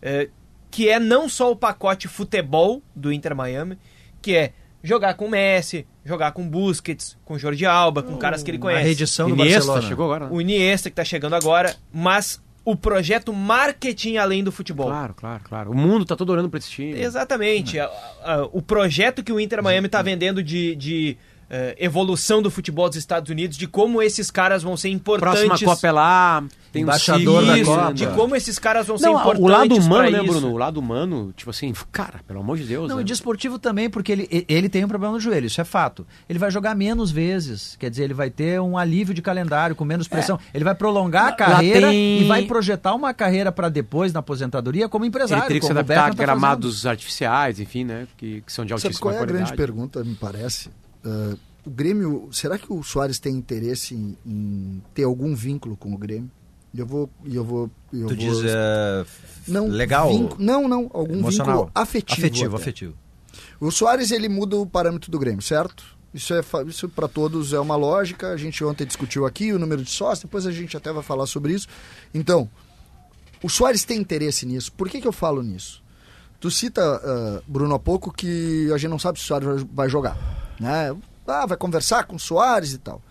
É, 0.00 0.28
que 0.70 0.88
é 0.88 1.00
não 1.00 1.28
só 1.28 1.50
o 1.50 1.56
pacote 1.56 2.06
futebol 2.06 2.80
do 2.94 3.12
Inter 3.12 3.34
Miami, 3.34 3.76
que 4.22 4.36
é 4.36 4.52
jogar 4.80 5.14
com 5.14 5.26
Messi, 5.28 5.84
jogar 6.04 6.30
com 6.30 6.48
Busquets, 6.48 7.18
com 7.24 7.36
Jordi 7.36 7.66
Alba, 7.66 8.00
com 8.00 8.16
caras 8.16 8.44
que 8.44 8.52
ele 8.52 8.58
A 8.58 8.60
conhece. 8.60 8.84
reedição 8.84 9.28
do 9.28 9.34
Iniesta 9.34 9.58
Barcelona. 9.58 9.88
chegou 9.88 10.04
agora, 10.04 10.26
né? 10.26 10.30
O 10.32 10.40
Iniesta 10.40 10.88
que 10.88 10.94
tá 10.94 11.04
chegando 11.04 11.34
agora, 11.34 11.74
mas 11.92 12.40
o 12.70 12.76
projeto 12.76 13.32
marketing 13.32 14.16
além 14.16 14.44
do 14.44 14.52
futebol. 14.52 14.86
Claro, 14.88 15.14
claro, 15.14 15.42
claro. 15.44 15.70
O 15.70 15.74
mundo 15.74 16.04
tá 16.04 16.14
todo 16.16 16.30
olhando 16.30 16.50
pra 16.50 16.58
esse 16.58 16.70
time. 16.70 17.00
Exatamente. 17.00 17.78
A- 17.78 17.90
o 18.52 18.60
projeto 18.60 19.22
que 19.24 19.32
o 19.32 19.40
Inter 19.40 19.62
Miami 19.62 19.88
tá 19.88 20.02
vendendo 20.02 20.42
de, 20.42 20.74
de, 20.76 21.16
eh, 21.50 21.74
evolução 21.78 22.42
do 22.42 22.50
futebol 22.50 22.88
dos 22.88 22.98
Estados 22.98 23.30
Unidos, 23.30 23.56
de 23.56 23.66
como 23.66 24.02
esses 24.02 24.30
caras 24.30 24.62
vão 24.62 24.76
ser 24.76 24.90
importantes. 24.90 25.44
Próxima 25.44 25.72
Copa 25.74 25.86
é 25.86 25.92
lá, 25.92 26.44
tem 26.72 26.82
Embaixador 26.82 27.42
um 27.42 27.46
da 27.46 27.58
Isso, 27.58 27.70
Copa. 27.70 27.94
de 27.94 28.06
como 28.08 28.36
esses 28.36 28.58
caras 28.58 28.86
vão 28.86 28.98
ser 28.98 29.06
Não, 29.06 29.14
importantes. 29.14 29.42
o 29.42 29.48
lado 29.48 29.74
humano, 29.76 30.10
né. 30.10 30.22
Bruno? 30.22 30.52
O 30.52 30.56
lado 30.58 30.78
humano, 30.78 31.32
tipo 31.34 31.50
assim, 31.50 31.72
cara, 31.90 32.20
pelo 32.26 32.40
amor 32.40 32.58
de 32.58 32.64
Deus. 32.64 32.88
Não, 32.88 32.96
né? 32.96 33.02
e 33.02 33.04
desportivo 33.04 33.58
também, 33.58 33.88
porque 33.88 34.12
ele, 34.12 34.44
ele 34.48 34.68
tem 34.68 34.84
um 34.84 34.88
problema 34.88 35.14
no 35.14 35.20
joelho, 35.20 35.46
isso 35.46 35.60
é 35.60 35.64
fato. 35.64 36.06
Ele 36.28 36.38
vai 36.38 36.50
jogar 36.50 36.74
menos 36.74 37.10
vezes, 37.10 37.76
quer 37.78 37.88
dizer, 37.88 38.04
ele 38.04 38.14
vai 38.14 38.28
ter 38.30 38.60
um 38.60 38.76
alívio 38.76 39.14
de 39.14 39.22
calendário, 39.22 39.74
com 39.74 39.84
menos 39.84 40.06
pressão. 40.06 40.38
Ele 40.52 40.64
vai 40.64 40.74
prolongar 40.74 41.28
a 41.28 41.32
carreira 41.32 41.88
tem- 41.88 42.20
e 42.20 42.24
vai 42.24 42.42
projetar 42.44 42.94
uma 42.94 43.14
carreira 43.14 43.50
para 43.50 43.68
depois 43.68 44.12
na 44.12 44.20
aposentadoria 44.20 44.88
como 44.88 45.04
empresário. 45.04 45.42
Ele 45.42 45.46
teria 45.48 45.60
que 45.60 45.66
se 45.66 45.72
adaptar 45.72 46.04
a 46.10 46.14
tá 46.14 46.22
gramados 46.22 46.84
artificiais, 46.86 47.58
enfim, 47.58 47.84
né? 47.84 48.06
Que, 48.16 48.42
que 48.42 48.52
são 48.52 48.64
de 48.64 48.70
Sabe 48.70 48.82
altíssima 48.84 49.00
qual 49.00 49.12
é 49.12 49.16
a 49.16 49.20
qualidade. 49.20 49.44
grande 49.44 49.56
pergunta, 49.56 50.04
me 50.04 50.14
parece? 50.14 50.68
Ah, 51.08 51.36
o 51.66 51.70
Grêmio, 51.70 52.28
será 52.32 52.58
que 52.58 52.72
o 52.72 52.82
Soares 52.82 53.18
tem 53.18 53.34
interesse 53.34 53.94
em, 53.94 54.16
em 54.26 54.82
ter 54.94 55.04
algum 55.04 55.34
vínculo 55.34 55.76
com 55.76 55.92
o 55.92 55.98
Grêmio? 55.98 56.30
Eu 56.74 56.86
vou, 56.86 57.10
eu 57.24 57.44
vou, 57.44 57.70
eu 57.92 58.06
Tu 58.08 58.14
vou 58.14 58.16
diz 58.16 58.42
é, 58.44 59.04
não 59.48 59.68
legal? 59.68 60.08
vínculo- 60.10 60.36
não, 60.42 60.68
não, 60.68 60.90
algum 60.92 61.14
emocional? 61.18 61.56
vínculo 61.66 61.72
afetivo. 61.74 62.20
Afetivo, 62.26 62.56
até. 62.56 62.62
afetivo. 62.62 62.94
O 63.60 63.70
Soares 63.70 64.10
ele 64.10 64.28
muda 64.28 64.56
o 64.56 64.66
parâmetro 64.66 65.10
do 65.10 65.18
Grêmio, 65.18 65.42
certo? 65.42 65.96
Isso 66.14 66.32
é 66.34 66.40
isso 66.66 66.88
para 66.88 67.06
todos 67.08 67.52
é 67.52 67.60
uma 67.60 67.74
lógica. 67.76 68.28
A 68.32 68.36
gente 68.36 68.62
ontem 68.64 68.86
discutiu 68.86 69.26
aqui 69.26 69.52
o 69.52 69.58
número 69.58 69.82
de 69.82 69.90
sócios, 69.90 70.20
depois 70.24 70.46
a 70.46 70.52
gente 70.52 70.76
até 70.76 70.92
vai 70.92 71.02
falar 71.02 71.26
sobre 71.26 71.52
isso. 71.52 71.66
Então, 72.14 72.48
o 73.42 73.48
Soares 73.48 73.84
tem 73.84 73.98
interesse 73.98 74.46
nisso. 74.46 74.72
Por 74.72 74.88
que, 74.88 75.00
que 75.00 75.08
eu 75.08 75.12
falo 75.12 75.42
nisso? 75.42 75.82
Tu 76.40 76.50
cita, 76.50 76.80
ah, 76.82 77.42
Bruno, 77.46 77.74
há 77.74 77.78
pouco 77.78 78.12
que 78.12 78.70
a 78.72 78.78
gente 78.78 78.90
não 78.90 78.98
sabe 78.98 79.18
se 79.18 79.24
o 79.24 79.28
Soares 79.28 79.64
vai 79.72 79.88
jogar. 79.88 80.16
Né? 80.58 80.94
Ah, 81.26 81.46
vai 81.46 81.56
conversar 81.56 82.04
com 82.04 82.16
o 82.16 82.18
Soares 82.18 82.72
e 82.72 82.78
tal. 82.78 83.02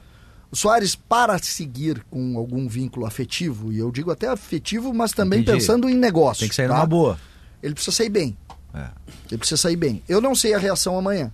O 0.51 0.55
Soares, 0.55 0.95
para 0.95 1.37
seguir 1.39 2.03
com 2.09 2.37
algum 2.37 2.67
vínculo 2.67 3.05
afetivo, 3.05 3.71
e 3.71 3.79
eu 3.79 3.91
digo 3.91 4.11
até 4.11 4.27
afetivo, 4.27 4.93
mas 4.93 5.11
também 5.11 5.41
Entendi. 5.41 5.59
pensando 5.59 5.89
em 5.89 5.95
negócio. 5.95 6.41
Tem 6.41 6.49
que 6.49 6.55
sair 6.55 6.67
tá? 6.67 6.75
numa 6.75 6.85
boa. 6.85 7.19
Ele 7.61 7.73
precisa 7.73 7.95
sair 7.95 8.09
bem. 8.09 8.37
É. 8.73 8.87
Ele 9.29 9.37
precisa 9.37 9.61
sair 9.61 9.75
bem. 9.75 10.01
Eu 10.07 10.21
não 10.21 10.33
sei 10.33 10.53
a 10.53 10.57
reação 10.57 10.97
amanhã. 10.97 11.31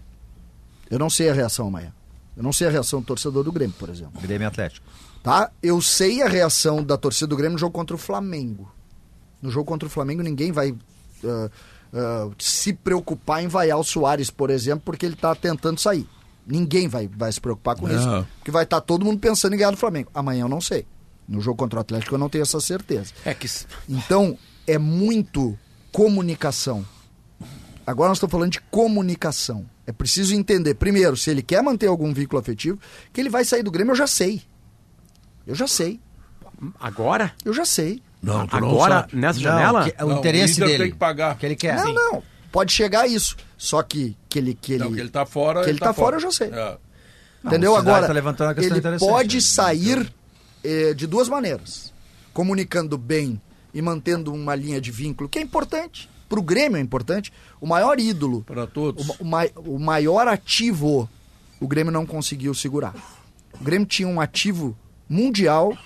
Eu 0.89 0.97
não 0.97 1.09
sei 1.09 1.29
a 1.29 1.33
reação 1.33 1.67
amanhã. 1.67 1.93
Eu 2.35 2.41
não 2.41 2.51
sei 2.51 2.67
a 2.67 2.71
reação 2.71 3.01
do 3.01 3.05
torcedor 3.05 3.43
do 3.43 3.51
Grêmio, 3.51 3.75
por 3.77 3.89
exemplo. 3.89 4.19
Grêmio 4.19 4.47
Atlético. 4.47 4.85
Tá? 5.21 5.51
Eu 5.61 5.81
sei 5.81 6.21
a 6.21 6.27
reação 6.27 6.83
da 6.83 6.97
torcida 6.97 7.27
do 7.27 7.37
Grêmio 7.37 7.53
no 7.53 7.59
jogo 7.59 7.73
contra 7.73 7.95
o 7.95 7.99
Flamengo. 7.99 8.71
No 9.41 9.51
jogo 9.51 9.65
contra 9.65 9.87
o 9.87 9.91
Flamengo, 9.91 10.23
ninguém 10.23 10.51
vai 10.51 10.75
ah, 11.23 11.49
ah, 11.93 12.29
se 12.39 12.73
preocupar 12.73 13.43
em 13.43 13.47
vaiar 13.47 13.77
o 13.79 13.83
Soares, 13.83 14.29
por 14.29 14.49
exemplo, 14.49 14.81
porque 14.85 15.05
ele 15.05 15.13
está 15.15 15.33
tentando 15.35 15.79
sair. 15.79 16.07
Ninguém 16.45 16.87
vai, 16.87 17.07
vai 17.07 17.31
se 17.31 17.39
preocupar 17.39 17.75
com 17.77 17.87
Não. 17.87 17.95
isso. 17.95 18.27
Porque 18.39 18.51
vai 18.51 18.63
estar 18.63 18.81
todo 18.81 19.05
mundo 19.05 19.19
pensando 19.19 19.53
em 19.53 19.57
ganhar 19.57 19.71
do 19.71 19.77
Flamengo. 19.77 20.09
Amanhã 20.13 20.43
eu 20.43 20.49
não 20.49 20.59
sei. 20.59 20.85
No 21.27 21.39
jogo 21.39 21.57
contra 21.57 21.79
o 21.79 21.81
Atlético 21.81 22.15
eu 22.15 22.19
não 22.19 22.27
tenho 22.29 22.41
essa 22.41 22.59
certeza. 22.59 23.13
É 23.23 23.33
que 23.33 23.47
Então, 23.87 24.37
é 24.67 24.77
muito 24.77 25.57
comunicação. 25.91 26.85
Agora 27.85 28.09
nós 28.09 28.17
estamos 28.17 28.31
falando 28.31 28.51
de 28.51 28.61
comunicação. 28.61 29.65
É 29.85 29.91
preciso 29.91 30.33
entender, 30.35 30.73
primeiro, 30.75 31.15
se 31.17 31.29
ele 31.29 31.41
quer 31.41 31.61
manter 31.61 31.87
algum 31.87 32.13
vínculo 32.13 32.39
afetivo, 32.41 32.79
que 33.11 33.19
ele 33.21 33.29
vai 33.29 33.43
sair 33.45 33.63
do 33.63 33.71
Grêmio, 33.71 33.91
eu 33.91 33.95
já 33.95 34.07
sei. 34.07 34.41
Eu 35.45 35.55
já 35.55 35.67
sei. 35.67 35.99
agora, 36.79 37.33
Eu 37.43 37.53
já 37.53 37.65
sei. 37.65 38.01
Não, 38.23 38.47
tu 38.47 38.59
não 38.59 38.69
agora 38.69 39.01
sabe. 39.01 39.15
nessa 39.17 39.39
Não, 39.39 39.43
janela, 39.43 39.83
que- 39.83 39.95
é 39.97 40.03
o 40.05 40.09
Não, 40.09 40.17
interesse 40.19 40.53
o 40.53 40.55
Inter 40.55 40.67
dele. 40.67 40.83
tem 40.83 40.91
que 40.93 40.97
pagar. 40.97 41.37
Que 41.37 41.45
ele 41.45 41.55
quer. 41.55 41.75
não, 41.75 41.93
não. 41.93 42.23
Pode 42.51 42.71
chegar 42.71 43.01
a 43.01 43.07
isso. 43.07 43.35
Só 43.57 43.83
que 43.83 44.15
que 44.29 44.39
ele 44.39 44.53
que 44.59 44.73
ele, 44.73 44.83
Não, 44.83 44.93
que 44.93 44.99
ele 44.99 45.09
tá 45.09 45.25
fora. 45.25 45.63
que 45.63 45.69
ele 45.69 45.79
tá 45.79 45.93
fora, 45.93 46.15
eu 46.15 46.19
já 46.21 46.31
sei. 46.31 46.49
É. 46.49 46.77
entendeu 47.43 47.73
o 47.73 47.75
agora? 47.75 48.07
tá 48.07 48.13
levantando 48.13 48.47
uma 48.49 48.53
questão 48.55 48.71
ele 48.73 48.79
interessante, 48.79 49.09
pode 49.09 49.35
né? 49.35 49.41
sair 49.41 50.13
eh, 50.63 50.93
de 50.93 51.05
duas 51.05 51.27
maneiras: 51.27 51.91
comunicando 52.33 52.97
bem 52.97 53.41
e 53.73 53.81
mantendo 53.81 54.31
uma 54.33 54.55
linha 54.55 54.79
de 54.79 54.91
vínculo 54.91 55.27
que 55.27 55.39
é 55.39 55.41
importante. 55.41 56.09
Para 56.29 56.39
o 56.39 56.43
Grêmio 56.43 56.77
é 56.77 56.81
importante. 56.81 57.31
O 57.59 57.67
maior 57.67 57.99
ídolo 57.99 58.43
Para 58.43 58.65
todos. 58.65 59.07
O, 59.19 59.75
o 59.75 59.79
maior 59.79 60.27
ativo 60.27 61.09
o 61.59 61.67
Grêmio 61.67 61.91
não 61.91 62.05
conseguiu 62.05 62.53
segurar. 62.53 62.93
O 63.59 63.63
Grêmio 63.63 63.87
tinha 63.87 64.07
um 64.07 64.19
ativo 64.19 64.75
mundial 65.07 65.77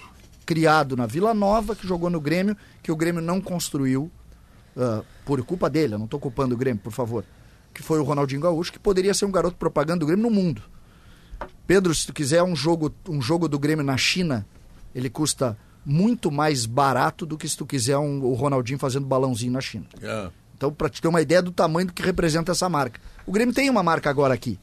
criado 0.48 0.96
na 0.96 1.06
Vila 1.06 1.34
Nova, 1.34 1.76
que 1.76 1.86
jogou 1.86 2.10
no 2.10 2.22
Grêmio, 2.22 2.56
que 2.82 2.90
o 2.92 2.96
Grêmio 2.96 3.22
não 3.22 3.40
construiu 3.42 4.10
ah, 4.78 5.04
por 5.26 5.44
culpa 5.44 5.70
dele. 5.70 5.94
Eu 5.96 5.98
não 6.00 6.06
estou 6.06 6.20
culpando 6.20 6.56
o 6.56 6.58
Grêmio, 6.58 6.82
por 6.82 6.94
favor. 6.94 7.24
Que 7.74 7.84
foi 7.84 8.00
o 8.00 8.04
Ronaldinho 8.04 8.40
Gaúcho, 8.42 8.72
que 8.72 8.80
poderia 8.80 9.14
ser 9.14 9.26
um 9.26 9.32
garoto 9.32 9.58
propaganda 9.58 10.00
do 10.00 10.06
Grêmio 10.06 10.24
no 10.24 10.32
mundo. 10.34 10.62
Pedro, 11.68 11.94
se 11.94 12.08
tu 12.08 12.14
quiser 12.14 12.42
um 12.42 12.56
jogo, 12.56 12.92
um 13.08 13.22
jogo 13.22 13.48
do 13.50 13.60
Grêmio 13.60 13.84
na 13.84 13.98
China, 13.98 14.48
ele 14.96 15.10
custa 15.10 15.58
muito 15.86 16.32
mais 16.32 16.66
barato 16.66 17.26
do 17.26 17.38
que 17.38 17.48
se 17.48 17.56
tu 17.58 17.66
quiser 17.66 17.98
um- 17.98 18.24
o 18.24 18.34
Ronaldinho 18.34 18.80
fazendo 18.80 19.06
balãozinho 19.06 19.52
na 19.52 19.62
China. 19.62 19.86
É. 20.02 20.30
Então, 20.56 20.72
para 20.74 20.90
te 20.90 21.02
ter 21.02 21.08
uma 21.10 21.22
ideia 21.22 21.42
do 21.42 21.52
tamanho 21.52 21.88
do 21.88 21.94
que 21.94 22.02
representa 22.02 22.52
essa 22.54 22.68
marca. 22.68 23.00
O 23.26 23.32
Grêmio 23.32 23.54
tem 23.54 23.70
uma 23.70 23.84
marca 23.84 24.10
agora 24.10 24.34
aqui. 24.34 24.58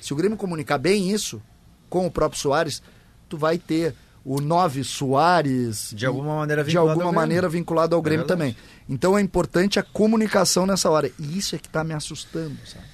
Se 0.00 0.12
o 0.12 0.16
Grêmio 0.16 0.36
comunicar 0.36 0.78
bem 0.78 1.10
isso 1.10 1.40
com 1.88 2.06
o 2.06 2.10
próprio 2.10 2.40
Soares, 2.40 2.82
tu 3.28 3.38
vai 3.38 3.56
ter 3.56 3.94
o 4.28 4.42
9 4.42 4.84
Soares 4.84 5.90
De 5.96 6.04
alguma 6.04 6.36
maneira 6.36 6.62
de 6.62 6.66
vinculado 6.68 6.90
alguma 6.90 7.04
ao 7.06 7.10
Grêmio. 7.12 7.20
maneira 7.20 7.48
vinculado 7.48 7.96
ao 7.96 8.02
Grêmio 8.02 8.26
verdade. 8.26 8.52
também. 8.52 8.56
Então 8.86 9.16
é 9.16 9.22
importante 9.22 9.78
a 9.78 9.82
comunicação 9.82 10.66
nessa 10.66 10.90
hora. 10.90 11.10
E 11.18 11.38
isso 11.38 11.56
é 11.56 11.58
que 11.58 11.68
tá 11.68 11.82
me 11.82 11.94
assustando, 11.94 12.54
sabe? 12.66 12.84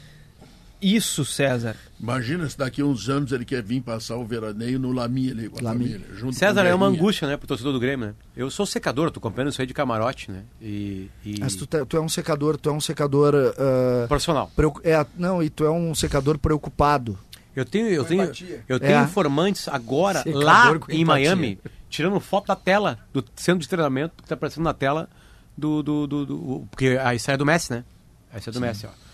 Isso, 0.80 1.24
César. 1.24 1.76
Imagina 1.98 2.48
se 2.48 2.58
daqui 2.58 2.82
a 2.82 2.84
uns 2.84 3.08
anos 3.08 3.32
ele 3.32 3.44
quer 3.44 3.62
vir 3.62 3.80
passar 3.80 4.16
o 4.16 4.24
veraneio 4.24 4.78
no 4.78 4.92
Lami 4.92 5.30
ali 5.30 5.48
com 5.48 5.58
a 5.58 5.62
Lami. 5.62 5.86
família. 5.86 6.06
Junto 6.14 6.34
César 6.36 6.60
com 6.60 6.66
o 6.66 6.70
é 6.70 6.74
uma 6.74 6.86
angústia, 6.86 7.26
né, 7.26 7.36
pro 7.36 7.48
torcedor 7.48 7.72
do 7.72 7.80
Grêmio, 7.80 8.08
né? 8.08 8.14
Eu 8.36 8.50
sou 8.50 8.66
secador, 8.66 9.10
tô 9.10 9.18
acompanhando 9.18 9.50
isso 9.50 9.60
aí 9.60 9.66
de 9.66 9.72
camarote, 9.72 10.30
né? 10.30 10.42
E. 10.60 11.08
e... 11.24 11.40
Mas 11.40 11.56
tu, 11.56 11.66
tu 11.66 11.96
é 11.96 12.00
um 12.00 12.08
secador, 12.08 12.58
tu 12.58 12.68
é 12.68 12.72
um 12.72 12.80
secador. 12.80 13.34
ah, 13.34 14.06
Profissional. 14.06 14.52
é, 14.84 15.06
não, 15.16 15.42
e 15.42 15.48
tu 15.48 15.64
é 15.64 15.70
um 15.70 15.94
secador 15.94 16.38
preocupado. 16.38 17.18
Eu 17.54 17.64
tenho, 17.64 17.88
eu 17.88 18.04
tenho, 18.04 18.32
eu 18.68 18.80
tenho 18.80 18.98
é. 18.98 19.02
informantes 19.02 19.68
agora 19.68 20.22
Secador 20.22 20.44
lá 20.44 20.80
em 20.88 21.04
Miami, 21.04 21.58
tirando 21.88 22.18
foto 22.18 22.48
da 22.48 22.56
tela 22.56 22.98
do 23.12 23.24
centro 23.36 23.60
de 23.60 23.68
treinamento 23.68 24.14
que 24.16 24.22
está 24.24 24.34
aparecendo 24.34 24.64
na 24.64 24.74
tela 24.74 25.08
do, 25.56 25.82
do, 25.82 26.06
do, 26.06 26.26
do 26.26 26.66
porque 26.70 26.98
a 27.00 27.14
estreia 27.14 27.36
é 27.36 27.38
do 27.38 27.46
Messi, 27.46 27.72
né? 27.72 27.84
A 28.32 28.38
estreia 28.38 28.52
é 28.52 28.58
do 28.58 28.60
Sim. 28.60 28.66
Messi, 28.66 28.86
ó. 28.86 29.04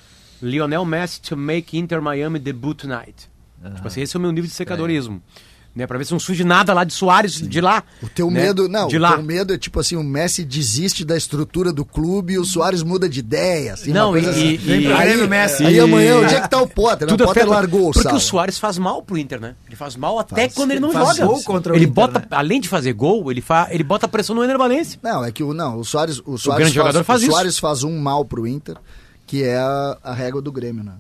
Lionel 0.42 0.84
Messi 0.86 1.20
to 1.20 1.36
make 1.36 1.76
Inter 1.76 2.00
Miami 2.00 2.38
debut 2.38 2.78
tonight. 2.78 3.28
Uhum. 3.62 3.74
Tipo 3.74 3.88
assim, 3.88 4.00
esse 4.00 4.16
é 4.16 4.18
o 4.18 4.20
meu 4.22 4.32
nível 4.32 4.48
de 4.48 4.54
secadorismo. 4.54 5.22
É 5.26 5.40
né? 5.74 5.86
Pra 5.86 5.98
ver 5.98 6.04
se 6.04 6.12
não 6.12 6.18
surge 6.18 6.44
nada 6.44 6.72
lá 6.72 6.84
de 6.84 6.92
Soares 6.92 7.34
Sim. 7.34 7.48
de 7.48 7.60
lá. 7.60 7.82
O 8.02 8.08
teu 8.08 8.30
né? 8.30 8.42
medo, 8.42 8.68
não, 8.68 8.88
de 8.88 8.96
o 8.96 9.00
lá. 9.00 9.12
teu 9.12 9.22
medo 9.22 9.54
é 9.54 9.58
tipo 9.58 9.78
assim, 9.78 9.96
o 9.96 10.02
Messi 10.02 10.44
desiste 10.44 11.04
da 11.04 11.16
estrutura 11.16 11.72
do 11.72 11.84
clube 11.84 12.34
e 12.34 12.38
o 12.38 12.44
Soares 12.44 12.82
muda 12.82 13.08
de 13.08 13.20
ideia, 13.20 13.74
assim, 13.74 13.92
não, 13.92 14.16
e, 14.16 14.26
assim. 14.26 14.58
e, 14.62 14.86
e 14.86 14.92
aí, 14.92 15.28
Messi. 15.28 15.64
aí 15.64 15.78
amanhã, 15.78 16.18
onde 16.18 16.34
é 16.34 16.40
que 16.40 16.50
tá 16.50 16.60
o 16.60 16.68
Potter? 16.68 17.08
Tudo 17.08 17.24
o 17.24 17.26
Potter 17.26 17.48
largou 17.48 17.90
o 17.90 17.92
Porque 17.92 18.14
o 18.14 18.20
Soares 18.20 18.58
faz 18.58 18.78
mal 18.78 19.02
pro 19.02 19.16
Inter, 19.16 19.40
né? 19.40 19.54
Ele 19.66 19.76
faz 19.76 19.96
mal 19.96 20.18
até 20.18 20.34
faz, 20.34 20.54
quando 20.54 20.72
ele 20.72 20.80
não 20.80 20.92
faz 20.92 21.16
joga. 21.16 21.26
Gol 21.26 21.42
contra 21.44 21.72
o 21.72 21.76
ele 21.76 21.84
Inter, 21.84 21.94
bota, 21.94 22.18
né? 22.18 22.26
além 22.30 22.60
de 22.60 22.68
fazer 22.68 22.92
gol, 22.92 23.30
ele, 23.30 23.40
fa, 23.40 23.68
ele 23.70 23.84
bota 23.84 24.08
pressão 24.08 24.34
no 24.34 24.42
Ener 24.42 24.58
Valencia. 24.58 24.98
Não, 25.02 25.24
é 25.24 25.30
que 25.30 25.42
o 25.42 25.54
não, 25.54 25.78
o 25.78 25.84
Soares, 25.84 26.18
o 26.26 26.36
Soares 26.36 26.46
o 26.46 26.50
grande 26.50 26.62
faz, 26.62 26.74
jogador 26.74 27.04
faz 27.04 27.20
o 27.20 27.24
isso. 27.24 27.32
Soares 27.32 27.58
faz 27.58 27.84
um 27.84 27.98
mal 27.98 28.24
pro 28.24 28.46
Inter, 28.46 28.76
que 29.26 29.42
é 29.44 29.56
a, 29.56 29.98
a 30.02 30.12
régua 30.12 30.42
do 30.42 30.50
Grêmio, 30.50 30.82
né? 30.82 30.94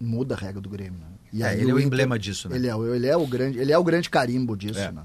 Muda 0.00 0.34
a 0.34 0.38
régua 0.38 0.60
do 0.60 0.68
Grêmio, 0.68 0.98
né? 1.00 1.05
E 1.36 1.42
é, 1.42 1.52
ele 1.52 1.70
é 1.70 1.74
o 1.74 1.76
Inter, 1.76 1.86
emblema 1.86 2.18
disso, 2.18 2.48
né? 2.48 2.56
Ele 2.56 2.66
é, 2.66 2.74
ele 2.74 3.06
é 3.06 3.16
o 3.16 3.26
grande, 3.26 3.58
ele 3.58 3.70
é 3.70 3.76
o 3.76 3.84
grande 3.84 4.08
carimbo 4.08 4.56
disso, 4.56 4.80
é. 4.80 4.90
né? 4.90 5.02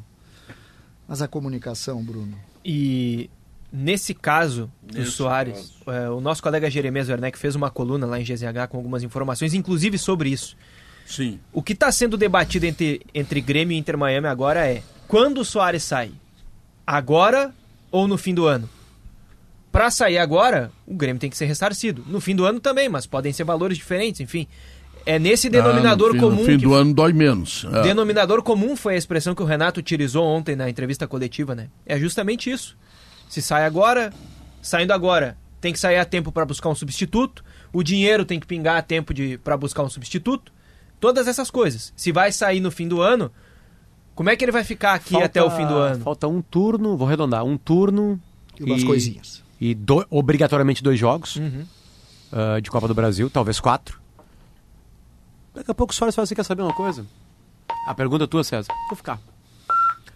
Mas 1.06 1.22
a 1.22 1.28
comunicação, 1.28 2.02
Bruno. 2.02 2.38
E 2.64 3.30
nesse 3.72 4.14
caso 4.14 4.72
do 4.82 5.06
Soares, 5.06 5.74
é, 5.88 6.10
o 6.10 6.22
nosso 6.22 6.42
colega 6.42 6.70
Jeremias 6.70 7.10
Werneck 7.10 7.38
fez 7.38 7.54
uma 7.54 7.70
coluna 7.70 8.06
lá 8.06 8.18
em 8.18 8.24
GZH 8.24 8.70
com 8.70 8.78
algumas 8.78 9.04
informações, 9.04 9.54
inclusive 9.54 9.98
sobre 9.98 10.30
isso. 10.30 10.56
Sim. 11.06 11.38
O 11.52 11.62
que 11.62 11.74
está 11.74 11.92
sendo 11.92 12.16
debatido 12.16 12.66
entre, 12.66 13.02
entre 13.14 13.42
Grêmio 13.42 13.76
e 13.76 13.78
Inter 13.78 13.98
Miami 13.98 14.28
agora 14.28 14.66
é 14.66 14.82
quando 15.06 15.42
o 15.42 15.46
Soares 15.46 15.84
sai? 15.84 16.14
Agora 16.88 17.54
ou 17.92 18.08
no 18.08 18.18
fim 18.18 18.34
do 18.34 18.46
ano? 18.46 18.70
Para 19.70 19.92
sair 19.92 20.18
agora, 20.18 20.72
o 20.86 20.94
Grêmio 20.94 21.20
tem 21.20 21.30
que 21.30 21.38
ser 21.38 21.46
ressarcido. 21.46 22.04
No 22.08 22.20
fim 22.20 22.36
do 22.36 22.46
ano 22.46 22.60
também, 22.60 22.90
mas 22.90 23.06
podem 23.06 23.32
ser 23.32 23.44
valores 23.44 23.78
diferentes, 23.78 24.20
enfim. 24.22 24.48
É 25.06 25.18
nesse 25.18 25.50
denominador 25.50 26.12
ah, 26.12 26.14
no 26.14 26.14
fim, 26.14 26.20
comum. 26.20 26.40
No 26.42 26.46
fim 26.46 26.58
que... 26.58 26.64
do 26.64 26.74
ano 26.74 26.94
dói 26.94 27.14
menos. 27.14 27.66
É. 27.72 27.82
Denominador 27.82 28.42
comum 28.44 28.76
foi 28.76 28.96
a 28.96 28.98
expressão 28.98 29.34
que 29.34 29.42
o 29.42 29.46
Renato 29.46 29.80
utilizou 29.80 30.24
ontem 30.26 30.56
na 30.56 30.70
entrevista 30.70 31.08
coletiva, 31.08 31.56
né? 31.56 31.68
É 31.86 31.98
justamente 32.00 32.50
isso. 32.52 32.78
Se 33.28 33.42
sai 33.42 33.66
agora, 33.66 34.14
saindo 34.62 34.92
agora, 34.92 35.38
tem 35.60 35.72
que 35.72 35.80
sair 35.80 35.98
a 35.98 36.06
tempo 36.06 36.32
para 36.32 36.46
buscar 36.46 36.70
um 36.70 36.76
substituto. 36.76 37.44
O 37.72 37.84
dinheiro 37.84 38.26
tem 38.26 38.40
que 38.40 38.48
pingar 38.48 38.78
a 38.78 38.82
tempo 38.82 39.14
para 39.44 39.56
buscar 39.56 39.84
um 39.84 39.90
substituto. 39.90 40.52
Todas 41.00 41.28
essas 41.28 41.50
coisas. 41.50 41.94
Se 41.96 42.12
vai 42.12 42.32
sair 42.32 42.60
no 42.60 42.70
fim 42.70 42.88
do 42.88 43.02
ano, 43.02 43.32
como 44.14 44.30
é 44.30 44.36
que 44.36 44.44
ele 44.44 44.52
vai 44.52 44.64
ficar 44.64 44.94
aqui 44.94 45.12
falta, 45.12 45.26
até 45.26 45.42
o 45.42 45.50
fim 45.50 45.66
do 45.66 45.76
ano? 45.76 46.04
Falta 46.04 46.28
um 46.28 46.42
turno, 46.42 46.98
vou 46.98 47.08
arredondar, 47.08 47.44
um 47.44 47.58
turno. 47.58 48.20
E 48.60 48.64
umas 48.64 48.82
e, 48.82 48.86
coisinhas. 48.86 49.44
E 49.60 49.74
do, 49.74 50.06
obrigatoriamente 50.10 50.84
dois 50.84 51.00
jogos 51.00 51.38
uhum. 51.38 51.66
uh, 52.32 52.62
de 52.62 52.70
Copa 52.70 52.88
do 52.88 52.94
Brasil, 52.94 53.30
talvez 53.30 53.60
quatro. 53.60 54.01
Daqui 55.54 55.70
a 55.72 55.74
pouco 55.74 55.92
o 55.92 55.96
Soares 55.96 56.16
fala 56.16 56.24
assim, 56.24 56.36
quer 56.36 56.44
saber 56.44 56.62
uma 56.62 56.74
coisa? 56.74 57.06
A 57.86 57.94
pergunta 57.94 58.24
é 58.24 58.28
tua, 58.28 58.44
César. 58.44 58.74
Vou 58.88 58.96
ficar. 58.96 59.20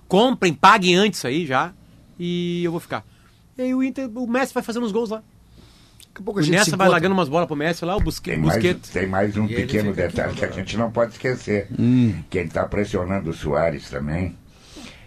Comprem, 0.08 0.54
paguem 0.54 0.96
antes 0.96 1.24
aí 1.26 1.46
já 1.46 1.74
e 2.20 2.64
eu 2.64 2.72
vou 2.72 2.80
ficar. 2.80 3.04
E 3.58 3.62
aí 3.62 3.74
o 3.74 3.84
Inter, 3.84 4.10
o 4.14 4.28
Messi 4.28 4.54
vai 4.54 4.64
fazendo 4.64 4.86
os 4.86 4.92
gols 4.92 5.10
lá. 5.10 5.18
Daqui 5.18 6.22
a 6.22 6.24
pouco 6.24 6.40
a 6.40 6.44
gente 6.44 6.56
Nessa 6.56 6.78
vai 6.78 6.88
largando 6.88 7.14
umas 7.14 7.28
bolas 7.28 7.48
pro 7.48 7.56
Messi 7.56 7.84
lá, 7.84 7.96
o 7.96 8.00
Busquets. 8.00 8.36
Tem 8.36 8.46
mais, 8.46 8.80
tem 8.90 9.08
mais 9.08 9.38
um 9.38 9.46
e 9.46 9.56
pequeno 9.56 9.94
detalhe 9.94 10.34
que 10.34 10.46
a 10.46 10.52
gente 10.52 10.78
não 10.78 10.92
pode 10.92 11.14
esquecer. 11.14 11.68
Hum. 11.78 12.24
Quem 12.30 12.48
tá 12.48 12.66
pressionando 12.66 13.32
o 13.32 13.34
Soares 13.34 13.90
também 13.90 14.38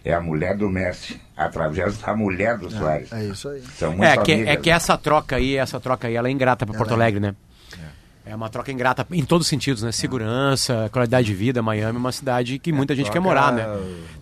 é 0.05 0.13
a 0.13 0.21
mulher 0.21 0.57
do 0.57 0.69
Messi, 0.69 1.21
através 1.37 1.99
da 1.99 2.15
mulher 2.15 2.59
do 2.59 2.67
é, 2.67 2.71
Soares. 2.71 3.13
É, 3.13 3.25
isso 3.25 3.49
aí. 3.49 3.63
São 3.79 3.91
muito 3.91 4.05
é, 4.05 4.17
que, 4.19 4.33
amigas, 4.33 4.55
é 4.55 4.57
que 4.57 4.71
essa 4.71 4.99
troca 4.99 5.37
aí, 5.37 5.57
essa 5.57 5.81
troca 5.81 6.09
aí, 6.09 6.15
ela 6.15 6.29
é 6.29 6.31
ingrata 6.31 6.67
para 6.67 6.77
Porto 6.77 6.91
é. 6.91 6.95
Alegre, 6.95 7.21
né? 7.21 7.35
É 8.29 8.37
uma 8.37 8.51
troca 8.51 8.71
ingrata 8.71 9.07
em 9.11 9.25
todos 9.25 9.47
os 9.47 9.49
sentidos, 9.49 9.83
né? 9.83 9.91
Segurança, 9.91 10.91
qualidade 10.93 11.27
de 11.29 11.35
vida. 11.35 11.63
Miami 11.63 11.97
é 11.97 11.99
uma 11.99 12.13
cidade 12.13 12.59
que 12.59 12.71
muita 12.71 12.93
é, 12.93 12.97
gente 12.97 13.11
quer 13.11 13.21
morar, 13.21 13.51
né? 13.51 13.65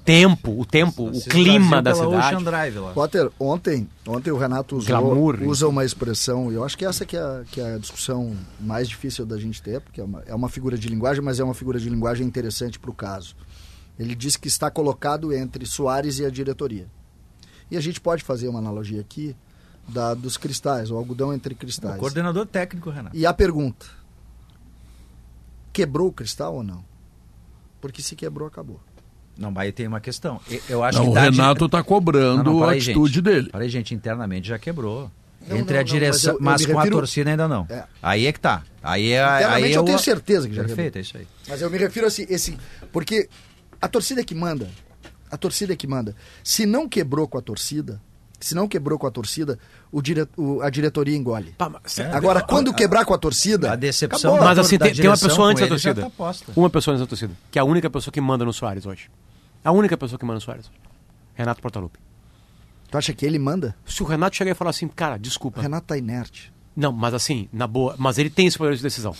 Tempo, 0.04 0.60
o 0.60 0.64
tempo, 0.64 1.08
o 1.08 1.20
clima 1.22 1.82
da 1.82 1.92
cidade. 1.92 2.44
Drive, 2.44 2.76
lá. 2.78 2.92
Potter, 2.92 3.28
ontem, 3.40 3.88
ontem 4.06 4.30
o 4.30 4.36
Renato 4.36 4.76
usou, 4.76 5.00
Glamour, 5.00 5.42
usa 5.42 5.66
uma 5.66 5.84
expressão, 5.84 6.52
e 6.52 6.54
eu 6.54 6.64
acho 6.64 6.78
que 6.78 6.84
essa 6.84 7.04
que 7.04 7.16
é, 7.16 7.42
que 7.50 7.60
é 7.60 7.74
a 7.74 7.78
discussão 7.78 8.36
mais 8.60 8.88
difícil 8.88 9.26
da 9.26 9.36
gente 9.36 9.60
ter, 9.60 9.80
porque 9.80 10.00
é 10.00 10.04
uma, 10.04 10.22
é 10.24 10.34
uma 10.34 10.48
figura 10.48 10.78
de 10.78 10.88
linguagem, 10.88 11.20
mas 11.20 11.40
é 11.40 11.44
uma 11.44 11.54
figura 11.54 11.80
de 11.80 11.88
linguagem 11.90 12.24
interessante 12.24 12.78
para 12.78 12.90
o 12.90 12.94
caso. 12.94 13.34
Ele 13.98 14.14
diz 14.14 14.36
que 14.36 14.46
está 14.46 14.70
colocado 14.70 15.32
entre 15.32 15.66
Soares 15.66 16.20
e 16.20 16.24
a 16.24 16.30
diretoria. 16.30 16.86
E 17.68 17.76
a 17.76 17.80
gente 17.80 18.00
pode 18.00 18.22
fazer 18.22 18.46
uma 18.46 18.60
analogia 18.60 19.00
aqui 19.00 19.34
da, 19.88 20.14
dos 20.14 20.36
cristais, 20.36 20.90
o 20.90 20.96
algodão 20.96 21.32
entre 21.32 21.54
cristais. 21.54 21.96
O 21.96 21.98
coordenador 21.98 22.46
técnico, 22.46 22.90
Renato. 22.90 23.16
E 23.16 23.24
a 23.24 23.32
pergunta: 23.32 23.86
quebrou 25.76 26.08
o 26.08 26.12
cristal 26.12 26.54
ou 26.54 26.62
não? 26.62 26.82
Porque 27.82 28.00
se 28.00 28.16
quebrou, 28.16 28.48
acabou. 28.48 28.80
Não, 29.36 29.50
mas 29.50 29.66
aí 29.66 29.72
tem 29.72 29.86
uma 29.86 30.00
questão. 30.00 30.40
Eu 30.70 30.82
acho 30.82 30.98
não, 30.98 31.04
que 31.04 31.10
o 31.10 31.20
Renato 31.20 31.66
está 31.66 31.82
cobrando 31.82 32.44
não, 32.44 32.60
não, 32.60 32.64
a 32.64 32.72
atitude 32.72 33.14
gente. 33.16 33.22
dele. 33.22 33.50
Falei, 33.52 33.68
gente, 33.68 33.94
internamente 33.94 34.48
já 34.48 34.58
quebrou. 34.58 35.10
Não, 35.46 35.58
Entre 35.58 35.76
a 35.76 35.82
direção, 35.82 36.38
mas, 36.40 36.62
eu, 36.62 36.68
eu 36.68 36.74
mas 36.74 36.74
com 36.74 36.78
refiro... 36.78 36.96
a 36.96 37.00
torcida 37.00 37.30
ainda 37.30 37.46
não. 37.46 37.66
É. 37.68 37.84
Aí 38.02 38.26
é 38.26 38.32
que 38.32 38.40
tá. 38.40 38.64
Aí 38.82 39.12
é, 39.12 39.22
Internamente 39.22 39.64
aí 39.64 39.72
eu, 39.74 39.80
eu 39.82 39.84
tenho 39.84 39.98
certeza 39.98 40.48
que 40.48 40.54
já 40.54 40.64
Perfeito, 40.64 40.94
quebrou. 40.94 40.98
é 40.98 41.02
isso 41.02 41.16
aí. 41.18 41.26
Mas 41.46 41.60
eu 41.60 41.70
me 41.70 41.76
refiro 41.76 42.06
a 42.06 42.08
esse, 42.08 42.26
esse. 42.30 42.58
Porque 42.90 43.28
a 43.80 43.86
torcida 43.86 44.22
é 44.22 44.24
que 44.24 44.34
manda. 44.34 44.70
A 45.30 45.36
torcida 45.36 45.74
é 45.74 45.76
que 45.76 45.86
manda. 45.86 46.16
Se 46.42 46.64
não 46.64 46.88
quebrou 46.88 47.28
com 47.28 47.36
a 47.36 47.42
torcida, 47.42 48.00
se 48.40 48.54
não 48.54 48.68
quebrou 48.68 48.98
com 48.98 49.06
a 49.06 49.10
torcida, 49.10 49.58
o 49.90 50.02
dire... 50.02 50.28
o, 50.36 50.60
a 50.60 50.70
diretoria 50.70 51.16
engole. 51.16 51.54
Pá, 51.56 51.68
mas, 51.68 51.98
é, 51.98 52.10
Agora, 52.12 52.42
quando 52.42 52.72
quebrar 52.74 53.04
com 53.04 53.14
a 53.14 53.18
torcida. 53.18 53.72
A 53.72 53.76
decepção. 53.76 54.32
Acabou. 54.32 54.48
Mas 54.48 54.58
assim, 54.58 54.78
tem, 54.78 54.94
tem, 54.94 55.06
uma 55.06 55.16
pessoa 55.16 55.48
antes 55.48 55.62
da 55.62 55.68
torcida. 55.68 56.10
Tá 56.10 56.34
uma 56.54 56.70
pessoa 56.70 56.94
antes 56.94 57.00
da 57.00 57.08
torcida. 57.08 57.34
Que 57.50 57.58
é 57.58 57.62
a 57.62 57.64
única 57.64 57.88
pessoa 57.88 58.12
que 58.12 58.20
manda 58.20 58.44
no 58.44 58.52
Soares 58.52 58.86
hoje. 58.86 59.10
A 59.64 59.72
única 59.72 59.96
pessoa 59.96 60.18
que 60.18 60.24
manda 60.24 60.36
no 60.36 60.40
Soares. 60.40 60.70
Renato 61.34 61.60
Portaluppi. 61.60 61.98
Tu 62.90 62.98
acha 62.98 63.12
que 63.12 63.26
ele 63.26 63.38
manda? 63.38 63.74
Se 63.84 64.02
o 64.02 64.06
Renato 64.06 64.36
chegar 64.36 64.52
e 64.52 64.54
falar 64.54 64.70
assim, 64.70 64.88
cara, 64.88 65.18
desculpa. 65.18 65.58
O 65.58 65.62
Renato 65.62 65.88
tá 65.88 65.98
inerte. 65.98 66.52
Não, 66.76 66.92
mas 66.92 67.14
assim, 67.14 67.48
na 67.52 67.66
boa. 67.66 67.94
Mas 67.98 68.18
ele 68.18 68.30
tem 68.30 68.46
esse 68.46 68.56
poder 68.56 68.76
de 68.76 68.82
decisão. 68.82 69.14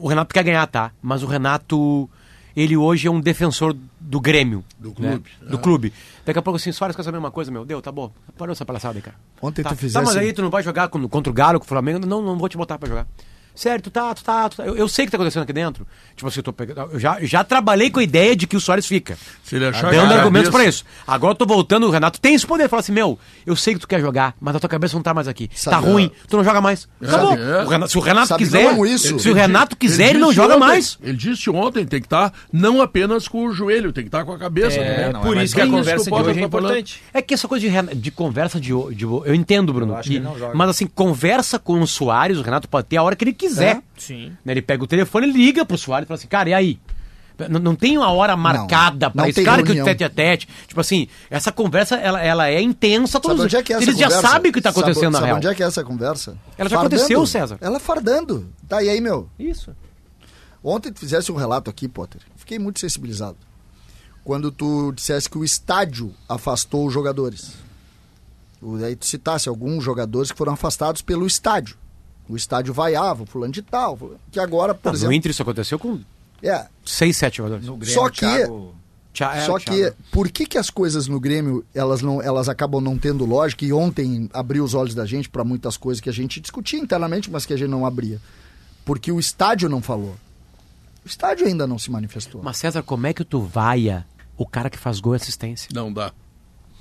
O 0.00 0.08
Renato 0.08 0.34
quer 0.34 0.42
ganhar, 0.42 0.66
tá? 0.66 0.92
Mas 1.00 1.22
o 1.22 1.26
Renato 1.26 2.08
ele 2.56 2.76
hoje 2.76 3.08
é 3.08 3.10
um 3.10 3.20
defensor 3.20 3.76
do 4.00 4.20
Grêmio. 4.20 4.64
Do 4.78 4.92
clube. 4.92 5.30
Né? 5.40 5.48
Do 5.48 5.56
é. 5.56 5.60
clube. 5.60 5.92
Daqui 6.24 6.38
a 6.38 6.42
pouco 6.42 6.56
assim, 6.56 6.72
Soares 6.72 6.96
quer 6.96 7.02
saber 7.02 7.18
uma 7.18 7.30
coisa, 7.30 7.50
meu. 7.50 7.64
Deu, 7.64 7.80
tá 7.80 7.92
bom. 7.92 8.10
Parou 8.36 8.52
essa 8.52 8.64
palhaçada 8.64 8.98
aí, 8.98 9.02
cara. 9.02 9.16
Ontem 9.40 9.62
tá, 9.62 9.70
tu 9.70 9.76
fizesse... 9.76 9.94
Tá, 9.94 10.02
mas 10.02 10.16
aí 10.16 10.32
tu 10.32 10.42
não 10.42 10.50
vai 10.50 10.62
jogar 10.62 10.88
contra 10.88 11.30
o 11.30 11.32
Galo, 11.32 11.58
com 11.58 11.64
o 11.64 11.68
Flamengo? 11.68 12.06
Não, 12.06 12.22
não 12.22 12.36
vou 12.36 12.48
te 12.48 12.56
botar 12.56 12.78
pra 12.78 12.88
jogar. 12.88 13.06
Tu 13.58 13.90
tá, 13.90 14.14
tu 14.14 14.22
tá, 14.22 14.48
tu 14.48 14.56
tá. 14.56 14.64
Eu, 14.64 14.76
eu, 14.76 14.88
sei 14.88 15.04
o 15.04 15.06
que 15.06 15.10
tá 15.10 15.16
acontecendo 15.16 15.42
aqui 15.42 15.52
dentro. 15.52 15.86
Tipo 16.14 16.28
assim, 16.28 16.38
eu, 16.38 16.44
tô 16.44 16.52
pegando, 16.52 16.92
eu 16.92 17.00
já, 17.00 17.18
já 17.22 17.42
trabalhei 17.42 17.90
com 17.90 17.98
a 17.98 18.02
ideia 18.02 18.36
de 18.36 18.46
que 18.46 18.56
o 18.56 18.60
Soares 18.60 18.86
fica. 18.86 19.18
Se 19.42 19.56
ele 19.56 19.66
achar 19.66 19.90
Dando 19.90 20.12
argumentos 20.14 20.50
para 20.50 20.64
isso. 20.64 20.84
Agora 21.06 21.32
eu 21.32 21.36
tô 21.36 21.44
voltando, 21.44 21.86
o 21.86 21.90
Renato 21.90 22.20
tem 22.20 22.34
esse 22.34 22.46
poder. 22.46 22.68
Fala 22.68 22.80
assim, 22.80 22.92
meu, 22.92 23.18
eu 23.44 23.56
sei 23.56 23.74
que 23.74 23.80
tu 23.80 23.88
quer 23.88 24.00
jogar, 24.00 24.34
mas 24.40 24.54
a 24.54 24.60
tua 24.60 24.68
cabeça 24.68 24.94
não 24.94 25.02
tá 25.02 25.12
mais 25.12 25.26
aqui. 25.26 25.50
Sabe, 25.54 25.76
tá 25.76 25.82
ruim, 25.82 26.10
tu 26.28 26.36
não 26.36 26.44
joga 26.44 26.60
mais. 26.60 26.88
É. 27.02 27.06
Acabou. 27.06 27.34
É. 27.34 27.64
O 27.64 27.68
Renato, 27.68 27.90
se 27.90 27.98
o 27.98 28.00
Renato 28.00 28.28
Sabe 28.28 28.44
quiser. 28.44 28.78
Isso. 28.86 29.18
Se 29.18 29.28
o 29.28 29.34
Renato 29.34 29.76
quiser, 29.76 30.04
ele, 30.04 30.10
ele 30.12 30.18
não 30.20 30.32
joga 30.32 30.54
ontem, 30.54 30.66
mais. 30.66 30.98
Ele 31.02 31.16
disse 31.16 31.50
ontem, 31.50 31.84
tem 31.84 32.00
que 32.00 32.06
estar 32.06 32.30
tá 32.30 32.36
não 32.52 32.80
apenas 32.80 33.26
com 33.26 33.44
o 33.44 33.52
joelho, 33.52 33.92
tem 33.92 34.04
que 34.04 34.08
estar 34.08 34.20
tá 34.20 34.24
com 34.24 34.32
a 34.32 34.38
cabeça. 34.38 34.78
É, 34.78 35.12
né? 35.12 35.20
por 35.20 35.36
é 35.36 35.42
isso 35.42 35.54
que 35.54 35.60
a 35.60 35.66
conversa 35.66 36.04
de 36.04 36.14
hoje 36.14 36.40
é 36.40 36.42
importante. 36.44 37.02
É 37.12 37.20
que 37.20 37.34
essa 37.34 37.48
coisa 37.48 37.68
de, 37.68 37.94
de 37.96 38.10
conversa 38.10 38.60
de, 38.60 38.72
de, 38.94 39.04
Eu 39.04 39.34
entendo, 39.34 39.72
Bruno. 39.72 39.96
Eu 39.96 40.00
que, 40.00 40.22
mas 40.54 40.70
assim, 40.70 40.86
conversa 40.86 41.58
com 41.58 41.80
o 41.80 41.86
Soares, 41.86 42.38
o 42.38 42.42
Renato 42.42 42.68
pode 42.68 42.86
ter 42.86 42.96
a 42.96 43.02
hora 43.02 43.16
que 43.16 43.24
ele 43.24 43.32
quiser. 43.32 43.47
Sim. 43.96 44.36
Né, 44.44 44.52
ele 44.52 44.62
pega 44.62 44.82
o 44.84 44.86
telefone, 44.86 45.26
liga 45.30 45.64
pro 45.64 45.78
Soares 45.78 46.06
e 46.06 46.08
fala 46.08 46.18
assim, 46.18 46.28
cara, 46.28 46.50
e 46.50 46.54
aí? 46.54 46.80
Não, 47.48 47.60
não 47.60 47.76
tem 47.76 47.96
uma 47.96 48.10
hora 48.10 48.36
marcada 48.36 49.10
para 49.10 49.28
esse 49.28 49.44
cara 49.44 49.58
reunião. 49.58 49.76
que 49.76 49.82
o 49.82 49.84
tete 49.84 50.02
a 50.02 50.10
tete. 50.10 50.48
Tipo 50.66 50.80
assim, 50.80 51.06
essa 51.30 51.52
conversa 51.52 51.94
ela, 51.94 52.20
ela 52.20 52.48
é 52.48 52.60
intensa. 52.60 53.20
Todos, 53.20 53.44
onde 53.44 53.56
é 53.56 53.62
que 53.62 53.72
é 53.72 53.76
eles 53.76 53.94
conversa? 53.94 54.14
já 54.14 54.28
sabem 54.28 54.50
o 54.50 54.52
que 54.52 54.58
está 54.58 54.70
acontecendo 54.70 55.12
sabe, 55.12 55.12
na 55.12 55.18
sabe 55.18 55.26
real. 55.26 55.36
onde 55.36 55.46
é 55.46 55.54
que 55.54 55.62
é 55.62 55.66
essa 55.66 55.84
conversa? 55.84 56.36
Ela 56.56 56.68
já 56.68 56.76
fardando. 56.76 56.96
aconteceu, 57.00 57.26
César. 57.26 57.58
Ela 57.60 57.78
fardando. 57.78 58.52
Tá, 58.66 58.82
e 58.82 58.88
aí, 58.88 59.00
meu? 59.00 59.28
Isso. 59.38 59.70
Ontem 60.64 60.90
tu 60.90 60.98
fizesse 60.98 61.30
um 61.30 61.36
relato 61.36 61.70
aqui, 61.70 61.86
Potter. 61.86 62.20
Fiquei 62.34 62.58
muito 62.58 62.80
sensibilizado. 62.80 63.36
Quando 64.24 64.50
tu 64.50 64.90
dissesse 64.92 65.30
que 65.30 65.38
o 65.38 65.44
estádio 65.44 66.12
afastou 66.28 66.86
os 66.86 66.92
jogadores. 66.92 67.52
Aí 68.84 68.96
tu 68.96 69.06
citasse 69.06 69.48
alguns 69.48 69.84
jogadores 69.84 70.32
que 70.32 70.36
foram 70.36 70.54
afastados 70.54 71.02
pelo 71.02 71.24
estádio. 71.24 71.76
O 72.28 72.36
estádio 72.36 72.74
vaiava, 72.74 73.24
fulano 73.24 73.52
de 73.52 73.62
tal. 73.62 73.98
Que 74.30 74.38
agora, 74.38 74.74
por 74.74 74.90
não, 74.90 74.94
exemplo. 74.94 75.08
No 75.08 75.16
Inter 75.16 75.30
isso 75.30 75.42
aconteceu 75.42 75.78
com 75.78 76.00
é. 76.42 76.66
seis, 76.84 77.16
sete 77.16 77.38
jogadores. 77.38 77.66
No 77.66 77.76
Grêmio, 77.76 77.94
só 77.94 78.08
que. 78.08 78.20
Thiago... 78.20 78.74
É, 79.20 79.40
só 79.46 79.58
que, 79.58 79.92
por 80.12 80.30
que, 80.30 80.46
que 80.46 80.56
as 80.56 80.70
coisas 80.70 81.08
no 81.08 81.18
Grêmio 81.18 81.64
elas, 81.74 82.02
não, 82.02 82.22
elas 82.22 82.48
acabam 82.48 82.80
não 82.80 82.96
tendo 82.96 83.24
lógica? 83.24 83.64
E 83.64 83.72
ontem 83.72 84.30
abriu 84.32 84.62
os 84.62 84.74
olhos 84.74 84.94
da 84.94 85.04
gente 85.04 85.28
para 85.28 85.42
muitas 85.42 85.76
coisas 85.76 86.00
que 86.00 86.08
a 86.08 86.12
gente 86.12 86.40
discutia 86.40 86.78
internamente, 86.78 87.28
mas 87.28 87.44
que 87.44 87.52
a 87.52 87.56
gente 87.56 87.70
não 87.70 87.84
abria. 87.84 88.20
Porque 88.84 89.10
o 89.10 89.18
estádio 89.18 89.68
não 89.68 89.82
falou. 89.82 90.14
O 91.04 91.08
estádio 91.08 91.48
ainda 91.48 91.66
não 91.66 91.78
se 91.80 91.90
manifestou. 91.90 92.42
Mas 92.44 92.58
César, 92.58 92.82
como 92.82 93.08
é 93.08 93.12
que 93.12 93.24
tu 93.24 93.40
vaia 93.40 94.06
o 94.36 94.46
cara 94.46 94.70
que 94.70 94.78
faz 94.78 95.00
gol 95.00 95.14
e 95.14 95.16
assistência? 95.16 95.68
Não 95.74 95.92
dá. 95.92 96.12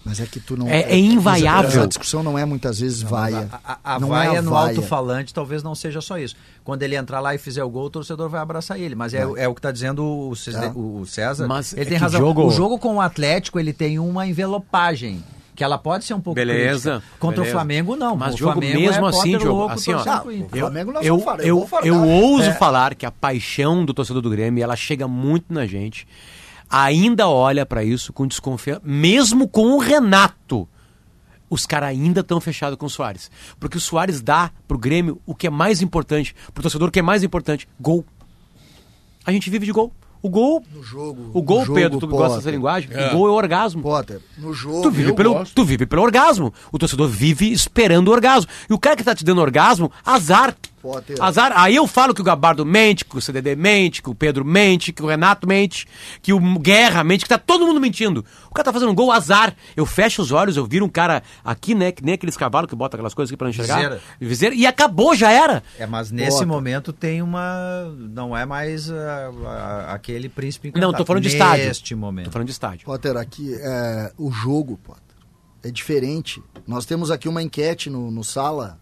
Mas 0.08 0.22
é 0.22 0.26
que 0.26 0.40
tu 0.40 0.56
não. 0.56 0.70
É, 0.70 0.84
é 0.84 0.98
invaiável. 0.98 1.84
A 1.84 1.86
discussão 1.86 2.24
não 2.24 2.38
é 2.38 2.46
muitas 2.46 2.80
vezes 2.80 3.04
não, 3.04 3.10
vaia. 3.10 3.50
A, 3.52 3.78
a, 3.84 3.96
a 3.96 4.00
não 4.00 4.08
vaia 4.10 4.36
é 4.36 4.38
a 4.38 4.42
no 4.42 4.56
alto-falante 4.56 5.34
talvez 5.34 5.62
não 5.62 5.76
seja 5.76 6.00
só 6.00 6.18
isso. 6.18 6.36
Quando 6.64 6.82
ele 6.84 6.96
entrar 6.96 7.20
lá 7.20 7.36
e 7.36 7.38
fizer 7.38 7.64
o 7.64 7.70
gol, 7.70 7.86
o 7.86 7.90
torcedor 7.90 8.30
vai 8.30 8.40
abraçar 8.40 8.80
ele. 8.80 8.96
Mas 8.96 9.14
é, 9.14 9.22
é 9.22 9.48
o 9.48 9.54
que 9.54 9.60
está 9.60 9.72
dizendo 9.72 10.04
o, 10.04 10.36
César. 10.36 10.72
O 10.78 11.06
César. 11.06 11.48
Mas 11.48 11.74
ele 11.74 11.82
é 11.82 11.86
tem 11.86 11.98
razão. 11.98 12.22
Jogo... 12.22 12.46
O 12.46 12.52
jogo 12.52 12.80
com 12.80 12.96
o 12.96 13.02
Atlético 13.02 13.60
ele 13.60 13.74
tem 13.74 14.00
uma 14.00 14.26
envelopagem 14.26 15.22
que 15.54 15.64
ela 15.64 15.78
pode 15.78 16.06
ser 16.06 16.14
um 16.14 16.22
pouco 16.22 16.36
beleza 16.36 17.00
crítica. 17.00 17.18
contra 17.18 17.42
beleza. 17.42 17.56
o 17.56 17.60
Flamengo 17.60 17.96
não 17.96 18.16
mas 18.16 18.36
o 18.36 18.38
jogo 18.38 18.52
Flamengo 18.52 18.80
mesmo 18.80 19.06
é 19.08 19.10
assim 19.10 19.32
jogo 19.32 19.48
louco, 19.48 19.74
assim 19.74 19.92
ó 19.92 20.04
eu, 20.54 20.72
eu, 21.02 21.20
eu, 21.42 21.68
eu 21.84 22.08
ouso 22.08 22.50
é. 22.50 22.54
falar 22.54 22.94
que 22.94 23.08
a 23.08 23.12
paixão 23.12 23.84
do 23.84 23.92
torcedor 23.92 24.22
do 24.22 24.30
Grêmio 24.30 24.64
ela 24.64 24.76
chega 24.76 25.08
muito 25.08 25.52
na 25.52 25.66
gente 25.66 26.08
ainda 26.70 27.28
olha 27.28 27.66
para 27.66 27.84
isso 27.84 28.12
com 28.14 28.28
desconfiança 28.28 28.82
mesmo 28.84 29.48
com 29.48 29.72
o 29.74 29.80
Renato 29.80 30.68
os 31.50 31.66
caras 31.66 31.90
ainda 31.90 32.20
estão 32.22 32.42
fechados 32.42 32.78
com 32.78 32.86
o 32.86 32.90
Soares 32.90 33.32
porque 33.60 33.78
o 33.78 33.82
Soares 33.82 34.22
dá 34.22 34.52
pro 34.68 34.78
Grêmio 34.78 35.22
o 35.26 35.34
que 35.34 35.48
é 35.48 35.50
mais 35.50 35.82
importante 35.82 36.36
pro 36.54 36.62
torcedor 36.62 36.90
o 36.90 36.92
que 36.92 37.00
é 37.00 37.04
mais 37.04 37.24
importante 37.24 37.68
gol 37.80 38.06
a 39.26 39.32
gente 39.32 39.50
vive 39.50 39.66
de 39.66 39.72
gol 39.72 39.94
o 40.22 40.30
gol. 40.30 40.64
No 40.74 40.84
jogo. 40.84 41.32
O 41.34 41.42
gol, 41.42 41.66
no 41.66 41.74
Pedro, 41.74 41.94
jogo, 41.94 42.00
tu 42.00 42.08
Potter. 42.08 42.18
gosta 42.18 42.38
dessa 42.38 42.52
linguagem? 42.52 42.90
É. 42.92 43.08
O 43.08 43.18
gol 43.18 43.28
é 43.28 43.32
o 43.32 43.34
orgasmo. 43.34 43.82
Potter, 43.82 44.20
no 44.38 44.54
jogo. 44.54 44.82
Tu 44.82 44.92
vive, 44.92 45.10
eu 45.10 45.16
pelo, 45.16 45.34
gosto. 45.34 45.54
tu 45.54 45.64
vive 45.64 45.86
pelo 45.86 46.02
orgasmo. 46.02 46.54
O 46.72 46.78
torcedor 46.78 47.08
vive 47.08 47.52
esperando 47.52 48.08
o 48.08 48.12
orgasmo. 48.12 48.50
E 48.70 48.74
o 48.74 48.80
cara 48.80 48.96
que 48.96 49.04
tá 49.04 49.16
te 49.16 49.24
dando 49.24 49.42
orgasmo, 49.42 49.92
azar. 50.06 50.56
Potter. 50.82 51.18
Azar. 51.22 51.52
Aí 51.56 51.76
eu 51.76 51.88
falo 51.88 52.14
que 52.14 52.22
o 52.22 52.24
Gabardo 52.24 52.66
mente, 52.66 53.04
que 53.04 53.18
o 53.18 53.22
CDD 53.22 53.56
mente, 53.56 54.02
que 54.02 54.10
o 54.10 54.16
Pedro 54.16 54.46
mente, 54.46 54.94
que 54.94 55.02
o 55.02 55.08
Renato 55.08 55.48
mente, 55.48 55.88
que 56.22 56.32
o 56.34 56.40
Guerra 56.60 57.04
mente, 57.04 57.24
que 57.24 57.30
tá 57.30 57.38
todo 57.38 57.66
mundo 57.66 57.80
mentindo. 57.80 58.24
O 58.50 58.54
cara 58.54 58.66
tá 58.66 58.74
fazendo 58.74 58.92
um 58.92 58.96
gol, 58.96 59.12
azar. 59.12 59.56
Eu 59.76 59.86
fecho 59.86 60.22
os 60.22 60.32
olhos, 60.32 60.58
eu 60.58 60.66
viro 60.66 60.86
um 60.86 60.90
cara 60.90 61.22
aqui, 61.44 61.74
né, 61.76 61.92
que 61.92 62.04
nem 62.04 62.14
aqueles 62.16 62.38
cavalos 62.38 62.70
que 62.70 62.76
botam 62.76 62.98
aquelas 62.98 63.14
coisas 63.14 63.32
aqui 63.32 63.38
pra 63.38 63.46
não 63.46 63.50
enxergar. 63.50 63.76
Viseira. 63.76 64.02
Viseira. 64.20 64.56
E 64.56 64.66
acabou, 64.66 65.16
já 65.16 65.32
era. 65.32 65.64
É, 65.78 65.86
mas 65.86 66.12
nesse 66.12 66.38
Bota. 66.38 66.46
momento 66.46 66.94
tem 66.94 67.22
uma. 67.22 67.92
Não 67.98 68.36
é 68.36 68.46
mais 68.46 68.92
aquele 69.88 70.30
príncipe 70.30 70.68
Não, 70.70 70.80
encantado. 70.80 70.98
tô 70.98 71.06
falando 71.06 71.24
de 71.24 71.30
Neste 71.30 71.42
estádio. 71.42 71.90
Tô 71.90 71.98
momento. 71.98 72.32
falando 72.32 72.46
de 72.48 72.52
estádio. 72.52 72.86
Potter, 72.86 73.18
aqui 73.18 73.54
é 73.60 74.12
o 74.18 74.32
jogo, 74.32 74.78
Potter. 74.78 75.02
É 75.64 75.72
diferente. 75.72 76.42
Nós 76.66 76.86
temos 76.86 77.12
aqui 77.12 77.28
uma 77.28 77.42
enquete 77.42 77.90
no, 77.90 78.12
no 78.12 78.24
Sala. 78.24 78.80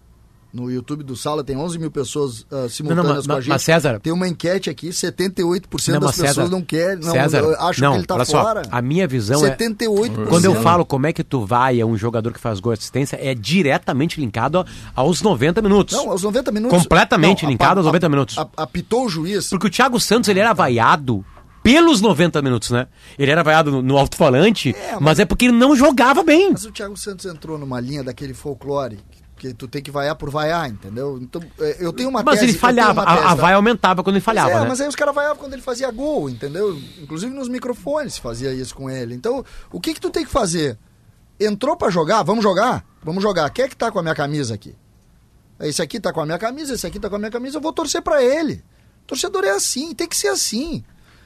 No 0.55 0.71
YouTube 0.71 1.03
do 1.03 1.17
Sala 1.17 1.43
tem 1.43 1.57
11 1.57 1.77
mil 1.77 1.91
pessoas 1.91 2.45
ah, 2.49 2.67
simultâneas 2.69 3.17
mas- 3.17 3.27
com 3.27 3.33
a 3.33 3.41
gente. 3.41 3.49
mas, 3.49 3.61
César- 3.61 3.99
Tem 3.99 4.13
uma 4.13 4.25
enquete 4.25 4.69
aqui, 4.69 4.87
78% 4.87 5.93
Não, 5.93 5.99
das 5.99 6.11
mas, 6.11 6.15
pessoas 6.15 6.35
César, 6.35 6.49
não 6.49 6.61
querem. 6.61 7.03
Não, 7.03 7.11
César, 7.11 7.55
acham 7.59 7.83
não, 7.83 7.91
que 7.91 7.97
ele 7.99 8.07
tá 8.07 8.15
olha 8.15 8.25
fora. 8.25 8.63
só, 8.63 8.69
a 8.71 8.81
minha 8.81 9.05
visão 9.05 9.45
é 9.45 9.49
78%. 9.53 10.27
Quando 10.29 10.45
eu 10.45 10.55
falo 10.61 10.85
como 10.85 11.07
é 11.07 11.11
que 11.13 11.25
tu 11.25 11.45
vai 11.45 11.81
a 11.81 11.85
um 11.85 11.97
jogador 11.97 12.31
que 12.31 12.39
faz 12.39 12.61
gol 12.61 12.71
e 12.71 12.75
assistência, 12.75 13.19
é 13.21 13.35
diretamente 13.35 14.19
linkado 14.19 14.65
aos 14.95 15.21
90 15.21 15.61
minutos. 15.61 15.93
Não, 15.97 16.09
aos 16.09 16.23
90 16.23 16.51
minutos. 16.53 16.77
Completamente 16.77 17.43
Não, 17.43 17.49
linkado 17.51 17.79
aos 17.81 17.85
a- 17.85 17.89
90 17.89 18.07
minutos. 18.07 18.37
a- 18.37 18.47
apitou 18.55 19.05
o 19.05 19.09
juiz. 19.09 19.49
Porque 19.49 19.67
o 19.67 19.69
Thiago 19.69 19.99
Santos, 19.99 20.29
ele 20.29 20.39
era 20.39 20.53
vaiado 20.53 21.25
pelos 21.61 21.99
90 21.99 22.41
minutos, 22.43 22.69
né? 22.69 22.87
Ele 23.17 23.31
era 23.31 23.43
vaiado 23.43 23.71
no, 23.71 23.81
no 23.81 23.97
alto-falante, 23.97 24.69
É, 24.77 24.91
mas- 24.93 25.01
mas... 25.01 25.19
é 25.19 25.25
porque 25.25 25.45
ele 25.45 25.53
não 25.57 25.75
jogava 25.75 26.23
bem. 26.23 26.51
Mas 26.51 26.63
o 26.63 26.71
Thiago 26.71 26.95
Santos 26.95 27.25
entrou 27.25 27.57
numa 27.57 27.79
linha 27.81 28.03
daquele 28.03 28.33
folclore. 28.35 28.99
Que 29.37 29.53
tu 29.53 29.67
tem 29.67 29.81
que 29.81 29.91
vaiar 29.91 30.15
por 30.15 30.29
vaiar, 30.29 30.69
entendeu? 30.69 31.19
Então, 31.21 31.41
é, 31.59 31.77
eu 31.79 31.91
tenho 31.91 32.07
uma 32.09 32.23
Mas 32.23 32.39
tese. 32.39 32.51
ele 32.51 32.57
falhava, 32.57 33.03
a, 33.03 33.31
a 33.31 33.35
vaia 33.35 33.57
aumentava 33.57 34.01
quando 34.01 34.15
ele 34.15 34.23
falhava, 34.23 34.47
Pois 34.49 34.59
é, 34.59 34.63
né? 34.63 34.69
mas 34.69 34.81
aí 34.81 34.87
os 34.87 34.95
caras 34.95 35.13
vaiavam 35.13 35.35
quando 35.37 35.53
ele 35.53 35.61
fazia 35.61 35.91
gol, 35.91 36.29
entendeu? 36.29 36.79
Inclusive 37.01 37.33
nos 37.33 37.49
microfones 37.49 38.17
fazia 38.17 38.53
isso 38.53 38.73
com 38.73 38.89
ele. 38.89 39.13
Então, 39.13 39.43
o 39.71 39.79
que 39.81 39.93
que 39.93 39.99
tu 39.99 40.09
tem 40.09 40.23
que 40.23 40.31
fazer? 40.31 40.77
Entrou 41.37 41.75
pra 41.75 41.89
jogar? 41.89 42.23
Vamos 42.23 42.43
jogar? 42.43 42.85
Vamos 43.03 43.21
jogar. 43.21 43.49
Quem 43.49 43.65
é 43.65 43.67
que 43.67 43.75
tá 43.75 43.91
com 43.91 43.99
a 43.99 44.01
minha 44.01 44.15
camisa 44.15 44.53
aqui? 44.53 44.73
Esse 45.59 45.81
aqui 45.81 45.99
tá 45.99 46.13
com 46.13 46.21
a 46.21 46.25
minha 46.25 46.37
camisa, 46.37 46.73
esse 46.73 46.87
aqui 46.87 46.99
tá 46.99 47.09
com 47.09 47.15
a 47.17 47.19
minha 47.19 47.31
camisa, 47.31 47.57
eu 47.57 47.61
vou 47.61 47.73
torcer 47.73 48.01
pra 48.01 48.23
ele. 48.23 48.63
Torcedor 49.05 49.43
é 49.43 49.51
assim, 49.51 49.93
tem 49.93 50.07
que 50.07 50.15
ser 50.15 50.29
assim. 50.29 50.83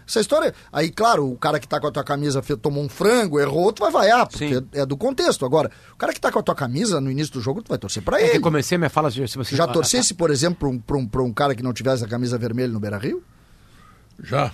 Essa 0.10 0.22
história. 0.22 0.54
Aí, 0.74 0.90
claro, 0.90 1.32
o 1.32 1.38
cara 1.38 1.60
que 1.60 1.68
tá 1.68 1.80
com 1.80 1.86
a 1.86 1.92
tua 1.92 2.04
camisa 2.04 2.42
tomou 2.60 2.84
um 2.84 2.90
frango, 2.90 3.40
errou, 3.40 3.72
tu 3.72 3.84
vai 3.84 3.92
vaiar, 3.92 4.28
porque 4.28 4.56
Sim. 4.56 4.68
é 4.74 4.84
do 4.86 4.98
contexto. 4.98 5.46
Agora, 5.46 5.70
o 5.94 5.98
cara 5.98 6.12
que 6.12 6.20
tá 6.20 6.32
com 6.32 6.40
a 6.40 6.44
tua 6.44 6.56
camisa 6.56 7.00
no 7.00 7.12
início 7.12 7.34
do 7.34 7.42
jogo, 7.42 7.62
tu 7.62 7.70
vai 7.70 7.78
torcer 7.78 8.02
pra 8.02 8.18
É 8.18 8.24
que 8.24 8.30
ele. 8.32 8.38
eu 8.38 8.42
comecei 8.42 8.76
a 8.76 8.80
minha 8.80 8.90
fala 8.90 9.12
se 9.12 9.20
você 9.38 9.56
Já 9.56 9.68
torcesse, 9.68 10.16
por 10.16 10.32
exemplo, 10.32 10.58
pra 10.60 10.68
um, 10.70 10.80
pra 10.80 10.98
um, 10.98 11.06
pra 11.08 11.22
um 11.24 11.32
cara 11.32 11.54
que 11.54 11.62
não 11.62 11.72
tivesse 11.74 12.04
a 12.04 12.08
camisa 12.08 12.38
vermelha 12.40 12.74
no 12.74 12.80
Beira 12.80 12.98
Rio? 12.98 13.24
Já. 14.24 14.52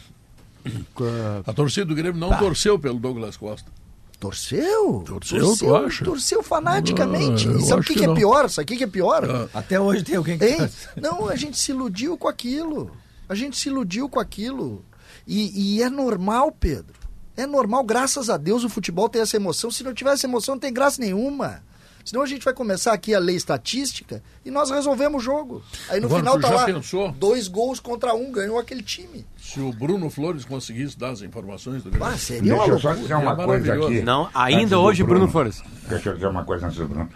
A 1.46 1.54
torcida 1.54 1.86
do 1.86 1.96
Grêmio 1.96 2.20
não 2.20 2.30
Tá. 2.30 2.38
torceu 2.38 2.78
pelo 2.78 3.00
Douglas 3.00 3.38
Costa. 3.38 3.72
Torceu? 4.20 5.04
Torceu, 5.06 5.56
tu 5.58 5.76
acha? 5.76 6.04
Torceu 6.06 6.42
fanaticamente. 6.42 7.48
Ah, 7.48 7.60
sabe 7.62 7.82
o 7.82 7.84
que, 7.84 7.94
que 7.94 8.00
que 8.00 8.06
é 8.06 8.14
pior? 8.14 8.50
Sabe 8.50 8.64
o 8.64 8.68
que, 8.68 8.78
que 8.78 8.84
é 8.84 8.88
pior? 8.88 9.24
Ah. 9.30 9.48
Até 9.60 9.80
hoje 9.80 10.04
tem 10.04 10.16
alguém 10.16 10.38
que. 10.38 10.46
Hein? 10.46 10.70
Não, 11.00 11.28
a 11.30 11.36
gente 11.36 11.58
se 11.58 11.72
iludiu 11.72 12.18
com 12.18 12.28
aquilo. 12.28 12.92
A 13.28 13.36
gente 13.36 13.58
se 13.58 13.70
iludiu 13.70 14.08
com 14.10 14.20
aquilo. 14.20 14.84
E, 15.28 15.78
e 15.78 15.82
é 15.84 15.90
normal, 15.90 16.52
Pedro. 16.52 16.94
É 17.38 17.46
normal, 17.46 17.84
graças 17.84 18.30
a 18.30 18.38
Deus 18.38 18.64
o 18.64 18.70
futebol 18.70 19.10
tem 19.10 19.22
essa 19.22 19.36
emoção. 19.36 19.70
Se 19.72 19.84
não 19.84 19.94
tivesse 19.94 20.26
emoção, 20.26 20.56
não 20.56 20.60
tem 20.60 20.72
graça 20.74 21.02
nenhuma. 21.02 21.62
Senão 22.06 22.22
a 22.22 22.28
gente 22.28 22.46
vai 22.46 22.54
começar 22.54 22.94
aqui 22.94 23.16
a 23.16 23.20
ler 23.20 23.34
estatística 23.34 24.22
e 24.46 24.52
nós 24.52 24.70
resolvemos 24.70 25.24
o 25.24 25.26
jogo. 25.26 25.64
Aí 25.90 26.00
no 26.00 26.06
Agora, 26.06 26.22
final 26.22 26.40
tá 26.40 26.50
lá, 26.52 26.66
pensou? 26.66 27.12
dois 27.12 27.48
gols 27.48 27.80
contra 27.80 28.14
um, 28.14 28.32
ganhou 28.32 28.60
aquele 28.60 28.84
time. 28.84 29.26
Se 29.40 29.60
o 29.60 29.74
Bruno 29.74 30.08
Flores 30.12 30.46
conseguisse 30.46 30.98
dar 30.98 31.10
as 31.10 31.22
informações 31.24 31.82
do 31.84 31.90
Grêmio. 31.90 32.08
Ah, 32.08 32.16
seria 32.16 32.54
Deixa 32.54 32.72
eu 32.72 32.80
só 32.80 32.94
dizer 32.94 33.16
uma 33.16 33.32
É 33.34 33.46
coisa 33.46 33.74
aqui. 33.74 34.02
Não, 34.04 34.30
ainda 34.36 34.78
hoje, 34.80 35.04
Bruno 35.04 35.28
Flores. 35.28 35.64
Deixa 35.90 36.10
eu 36.10 36.14
dizer 36.14 36.28
uma 36.28 36.46
coisa 36.46 36.68
antes 36.68 36.78
do 36.78 36.88
Bruno. 36.88 37.10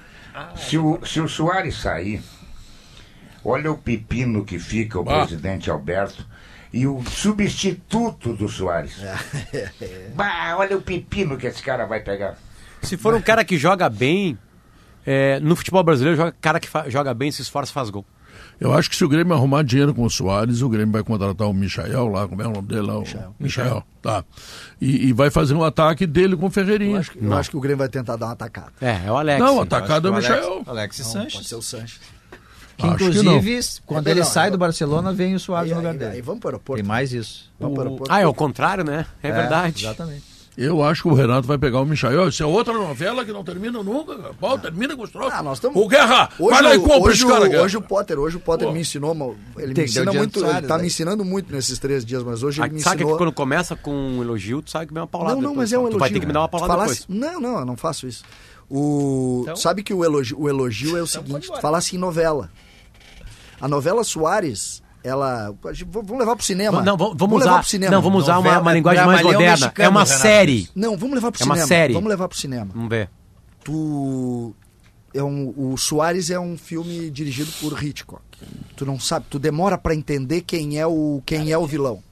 Se 0.57 0.75
o, 0.77 0.99
se 1.05 1.21
o 1.21 1.27
Soares 1.27 1.77
sair, 1.77 2.23
olha 3.45 3.71
o 3.71 3.77
pepino 3.77 4.43
que 4.43 4.57
fica 4.57 4.99
o 4.99 5.07
Ah. 5.07 5.19
presidente 5.25 5.69
Alberto 5.69 6.25
e 6.71 6.85
o 6.87 7.01
substituto 7.03 8.33
do 8.33 8.47
Soares. 8.47 8.95
bah, 10.15 10.55
olha 10.57 10.77
o 10.77 10.81
pepino 10.81 11.37
que 11.37 11.47
esse 11.47 11.61
cara 11.63 11.85
vai 11.85 11.99
pegar. 12.01 12.37
Se 12.81 12.95
for 12.97 13.13
um 13.13 13.21
cara 13.21 13.43
que 13.43 13.57
joga 13.57 13.89
bem, 13.89 14.37
é, 15.05 15.39
no 15.39 15.55
futebol 15.55 15.83
brasileiro, 15.83 16.15
joga, 16.17 16.35
cara 16.39 16.59
que 16.59 16.69
joga 16.89 17.13
bem, 17.13 17.31
se 17.31 17.41
esforça, 17.41 17.73
faz 17.73 17.89
gol. 17.89 18.05
Eu 18.59 18.73
acho 18.73 18.89
que 18.89 18.95
se 18.95 19.03
o 19.05 19.09
Grêmio 19.09 19.33
arrumar 19.33 19.63
dinheiro 19.63 19.93
com 19.93 20.03
o 20.03 20.09
Soares, 20.09 20.61
o 20.61 20.69
Grêmio 20.69 20.91
vai 20.91 21.03
contratar 21.03 21.47
o 21.47 21.53
Michael 21.53 22.07
lá, 22.07 22.27
como 22.27 22.41
é 22.41 22.47
o 22.47 22.51
nome 22.51 22.67
dele 22.67 22.81
lá? 22.81 22.99
O 22.99 23.03
Michael. 23.39 23.83
Tá. 24.01 24.23
E, 24.79 25.07
e 25.07 25.13
vai 25.13 25.29
fazer 25.29 25.53
um 25.53 25.63
ataque 25.63 26.05
dele 26.05 26.35
com 26.35 26.43
o 26.43 26.47
Eu 26.47 26.51
Ferreirinha. 26.51 26.99
acho, 26.99 27.11
que- 27.11 27.23
eu 27.23 27.33
acho 27.33 27.49
que 27.49 27.57
o 27.57 27.59
Grêmio 27.59 27.79
vai 27.79 27.89
tentar 27.89 28.15
dar 28.17 28.27
uma 28.27 28.33
atacada. 28.33 28.71
É, 28.81 29.07
é 29.07 29.11
o 29.11 29.17
Alex. 29.17 29.39
Não, 29.39 29.61
atacado 29.61 30.07
é 30.07 30.11
o 30.11 30.13
Alex, 30.13 30.29
Michael. 30.29 30.63
Alex 30.67 30.99
Não, 30.99 31.05
Sanches. 31.05 31.33
pode 31.33 31.47
ser 31.47 31.55
o 31.55 31.61
Sanches. 31.61 31.99
Que, 32.79 32.85
Acho 32.87 32.95
que 32.97 33.03
inclusive, 33.03 33.59
quando 33.85 34.07
É 34.07 34.11
ele 34.11 34.19
melhor, 34.21 34.31
sai 34.31 34.47
eu- 34.47 34.51
do 34.53 34.57
Barcelona, 34.57 35.11
vem 35.11 35.35
o 35.35 35.39
Soares 35.39 35.69
Aí, 35.69 35.75
no 35.75 35.81
lugar 35.81 35.91
aí, 35.91 35.97
dele. 35.99 36.11
aí 36.13 36.21
vamos 36.21 36.39
para 36.39 36.47
o 36.47 36.49
aeroporto. 36.51 36.81
Tem 36.81 36.87
mais 36.87 37.11
isso. 37.11 37.51
Vamos 37.59 37.75
para 37.75 37.83
o 37.83 37.85
aeroporto. 37.87 38.13
Ah, 38.13 38.21
é 38.21 38.25
o 38.27 38.33
contrário, 38.33 38.83
né? 38.85 39.05
É, 39.21 39.31
verdade. 39.31 39.83
Exatamente. 39.85 40.23
Eu 40.57 40.83
acho 40.83 41.03
que 41.03 41.07
o 41.07 41.13
Renato 41.13 41.47
vai 41.47 41.57
pegar 41.57 41.79
o 41.79 41.85
Michael. 41.85 42.27
Isso 42.29 42.43
é 42.43 42.45
outra 42.45 42.73
novela 42.73 43.23
que 43.23 43.31
não 43.31 43.43
termina 43.45 43.81
nunca. 43.83 44.15
Pô, 44.39 44.57
termina 44.57 44.95
com 44.95 45.03
os 45.03 45.09
trocos. 45.09 45.33
Ah, 45.33 45.41
nós 45.43 45.57
tamo- 45.59 45.79
O 45.81 45.87
Guerra, 45.87 46.29
Hoje, 46.37 46.49
vai 46.51 46.61
lá 46.61 46.75
e 46.75 46.77
o- 46.77 46.81
compra 46.81 46.97
hoje, 47.11 47.23
esse 47.23 47.31
cara, 47.31 47.47
Guerra. 47.47 47.63
hoje 47.63 47.77
o 47.77 47.81
Potter, 47.81 48.19
hoje 48.19 48.35
o 48.37 48.39
Potter 48.41 48.67
Pô. 48.67 48.73
me 48.73 48.81
ensinou, 48.81 49.13
ele 49.13 49.37
Tem 49.55 49.67
me 49.67 49.73
que 49.75 49.81
ensina 49.83 50.11
muito, 50.11 50.39
Soares, 50.39 50.57
ele 50.59 50.67
tá 50.67 50.75
né? 50.75 50.81
me 50.81 50.87
ensinando 50.87 51.23
muito 51.25 51.53
nesses 51.53 51.79
três 51.79 52.03
dias, 52.05 52.23
mas 52.23 52.43
hoje 52.43 52.59
ele 52.61 52.69
Ah, 52.69 52.73
me 52.73 52.81
sabe 52.81 52.97
que 52.97 53.03
ensinou. 53.03 53.17
quando 53.17 53.31
começa 53.31 53.73
com 53.75 53.91
um 53.91 54.21
elogio, 54.21 54.61
tu 54.61 54.71
sabe 54.71 54.87
que 54.87 54.93
vem 54.93 55.01
uma 55.01 55.07
paulada 55.07 55.35
Não, 55.35 55.41
não, 55.41 55.49
depois. 55.51 55.69
mas 55.69 55.73
é 55.73 55.77
um 55.77 55.81
Tu 55.81 55.83
elogio. 55.87 55.99
vai 55.99 56.09
ter 56.11 56.19
que 56.19 56.25
me 56.25 56.33
dar 56.33 56.41
uma 56.41 56.49
paulada 56.49 56.73
Falasse- 56.73 57.01
depois. 57.07 57.19
Não, 57.19 57.39
não, 57.41 57.59
eu 57.59 57.65
não 57.65 57.77
faço 57.77 58.07
isso. 58.07 58.23
O... 58.69 59.39
Então? 59.43 59.55
Sabe 59.55 59.81
que 59.81 59.93
o 59.93 60.03
elogio, 60.05 60.39
o 60.39 60.47
elogio 60.49 60.97
é 60.97 61.01
o 61.01 61.07
seguinte, 61.07 61.47
tu 61.47 61.59
falasse 61.61 61.95
em 61.95 61.99
novela. 61.99 62.51
A 63.61 63.67
novela 63.67 64.03
Soares, 64.03 64.81
ela... 65.03 65.53
Vamos 65.87 66.19
levar 66.19 66.35
pro 66.35 66.45
cinema. 66.45 66.81
Não, 66.81 66.95
vamos, 66.97 67.15
vamos 67.17 67.39
levar 67.39 67.51
usar, 67.51 67.59
pro 67.61 67.69
cinema. 67.69 67.91
não, 67.91 68.01
vamos 68.01 68.23
usar 68.23 68.33
uma, 68.33 68.43
Novela- 68.43 68.61
uma 68.61 68.73
linguagem 68.73 69.05
mais 69.05 69.21
moderna. 69.23 69.51
mexicano, 69.51 69.85
é 69.85 69.89
uma 69.89 70.03
Renato. 70.03 70.21
série. 70.21 70.69
Não, 70.75 70.97
vamos 70.97 71.15
levar 71.15 71.31
pro 71.31 71.41
É 71.41 71.45
uma 71.45 71.55
cinema. 71.55 71.67
série. 71.67 71.93
Vamos 71.93 72.09
levar 72.09 72.27
pro 72.27 72.37
cinema. 72.37 72.71
Vamos 72.73 72.89
ver. 72.89 73.09
Tu... 73.63 74.53
É 75.13 75.23
um, 75.23 75.53
o 75.57 75.75
Soares 75.77 76.29
é 76.29 76.39
um 76.39 76.55
filme 76.57 77.09
dirigido 77.09 77.51
por 77.59 77.81
Hitchcock. 77.83 78.21
Tu 78.75 78.85
não 78.85 78.99
sabe, 78.99 79.25
tu 79.29 79.39
demora 79.39 79.75
pra 79.77 79.95
entender 79.95 80.41
quem 80.41 80.77
é 80.79 80.85
o, 80.85 81.21
quem 81.25 81.51
é 81.51 81.57
o 81.57 81.65
vilão. 81.65 82.03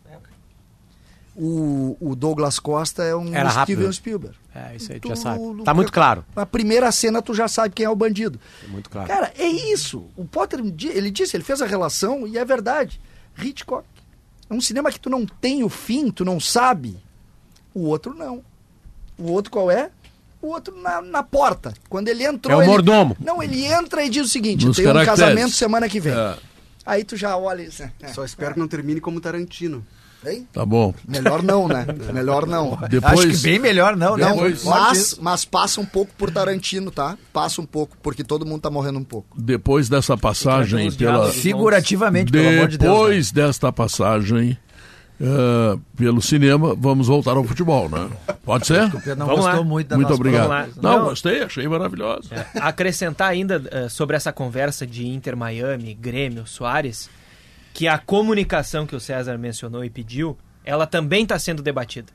O, 1.36 1.95
o 2.02 2.15
Douglas 2.15 2.57
Costa 2.57 3.03
é 3.03 3.15
um 3.15 3.34
Era 3.36 3.49
rápido. 3.49 3.78
Steven 3.78 3.94
Spielberg. 3.94 4.36
É, 4.71 4.75
isso 4.75 4.91
aí, 4.91 4.99
tu 4.99 5.03
Tu- 5.03 5.09
já 5.09 5.15
sabe. 5.15 5.39
no- 5.39 5.63
Tá 5.63 5.73
muito 5.73 5.91
claro. 5.91 6.25
Na 6.35 6.45
primeira 6.45 6.91
cena 6.91 7.21
tu 7.21 7.34
já 7.34 7.47
sabe 7.47 7.75
quem 7.75 7.85
é 7.85 7.89
o 7.89 7.95
bandido. 7.95 8.39
Muito 8.67 8.89
claro. 8.89 9.07
Cara, 9.07 9.31
é 9.38 9.45
isso. 9.47 10.05
O 10.15 10.25
Potter, 10.25 10.59
ele 10.59 11.11
disse, 11.11 11.38
ele 11.38 11.43
fez 11.43 11.61
a 11.61 11.65
relação 11.65 12.25
e 12.27 12.38
é 12.38 12.43
verdade. 12.45 12.99
Hitchcock. 13.39 13.85
É 14.49 14.53
um 14.53 14.61
cinema 14.61 14.91
que 14.91 14.99
tu 14.99 15.09
não 15.09 15.25
tem 15.25 15.63
o 15.63 15.69
fim, 15.69 16.09
tu 16.09 16.25
não 16.25 16.39
sabe. 16.39 16.97
O 17.73 17.81
outro 17.81 18.13
não. 18.15 18.41
O 19.17 19.31
outro 19.31 19.51
qual 19.51 19.69
é? 19.69 19.91
O 20.41 20.47
outro 20.47 20.75
na, 20.79 21.01
na 21.01 21.21
porta. 21.23 21.73
Quando 21.89 22.07
ele 22.07 22.23
entrou. 22.23 22.53
É 22.53 22.57
o 22.57 22.61
ele- 22.63 22.71
mordomo. 22.71 23.15
Não, 23.19 23.43
ele 23.43 23.65
entra 23.65 24.03
e 24.03 24.09
diz 24.09 24.25
o 24.25 24.29
seguinte: 24.29 24.65
Nos 24.65 24.77
tem 24.77 24.85
um 24.85 24.93
caracteres. 24.93 25.19
casamento 25.19 25.51
semana 25.53 25.88
que 25.89 25.99
vem. 25.99 26.13
É. 26.13 26.38
Aí 26.85 27.03
tu 27.03 27.15
já 27.17 27.35
olha 27.35 27.61
isso. 27.63 27.84
Só 28.13 28.23
espero 28.23 28.53
que 28.53 28.59
não 28.59 28.67
termine 28.67 29.01
como 29.01 29.19
Tarantino. 29.19 29.85
Hein? 30.26 30.48
Tá 30.52 30.65
bom. 30.65 30.94
Melhor 31.07 31.44
não, 31.44 31.68
né? 31.68 31.85
Melhor 32.14 32.45
não. 32.48 32.77
Depois, 32.89 33.19
Acho 33.19 33.27
que 33.30 33.38
bem 33.44 33.60
melhor 33.60 33.95
não, 33.95 34.18
né? 34.18 34.26
Não, 34.26 34.34
Depois- 34.35 34.64
mas, 34.65 35.18
mas 35.22 35.45
passa 35.45 35.80
um 35.80 35.85
pouco 35.85 36.11
por 36.18 36.31
Tarantino, 36.31 36.89
tá? 36.91 37.18
Passa 37.31 37.61
um 37.61 37.65
pouco, 37.65 37.95
porque 38.02 38.23
todo 38.23 38.45
mundo 38.45 38.61
tá 38.61 38.69
morrendo 38.69 38.99
um 38.99 39.03
pouco. 39.03 39.27
depois 39.39 39.88
dessa 39.88 40.18
passagem 40.18 40.85
pela 40.88 40.98
diálogos. 40.98 41.35
Figurativamente, 41.35 42.31
pelo 42.31 42.49
amor 42.49 42.68
de 42.68 42.77
Deus. 42.77 42.91
né? 42.91 42.98
depois 42.99 43.31
desta 43.31 43.72
passagem 43.72 44.57
eh, 45.19 45.77
pelo 45.95 46.22
cinema, 46.22 46.76
vamos 46.76 47.07
voltar 47.07 47.38
ao 47.38 47.44
futebol, 47.44 47.88
né? 47.89 48.10
Pode 48.44 48.68
ser? 48.68 48.84
O 48.84 49.15
não 49.15 49.26
Vamos 49.27 49.41
gostou 49.45 49.60
lá. 49.60 49.64
muito 49.64 49.88
da 49.88 49.95
Muito 49.95 50.10
nossa 50.10 50.22
obrigado. 50.22 50.48
vamos 50.48 50.76
lá. 50.76 50.81
Não, 50.81 50.99
Não. 50.99 51.06
gostei, 51.10 51.41
achei 51.44 51.68
maravilhoso. 51.68 52.30
acrescentar 52.56 53.30
ainda 53.30 53.64
eh, 53.72 53.88
sobre 53.89 54.15
essa 54.15 54.31
conversa 54.34 54.85
de 54.85 55.07
Inter 55.07 55.35
Miami, 55.38 55.94
Grêmio, 55.94 56.45
Soares, 56.45 57.10
que 57.77 57.87
a 57.87 57.99
comunicação 57.99 58.87
que 58.87 58.95
o 58.95 58.99
César 58.99 59.37
mencionou 59.37 59.85
e 59.85 59.89
pediu, 59.91 60.35
ela 60.65 60.87
também 60.87 61.21
está 61.21 61.37
sendo 61.37 61.61
debatida. 61.61 62.11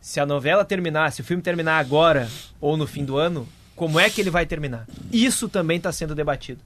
Se 0.00 0.20
a 0.20 0.24
novela 0.24 0.64
terminar, 0.64 1.10
se 1.10 1.22
o 1.22 1.24
filme 1.24 1.42
terminar 1.42 1.80
agora 1.80 2.28
ou 2.60 2.76
no 2.76 2.86
fim 2.86 3.04
do 3.04 3.16
ano, 3.16 3.48
como 3.74 3.98
é 3.98 4.08
que 4.08 4.20
ele 4.20 4.30
vai 4.30 4.46
terminar? 4.46 4.86
Isso 5.10 5.48
também 5.48 5.78
está 5.78 5.90
sendo 5.90 6.14
debatido. 6.14 6.60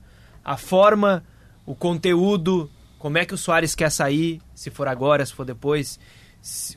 A 0.45 0.59
forma, 0.59 1.25
o 1.65 1.75
conteúdo, 1.75 2.71
como 2.99 3.17
é 3.17 3.25
que 3.25 3.33
o 3.33 3.39
Soares 3.39 3.75
quer 3.75 3.91
sair, 3.91 4.43
se 4.55 4.69
for 4.69 4.87
agora, 4.87 5.25
se 5.25 5.33
for 5.33 5.47
depois, 5.47 5.99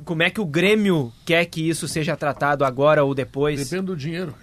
como 0.06 0.24
é 0.24 0.30
que 0.30 0.40
o 0.40 0.46
Grêmio 0.46 1.12
quer 1.26 1.44
que 1.44 1.68
isso 1.68 1.90
seja 1.90 2.16
tratado 2.16 2.64
agora 2.64 3.04
ou 3.04 3.14
depois. 3.14 3.70
Depende 3.70 3.88
do 3.88 3.98
dinheiro. 3.98 4.34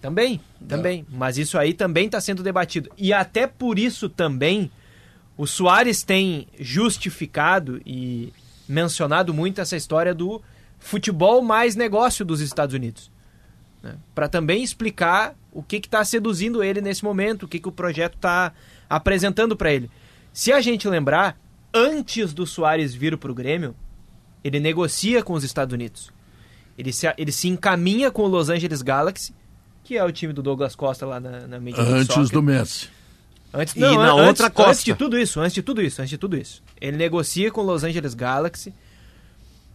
Também, 0.00 0.40
também. 0.66 1.04
Mas 1.10 1.36
isso 1.36 1.58
aí 1.58 1.74
também 1.74 2.06
está 2.06 2.18
sendo 2.18 2.42
debatido. 2.42 2.90
E 2.96 3.12
até 3.12 3.46
por 3.46 3.78
isso 3.78 4.08
também 4.08 4.70
o 5.38 5.46
Soares 5.46 6.02
tem 6.02 6.48
justificado 6.58 7.80
e 7.86 8.32
mencionado 8.68 9.32
muito 9.32 9.60
essa 9.60 9.76
história 9.76 10.12
do 10.12 10.42
futebol 10.80 11.40
mais 11.42 11.76
negócio 11.76 12.24
dos 12.24 12.40
Estados 12.40 12.74
Unidos. 12.74 13.08
Para 14.12 14.28
também 14.28 14.64
explicar 14.64 15.36
o 15.52 15.62
que 15.62 15.76
está 15.76 16.04
seduzindo 16.04 16.62
ele 16.62 16.80
nesse 16.80 17.04
momento, 17.04 17.44
o 17.44 17.48
que, 17.48 17.60
que 17.60 17.68
o 17.68 17.72
projeto 17.72 18.16
está 18.16 18.52
apresentando 18.90 19.56
para 19.56 19.72
ele. 19.72 19.88
Se 20.32 20.52
a 20.52 20.60
gente 20.60 20.88
lembrar, 20.88 21.38
antes 21.72 22.32
do 22.34 22.44
Soares 22.44 22.92
vir 22.92 23.16
para 23.16 23.30
o 23.30 23.34
Grêmio, 23.34 23.76
ele 24.42 24.58
negocia 24.58 25.22
com 25.22 25.34
os 25.34 25.44
Estados 25.44 25.72
Unidos. 25.72 26.12
Ele 26.76 26.92
se, 26.92 27.06
ele 27.16 27.30
se 27.30 27.48
encaminha 27.48 28.10
com 28.10 28.22
o 28.22 28.26
Los 28.28 28.48
Angeles 28.48 28.82
Galaxy, 28.82 29.32
que 29.84 29.96
é 29.96 30.04
o 30.04 30.10
time 30.10 30.32
do 30.32 30.42
Douglas 30.42 30.74
Costa 30.74 31.06
lá 31.06 31.20
na, 31.20 31.46
na 31.46 31.60
Major 31.60 31.80
Antes 31.80 32.30
do 32.30 32.42
Messi. 32.42 32.97
Antes, 33.52 33.74
E 33.74 33.80
não, 33.80 33.94
na 33.96 34.08
an- 34.10 34.14
outra 34.26 34.46
antes, 34.46 34.54
costa. 34.56 34.70
Antes 34.70 34.84
de 34.84 34.94
tudo 34.94 35.18
isso, 35.18 35.40
antes 35.40 35.54
de 35.54 35.62
tudo 35.62 35.82
isso, 35.82 36.00
antes 36.02 36.10
de 36.10 36.18
tudo 36.18 36.36
isso. 36.36 36.62
Ele 36.80 36.96
negocia 36.96 37.50
com 37.50 37.62
o 37.62 37.64
Los 37.64 37.82
Angeles 37.84 38.14
Galaxy. 38.14 38.74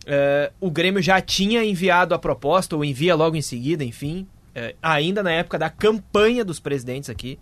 É, 0.06 0.52
o 0.60 0.70
Grêmio 0.70 1.02
já 1.02 1.20
tinha 1.22 1.64
enviado 1.64 2.14
a 2.14 2.20
proposta, 2.20 2.76
ou 2.76 2.84
envia 2.84 3.16
logo 3.16 3.36
em 3.36 3.42
seguida, 3.42 3.84
enfim, 3.84 4.28
é, 4.54 4.76
ainda 4.82 5.24
na 5.24 5.32
época 5.32 5.58
da 5.58 5.70
campanha 5.70 6.44
dos 6.44 6.60
presidentes 6.60 7.10
aqui, 7.10 7.40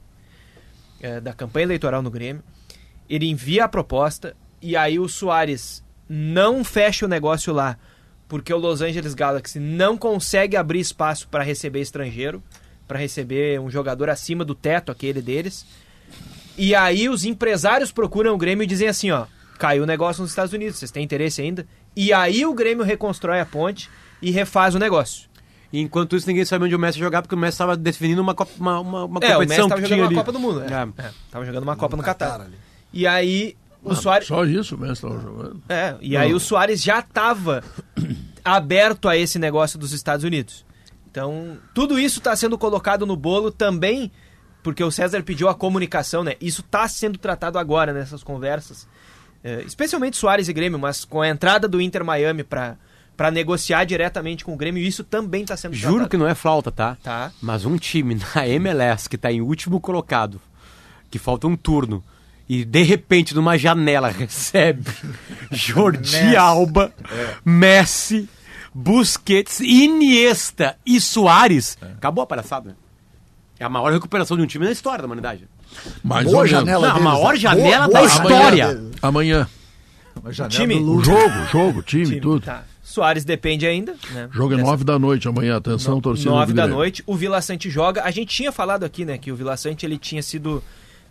é, 1.01 1.19
da 1.19 1.33
campanha 1.33 1.63
eleitoral 1.65 2.01
no 2.01 2.11
Grêmio. 2.11 2.43
Ele 3.09 3.27
envia 3.29 3.65
a 3.65 3.67
proposta 3.67 4.35
e 4.61 4.77
aí 4.77 4.99
o 4.99 5.09
Soares 5.09 5.83
não 6.07 6.63
fecha 6.63 7.05
o 7.05 7.09
negócio 7.09 7.51
lá, 7.51 7.77
porque 8.27 8.53
o 8.53 8.57
Los 8.57 8.81
Angeles 8.81 9.13
Galaxy 9.13 9.59
não 9.59 9.97
consegue 9.97 10.55
abrir 10.55 10.79
espaço 10.79 11.27
para 11.27 11.43
receber 11.43 11.81
estrangeiro, 11.81 12.41
para 12.87 12.99
receber 12.99 13.59
um 13.59 13.69
jogador 13.69 14.09
acima 14.09 14.45
do 14.45 14.53
teto, 14.55 14.91
aquele 14.91 15.21
deles. 15.21 15.65
E 16.57 16.75
aí 16.75 17.07
os 17.09 17.23
empresários 17.25 17.91
procuram 17.91 18.33
o 18.33 18.37
Grêmio 18.37 18.63
e 18.63 18.67
dizem 18.67 18.87
assim, 18.87 19.11
ó, 19.11 19.25
caiu 19.57 19.83
o 19.83 19.85
negócio 19.85 20.21
nos 20.21 20.31
Estados 20.31 20.53
Unidos, 20.53 20.77
vocês 20.77 20.91
têm 20.91 21.03
interesse 21.03 21.41
ainda? 21.41 21.65
E 21.95 22.11
aí 22.13 22.45
o 22.45 22.53
Grêmio 22.53 22.83
reconstrói 22.85 23.39
a 23.39 23.45
ponte 23.45 23.89
e 24.21 24.31
refaz 24.31 24.75
o 24.75 24.79
negócio. 24.79 25.29
E 25.73 25.79
enquanto 25.79 26.15
isso, 26.17 26.27
ninguém 26.27 26.43
sabia 26.43 26.65
onde 26.65 26.75
o 26.75 26.79
Messi 26.79 26.99
ia 26.99 27.05
jogar, 27.05 27.21
porque 27.21 27.33
o 27.35 27.37
Messi 27.37 27.53
estava 27.55 27.77
definindo 27.77 28.21
uma, 28.21 28.35
copa- 28.35 28.51
uma, 28.59 28.79
uma, 28.79 29.05
uma 29.05 29.19
É, 29.21 29.37
o 29.37 29.39
Messi 29.39 29.61
competição 29.61 29.69
tava 29.69 29.81
que 29.81 29.87
jogando 29.87 29.87
tinha 29.87 30.03
uma 30.03 30.07
ali. 30.07 30.15
Copa 30.15 30.31
do 30.33 30.39
Mundo. 30.39 30.61
É, 30.63 30.73
É. 31.03 31.07
é, 31.07 31.11
tava 31.31 31.45
jogando 31.45 31.63
uma 31.63 31.75
Copa 31.77 31.95
no 31.97 32.03
Catar 32.03 32.31
Catar. 32.31 32.43
ali. 32.45 32.55
E 32.91 33.07
aí 33.07 33.55
o 33.81 33.95
Soares... 33.95 34.27
Só 34.27 34.43
isso 34.43 34.75
o 34.75 34.77
Messi 34.77 34.93
estava 34.93 35.19
jogando. 35.21 35.61
É, 35.69 35.95
e 36.01 36.17
aí 36.17 36.33
o 36.33 36.39
Soares 36.41 36.83
já 36.83 36.99
estava 36.99 37.63
aberto 38.43 39.07
a 39.07 39.15
esse 39.17 39.39
negócio 39.39 39.77
dos 39.79 39.91
Estados 39.93 40.23
Unidos. 40.25 40.65
Então, 41.09 41.57
tudo 41.73 41.99
isso 41.99 42.19
está 42.19 42.35
sendo 42.35 42.57
colocado 42.57 43.05
no 43.05 43.15
bolo 43.15 43.51
também, 43.51 44.11
porque 44.63 44.83
o 44.83 44.91
César 44.91 45.23
pediu 45.23 45.49
a 45.49 45.55
comunicação, 45.55 46.23
né? 46.23 46.35
Isso 46.39 46.61
está 46.61 46.87
sendo 46.87 47.17
tratado 47.17 47.57
agora 47.57 47.93
nessas 47.93 48.23
conversas. 48.23 48.87
É, 49.43 49.61
especialmente 49.63 50.17
Soares 50.17 50.47
e 50.47 50.53
Grêmio, 50.53 50.77
mas 50.77 51.03
com 51.03 51.21
a 51.21 51.27
entrada 51.27 51.67
do 51.67 51.81
Inter 51.81 52.03
Miami 52.05 52.43
para 52.43 52.77
para 53.17 53.29
negociar 53.29 53.83
diretamente 53.83 54.43
com 54.43 54.53
o 54.53 54.57
Grêmio, 54.57 54.81
isso 54.81 55.03
também 55.03 55.43
está 55.43 55.55
sendo 55.55 55.75
Juro 55.75 55.93
que 55.93 55.99
tratado. 55.99 56.23
não 56.23 56.27
é 56.27 56.33
flauta, 56.33 56.71
tá? 56.71 56.97
Tá. 57.03 57.31
Mas 57.39 57.65
um 57.65 57.77
time 57.77 58.15
na 58.15 58.47
MLS 58.49 59.07
que 59.07 59.17
tá 59.17 59.31
em 59.31 59.41
último 59.41 59.79
colocado, 59.79 60.41
que 61.09 61.19
falta 61.19 61.45
um 61.45 61.55
turno, 61.55 62.03
e 62.49 62.65
de 62.65 62.81
repente 62.81 63.35
numa 63.35 63.57
janela 63.59 64.09
recebe 64.11 64.89
Jordi 65.51 66.35
Alba, 66.35 66.91
Messi, 67.45 68.27
Busquets, 68.73 69.59
Iniesta 69.59 70.75
e 70.83 70.99
Soares. 70.99 71.77
Acabou 71.79 72.23
a 72.23 72.27
palhaçada. 72.27 72.75
É 73.61 73.65
a 73.65 73.69
maior 73.69 73.91
recuperação 73.93 74.35
de 74.35 74.41
um 74.41 74.47
time 74.47 74.65
na 74.65 74.71
história 74.71 74.99
da 75.01 75.05
humanidade. 75.05 75.47
Mais 76.03 76.25
Boa 76.25 76.37
ou 76.39 76.43
menos. 76.45 76.49
janela 76.59 76.87
Não, 76.87 76.89
a 76.89 76.93
deles, 76.93 77.03
maior 77.05 77.33
né? 77.33 77.39
janela 77.39 77.87
Boa- 77.87 77.87
da 77.87 77.99
boa 77.99 78.05
história. 78.07 78.81
Amanhã. 79.03 79.47
Uma 80.19 80.33
janela 80.33 80.59
Time. 80.59 80.75
Jogo, 81.03 81.45
jogo, 81.51 81.83
time, 81.83 82.05
Time, 82.05 82.21
tudo. 82.21 82.43
tá. 82.45 82.63
Soares 82.83 83.23
depende 83.23 83.65
ainda, 83.67 83.95
né? 84.11 84.27
Jogo 84.31 84.53
é 84.53 84.57
Dessa- 84.57 84.69
nove 84.69 84.83
da 84.83 84.97
noite 84.97 85.27
amanhã. 85.27 85.57
Atenção, 85.57 86.01
torcida 86.01 86.31
do 86.31 86.35
Nove 86.35 86.53
da 86.53 86.63
Grêmio. 86.63 86.75
noite, 86.77 87.03
o 87.05 87.15
Vila 87.15 87.39
Sante 87.39 87.69
joga. 87.69 88.03
A 88.03 88.09
gente 88.09 88.35
tinha 88.35 88.51
falado 88.51 88.83
aqui, 88.83 89.05
né, 89.05 89.17
que 89.19 89.31
o 89.31 89.35
Vila 89.35 89.55
Sante 89.55 89.85
ele 89.85 89.97
tinha 89.99 90.23
sido 90.23 90.61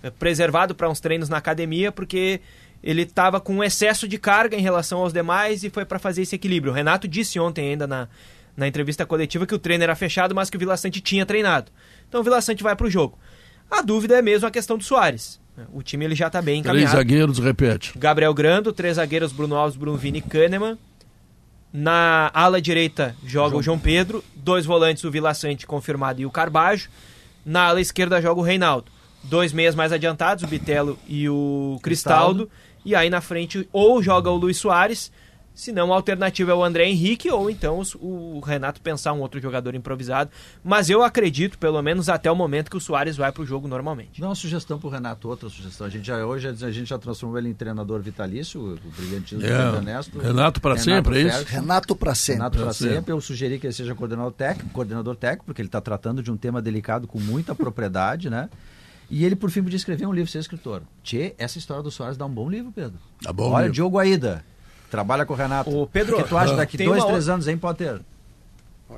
eh, 0.03 0.11
preservado 0.11 0.75
para 0.75 0.91
uns 0.91 0.99
treinos 0.99 1.29
na 1.29 1.37
academia 1.37 1.93
porque 1.93 2.41
ele 2.83 3.03
estava 3.03 3.41
com 3.41 3.63
excesso 3.63 4.09
de 4.09 4.19
carga 4.19 4.57
em 4.57 4.61
relação 4.61 4.99
aos 4.99 5.13
demais 5.13 5.63
e 5.63 5.71
foi 5.71 5.85
para 5.85 5.99
fazer 6.01 6.23
esse 6.23 6.35
equilíbrio. 6.35 6.73
O 6.73 6.75
Renato 6.75 7.07
disse 7.07 7.39
ontem 7.39 7.71
ainda 7.71 7.87
na, 7.87 8.09
na 8.57 8.67
entrevista 8.67 9.07
coletiva 9.07 9.47
que 9.47 9.55
o 9.55 9.59
treino 9.59 9.85
era 9.85 9.95
fechado, 9.95 10.35
mas 10.35 10.51
que 10.51 10.57
o 10.57 10.61
Vila 10.61 10.77
Sante 10.77 11.01
tinha 11.01 11.25
treinado. 11.25 11.71
Então 12.11 12.21
o 12.21 12.25
Vila 12.25 12.43
Sante 12.43 12.63
vai 12.63 12.77
para 12.77 12.87
o 12.87 12.91
jogo. 12.91 13.17
A 13.71 13.81
dúvida 13.81 14.19
é 14.19 14.21
mesmo 14.21 14.47
a 14.47 14.51
questão 14.51 14.77
do 14.77 14.85
Soares. 14.85 15.41
O 15.73 15.83
time 15.83 16.05
ele 16.05 16.15
já 16.17 16.27
está 16.27 16.43
bem 16.43 16.61
Três 16.63 16.75
encaminhado. 16.77 16.97
zagueiros, 16.97 17.39
repete. 17.39 17.93
Gabriel 17.97 18.35
Grando, 18.35 18.73
três 18.73 18.97
zagueiros, 18.97 19.31
Bruno 19.33 19.55
Alves, 19.55 19.77
Bruno 19.77 19.97
Vini 19.97 20.19
e 20.19 20.23
Kahneman. 20.23 20.77
Na 21.73 22.31
ala 22.35 22.61
direita 22.61 23.15
joga 23.25 23.57
o 23.57 23.63
João 23.63 23.79
Pedro, 23.79 24.25
dois 24.35 24.67
volantes, 24.67 25.05
o 25.05 25.11
Vila 25.11 25.33
Sante 25.35 25.67
confirmado 25.67 26.21
e 26.21 26.27
o 26.27 26.31
Carbajo. 26.31 26.89
Na 27.47 27.67
ala 27.69 27.81
esquerda 27.81 28.21
joga 28.21 28.41
o 28.41 28.45
Reinaldo. 28.45 28.91
Dois 29.23 29.53
meias 29.53 29.75
mais 29.75 29.93
adiantados, 29.93 30.43
o 30.43 30.47
Bitelo 30.49 30.99
e 31.07 31.29
o 31.29 31.79
Cristaldo. 31.83 32.51
E 32.85 32.95
aí 32.95 33.09
na 33.09 33.21
frente 33.21 33.69
ou 33.73 34.03
joga 34.03 34.31
o 34.31 34.37
Luiz 34.37 34.57
Soares, 34.57 35.13
se 35.55 35.73
não 35.73 35.93
a 35.93 35.97
alternativa 35.97 36.53
é 36.53 36.55
o 36.55 36.65
André 36.65 36.87
Henrique, 36.89 37.31
ou 37.31 37.51
então 37.51 37.79
os- 37.79 37.95
o 38.01 38.41
Renato 38.41 38.81
pensar 38.81 39.13
um 39.13 39.21
outro 39.21 39.41
jogador 39.41 39.75
improvisado. 39.75 40.31
Mas 40.65 40.89
eu 40.89 41.03
acredito, 41.03 41.59
pelo 41.59 41.81
menos 41.83 42.09
até 42.09 42.31
o 42.31 42.37
momento, 42.37 42.71
que 42.71 42.77
o 42.77 42.81
Soares 42.81 43.17
vai 43.17 43.31
pro 43.31 43.45
jogo 43.45 43.69
normalmente. 43.69 44.21
Dá 44.21 44.29
uma 44.29 44.35
sugestão 44.35 44.79
pro 44.79 44.89
Renato, 44.89 45.29
outra 45.29 45.49
sugestão. 45.49 45.87
A 45.87 45.91
gente 45.91 46.07
já, 46.07 46.25
hoje 46.25 46.49
a 46.49 46.53
gente 46.71 46.89
já 46.89 46.99
transformou 46.99 47.39
ele 47.39 47.49
em 47.51 47.55
treinador 47.55 48.01
vitalício, 48.01 48.61
o 48.61 48.91
brilhantismo 48.97 49.41
do 49.41 49.47
É. 49.47 49.77
Ernesto. 49.77 50.19
Renato 50.19 50.61
pra 50.61 50.77
sempre, 50.79 51.19
é 51.19 51.23
isso? 51.23 51.45
Renato 51.45 51.95
pra 51.97 52.15
sempre. 52.15 52.39
Renato 52.39 52.59
para 52.59 52.73
sempre. 52.73 52.95
sempre. 52.95 53.13
Eu 53.13 53.21
sugeri 53.21 53.59
que 53.59 53.67
ele 53.67 53.75
seja 53.75 53.95
coordenador 53.95 54.33
técnico, 54.33 54.71
coordenador 54.71 55.15
técnico, 55.17 55.45
porque 55.47 55.61
ele 55.61 55.69
está 55.69 55.81
tratando 55.81 56.23
de 56.23 56.31
um 56.31 56.37
tema 56.37 56.63
delicado 56.63 57.07
com 57.07 57.21
muita 57.21 57.55
propriedade, 57.55 58.31
né? 58.31 58.49
E 59.13 59.25
ele, 59.25 59.35
por 59.35 59.51
fim, 59.51 59.61
podia 59.63 59.77
escrever 59.77 60.07
um 60.07 60.13
livro, 60.13 60.31
ser 60.31 60.39
escritor. 60.39 60.83
Tchê, 61.03 61.35
essa 61.37 61.59
história 61.59 61.83
do 61.83 61.91
Soares 61.91 62.17
dá 62.17 62.25
um 62.25 62.31
bom 62.33 62.49
livro, 62.49 62.71
Pedro. 62.71 62.97
Tá 63.21 63.33
bom. 63.33 63.51
Olha, 63.51 63.63
livro. 63.63 63.75
Diogo 63.75 63.99
Aida, 63.99 64.45
trabalha 64.91 65.25
com 65.25 65.33
o 65.33 65.37
Renato. 65.37 65.71
Ô, 65.75 65.87
Pedro, 65.87 66.19
o 66.19 66.23
que 66.23 66.29
tu 66.29 66.37
acha 66.37 66.55
daqui 66.57 66.77
tem 66.77 66.87
dois, 66.87 67.03
uma 67.03 67.09
três 67.09 67.29
anos, 67.29 67.47
hein, 67.49 67.57
Potter? 67.57 68.01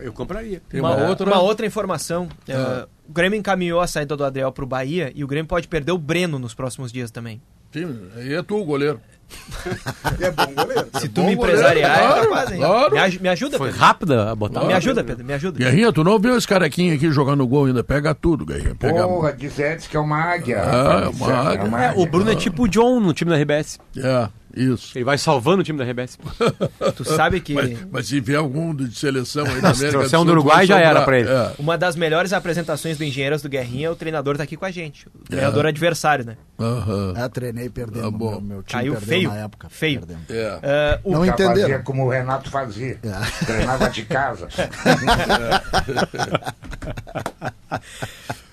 Eu 0.01 0.13
compraria. 0.13 0.63
Tem 0.71 0.81
uma, 0.81 0.89
uma 0.91 0.97
outra... 0.97 1.11
outra. 1.11 1.27
uma 1.27 1.41
outra 1.43 1.67
informação. 1.67 2.29
eh, 2.49 2.87
o 3.09 3.13
Grêmio 3.13 3.39
encaminhou 3.39 3.79
a 3.81 3.87
saída 3.87 4.17
do 4.17 4.25
Adriel 4.25 4.51
pro 4.51 4.67
Bahia 4.67 5.13
e 5.15 5.23
o 5.23 5.27
Grêmio 5.27 5.47
pode 5.47 5.69
perder 5.69 5.93
o 5.93 5.99
Breno 5.99 6.39
nos 6.39 6.55
próximos 6.55 6.91
dias 6.91 7.11
também. 7.11 7.41
Sim, 7.73 8.09
aí 8.17 8.33
é 8.35 8.43
tu 8.43 8.57
o 8.57 8.65
goleiro. 8.65 9.01
É 10.21 10.31
bom 10.31 10.47
goleiro. 10.55 10.89
Se 11.01 11.09
tu 11.09 11.23
me 11.23 11.33
empresariar, 11.33 11.99
é 11.99 12.27
claro, 12.27 12.57
claro. 12.57 12.93
Me, 12.95 12.99
aj- 13.01 13.19
me 13.21 13.29
ajuda, 13.31 13.57
Foi 13.57 13.69
Pedro. 13.69 13.81
rápida 13.83 14.31
a 14.31 14.35
botar. 14.35 14.65
Me 14.65 14.75
ajuda, 14.75 15.03
Pedro, 15.03 15.25
me 15.25 15.33
ajuda. 15.33 15.59
Guerrinha, 15.59 15.91
tu 15.93 16.05
não 16.05 16.19
viu 16.19 16.37
esse 16.37 16.47
carequinha 16.47 16.95
aqui 16.95 17.11
jogando 17.11 17.47
gol 17.47 17.65
ainda? 17.67 17.83
Pega 17.83 18.15
tudo, 18.15 18.45
Guerrinha. 18.45 18.75
Pega. 18.75 19.07
Porra, 19.09 19.33
diz 19.33 19.59
Edson 19.59 19.89
que 19.89 19.97
é 19.97 20.01
uma 20.01 20.19
águia. 20.19 20.61
Ah, 20.61 21.05
rapaz, 21.05 21.05
é 21.05 21.09
uma 21.09 21.55
Edson, 21.55 21.77
águia. 21.77 21.87
É, 21.87 21.93
o 22.03 22.07
Bruno 22.07 22.31
é 22.31 22.35
tipo 22.37 22.65
o 22.65 22.69
John 22.69 23.01
no 23.01 23.15
time 23.15 23.31
da 23.31 23.39
RBS. 23.39 23.79
É, 23.97 24.29
isso. 24.55 24.97
Ele 24.97 25.05
vai 25.05 25.17
salvando 25.17 25.61
o 25.61 25.65
time 25.65 25.79
da 25.79 25.85
RBS. 25.85 26.19
Tu 26.97 27.05
sabe 27.05 27.41
que 27.41 27.55
Mas, 27.55 27.87
mas 27.91 28.07
se 28.07 28.21
vier 28.21 28.39
algum 28.39 28.75
de 28.75 28.95
seleção 28.95 29.47
aí 29.47 29.61
da 29.63 29.71
América 29.71 29.91
trouxer 29.91 30.19
um 30.19 30.23
Sul, 30.23 30.25
do 30.27 30.33
Uruguai, 30.33 30.67
já 30.67 30.79
era 30.79 31.03
pra 31.03 31.19
ele. 31.19 31.29
É. 31.29 31.53
uma 31.59 31.79
das 31.79 31.97
melhores 31.97 32.33
apresentações 32.33 32.99
do 32.99 33.05
Engenheiros 33.05 33.43
do 33.43 33.49
Guerrinha, 33.49 33.91
o 33.91 33.97
treinador 33.97 34.37
tá 34.37 34.43
aqui 34.43 34.57
com 34.57 34.65
a 34.65 34.71
gente. 34.71 35.07
O 35.09 35.25
treinador 35.25 35.67
adversário, 35.67 36.25
né? 36.25 36.37
Aham. 36.59 37.15
É, 37.17 37.29
treinei 37.29 37.69
perdendo. 37.69 38.03
Tá 38.03 38.11
bom. 38.11 38.31
meu, 38.33 38.41
meu 38.41 38.63
time 38.63 38.83
Caiu 38.83 38.97
feio. 38.97 39.29
na 39.29 39.37
época. 39.37 39.53
época. 39.53 39.69
Feio. 39.71 40.03
É. 40.29 41.01
Uh, 41.05 41.11
o 41.11 41.13
não 41.13 41.27
entenderam. 41.27 41.61
fazia 41.61 41.79
como 41.81 42.05
o 42.05 42.09
Renato 42.11 42.51
fazia. 42.51 42.99
É. 43.03 43.23
Treinava 43.45 43.91
de 43.91 44.05
casa. 44.05 44.49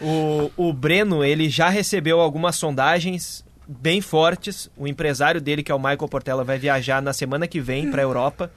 o, 0.01 0.51
o 0.55 0.73
Breno, 0.73 1.23
ele 1.23 1.49
já 1.49 1.69
recebeu 1.69 2.19
algumas 2.19 2.55
sondagens 2.55 3.45
bem 3.69 4.01
fortes. 4.01 4.69
O 4.75 4.87
empresário 4.87 5.39
dele, 5.39 5.61
que 5.61 5.71
é 5.71 5.75
o 5.75 5.79
Michael 5.79 6.07
Portela, 6.09 6.43
vai 6.43 6.57
viajar 6.57 7.01
na 7.01 7.13
semana 7.13 7.47
que 7.47 7.61
vem 7.61 7.91
para 7.91 8.01
a 8.01 8.03
Europa 8.03 8.51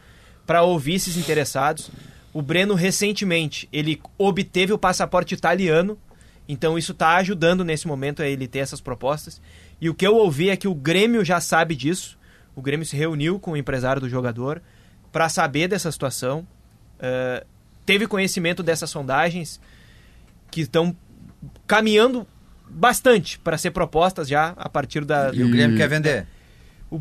para 0.46 0.62
ouvir 0.62 0.94
esses 0.94 1.16
interessados. 1.16 1.90
O 2.32 2.40
Breno, 2.40 2.74
recentemente, 2.74 3.68
ele 3.70 4.00
obteve 4.16 4.72
o 4.72 4.78
passaporte 4.78 5.34
italiano, 5.34 5.98
então 6.48 6.78
isso 6.78 6.92
está 6.92 7.16
ajudando 7.16 7.62
nesse 7.62 7.86
momento 7.86 8.22
a 8.22 8.26
ele 8.26 8.48
ter 8.48 8.60
essas 8.60 8.80
propostas. 8.80 9.40
E 9.80 9.90
o 9.90 9.94
que 9.94 10.06
eu 10.06 10.16
ouvi 10.16 10.48
é 10.48 10.56
que 10.56 10.66
o 10.66 10.74
Grêmio 10.74 11.24
já 11.24 11.40
sabe 11.40 11.76
disso. 11.76 12.18
O 12.56 12.62
Grêmio 12.62 12.86
se 12.86 12.96
reuniu 12.96 13.38
com 13.38 13.52
o 13.52 13.56
empresário 13.56 14.00
do 14.00 14.08
jogador 14.08 14.62
para 15.10 15.28
saber 15.28 15.68
dessa 15.68 15.92
situação. 15.92 16.46
Uh, 16.98 17.44
teve 17.84 18.06
conhecimento 18.06 18.62
dessas 18.62 18.88
sondagens 18.88 19.60
que 20.50 20.62
estão 20.62 20.96
caminhando 21.66 22.26
bastante 22.72 23.38
para 23.38 23.58
ser 23.58 23.70
propostas 23.70 24.28
já 24.28 24.54
a 24.56 24.68
partir 24.68 25.04
da. 25.04 25.30
E 25.32 25.42
o 25.42 25.50
Grêmio 25.50 25.76
quer 25.76 25.88
vender? 25.88 26.26
O, 26.90 27.00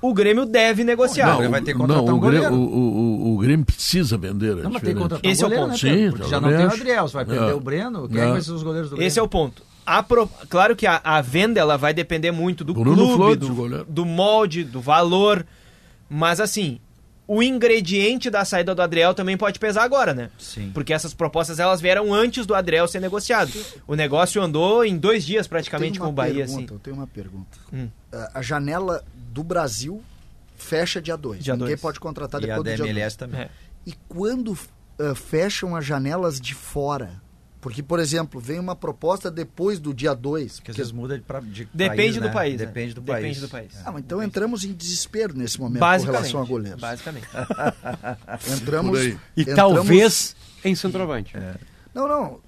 o 0.00 0.14
Grêmio 0.14 0.46
deve 0.46 0.82
negociar. 0.82 1.38
Não, 1.38 1.50
vai 1.50 1.60
ter 1.60 1.72
que 1.72 1.78
contratar 1.78 2.04
não, 2.04 2.16
um 2.16 2.20
goleiro. 2.20 2.54
O, 2.54 2.58
o, 2.58 3.34
o, 3.34 3.38
Grêmio 3.38 3.66
precisa 3.66 4.16
vender. 4.16 4.58
É 4.58 4.62
não, 4.62 4.70
mas 4.70 4.82
tem 4.82 4.94
que 4.94 5.00
contratar 5.00 5.30
Esse 5.30 5.44
um 5.44 5.48
goleiro, 5.48 5.62
é 5.62 5.66
o 5.66 5.70
ponto. 5.70 5.86
Né, 5.86 5.92
Sim, 5.92 6.10
Porque 6.10 6.30
já 6.30 6.40
não 6.40 6.48
tem 6.48 6.66
o 6.66 6.70
Adriel, 6.70 7.08
você 7.08 7.14
vai 7.14 7.24
perder 7.24 7.50
é. 7.50 7.54
o 7.54 7.60
Breno. 7.60 8.08
Quem 8.08 8.20
é. 8.20 8.30
vai 8.30 8.40
ser 8.40 8.52
os 8.52 8.62
goleiros 8.62 8.90
do 8.90 8.96
Grêmio? 8.96 9.06
Esse 9.06 9.18
é 9.18 9.22
o 9.22 9.28
ponto. 9.28 9.62
Pro... 10.06 10.28
Claro 10.48 10.76
que 10.76 10.86
a, 10.86 11.00
a, 11.02 11.20
venda 11.20 11.58
ela 11.58 11.76
vai 11.76 11.92
depender 11.92 12.30
muito 12.30 12.64
do 12.64 12.72
Bruno 12.72 12.96
clube, 12.96 13.14
Flores, 13.14 13.38
do, 13.38 13.84
do 13.84 14.04
molde, 14.06 14.64
do 14.64 14.80
valor. 14.80 15.44
Mas 16.08 16.40
assim, 16.40 16.80
o 17.32 17.44
ingrediente 17.44 18.28
da 18.28 18.44
saída 18.44 18.74
do 18.74 18.82
Adriel 18.82 19.14
também 19.14 19.36
pode 19.36 19.56
pesar 19.60 19.84
agora, 19.84 20.12
né? 20.12 20.30
Sim. 20.36 20.72
Porque 20.74 20.92
essas 20.92 21.14
propostas 21.14 21.60
elas 21.60 21.80
vieram 21.80 22.12
antes 22.12 22.44
do 22.44 22.56
Adriel 22.56 22.88
ser 22.88 22.98
negociado. 22.98 23.52
O 23.86 23.94
negócio 23.94 24.42
andou 24.42 24.84
em 24.84 24.98
dois 24.98 25.24
dias 25.24 25.46
praticamente 25.46 26.00
com 26.00 26.08
o 26.08 26.12
Bahia. 26.12 26.44
Pergunta, 26.44 26.64
assim. 26.64 26.74
Eu 26.74 26.78
tenho 26.80 26.96
uma 26.96 27.06
pergunta. 27.06 27.56
Hum. 27.72 27.88
A 28.34 28.42
janela 28.42 29.04
do 29.14 29.44
Brasil 29.44 30.02
fecha 30.56 31.00
dia 31.00 31.16
2. 31.16 31.46
Ninguém 31.46 31.56
dois. 31.56 31.80
pode 31.80 32.00
contratar 32.00 32.42
e 32.42 32.48
depois 32.48 32.64
do 32.64 32.84
dia 32.84 32.92
2. 32.92 33.14
também. 33.14 33.42
É. 33.42 33.50
E 33.86 33.94
quando 34.08 34.48
uh, 34.48 35.14
fecham 35.14 35.76
as 35.76 35.86
janelas 35.86 36.40
de 36.40 36.52
fora? 36.56 37.22
Porque, 37.60 37.82
por 37.82 38.00
exemplo, 38.00 38.40
vem 38.40 38.58
uma 38.58 38.74
proposta 38.74 39.30
depois 39.30 39.78
do 39.78 39.92
dia 39.92 40.14
2. 40.14 40.60
Que 40.60 40.70
às 40.70 40.76
vezes 40.76 40.92
muda 40.92 41.18
de, 41.18 41.22
pra, 41.22 41.40
de 41.40 41.68
Depende 41.74 41.96
país, 41.96 42.16
do 42.16 42.30
país. 42.30 42.52
Né? 42.52 42.66
Depende 42.66 42.94
do 42.94 43.00
Depende 43.02 43.22
país. 43.22 43.40
do 43.40 43.48
país. 43.48 43.72
Ah, 43.84 43.90
então 43.90 44.18
Depende. 44.18 44.24
entramos 44.24 44.64
em 44.64 44.72
desespero 44.72 45.36
nesse 45.36 45.60
momento 45.60 45.80
com 45.80 46.04
relação 46.04 46.40
a 46.40 46.44
goleiros. 46.44 46.80
Basicamente. 46.80 47.26
entramos. 48.50 49.04
E 49.04 49.18
entramos... 49.36 49.54
talvez 49.56 50.36
em 50.64 50.74
centroavante. 50.74 51.36
É. 51.36 51.54
Não, 51.94 52.08
não. 52.08 52.40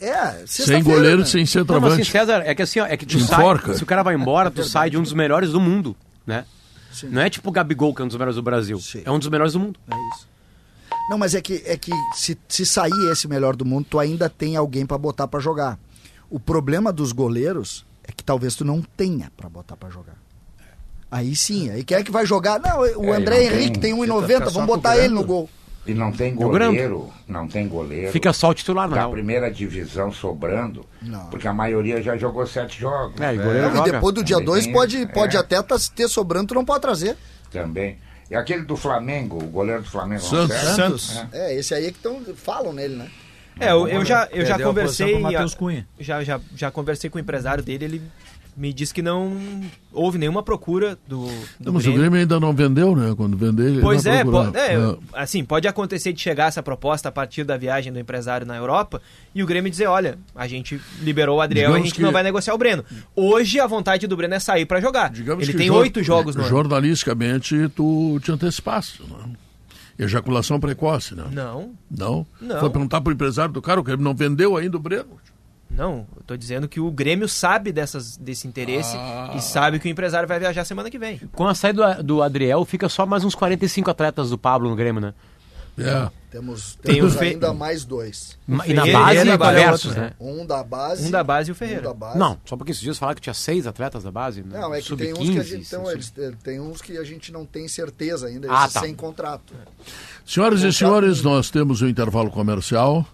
É, 0.00 0.44
sem 0.46 0.82
goleiro, 0.82 1.20
né? 1.20 1.24
sem 1.24 1.44
centroavante. 1.44 1.94
Não, 1.96 2.02
assim, 2.02 2.10
César, 2.10 2.42
é 2.44 2.54
que 2.54 2.62
assim, 2.62 2.80
ó, 2.80 2.86
é 2.86 2.96
que 2.96 3.06
tu 3.06 3.18
sai, 3.20 3.74
se 3.74 3.82
o 3.82 3.86
cara 3.86 4.02
vai 4.02 4.14
embora, 4.14 4.50
tu 4.50 4.62
sai 4.62 4.90
de 4.90 4.98
um 4.98 5.02
dos 5.02 5.12
melhores 5.12 5.52
do 5.52 5.60
mundo, 5.60 5.96
né? 6.26 6.44
Sim. 6.92 7.08
Não 7.08 7.20
é 7.20 7.28
tipo 7.28 7.48
o 7.48 7.52
Gabigol, 7.52 7.94
que 7.94 8.00
é 8.00 8.04
um 8.04 8.08
dos 8.08 8.16
melhores 8.16 8.36
do 8.36 8.42
Brasil. 8.42 8.78
Sim. 8.78 9.02
É 9.04 9.10
um 9.10 9.18
dos 9.18 9.28
melhores 9.28 9.52
do 9.52 9.60
mundo. 9.60 9.78
É 9.90 9.94
isso. 10.14 10.28
Não, 11.08 11.16
mas 11.16 11.34
é 11.34 11.40
que, 11.40 11.62
é 11.64 11.76
que 11.76 11.92
se, 12.14 12.36
se 12.48 12.66
sair 12.66 13.10
esse 13.12 13.28
melhor 13.28 13.54
do 13.54 13.64
mundo, 13.64 13.86
tu 13.88 13.98
ainda 13.98 14.28
tem 14.28 14.56
alguém 14.56 14.84
para 14.84 14.98
botar 14.98 15.28
para 15.28 15.40
jogar. 15.40 15.78
O 16.28 16.40
problema 16.40 16.92
dos 16.92 17.12
goleiros 17.12 17.86
é 18.02 18.12
que 18.12 18.24
talvez 18.24 18.54
tu 18.56 18.64
não 18.64 18.82
tenha 18.82 19.30
para 19.36 19.48
botar 19.48 19.76
para 19.76 19.88
jogar. 19.88 20.16
Aí 21.10 21.36
sim, 21.36 21.70
aí 21.70 21.84
quem 21.84 21.96
é 21.96 22.02
que 22.02 22.10
vai 22.10 22.26
jogar? 22.26 22.58
Não, 22.58 22.80
o 22.80 23.14
é, 23.14 23.16
André 23.16 23.44
Henrique 23.44 23.78
tem 23.78 23.94
1,90, 23.94 24.38
tá 24.38 24.50
vamos 24.50 24.66
botar 24.66 24.98
ele 24.98 25.14
no 25.14 25.24
gol. 25.24 25.48
E 25.86 25.94
não 25.94 26.10
tem 26.10 26.34
goleiro, 26.34 27.12
não 27.28 27.46
tem 27.46 27.68
goleiro. 27.68 28.10
Fica 28.10 28.32
só 28.32 28.50
o 28.50 28.54
titular, 28.54 28.88
não. 28.88 28.96
Da 28.96 29.08
primeira 29.08 29.48
divisão 29.48 30.10
sobrando, 30.10 30.84
não. 31.00 31.26
porque 31.26 31.46
a 31.46 31.52
maioria 31.52 32.02
já 32.02 32.16
jogou 32.16 32.44
sete 32.44 32.80
jogos. 32.80 33.20
É, 33.20 33.34
e, 33.34 33.36
não, 33.36 33.86
e 33.86 33.92
depois 33.92 34.12
do 34.12 34.24
dia 34.24 34.40
2 34.40 34.66
pode, 34.66 35.06
pode 35.12 35.36
é. 35.36 35.40
até 35.40 35.62
tá, 35.62 35.76
ter 35.94 36.08
sobrando, 36.08 36.48
tu 36.48 36.54
não 36.54 36.64
pode 36.64 36.80
trazer. 36.80 37.16
Também. 37.52 37.98
E 38.30 38.34
aquele 38.34 38.62
do 38.62 38.76
Flamengo, 38.76 39.38
o 39.38 39.46
goleiro 39.46 39.82
do 39.82 39.88
Flamengo, 39.88 40.22
Santos. 40.22 40.56
Santos. 40.56 41.24
É. 41.32 41.52
é, 41.52 41.54
esse 41.54 41.74
aí 41.74 41.86
é 41.86 41.92
que 41.92 41.98
tão, 41.98 42.20
falam 42.34 42.72
nele, 42.72 42.96
né? 42.96 43.10
É, 43.58 43.70
eu, 43.70 43.88
eu 43.88 44.04
já, 44.04 44.28
eu 44.32 44.44
já 44.44 44.58
conversei. 44.58 45.14
Já, 45.98 46.22
já, 46.22 46.40
já 46.54 46.70
conversei 46.70 47.08
com 47.08 47.16
o 47.16 47.20
empresário 47.20 47.62
dele, 47.62 47.84
ele 47.86 48.02
me 48.56 48.72
disse 48.72 48.94
que 48.94 49.02
não 49.02 49.36
houve 49.92 50.16
nenhuma 50.16 50.42
procura 50.42 50.98
do, 51.06 51.26
do 51.60 51.72
Mas 51.72 51.82
Grêmio. 51.82 51.98
o 51.98 52.00
Grêmio 52.00 52.20
ainda 52.20 52.40
não 52.40 52.54
vendeu, 52.54 52.96
né? 52.96 53.14
Quando 53.14 53.36
vender, 53.36 53.66
ele 53.66 53.80
Pois 53.82 54.06
é, 54.06 54.24
pode, 54.24 54.56
é, 54.56 54.74
é, 54.74 54.96
assim, 55.12 55.44
pode 55.44 55.68
acontecer 55.68 56.12
de 56.12 56.20
chegar 56.20 56.46
essa 56.46 56.62
proposta 56.62 57.10
a 57.10 57.12
partir 57.12 57.44
da 57.44 57.56
viagem 57.58 57.92
do 57.92 57.98
empresário 57.98 58.46
na 58.46 58.56
Europa 58.56 59.02
e 59.34 59.42
o 59.42 59.46
Grêmio 59.46 59.70
dizer, 59.70 59.86
olha, 59.86 60.18
a 60.34 60.48
gente 60.48 60.80
liberou 61.00 61.36
o 61.36 61.40
Adriel 61.40 61.72
e 61.72 61.74
a 61.74 61.82
gente 61.82 61.94
que... 61.94 62.02
não 62.02 62.12
vai 62.12 62.22
negociar 62.22 62.54
o 62.54 62.58
Breno. 62.58 62.82
Hoje 63.14 63.60
a 63.60 63.66
vontade 63.66 64.06
do 64.06 64.16
Breno 64.16 64.34
é 64.34 64.40
sair 64.40 64.64
para 64.64 64.80
jogar. 64.80 65.10
Digamos 65.10 65.46
ele 65.46 65.58
tem 65.58 65.70
oito 65.70 66.02
jogos 66.02 66.34
no 66.34 66.44
Jornalisticamente, 66.44 67.68
tu 67.74 68.18
te 68.22 68.32
antecipaste, 68.32 69.02
né? 69.02 69.32
Ejaculação 69.98 70.60
precoce, 70.60 71.14
né? 71.14 71.24
Não. 71.32 71.74
Não? 71.90 72.26
Não. 72.40 72.60
Foi 72.60 72.70
perguntar 72.70 73.00
pro 73.00 73.12
empresário 73.12 73.52
do 73.52 73.62
cara, 73.62 73.80
o 73.80 73.82
Grêmio 73.82 74.04
não 74.04 74.14
vendeu 74.14 74.56
ainda 74.56 74.76
o 74.76 74.80
Breno. 74.80 75.18
Não, 75.70 76.06
eu 76.16 76.22
tô 76.26 76.36
dizendo 76.36 76.68
que 76.68 76.80
o 76.80 76.90
Grêmio 76.90 77.28
sabe 77.28 77.72
dessas, 77.72 78.16
desse 78.16 78.46
interesse 78.46 78.96
ah. 78.96 79.34
e 79.36 79.40
sabe 79.42 79.78
que 79.78 79.88
o 79.88 79.90
empresário 79.90 80.28
vai 80.28 80.38
viajar 80.38 80.64
semana 80.64 80.90
que 80.90 80.98
vem. 80.98 81.20
Com 81.32 81.46
a 81.46 81.54
saída 81.54 81.96
do, 81.96 82.02
do 82.02 82.22
Adriel, 82.22 82.64
fica 82.64 82.88
só 82.88 83.04
mais 83.04 83.24
uns 83.24 83.34
45 83.34 83.90
atletas 83.90 84.30
do 84.30 84.38
Pablo 84.38 84.70
no 84.70 84.76
Grêmio, 84.76 85.00
né? 85.00 85.12
É. 85.78 86.10
Temos, 86.30 86.78
temos 86.82 87.16
Tem 87.16 87.30
ainda 87.30 87.52
mais 87.54 87.84
dois. 87.84 88.36
E 88.66 88.74
na 88.74 88.86
base 88.86 89.28
e 89.28 89.36
versus, 89.36 89.94
né? 89.94 90.12
Um 90.20 90.44
da 90.44 90.62
base. 90.62 91.06
Um 91.06 91.10
da 91.10 91.22
base 91.22 91.50
e 91.50 91.52
o 91.52 91.54
Ferreira. 91.54 91.90
Um 91.90 91.94
base. 91.94 92.18
Não, 92.18 92.38
só 92.44 92.56
porque 92.56 92.72
esses 92.72 92.82
dias 92.82 92.98
falaram 92.98 93.14
que 93.14 93.22
tinha 93.22 93.34
seis 93.34 93.66
atletas 93.66 94.02
da 94.02 94.10
base. 94.10 94.42
Né? 94.42 94.58
Não, 94.58 94.74
é 94.74 94.80
que 94.80 94.96
tem 94.96 95.12
uns 95.12 95.30
que 95.30 95.38
a 95.38 95.42
gente, 95.42 95.66
então, 95.66 95.90
eles, 95.90 96.12
tem 96.42 96.60
uns 96.60 96.82
que 96.82 96.98
a 96.98 97.04
gente 97.04 97.32
não 97.32 97.46
tem 97.46 97.68
certeza 97.68 98.26
ainda, 98.26 98.48
ah, 98.50 98.68
tá. 98.68 98.80
sem 98.80 98.94
contrato. 98.94 99.54
Senhoras 100.26 100.60
contrato 100.60 100.74
e 100.74 100.78
senhores, 100.78 101.22
nós 101.22 101.50
temos 101.50 101.80
o 101.80 101.86
um 101.86 101.88
intervalo 101.88 102.30
comercial. 102.30 103.06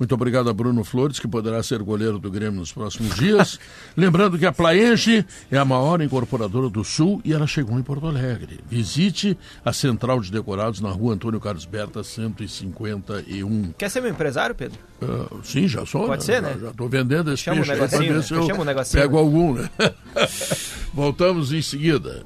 Muito 0.00 0.14
obrigado 0.14 0.48
a 0.48 0.54
Bruno 0.54 0.82
Flores, 0.82 1.18
que 1.18 1.28
poderá 1.28 1.62
ser 1.62 1.82
goleiro 1.82 2.18
do 2.18 2.30
Grêmio 2.30 2.60
nos 2.60 2.72
próximos 2.72 3.14
dias. 3.16 3.60
Lembrando 3.94 4.38
que 4.38 4.46
a 4.46 4.52
Plaenge 4.52 5.26
é 5.50 5.58
a 5.58 5.64
maior 5.64 6.00
incorporadora 6.00 6.70
do 6.70 6.82
Sul 6.82 7.20
e 7.22 7.34
ela 7.34 7.46
chegou 7.46 7.78
em 7.78 7.82
Porto 7.82 8.06
Alegre. 8.06 8.60
Visite 8.66 9.36
a 9.62 9.74
Central 9.74 10.20
de 10.20 10.32
Decorados 10.32 10.80
na 10.80 10.88
rua 10.88 11.12
Antônio 11.12 11.38
Carlos 11.38 11.66
Berta, 11.66 12.02
151. 12.02 13.74
Quer 13.76 13.90
ser 13.90 14.00
meu 14.00 14.10
empresário, 14.10 14.54
Pedro? 14.54 14.78
Uh, 15.02 15.44
sim, 15.44 15.68
já 15.68 15.84
sou. 15.84 16.06
Pode 16.06 16.26
né? 16.26 16.34
ser, 16.34 16.40
né? 16.40 16.56
Já 16.58 16.70
estou 16.70 16.88
vendendo 16.88 17.30
esse 17.30 17.42
Chama 17.42 17.58
peixe. 17.58 17.70
Um 17.70 17.74
negocinho, 17.74 18.14
né? 18.14 18.24
eu, 18.30 18.48
eu 18.48 18.60
um 18.60 18.64
negocinho. 18.64 19.02
Pego 19.02 19.18
algum, 19.18 19.52
né? 19.52 19.68
Voltamos 20.94 21.52
em 21.52 21.60
seguida. 21.60 22.24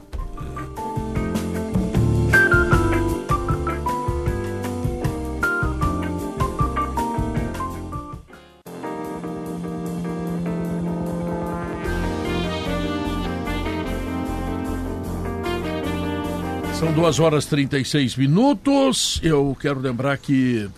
São 16.84 16.92
duas 16.92 17.18
horas 17.18 17.44
e 17.44 17.48
36 17.48 18.14
minutos. 18.14 19.18
Eu 19.22 19.56
quero 19.58 19.80
lembrar 19.80 20.18
que 20.18 20.68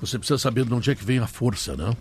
você 0.00 0.18
precisa 0.18 0.38
saber 0.38 0.64
de 0.64 0.72
onde 0.72 0.90
é 0.90 0.94
que 0.94 1.04
vem 1.04 1.18
a 1.18 1.26
força, 1.26 1.76
né? 1.76 1.94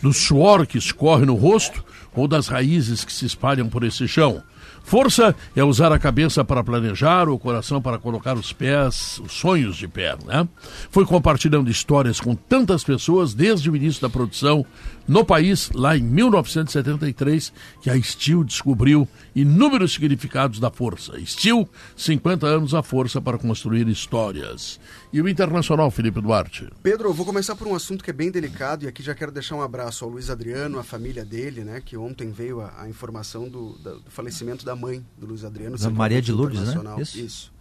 Do 0.00 0.10
suor 0.10 0.66
que 0.66 0.78
escorre 0.78 1.26
no 1.26 1.34
rosto 1.34 1.84
ou 2.14 2.26
das 2.26 2.48
raízes 2.48 3.04
que 3.04 3.12
se 3.12 3.26
espalham 3.26 3.68
por 3.68 3.84
esse 3.84 4.08
chão. 4.08 4.42
Força 4.82 5.36
é 5.54 5.62
usar 5.62 5.92
a 5.92 5.98
cabeça 5.98 6.42
para 6.42 6.64
planejar, 6.64 7.28
o 7.28 7.38
coração 7.38 7.80
para 7.80 7.98
colocar 7.98 8.38
os 8.38 8.54
pés, 8.54 9.20
os 9.22 9.32
sonhos 9.32 9.76
de 9.76 9.86
pé, 9.86 10.16
né? 10.24 10.48
Foi 10.90 11.04
compartilhando 11.04 11.70
histórias 11.70 12.18
com 12.18 12.34
tantas 12.34 12.82
pessoas 12.82 13.34
desde 13.34 13.70
o 13.70 13.76
início 13.76 14.00
da 14.00 14.08
produção 14.08 14.64
no 15.06 15.24
país, 15.24 15.70
lá 15.74 15.96
em 15.96 16.02
1973, 16.02 17.52
que 17.80 17.90
a 17.90 18.02
Steel 18.02 18.42
descobriu 18.42 19.06
inúmeros 19.34 19.92
significados 19.92 20.58
da 20.58 20.70
força. 20.70 21.12
Steel, 21.26 21.68
50 21.96 22.46
anos 22.46 22.74
a 22.74 22.82
força 22.82 23.20
para 23.20 23.36
construir 23.36 23.86
histórias. 23.88 24.80
E 25.12 25.20
o 25.20 25.28
Internacional, 25.28 25.90
Felipe 25.90 26.20
Duarte? 26.20 26.68
Pedro, 26.82 27.08
eu 27.08 27.14
vou 27.14 27.26
começar 27.26 27.54
por 27.54 27.66
um 27.66 27.74
assunto 27.74 28.02
que 28.02 28.10
é 28.10 28.14
bem 28.14 28.30
delicado 28.30 28.84
e 28.84 28.88
aqui 28.88 29.02
já 29.02 29.14
quero 29.14 29.30
deixar 29.30 29.56
um 29.56 29.62
abraço 29.62 30.04
ao 30.04 30.10
Luiz 30.10 30.30
Adriano, 30.30 30.78
à 30.78 30.82
família 30.82 31.24
dele, 31.24 31.64
né? 31.64 31.82
Que 31.84 31.96
ontem 31.96 32.30
veio 32.30 32.60
a, 32.62 32.82
a 32.82 32.88
informação 32.88 33.48
do, 33.48 33.72
do, 33.72 34.02
falecimento 34.08 34.64
da 34.64 34.74
mãe 34.74 35.04
do 35.18 35.26
Luiz 35.26 35.44
Adriano. 35.44 35.76
Da 35.76 35.90
Maria 35.90 36.22
de 36.22 36.32
Lourdes, 36.32 36.60
né? 36.60 36.82
Isso. 36.98 37.18
Isso. 37.18 37.54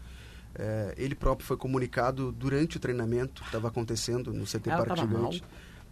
É, 0.56 0.94
ele 0.98 1.16
próprio 1.16 1.46
foi 1.46 1.58
comunicado 1.58 2.32
durante 2.32 2.78
o 2.78 2.80
treinamento 2.80 3.42
que 3.42 3.48
estava 3.48 3.68
acontecendo 3.68 4.32
no 4.32 4.46
CT 4.46 4.70
Ela. 4.70 4.86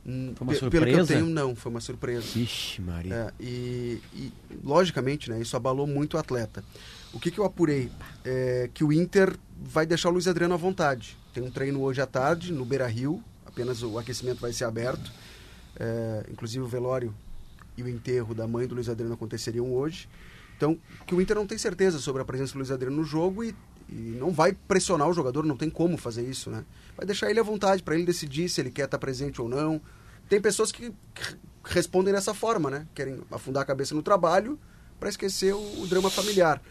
Foi 0.04 0.48
uma 0.48 0.56
surpresa? 0.56 0.86
Pelo 0.86 0.86
que 0.86 1.00
eu 1.00 1.06
tenho, 1.06 1.26
não, 1.28 1.56
foi 1.56 1.70
uma 1.70 1.82
surpresa. 1.82 2.26
Ixi, 2.38 2.82
Maria. 2.82 3.14
É, 3.14 3.34
e, 3.40 4.02
e, 4.14 4.34
logicamente, 4.64 5.30
né, 5.30 5.40
isso 5.40 5.56
abalou 5.56 5.86
muito 5.86 6.16
o 6.16 6.20
atleta. 6.20 6.64
O 7.14 7.20
que, 7.20 7.30
que 7.30 7.40
eu 7.40 7.46
apurei? 7.46 7.92
É 8.26 8.70
que 8.74 8.84
o 8.84 8.92
Inter 8.92 9.36
vai 9.62 9.86
deixar 9.86 10.10
o 10.10 10.14
Luiz 10.14 10.28
Adriano 10.28 10.54
à 10.54 10.58
vontade. 10.58 11.18
Tem 11.34 11.44
um 11.44 11.52
treino 11.52 11.82
hoje 11.82 12.02
à 12.02 12.08
tarde 12.08 12.52
no 12.52 12.66
Beira 12.66 12.88
Rio, 12.88 13.24
apenas 13.46 13.84
o 13.84 13.98
aquecimento 14.00 14.40
vai 14.40 14.52
ser 14.54 14.66
aberto. 14.66 15.12
É, 15.80 16.26
inclusive 16.32 16.64
o 16.64 16.68
velório 16.68 17.14
e 17.78 17.84
o 17.84 17.88
enterro 17.88 18.34
da 18.34 18.48
mãe 18.48 18.68
do 18.68 18.76
Luiz 18.76 18.90
Adriano 18.90 19.14
aconteceriam 19.14 19.72
hoje. 19.72 20.10
Então, 20.58 20.78
que 21.08 21.16
o 21.16 21.22
Inter 21.22 21.36
não 21.36 21.48
tem 21.48 21.58
certeza 21.58 22.00
sobre 22.00 22.22
a 22.22 22.26
presença 22.26 22.54
do 22.54 22.58
Luiz 22.58 22.72
Adriano 22.72 22.98
no 22.98 23.04
jogo 23.04 23.44
e, 23.44 23.56
e 23.90 24.16
não 24.20 24.32
vai 24.32 24.54
pressionar 24.54 25.08
o 25.08 25.14
jogador, 25.14 25.46
não 25.46 25.58
tem 25.58 25.70
como 25.70 25.98
fazer 25.98 26.24
isso, 26.24 26.50
né? 26.50 26.64
Vai 26.98 27.06
deixar 27.06 27.30
ele 27.30 27.40
à 27.40 27.44
vontade 27.44 27.82
para 27.84 27.96
ele 27.96 28.06
decidir 28.06 28.50
se 28.50 28.62
ele 28.62 28.72
quer 28.72 28.86
estar 28.86 28.98
presente 28.98 29.42
ou 29.42 29.50
não. 29.50 29.82
Tem 30.30 30.40
pessoas 30.40 30.72
que, 30.72 30.94
respondem 31.64 32.14
dessa 32.14 32.34
forma, 32.34 32.70
né? 32.70 32.88
Querem 32.94 33.22
afundar 33.32 33.64
a 33.64 33.66
cabeça 33.66 33.94
no 33.94 34.02
trabalho 34.02 34.60
para 35.00 35.10
esquecer 35.10 35.54
o, 35.54 35.82
o, 35.82 35.88
drama 35.88 36.10
familiar. 36.10 36.62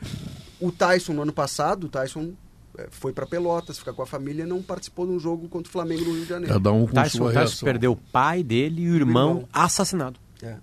O 0.60 0.70
Tyson 0.70 1.12
no 1.12 1.22
ano 1.22 1.32
passado, 1.32 1.84
o 1.84 1.88
Tyson 1.88 2.32
é, 2.78 2.88
foi 2.90 3.12
para 3.12 3.26
Pelotas, 3.26 3.78
ficar 3.78 3.92
com 3.92 4.02
a 4.02 4.06
família, 4.06 4.46
não 4.46 4.62
participou 4.62 5.06
de 5.06 5.12
um 5.12 5.18
jogo 5.18 5.48
contra 5.48 5.68
o 5.68 5.72
Flamengo 5.72 6.04
no 6.04 6.12
Rio 6.12 6.22
de 6.22 6.28
Janeiro. 6.28 6.52
Cada 6.52 6.72
um 6.72 6.86
com 6.86 6.92
Tyson, 6.92 7.18
sua 7.18 7.32
Tyson 7.32 7.64
perdeu 7.64 7.92
o 7.92 7.96
pai 7.96 8.42
dele 8.42 8.82
e 8.82 8.90
o 8.90 8.94
irmão, 8.94 9.30
irmão. 9.30 9.48
assassinado. 9.52 10.18
É. 10.42 10.56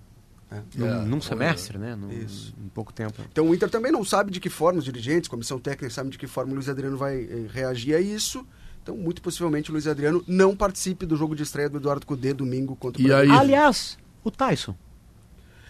É. 0.49 0.61
Num, 0.75 0.87
é, 0.87 1.05
num 1.05 1.21
semestre, 1.21 1.77
né? 1.77 1.93
Num, 1.95 2.09
Isso. 2.09 2.55
Em 2.63 2.69
pouco 2.69 2.93
tempo. 2.93 3.21
Então 3.29 3.49
o 3.49 3.53
Inter 3.53 3.69
também 3.69 3.91
não 3.91 4.05
sabe 4.05 4.31
de 4.31 4.39
que 4.39 4.49
forma 4.49 4.79
os 4.79 4.85
dirigentes, 4.85 5.27
comissão 5.27 5.59
técnica, 5.59 5.93
sabem 5.93 6.09
de 6.09 6.17
que 6.17 6.25
forma 6.25 6.51
o 6.51 6.55
Luiz 6.55 6.69
Adriano 6.69 6.97
vai 6.97 7.21
eh, 7.21 7.47
reagir 7.51 7.95
a 7.95 7.99
isso. 7.99 8.47
Então, 8.87 8.95
muito 8.95 9.21
possivelmente, 9.21 9.69
o 9.69 9.73
Luiz 9.73 9.85
Adriano 9.85 10.23
não 10.25 10.55
participe 10.55 11.05
do 11.05 11.17
jogo 11.17 11.35
de 11.35 11.43
estreia 11.43 11.69
do 11.69 11.75
Eduardo 11.75 12.05
Cudê 12.05 12.31
domingo 12.33 12.73
contra 12.73 13.01
o 13.01 13.05
e 13.05 13.11
aí... 13.11 13.29
Aliás, 13.29 13.97
o 14.23 14.31
Tyson, 14.31 14.73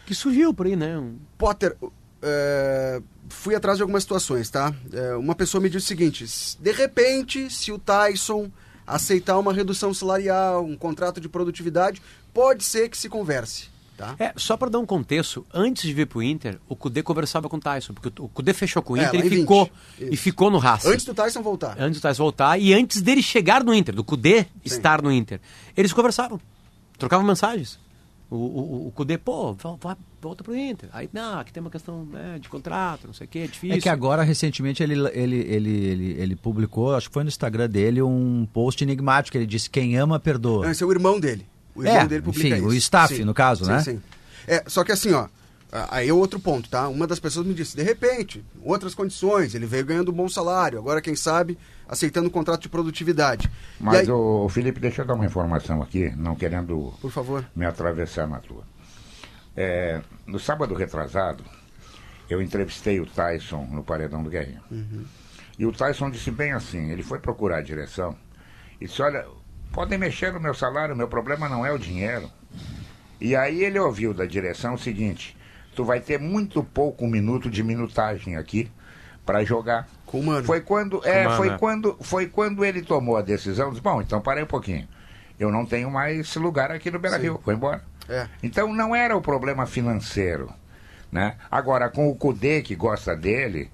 que 0.06 0.14
surgiu 0.14 0.53
por 0.53 0.68
aí, 0.68 0.76
né? 0.76 0.99
Um... 0.99 1.18
Potter, 1.35 1.76
é, 2.22 3.02
fui 3.27 3.56
atrás 3.56 3.77
de 3.77 3.81
algumas 3.81 4.03
situações, 4.03 4.52
tá? 4.52 4.72
É, 4.94 5.15
uma 5.15 5.34
pessoa 5.34 5.60
me 5.60 5.68
disse 5.68 5.85
o 5.85 5.88
seguinte: 5.88 6.26
de 6.60 6.72
repente, 6.72 7.49
se 7.49 7.72
o 7.72 7.80
Tyson 7.80 8.52
aceitar 8.85 9.39
uma 9.39 9.52
redução 9.52 9.91
salarial, 9.95 10.64
um 10.64 10.77
contrato 10.77 11.19
de 11.19 11.27
produtividade, 11.27 11.99
pode 12.31 12.64
ser 12.64 12.88
que 12.88 12.98
se 12.98 13.10
converse. 13.10 13.68
Tá? 13.98 14.15
É, 14.19 14.32
só 14.36 14.56
para 14.56 14.69
dar 14.69 14.78
um 14.78 14.86
contexto, 14.86 15.44
antes 15.52 15.82
de 15.82 15.91
vir 15.91 16.06
pro 16.06 16.22
Inter, 16.22 16.60
o 16.69 16.76
Cudê 16.76 17.02
conversava 17.02 17.49
com 17.49 17.57
o 17.57 17.60
Tyson, 17.60 17.95
porque 17.95 18.22
o 18.22 18.30
Cudê 18.30 18.53
fechou 18.53 18.84
com 18.84 18.94
o 18.94 18.98
é, 18.98 19.03
Inter 19.03 19.22
é, 19.22 19.26
e, 19.26 19.30
ficou, 19.32 19.72
e 19.99 20.15
ficou 20.15 20.52
no 20.52 20.60
Racing. 20.60 20.90
Antes 20.90 21.03
do 21.03 21.15
Tyson 21.15 21.41
voltar. 21.41 21.76
Antes 21.80 21.99
do 21.99 22.03
Tyson 22.03 22.22
voltar 22.22 22.60
e 22.60 22.76
antes 22.76 23.02
dele 23.02 23.24
chegar 23.24 23.64
no 23.64 23.74
Inter, 23.74 23.95
do 23.95 24.03
Cudê 24.03 24.44
Sim. 24.44 24.49
estar 24.65 25.02
no 25.02 25.11
Inter. 25.11 25.41
Eles 25.76 25.91
conversavam, 25.94 26.40
trocavam 26.99 27.26
mensagens. 27.26 27.80
O, 28.30 28.36
o, 28.36 28.88
o 28.90 28.91
Cudê, 28.91 29.18
pô, 29.18 29.53
volta 30.22 30.44
pro 30.44 30.56
Inter. 30.56 30.90
Aí, 30.94 31.10
não, 31.11 31.40
aqui 31.40 31.52
tem 31.52 31.60
uma 31.60 31.72
questão 31.72 32.06
né, 32.06 32.38
de 32.40 32.48
contrato, 32.49 33.07
não 33.07 33.14
sei 33.15 33.26
o 33.26 33.30
que, 33.30 33.40
é 33.40 33.48
difícil. 33.48 33.78
É 33.78 33.82
que 33.82 33.90
agora, 33.90 34.22
recentemente, 34.22 34.84
ele, 34.84 34.94
ele, 35.11 35.38
ele, 35.38 35.69
ele, 35.69 36.22
ele 36.22 36.36
publicou, 36.36 36.94
acho 36.94 37.07
que 37.07 37.14
foi 37.15 37.24
no 37.24 37.30
Instagram 37.30 37.68
dele, 37.68 37.99
um 38.03 38.48
post 38.53 38.84
enigmático. 38.84 39.36
Ele 39.36 39.48
disse: 39.48 39.68
quem 39.68 39.98
ama, 39.98 40.19
perdoa. 40.19 40.69
Esse 40.69 40.84
é 40.84 40.86
o 40.86 40.91
irmão 40.91 41.19
dele. 41.19 41.48
O 41.78 41.84
irmão 41.84 42.02
é, 42.02 42.08
dele 42.08 42.22
publica 42.24 42.48
enfim, 42.48 42.58
isso. 42.58 42.68
o 42.68 42.74
staff, 42.74 43.16
sim, 43.16 43.24
no 43.24 43.34
caso, 43.34 43.64
sim, 43.64 43.72
né? 43.72 43.80
Sim, 43.82 43.91
sim. 43.91 44.02
É, 44.48 44.64
só 44.66 44.84
que 44.84 44.91
assim, 44.91 45.14
ó, 45.14 45.28
aí 45.91 46.10
é 46.10 46.14
outro 46.14 46.40
ponto, 46.40 46.68
tá? 46.68 46.88
Uma 46.88 47.06
das 47.06 47.20
pessoas 47.20 47.45
me 47.45 47.54
disse, 47.54 47.76
de 47.76 47.84
repente, 47.84 48.44
outras 48.64 48.95
condições, 48.95 49.54
ele 49.54 49.68
veio 49.68 49.86
ganhando 49.86 50.12
um 50.12 50.16
bom 50.16 50.28
salário, 50.28 50.80
agora 50.80 51.02
quem 51.02 51.16
sabe 51.16 51.58
aceitando 51.88 52.28
um 52.28 52.32
contrato 52.32 52.64
de 52.64 52.70
produtividade. 52.70 53.49
Mas 53.80 53.99
aí... 53.99 54.10
o 54.10 54.49
Felipe, 54.49 54.80
deixa 54.80 55.04
eu 55.04 55.06
dar 55.06 55.14
uma 55.14 55.26
informação 55.26 55.82
aqui, 55.84 56.10
não 56.18 56.36
querendo 56.36 56.94
Por 56.99 57.12
favor. 57.12 57.45
me 57.56 57.66
atravessar 57.66 58.28
na 58.28 58.40
tua. 58.40 58.64
É, 59.56 60.02
no 60.26 60.40
sábado 60.40 60.74
retrasado, 60.74 61.44
eu 62.30 62.41
entrevistei 62.41 62.99
o 62.99 63.06
Tyson 63.06 63.68
no 63.72 63.84
Paredão 63.84 64.24
do 64.24 64.30
Guerrinho. 64.30 64.62
Uhum. 64.72 65.06
E 65.60 65.66
o 65.66 65.72
Tyson 65.72 66.10
disse 66.10 66.32
bem 66.32 66.54
assim, 66.54 66.91
ele 66.91 67.04
foi 67.04 67.20
procurar 67.20 67.58
a 67.58 67.62
direção 67.62 68.16
e 68.80 68.86
disse, 68.86 69.02
olha, 69.02 69.26
podem 69.72 69.98
mexer 69.98 70.34
no 70.34 70.39
meu 70.39 70.53
salário, 70.53 70.95
meu 70.95 71.07
problema 71.07 71.48
não 71.48 71.65
é 71.65 71.72
o 71.72 71.77
dinheiro. 71.77 72.30
E 73.19 73.35
aí 73.35 73.64
ele 73.64 73.80
ouviu 73.80 74.14
da 74.14 74.26
direção 74.26 74.76
o 74.76 74.80
seguinte: 74.80 75.35
tu 75.76 75.84
vai 75.84 75.99
ter 75.99 76.19
muito 76.19 76.64
pouco 76.64 77.07
minuto 77.07 77.49
de 77.49 77.64
minutagem 77.64 78.35
aqui 78.35 78.72
para 79.26 79.44
jogar. 79.44 79.88
Com 80.06 80.23
mano. 80.23 80.45
Foi 80.45 80.61
quando, 80.61 81.06
é, 81.06 81.30
foi 81.35 81.49
né? 81.49 81.57
quando, 81.60 81.98
foi 82.02 82.27
quando 82.27 82.64
ele 82.64 82.81
tomou 82.81 83.18
a 83.18 83.22
decisão. 83.22 83.69
Disse, 83.72 83.81
Bom, 83.81 84.02
então 84.02 84.22
parei 84.22 84.44
um 84.44 84.48
pouquinho. 84.48 84.88
Eu 85.38 85.52
não 85.52 85.65
tenho 85.65 85.91
mais 85.91 86.34
lugar 86.35 86.72
aqui 86.72 86.89
no 86.89 86.98
Beira 86.98 87.18
Rio. 87.18 87.39
Vou 87.44 87.53
embora. 87.53 87.84
É. 88.07 88.27
Então 88.41 88.73
não 88.73 88.95
era 88.95 89.15
o 89.15 89.22
problema 89.22 89.65
financeiro, 89.65 90.49
né? 91.11 91.35
Agora 91.52 91.89
com 91.89 92.10
o 92.10 92.15
Cudê 92.15 92.61
que 92.61 92.73
gosta 92.73 93.15
dele, 93.15 93.69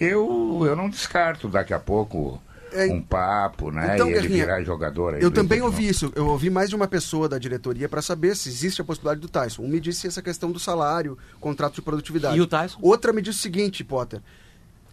eu 0.00 0.64
eu 0.66 0.74
não 0.74 0.88
descarto 0.88 1.48
daqui 1.48 1.72
a 1.72 1.78
pouco 1.78 2.42
é, 2.72 2.86
um 2.86 3.00
papo, 3.00 3.70
né? 3.70 3.94
Então, 3.94 4.08
e 4.08 4.14
ele 4.14 4.28
virar 4.28 4.62
jogador. 4.62 5.20
eu 5.20 5.30
também 5.30 5.60
ouvi 5.62 5.88
isso. 5.88 6.12
Eu 6.14 6.26
ouvi 6.26 6.50
mais 6.50 6.68
de 6.68 6.76
uma 6.76 6.88
pessoa 6.88 7.28
da 7.28 7.38
diretoria 7.38 7.88
para 7.88 8.02
saber 8.02 8.36
se 8.36 8.48
existe 8.48 8.80
a 8.80 8.84
possibilidade 8.84 9.20
do 9.20 9.28
Tyson. 9.28 9.62
Um 9.62 9.68
me 9.68 9.80
disse 9.80 10.06
essa 10.06 10.22
questão 10.22 10.50
do 10.50 10.58
salário, 10.58 11.16
contrato 11.40 11.74
de 11.74 11.82
produtividade. 11.82 12.36
E 12.36 12.40
o 12.40 12.46
Tyson? 12.46 12.78
Outra 12.82 13.12
me 13.12 13.22
disse 13.22 13.38
o 13.38 13.42
seguinte, 13.42 13.82
Potter, 13.84 14.20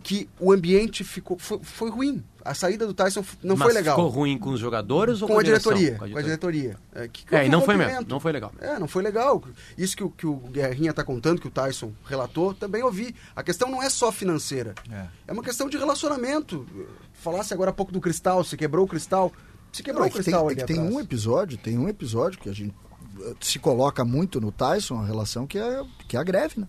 que 0.05 0.29
o 0.39 0.51
ambiente 0.51 1.03
ficou 1.03 1.35
foi, 1.39 1.59
foi 1.63 1.89
ruim. 1.89 2.23
A 2.43 2.53
saída 2.53 2.85
do 2.85 2.93
Tyson 2.93 3.25
não 3.41 3.57
Mas 3.57 3.65
foi 3.65 3.73
legal. 3.73 3.95
Ficou 3.95 4.11
ruim 4.11 4.37
com 4.37 4.51
os 4.51 4.59
jogadores 4.59 5.19
ou 5.23 5.27
com, 5.27 5.33
com 5.33 5.39
a, 5.39 5.43
diretoria, 5.43 5.95
com 5.95 6.03
a 6.03 6.07
diretoria? 6.07 6.13
Com 6.13 6.19
a 6.19 6.21
diretoria. 6.21 6.77
É, 6.93 7.07
que, 7.07 7.35
é 7.35 7.47
e 7.47 7.49
não 7.49 7.63
foi 7.63 7.75
mesmo. 7.75 8.05
Não 8.07 8.19
foi 8.19 8.31
legal. 8.31 8.51
É, 8.61 8.77
não 8.77 8.87
foi 8.87 9.01
legal. 9.01 9.43
Isso 9.75 9.97
que, 9.97 10.03
o, 10.03 10.11
que 10.11 10.27
o 10.27 10.35
Guerrinha 10.35 10.91
está 10.91 11.03
contando, 11.03 11.41
que 11.41 11.47
o 11.47 11.51
Tyson 11.51 11.91
relatou, 12.05 12.53
também 12.53 12.83
ouvi. 12.83 13.15
A 13.35 13.41
questão 13.41 13.67
não 13.71 13.81
é 13.81 13.89
só 13.89 14.11
financeira. 14.11 14.75
É, 14.91 15.07
é 15.29 15.33
uma 15.33 15.41
questão 15.41 15.67
de 15.67 15.75
relacionamento. 15.75 16.67
Falasse 17.25 17.55
agora 17.55 17.71
há 17.71 17.73
pouco 17.73 17.91
do 17.91 17.99
cristal, 17.99 18.43
se 18.43 18.55
quebrou 18.55 18.85
o 18.85 18.87
cristal. 18.87 19.33
Se 19.71 19.81
quebrou 19.81 20.01
não, 20.01 20.07
é 20.07 20.11
o 20.11 20.13
cristal 20.13 20.47
tem, 20.47 20.57
é 20.57 20.59
que 20.59 20.65
tem 20.65 20.79
um 20.79 20.99
episódio, 20.99 21.57
tem 21.57 21.75
um 21.75 21.89
episódio 21.89 22.39
que 22.39 22.47
a 22.47 22.53
gente 22.53 22.75
eh, 23.19 23.33
se 23.41 23.57
coloca 23.57 24.05
muito 24.05 24.39
no 24.39 24.51
Tyson, 24.51 25.01
a 25.01 25.05
relação 25.05 25.47
que 25.47 25.57
é, 25.57 25.83
que 26.07 26.15
é 26.15 26.19
a 26.19 26.23
greve, 26.23 26.59
né? 26.59 26.67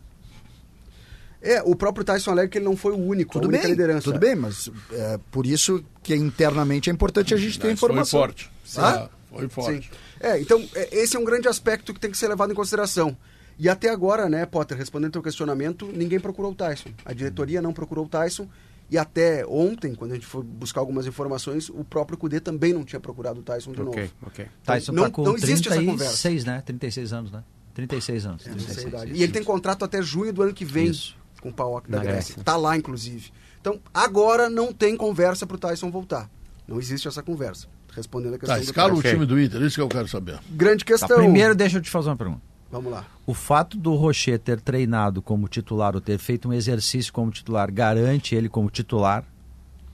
É, 1.43 1.63
o 1.63 1.77
próprio 1.77 2.03
Tyson 2.03 2.31
alega 2.31 2.49
que 2.49 2.57
ele 2.57 2.65
não 2.65 2.75
foi 2.75 2.93
o 2.93 2.97
único, 2.97 3.35
tudo 3.35 3.45
a 3.45 3.49
única 3.49 3.65
bem, 3.65 3.73
liderança. 3.73 4.05
Tudo 4.05 4.19
bem, 4.19 4.35
mas 4.35 4.71
é 4.91 5.21
por 5.31 5.45
isso 5.45 5.85
que 6.03 6.15
internamente 6.17 6.89
é 6.89 6.93
importante 6.93 7.35
a 7.35 7.37
gente 7.37 7.61
ter 7.61 7.71
informação. 7.71 8.21
Foi 8.21 8.29
forte. 8.29 8.51
Ah? 8.79 9.11
Foi 9.31 9.49
forte. 9.51 9.87
Sim. 9.87 9.91
É, 10.19 10.41
então, 10.41 10.67
é, 10.75 10.97
esse 10.97 11.17
é 11.17 11.21
um 11.21 11.25
grande 11.25 11.49
aspecto 11.49 11.93
que 11.93 12.01
tem 12.01 12.11
que 12.11 12.17
ser 12.17 12.29
levado 12.29 12.51
em 12.51 12.55
consideração. 12.55 13.15
E 13.59 13.69
até 13.69 13.91
agora, 13.91 14.27
né, 14.29 14.47
Potter, 14.47 14.77
respondendo 14.77 15.09
ao 15.09 15.13
teu 15.13 15.23
questionamento, 15.23 15.87
ninguém 15.95 16.19
procurou 16.19 16.53
o 16.53 16.55
Tyson. 16.55 16.89
A 17.05 17.13
diretoria 17.13 17.61
não 17.61 17.75
procurou 17.75 18.07
o 18.07 18.09
Tyson. 18.09 18.49
E 18.89 18.97
até 18.97 19.45
ontem, 19.47 19.95
quando 19.95 20.13
a 20.13 20.15
gente 20.15 20.27
foi 20.27 20.43
buscar 20.43 20.81
algumas 20.81 21.07
informações, 21.07 21.69
o 21.69 21.85
próprio 21.85 22.17
Cudê 22.17 22.39
também 22.41 22.73
não 22.73 22.85
tinha 22.85 23.01
procurado 23.01 23.41
o 23.41 23.43
Tyson 23.43 23.73
de 23.73 23.83
okay, 23.83 24.03
novo. 24.03 24.15
Ok, 24.27 24.45
então, 24.45 24.75
Tyson 24.75 24.93
não, 24.93 25.03
tá 25.05 25.11
com 25.11 25.25
não 25.25 25.37
existe 25.37 25.69
36, 25.69 26.45
né? 26.45 26.63
36 26.65 27.13
anos, 27.13 27.33
né? 27.33 27.43
36 27.75 28.27
anos. 28.27 28.47
É, 28.47 28.51
36, 28.51 29.19
e 29.19 29.23
ele 29.23 29.33
tem 29.33 29.43
contrato 29.43 29.85
até 29.85 30.01
junho 30.01 30.33
do 30.33 30.43
ano 30.43 30.55
que 30.55 30.65
vem. 30.65 30.87
Isso 30.87 31.17
com 31.41 31.51
o 31.51 31.53
PAOK 31.53 31.91
da 31.91 31.99
Grécia. 31.99 32.39
Está 32.39 32.57
lá, 32.57 32.77
inclusive. 32.77 33.31
Então, 33.61 33.81
agora 33.93 34.49
não 34.49 34.73
tem 34.73 34.97
conversa 34.97 35.47
para 35.47 35.55
o 35.55 35.59
Tyson 35.59 35.91
voltar. 35.91 36.31
Não 36.67 36.79
existe 36.79 37.07
essa 37.07 37.23
conversa. 37.23 37.69
Respondendo 37.95 38.35
a 38.35 38.39
questão 38.39 38.57
tá, 38.57 38.63
escala 38.63 38.95
o 38.95 39.03
time 39.03 39.25
do 39.25 39.41
Inter, 39.41 39.63
isso 39.63 39.77
que 39.77 39.81
eu 39.81 39.89
quero 39.89 40.09
saber. 40.09 40.39
Grande 40.51 40.85
tá, 40.85 40.93
questão. 40.93 41.09
Tá, 41.09 41.15
primeiro, 41.17 41.55
deixa 41.55 41.79
eu 41.79 41.83
te 41.83 41.89
fazer 41.89 42.11
uma 42.11 42.17
pergunta. 42.17 42.43
Vamos 42.71 42.91
lá. 42.91 43.07
O 43.25 43.35
fato 43.35 43.77
do 43.77 43.95
Rocher 43.95 44.39
ter 44.39 44.61
treinado 44.61 45.23
como 45.23 45.49
titular 45.49 45.95
ou 45.95 46.01
ter 46.01 46.19
feito 46.19 46.49
um 46.49 46.53
exercício 46.53 47.13
como 47.13 47.31
titular 47.31 47.73
garante 47.73 48.35
ele 48.35 48.49
como 48.49 48.69
titular? 48.71 49.25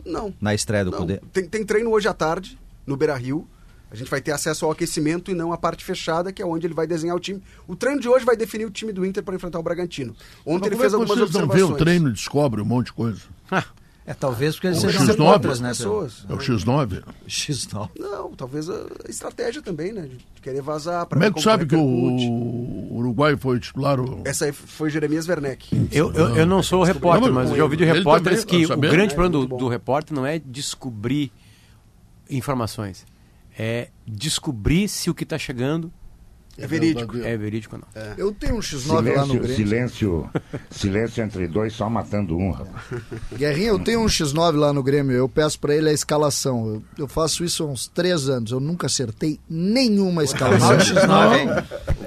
Não. 0.04 0.34
Na 0.40 0.54
estreia 0.54 0.84
do 0.84 0.90
não. 0.90 0.98
Poder? 0.98 1.22
Tem, 1.32 1.46
tem 1.46 1.64
treino 1.64 1.90
hoje 1.90 2.08
à 2.08 2.14
tarde, 2.14 2.58
no 2.86 2.96
Beira 2.96 3.14
Rio. 3.14 3.46
A 3.90 3.94
gente 3.94 4.10
vai 4.10 4.22
ter 4.22 4.32
acesso 4.32 4.64
ao 4.64 4.70
aquecimento 4.70 5.30
e 5.30 5.34
não 5.34 5.52
à 5.52 5.58
parte 5.58 5.84
fechada, 5.84 6.32
que 6.32 6.40
é 6.40 6.46
onde 6.46 6.66
ele 6.66 6.72
vai 6.72 6.86
desenhar 6.86 7.14
o 7.14 7.20
time. 7.20 7.42
O 7.68 7.76
treino 7.76 8.00
de 8.00 8.08
hoje 8.08 8.24
vai 8.24 8.34
definir 8.34 8.64
o 8.64 8.70
time 8.70 8.90
do 8.90 9.04
Inter 9.04 9.22
para 9.22 9.34
enfrentar 9.34 9.58
o 9.58 9.62
Bragantino. 9.62 10.16
Ontem 10.46 10.68
ele 10.68 10.76
fez 10.76 10.94
é 10.94 10.96
algumas 10.96 11.14
vocês 11.14 11.28
observações. 11.28 11.60
não 11.60 11.68
vê 11.68 11.74
o 11.74 11.76
treino 11.76 12.08
e 12.08 12.12
descobre 12.12 12.62
um 12.62 12.64
monte 12.64 12.86
de 12.86 12.94
coisa? 12.94 13.20
É, 14.04 14.14
talvez 14.14 14.56
porque 14.56 14.66
eles 14.66 14.82
é 14.82 14.90
sejam 14.90 15.06
X9, 15.06 15.32
outras, 15.32 15.60
né? 15.60 15.68
Pessoas. 15.68 16.26
É 16.28 16.32
o 16.32 16.38
X9? 16.38 17.04
X9. 17.28 17.90
Não, 17.98 18.32
talvez 18.32 18.68
a 18.68 18.86
estratégia 19.08 19.62
também, 19.62 19.92
né? 19.92 20.08
De 20.08 20.42
querer 20.42 20.60
vazar. 20.60 21.06
Como 21.06 21.22
é 21.22 21.30
que 21.30 21.40
sabe 21.40 21.66
que 21.66 21.76
o 21.76 22.94
Uruguai 22.94 23.36
foi 23.36 23.60
titular? 23.60 24.00
O... 24.00 24.22
Essa 24.24 24.46
aí 24.46 24.52
foi 24.52 24.90
Jeremias 24.90 25.28
Werneck. 25.28 25.88
Eu, 25.92 26.12
eu, 26.12 26.36
eu 26.36 26.46
não 26.46 26.62
sou 26.62 26.82
repórter, 26.82 27.32
mas 27.32 27.50
eu 27.50 27.56
já 27.56 27.62
ouvi 27.62 27.76
de 27.76 27.84
repórteres 27.84 28.44
que 28.44 28.66
o 28.66 28.76
grande 28.76 29.14
problema 29.14 29.46
do, 29.46 29.56
do 29.56 29.68
repórter 29.68 30.14
não 30.14 30.26
é 30.26 30.38
descobrir 30.38 31.30
informações 32.28 33.04
é 33.58 33.90
descobrir 34.06 34.88
se 34.88 35.10
o 35.10 35.14
que 35.14 35.24
está 35.24 35.38
chegando 35.38 35.92
é 36.58 36.66
verídico. 36.66 37.18
É 37.18 37.36
verídico 37.36 37.78
não. 37.78 38.02
É. 38.02 38.14
Eu 38.16 38.32
tenho 38.32 38.56
um 38.56 38.60
X9 38.60 38.80
silêncio, 38.80 39.16
lá 39.16 39.26
no 39.26 39.34
Grêmio. 39.34 39.56
Silêncio, 39.56 40.30
silêncio 40.70 41.24
entre 41.24 41.48
dois, 41.48 41.72
só 41.72 41.88
matando 41.88 42.36
um, 42.36 42.50
rapaz. 42.50 43.02
Guerrinha, 43.34 43.68
eu 43.68 43.78
tenho 43.78 44.00
um 44.00 44.06
X9 44.06 44.56
lá 44.56 44.72
no 44.72 44.82
Grêmio. 44.82 45.16
Eu 45.16 45.28
peço 45.28 45.58
para 45.58 45.74
ele 45.74 45.88
a 45.88 45.92
escalação. 45.92 46.66
Eu, 46.66 46.82
eu, 46.98 47.08
faço 47.08 47.42
isso 47.42 47.64
há 47.64 47.66
uns 47.66 47.88
três 47.88 48.28
anos. 48.28 48.52
Eu 48.52 48.60
nunca 48.60 48.86
acertei 48.86 49.40
nenhuma 49.48 50.24
escalação. 50.24 50.76
X9, 50.76 51.38
hein? 51.38 51.48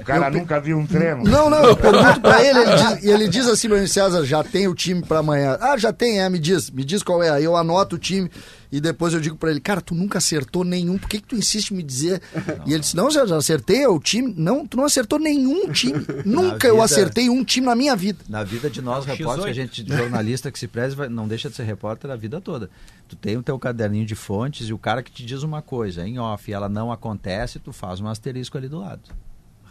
cara 0.04 0.28
eu, 0.28 0.38
nunca 0.38 0.60
viu 0.60 0.78
um 0.78 0.86
treino. 0.86 1.24
Não, 1.24 1.50
não, 1.50 1.64
eu 1.64 1.76
pergunto 1.76 2.20
pra 2.20 2.42
ele, 2.44 2.60
ele 2.60 2.76
diz, 2.76 3.04
e 3.04 3.10
ele 3.10 3.28
diz 3.28 3.48
assim, 3.48 3.68
meu 3.68 3.86
César, 3.88 4.24
já 4.24 4.44
tem 4.44 4.68
o 4.68 4.74
time 4.74 5.02
pra 5.02 5.18
amanhã. 5.18 5.58
Ah, 5.60 5.76
já 5.76 5.92
tem, 5.92 6.20
é, 6.20 6.30
me 6.30 6.38
diz, 6.38 6.70
me 6.70 6.84
diz 6.84 7.02
qual 7.02 7.22
é. 7.22 7.30
Aí 7.30 7.44
eu 7.44 7.56
anoto 7.56 7.96
o 7.96 7.98
time 7.98 8.30
e 8.70 8.80
depois 8.80 9.14
eu 9.14 9.20
digo 9.20 9.36
pra 9.36 9.50
ele, 9.50 9.60
cara, 9.60 9.80
tu 9.80 9.94
nunca 9.94 10.18
acertou 10.18 10.64
nenhum, 10.64 10.98
por 10.98 11.08
que, 11.08 11.20
que 11.20 11.26
tu 11.26 11.36
insiste 11.36 11.70
em 11.70 11.76
me 11.76 11.82
dizer? 11.82 12.20
Não. 12.34 12.66
E 12.66 12.72
ele 12.72 12.80
disse, 12.80 12.96
não, 12.96 13.10
já, 13.10 13.26
já 13.26 13.36
acertei 13.36 13.82
é 13.82 13.88
o 13.88 13.98
time. 13.98 14.34
Não, 14.36 14.66
tu 14.66 14.76
não 14.76 14.84
acertou 14.84 15.18
nenhum 15.18 15.70
time. 15.70 16.04
nunca 16.24 16.54
vida, 16.54 16.68
eu 16.68 16.82
acertei 16.82 17.28
um 17.28 17.44
time 17.44 17.66
na 17.66 17.74
minha 17.74 17.94
vida. 17.94 18.24
Na 18.28 18.42
vida 18.42 18.68
de 18.68 18.82
nós, 18.82 19.04
repórteres, 19.04 19.44
que 19.44 19.50
a 19.50 19.52
gente, 19.52 19.86
jornalista 19.86 20.50
que 20.50 20.58
se 20.58 20.66
preze, 20.66 20.96
não 21.08 21.28
deixa 21.28 21.48
de 21.48 21.56
ser 21.56 21.64
repórter 21.64 22.10
a 22.10 22.16
vida 22.16 22.40
toda. 22.40 22.70
Tu 23.08 23.16
tem 23.16 23.36
o 23.36 23.42
teu 23.42 23.58
caderninho 23.58 24.06
de 24.06 24.14
fontes 24.14 24.68
e 24.68 24.72
o 24.72 24.78
cara 24.78 25.02
que 25.02 25.12
te 25.12 25.24
diz 25.24 25.42
uma 25.42 25.62
coisa 25.62 26.06
em 26.06 26.18
off 26.18 26.50
e 26.50 26.54
ela 26.54 26.68
não 26.68 26.90
acontece, 26.90 27.58
tu 27.58 27.72
faz 27.72 28.00
um 28.00 28.08
asterisco 28.08 28.58
ali 28.58 28.68
do 28.68 28.78
lado 28.78 29.02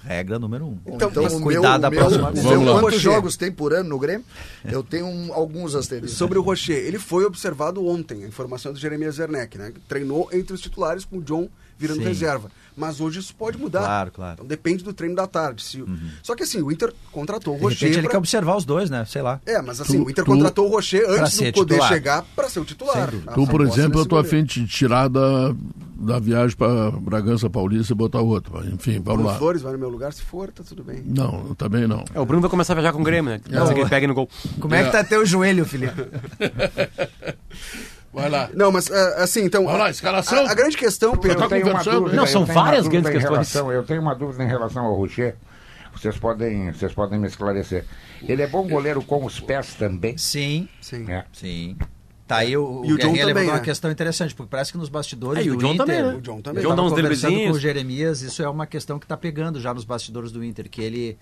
regra 0.06 0.38
número 0.38 0.66
um. 0.66 0.78
Então, 0.86 1.10
então 1.10 1.42
cuidar 1.42 1.78
da 1.78 1.90
próxima 1.90 2.32
vez. 2.32 2.46
Quantos 2.46 3.02
jogos 3.02 3.36
tem 3.36 3.52
por 3.52 3.74
ano 3.74 3.90
no 3.90 4.00
Grêmio? 4.00 4.26
Eu 4.64 4.84
tenho 4.84 5.08
um, 5.08 5.34
alguns 5.34 5.76
asteriscos. 5.76 6.18
Sobre 6.18 6.38
o 6.38 6.42
Rocher, 6.42 6.78
ele 6.78 7.00
foi 7.00 7.26
observado 7.26 7.86
ontem, 7.86 8.24
a 8.24 8.28
informação 8.28 8.72
do 8.72 8.80
Jeremias 8.80 9.18
Werneck, 9.18 9.58
né? 9.58 9.74
Treinou 9.88 10.30
entre 10.32 10.54
os 10.54 10.62
titulares 10.62 11.04
com 11.04 11.18
o 11.18 11.22
John 11.22 11.50
virando 11.78 12.00
Sim. 12.00 12.08
reserva. 12.08 12.52
Mas 12.76 13.00
hoje 13.00 13.20
isso 13.20 13.34
pode 13.36 13.58
mudar. 13.58 13.80
Claro, 13.80 14.12
claro. 14.12 14.34
Então 14.34 14.46
depende 14.46 14.84
do 14.84 14.94
treino 14.94 15.16
da 15.16 15.26
tarde. 15.26 15.64
Se... 15.64 15.82
Uhum. 15.82 16.10
Só 16.22 16.36
que 16.36 16.44
assim, 16.44 16.62
o 16.62 16.72
Inter 16.72 16.94
contratou 17.12 17.56
o 17.56 17.58
Rocher. 17.58 17.78
De 17.78 17.86
repente 17.86 18.00
ele 18.00 18.08
quer 18.10 18.18
observar 18.18 18.58
os 18.58 18.66
dois, 18.66 18.90
né? 18.90 19.06
Sei 19.06 19.22
lá. 19.22 19.40
É, 19.46 19.62
mas 19.62 19.80
assim, 19.80 20.00
tu, 20.00 20.08
o 20.08 20.10
Inter 20.10 20.26
tu... 20.26 20.32
contratou 20.32 20.68
o 20.68 20.70
Rocher 20.70 21.06
antes 21.10 21.38
de 21.38 21.52
poder 21.52 21.76
titular. 21.76 21.90
chegar 21.90 22.26
para 22.36 22.50
ser 22.50 22.60
o 22.60 22.66
titular. 22.66 23.10
Tu, 23.10 23.48
por 23.48 23.62
exemplo, 23.62 24.02
eu 24.02 24.06
tô 24.06 24.18
afim 24.18 24.44
de 24.44 24.68
tirar 24.68 25.08
da, 25.08 25.56
da 25.96 26.20
viagem 26.20 26.56
para 26.58 26.92
Bragança 26.92 27.50
Paulista 27.50 27.94
e 27.94 27.96
botar 27.96 28.20
outro. 28.20 28.60
Enfim, 28.68 29.00
vamos 29.00 29.04
Bruno 29.04 29.26
lá. 29.26 29.38
Flores 29.38 29.62
vai 29.62 29.72
no 29.72 29.80
meu 29.80 29.90
lugar, 29.90 30.12
se 30.12 30.22
for, 30.22 30.52
tá 30.52 30.64
tudo 30.64 30.84
bem. 30.84 31.02
Não, 31.06 31.56
também 31.56 31.88
não. 31.88 32.04
É, 32.14 32.20
o 32.20 32.26
Bruno 32.26 32.42
vai 32.42 32.50
começar 32.50 32.74
a 32.74 32.76
viajar 32.76 32.92
com 32.92 33.02
o 33.02 33.04
Grêmio, 33.04 33.32
né? 33.32 33.42
Não, 33.50 33.74
que 33.74 33.80
ele 33.80 33.90
pegue 33.90 34.08
no 34.08 34.14
gol. 34.14 34.30
Como 34.60 34.76
é, 34.76 34.82
é 34.82 34.86
que 34.86 34.92
tá 34.92 35.04
teu 35.04 35.26
joelho, 35.26 35.66
Felipe? 35.66 35.96
Vai 38.16 38.30
lá. 38.30 38.50
Não, 38.54 38.72
mas 38.72 38.90
é, 38.90 39.24
assim, 39.24 39.44
então. 39.44 39.66
Vai 39.66 39.78
lá, 39.78 39.90
escalação. 39.90 40.48
A, 40.48 40.52
a 40.52 40.54
grande 40.54 40.78
questão, 40.78 41.18
Pedro. 41.18 41.44
Eu 41.44 41.50
tenho 41.50 41.70
uma 41.70 41.84
dúvida, 41.84 42.16
não, 42.16 42.26
são 42.26 42.46
várias 42.46 42.88
grandes 42.88 43.12
questões. 43.12 43.30
Relação, 43.30 43.72
eu 43.74 43.84
tenho 43.84 44.02
uma 44.02 44.16
dúvida 44.16 44.42
em 44.42 44.48
relação 44.48 44.86
ao 44.86 44.96
Rocher. 44.96 45.36
Vocês 45.92 46.18
podem, 46.18 46.72
vocês 46.72 46.94
podem 46.94 47.20
me 47.20 47.28
esclarecer. 47.28 47.86
Ele 48.22 48.42
é 48.42 48.48
bom 48.48 48.66
goleiro 48.68 49.02
com 49.02 49.26
os 49.26 49.40
pés 49.42 49.74
também? 49.74 50.18
Sim. 50.18 50.70
Sim. 50.80 51.12
É. 51.12 51.26
Sim. 51.34 51.78
Tá 52.26 52.38
aí 52.38 52.56
o, 52.56 52.64
o, 52.64 52.80
o 52.82 52.96
Guerrinha 52.96 53.26
levantou 53.26 53.52
uma 53.52 53.58
é. 53.58 53.62
questão 53.62 53.92
interessante, 53.92 54.34
porque 54.34 54.50
parece 54.50 54.72
que 54.72 54.78
nos 54.78 54.90
bastidores 54.90 55.46
é, 55.46 55.50
do 55.50 55.56
o 55.56 55.58
John 55.58 55.74
Inter... 55.74 55.86
Também, 55.86 56.04
né? 56.04 56.14
O 56.16 56.22
John 56.22 56.42
também. 56.42 56.66
O 56.66 56.70
John 56.70 56.76
dá 56.76 56.84
uns 56.84 56.94
conversando 56.94 57.36
com 57.36 57.52
o 57.52 57.60
Jeremias, 57.60 58.22
isso 58.22 58.42
é 58.42 58.50
uma 58.50 58.66
questão 58.66 58.98
que 58.98 59.06
está 59.06 59.18
pegando 59.18 59.60
já 59.60 59.74
nos 59.74 59.84
bastidores 59.84 60.32
do 60.32 60.44
Inter, 60.44 60.70
que 60.70 60.82
ele 60.82 61.18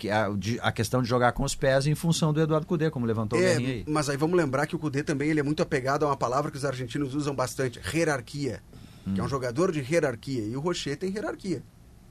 que 0.00 0.08
a, 0.08 0.30
a, 0.62 0.72
questão 0.72 1.02
de 1.02 1.08
jogar 1.08 1.32
com 1.32 1.44
os 1.44 1.54
pés 1.54 1.86
em 1.86 1.94
função 1.94 2.32
do 2.32 2.40
Eduardo 2.40 2.66
Cudê, 2.66 2.90
como 2.90 3.04
levantou 3.04 3.38
é, 3.38 3.54
o 3.54 3.58
aí. 3.58 3.84
Mas 3.86 4.08
aí 4.08 4.16
vamos 4.16 4.34
lembrar 4.34 4.66
que 4.66 4.74
o 4.74 4.78
Cudê 4.78 5.02
também 5.02 5.28
ele 5.28 5.40
é 5.40 5.42
muito 5.42 5.62
apegado 5.62 6.04
a 6.04 6.08
uma 6.08 6.16
palavra 6.16 6.50
que 6.50 6.56
os 6.56 6.64
argentinos 6.64 7.14
usam 7.14 7.34
bastante, 7.34 7.78
hierarquia, 7.94 8.62
hum. 9.06 9.12
que 9.12 9.20
é 9.20 9.22
um 9.22 9.26
hum. 9.26 9.28
jogador 9.28 9.70
de 9.70 9.80
hierarquia, 9.80 10.42
e 10.42 10.56
o 10.56 10.60
Rocher 10.60 10.96
tem 10.96 11.12
hierarquia. 11.12 11.62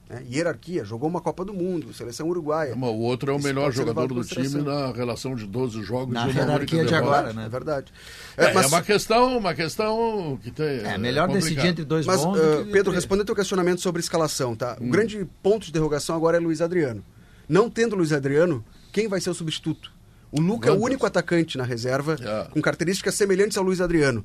Né? 0.08 0.24
Hierarquia, 0.30 0.84
jogou 0.84 1.08
uma 1.08 1.20
Copa 1.20 1.44
do 1.44 1.52
Mundo, 1.52 1.92
seleção 1.92 2.28
uruguaia. 2.28 2.76
o 2.76 3.00
outro 3.00 3.32
é 3.32 3.34
o 3.34 3.38
Isso 3.38 3.46
melhor 3.46 3.72
jogador 3.72 4.06
do 4.06 4.24
time 4.24 4.62
na 4.62 4.92
relação 4.92 5.34
de 5.34 5.46
12 5.46 5.82
jogos. 5.82 6.14
Na 6.14 6.26
hierarquia 6.26 6.84
de 6.84 6.94
agora, 6.94 7.32
né? 7.32 7.46
É 7.46 7.48
verdade. 7.48 7.92
É, 8.36 8.46
é, 8.46 8.54
mas... 8.54 8.64
é, 8.64 8.68
uma 8.68 8.82
questão, 8.82 9.36
uma 9.36 9.54
questão 9.54 10.38
que 10.40 10.52
tem. 10.52 10.80
É, 10.84 10.96
melhor 10.96 11.28
é 11.28 11.32
decidir 11.32 11.66
entre 11.66 11.84
dois 11.84 12.06
Mas, 12.06 12.24
bons. 12.24 12.38
Uh, 12.38 12.66
Pedro, 12.70 12.92
respondendo 12.92 13.22
ao 13.22 13.26
teu 13.26 13.36
questionamento 13.36 13.80
sobre 13.80 14.00
escalação, 14.00 14.54
tá? 14.54 14.76
Hum. 14.80 14.88
O 14.88 14.90
grande 14.90 15.26
ponto 15.42 15.64
de 15.64 15.70
interrogação 15.70 16.14
agora 16.14 16.36
é 16.36 16.40
Luiz 16.40 16.60
Adriano. 16.60 17.04
Não 17.50 17.68
tendo 17.68 17.96
Luiz 17.96 18.12
Adriano, 18.12 18.64
quem 18.92 19.08
vai 19.08 19.20
ser 19.20 19.28
o 19.28 19.34
substituto? 19.34 19.92
O 20.30 20.40
Luca 20.40 20.68
é 20.68 20.72
o 20.72 20.80
único 20.80 21.04
atacante 21.04 21.58
na 21.58 21.64
reserva 21.64 22.14
yeah. 22.20 22.48
com 22.48 22.62
características 22.62 23.16
semelhantes 23.16 23.58
ao 23.58 23.64
Luiz 23.64 23.80
Adriano. 23.80 24.24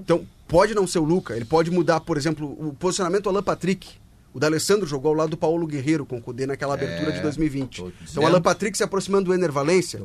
Então, 0.00 0.24
pode 0.46 0.72
não 0.72 0.86
ser 0.86 1.00
o 1.00 1.04
Luca, 1.04 1.34
ele 1.34 1.44
pode 1.44 1.72
mudar, 1.72 1.98
por 1.98 2.16
exemplo, 2.16 2.46
o 2.46 2.72
posicionamento 2.72 3.24
do 3.24 3.30
Alan 3.30 3.42
Patrick. 3.42 4.00
O 4.32 4.38
D'Alessandro 4.38 4.86
jogou 4.86 5.10
ao 5.10 5.16
lado 5.16 5.30
do 5.30 5.36
Paulo 5.36 5.66
Guerreiro 5.66 6.06
com 6.06 6.18
o 6.18 6.22
Cudê 6.22 6.46
naquela 6.46 6.74
abertura 6.74 7.10
é, 7.10 7.16
de 7.16 7.20
2020. 7.20 7.84
Então, 8.10 8.22
o 8.22 8.26
Alan 8.26 8.40
Patrick 8.40 8.76
se 8.78 8.84
aproximando 8.84 9.24
do 9.24 9.34
Ener 9.34 9.50
Valência. 9.50 10.00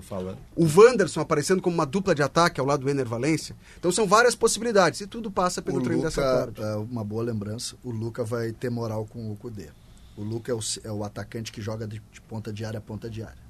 O 0.56 0.66
Wanderson 0.66 1.22
aparecendo 1.22 1.62
como 1.62 1.76
uma 1.76 1.86
dupla 1.86 2.16
de 2.16 2.24
ataque 2.24 2.60
ao 2.60 2.66
lado 2.66 2.82
do 2.82 2.90
Ener 2.90 3.08
Valência. 3.08 3.56
Então, 3.80 3.92
são 3.92 4.08
várias 4.08 4.36
possibilidades. 4.36 5.00
E 5.00 5.08
tudo 5.08 5.30
passa 5.30 5.62
pelo 5.62 5.78
o 5.78 5.82
treino 5.82 6.04
Luca, 6.04 6.10
dessa 6.10 6.22
tarde. 6.22 6.62
É 6.62 6.76
uma 6.76 7.04
boa 7.04 7.24
lembrança. 7.24 7.76
O 7.84 7.92
Luca 7.92 8.24
vai 8.24 8.52
ter 8.52 8.70
moral 8.70 9.06
com 9.06 9.32
o 9.32 9.36
Cudê. 9.38 9.68
O 10.18 10.24
Luca 10.24 10.52
é 10.52 10.56
o, 10.56 10.60
é 10.84 10.92
o 10.92 11.04
atacante 11.04 11.52
que 11.52 11.62
joga 11.62 11.88
de, 11.88 12.02
de, 12.12 12.22
ponta 12.22 12.52
de 12.52 12.66
área 12.66 12.80
a 12.80 12.82
ponta 12.82 13.08
de 13.08 13.22
área. 13.22 13.47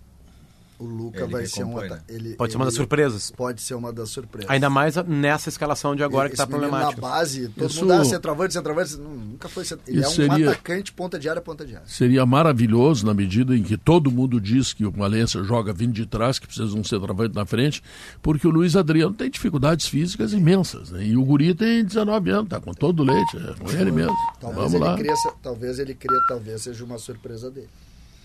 O 0.79 0.85
Luca 0.85 1.23
ele 1.23 1.31
vai 1.31 1.45
ser 1.47 1.63
um 1.63 1.75
né? 1.75 1.99
ele, 2.07 2.35
Pode 2.35 2.51
ser 2.51 2.57
uma 2.57 2.65
das 2.65 2.75
surpresas. 2.75 3.31
Pode 3.31 3.61
ser 3.61 3.73
uma 3.73 3.91
das 3.91 4.09
surpresas. 4.09 4.49
Ainda 4.49 4.69
mais 4.69 4.95
nessa 5.07 5.49
escalação 5.49 5.95
de 5.95 6.03
agora 6.03 6.29
que 6.29 6.35
está 6.35 6.45
problemática. 6.45 7.01
Na 7.01 7.07
base, 7.07 7.49
todo 7.49 7.69
Isso... 7.69 7.81
mundo 7.81 7.93
ah, 7.93 8.05
centroavante, 8.05 8.53
centroavante, 8.53 8.95
nunca 8.97 9.49
foi 9.49 9.63
Ele 9.87 10.01
Isso 10.01 10.21
é 10.21 10.25
um 10.25 10.29
seria... 10.29 10.51
atacante 10.51 10.93
ponta 10.93 11.17
de 11.17 11.27
área, 11.27 11.41
ponta 11.41 11.65
de 11.65 11.75
área. 11.75 11.87
Seria 11.87 12.25
maravilhoso 12.27 13.05
na 13.07 13.13
medida 13.13 13.55
em 13.55 13.63
que 13.63 13.75
todo 13.75 14.11
mundo 14.11 14.39
diz 14.39 14.71
que 14.71 14.85
o 14.85 14.91
Valência 14.91 15.43
joga 15.43 15.73
vindo 15.73 15.93
de 15.93 16.05
trás, 16.05 16.37
que 16.37 16.45
precisa 16.45 16.67
de 16.67 16.77
um 16.77 16.83
centroavante 16.83 17.33
na 17.33 17.45
frente, 17.45 17.81
porque 18.21 18.47
o 18.47 18.51
Luiz 18.51 18.75
Adriano 18.75 19.15
tem 19.15 19.31
dificuldades 19.31 19.87
físicas 19.87 20.31
imensas. 20.31 20.91
Né? 20.91 21.07
E 21.07 21.17
o 21.17 21.25
Guri 21.25 21.55
tem 21.55 21.83
19 21.83 22.29
anos, 22.29 22.43
está 22.43 22.59
com 22.59 22.73
todo 22.73 22.99
o 22.99 23.03
leite, 23.03 23.35
é 23.35 23.53
com 23.55 23.71
ele 23.71 23.91
mesmo. 23.91 24.15
Talvez 24.39 24.57
Vamos 24.57 24.73
ele 24.75 24.83
lá. 24.83 24.95
Cresça, 24.95 25.33
talvez 25.41 25.79
ele 25.79 25.95
cresça, 25.95 26.25
talvez 26.27 26.61
seja 26.61 26.83
uma 26.83 26.99
surpresa 26.99 27.49
dele. 27.49 27.69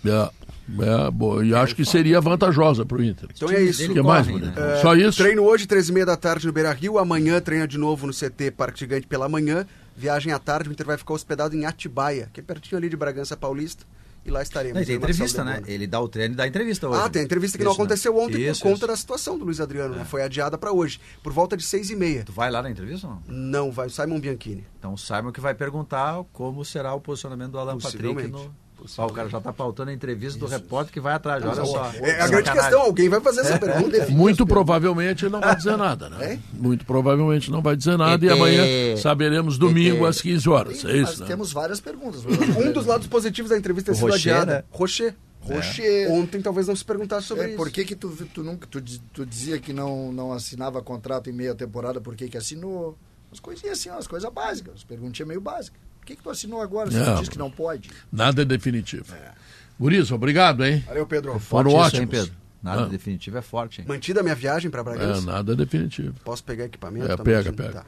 É, 0.05 1.07
é 1.07 1.11
boa. 1.11 1.45
E 1.45 1.55
acho 1.55 1.75
que 1.75 1.85
seria 1.85 2.21
vantajosa 2.21 2.85
para 2.85 2.99
o 2.99 3.05
Inter. 3.05 3.29
Então 3.35 3.51
é 3.51 3.63
isso. 3.63 3.93
Que 3.93 4.03
mais, 4.03 4.27
né? 4.27 4.53
é, 4.57 4.81
Só 4.81 4.95
isso? 4.95 5.23
Treino 5.23 5.43
hoje, 5.43 5.67
13h30 5.67 6.05
da 6.05 6.17
tarde 6.17 6.47
no 6.47 6.53
Beira 6.53 6.73
Rio. 6.73 6.99
Amanhã 6.99 7.41
treina 7.41 7.67
de 7.67 7.79
novo 7.79 8.07
no 8.07 8.13
CT 8.13 8.53
Parque 8.53 8.81
Gigante 8.81 9.07
pela 9.07 9.29
manhã. 9.29 9.67
Viagem 9.97 10.33
à 10.33 10.39
tarde, 10.39 10.71
o 10.71 10.73
Inter 10.73 10.87
vai 10.87 10.97
ficar 10.97 11.15
hospedado 11.15 11.55
em 11.55 11.67
Atibaia, 11.67 12.31
que 12.33 12.41
é 12.41 12.43
pertinho 12.43 12.79
ali 12.79 12.89
de 12.89 12.97
Bragança 12.97 13.37
Paulista. 13.37 13.85
E 14.25 14.31
lá 14.31 14.41
estaremos. 14.41 14.79
Não, 14.79 14.87
tem 14.87 14.97
entrevista, 14.97 15.43
né? 15.43 15.63
Ele 15.67 15.85
dá 15.85 16.01
o 16.01 16.09
treino 16.09 16.35
e 16.35 16.37
dá 16.37 16.47
entrevista 16.47 16.89
hoje. 16.89 17.01
Ah, 17.03 17.09
tem 17.09 17.23
entrevista 17.23 17.59
que 17.59 17.65
isso, 17.65 17.69
não 17.69 17.75
aconteceu 17.75 18.15
né? 18.15 18.21
ontem 18.21 18.49
isso, 18.49 18.61
por 18.61 18.69
conta 18.69 18.79
isso. 18.79 18.87
da 18.87 18.97
situação 18.97 19.37
do 19.37 19.45
Luiz 19.45 19.61
Adriano, 19.61 19.91
né? 19.91 19.97
é. 19.97 19.99
né? 20.01 20.05
Foi 20.05 20.23
adiada 20.23 20.57
para 20.57 20.73
hoje, 20.73 21.01
por 21.25 21.33
volta 21.33 21.57
de 21.57 21.65
seis 21.65 21.91
e 21.91 21.97
meia. 21.97 22.23
Tu 22.25 22.33
vai 22.33 22.49
lá 22.49 22.63
na 22.63 22.71
entrevista 22.71 23.09
ou 23.09 23.15
não? 23.15 23.23
Não, 23.27 23.73
vai 23.73 23.89
o 23.89 23.91
Simon 23.91 24.21
Bianchini. 24.21 24.65
Então 24.79 24.95
o 24.95 24.99
Simon 24.99 25.33
que 25.33 25.41
vai 25.41 25.55
perguntar 25.55 26.23
como 26.33 26.65
será 26.65 26.95
o 26.95 27.01
posicionamento 27.01 27.51
do 27.51 27.59
Alan 27.59 27.79
Patrick 27.79 28.29
no, 28.29 28.55
Ó, 28.99 29.07
o 29.07 29.13
cara 29.13 29.29
já 29.29 29.39
está 29.39 29.53
pautando 29.53 29.91
a 29.91 29.95
entrevista 29.95 30.39
Isso. 30.39 30.47
do 30.47 30.47
repórter 30.47 30.93
que 30.93 31.01
vai 31.01 31.15
atrás. 31.15 31.45
Olha 31.45 31.65
só. 31.65 31.93
É 32.01 32.21
a 32.21 32.29
grande 32.29 32.51
questão, 32.51 32.83
alguém 32.83 33.09
vai 33.09 33.21
fazer 33.21 33.41
essa 33.41 33.55
é. 33.55 33.59
pergunta. 33.59 34.07
Muito 34.09 34.47
provavelmente 34.47 35.25
ele 35.25 35.33
não 35.33 35.41
vai 35.41 35.57
dizer 35.57 35.77
nada, 35.77 36.09
né? 36.09 36.35
É? 36.35 36.39
Muito 36.53 36.85
provavelmente 36.85 37.51
não 37.51 37.63
vai 37.63 37.77
dizer 37.77 37.97
nada 37.97 38.25
e, 38.25 38.29
e 38.29 38.33
amanhã 38.33 38.97
saberemos 38.97 39.59
domingo 39.59 40.07
às 40.07 40.21
15 40.21 40.49
horas. 40.49 40.85
É 40.85 40.97
isso, 40.97 41.21
né? 41.21 41.27
Temos 41.27 41.53
várias 41.53 41.81
perguntas. 41.81 42.23
um 42.25 42.73
dos 42.73 42.87
lados 42.87 43.07
positivos 43.07 43.51
da 43.51 43.59
entrevista 43.59 43.93
é 43.93 43.95
sido 43.95 44.13
adiada. 44.13 44.55
Né? 44.57 44.65
Rocher. 44.71 45.15
Rocher. 45.41 46.09
É. 46.09 46.09
Ontem 46.11 46.41
talvez 46.41 46.69
não 46.69 46.77
se 46.77 46.85
perguntasse 46.85 47.27
sobre 47.27 47.45
é, 47.45 47.49
isso. 47.49 47.57
Por 47.57 47.71
que, 47.71 47.85
que 47.85 47.97
tu, 47.97 48.11
tu, 48.33 48.43
nunca, 48.43 48.67
tu, 48.67 48.81
tu 49.13 49.27
dizia 49.27 49.59
que 49.59 49.73
não, 49.73 50.13
não 50.13 50.33
assinava 50.33 50.81
contrato 50.83 51.29
em 51.29 51.33
meia 51.33 51.55
temporada, 51.55 52.01
por 52.01 52.15
que, 52.15 52.29
que 52.29 52.37
assinou? 52.37 52.97
Umas 53.31 53.41
coisinhas 53.41 53.79
assim, 53.79 53.89
umas 53.89 54.07
coisas 54.07 54.31
básicas, 54.31 54.75
as 54.77 54.85
perguntinhas 54.85 55.27
meio 55.27 55.41
básicas. 55.41 55.81
Por 56.03 56.07
que, 56.07 56.17
que 56.17 56.23
tu 56.25 56.31
assinou 56.31 56.61
agora? 56.61 56.91
Você 56.91 56.99
não, 56.99 57.15
diz 57.15 57.29
que 57.29 57.39
não 57.39 57.49
pode? 57.49 57.89
Nada 58.11 58.43
é 58.43 58.45
definitivo. 58.45 59.05
É. 59.15 59.31
Guriz, 59.79 60.11
obrigado, 60.11 60.65
hein? 60.65 60.83
Valeu, 60.85 61.07
Pedro. 61.07 61.39
Foram 61.39 61.71
forte 61.71 61.77
ótimos. 61.77 61.93
Isso, 61.93 62.03
hein, 62.03 62.09
Pedro? 62.09 62.43
Nada 62.61 62.83
ah. 62.83 62.87
definitivo 62.87 63.39
é 63.39 63.43
forte, 63.43 63.81
hein? 63.81 63.87
Mantida 63.89 64.19
a 64.19 64.23
minha 64.25 64.35
viagem 64.35 64.69
para 64.69 64.83
Bragança? 64.83 65.23
É, 65.23 65.33
nada 65.33 65.55
definitivo. 65.55 66.15
Posso 66.25 66.43
pegar 66.43 66.65
equipamento? 66.65 67.11
É, 67.11 67.17
pega, 67.17 67.53
pega. 67.53 67.73
Tá, 67.73 67.85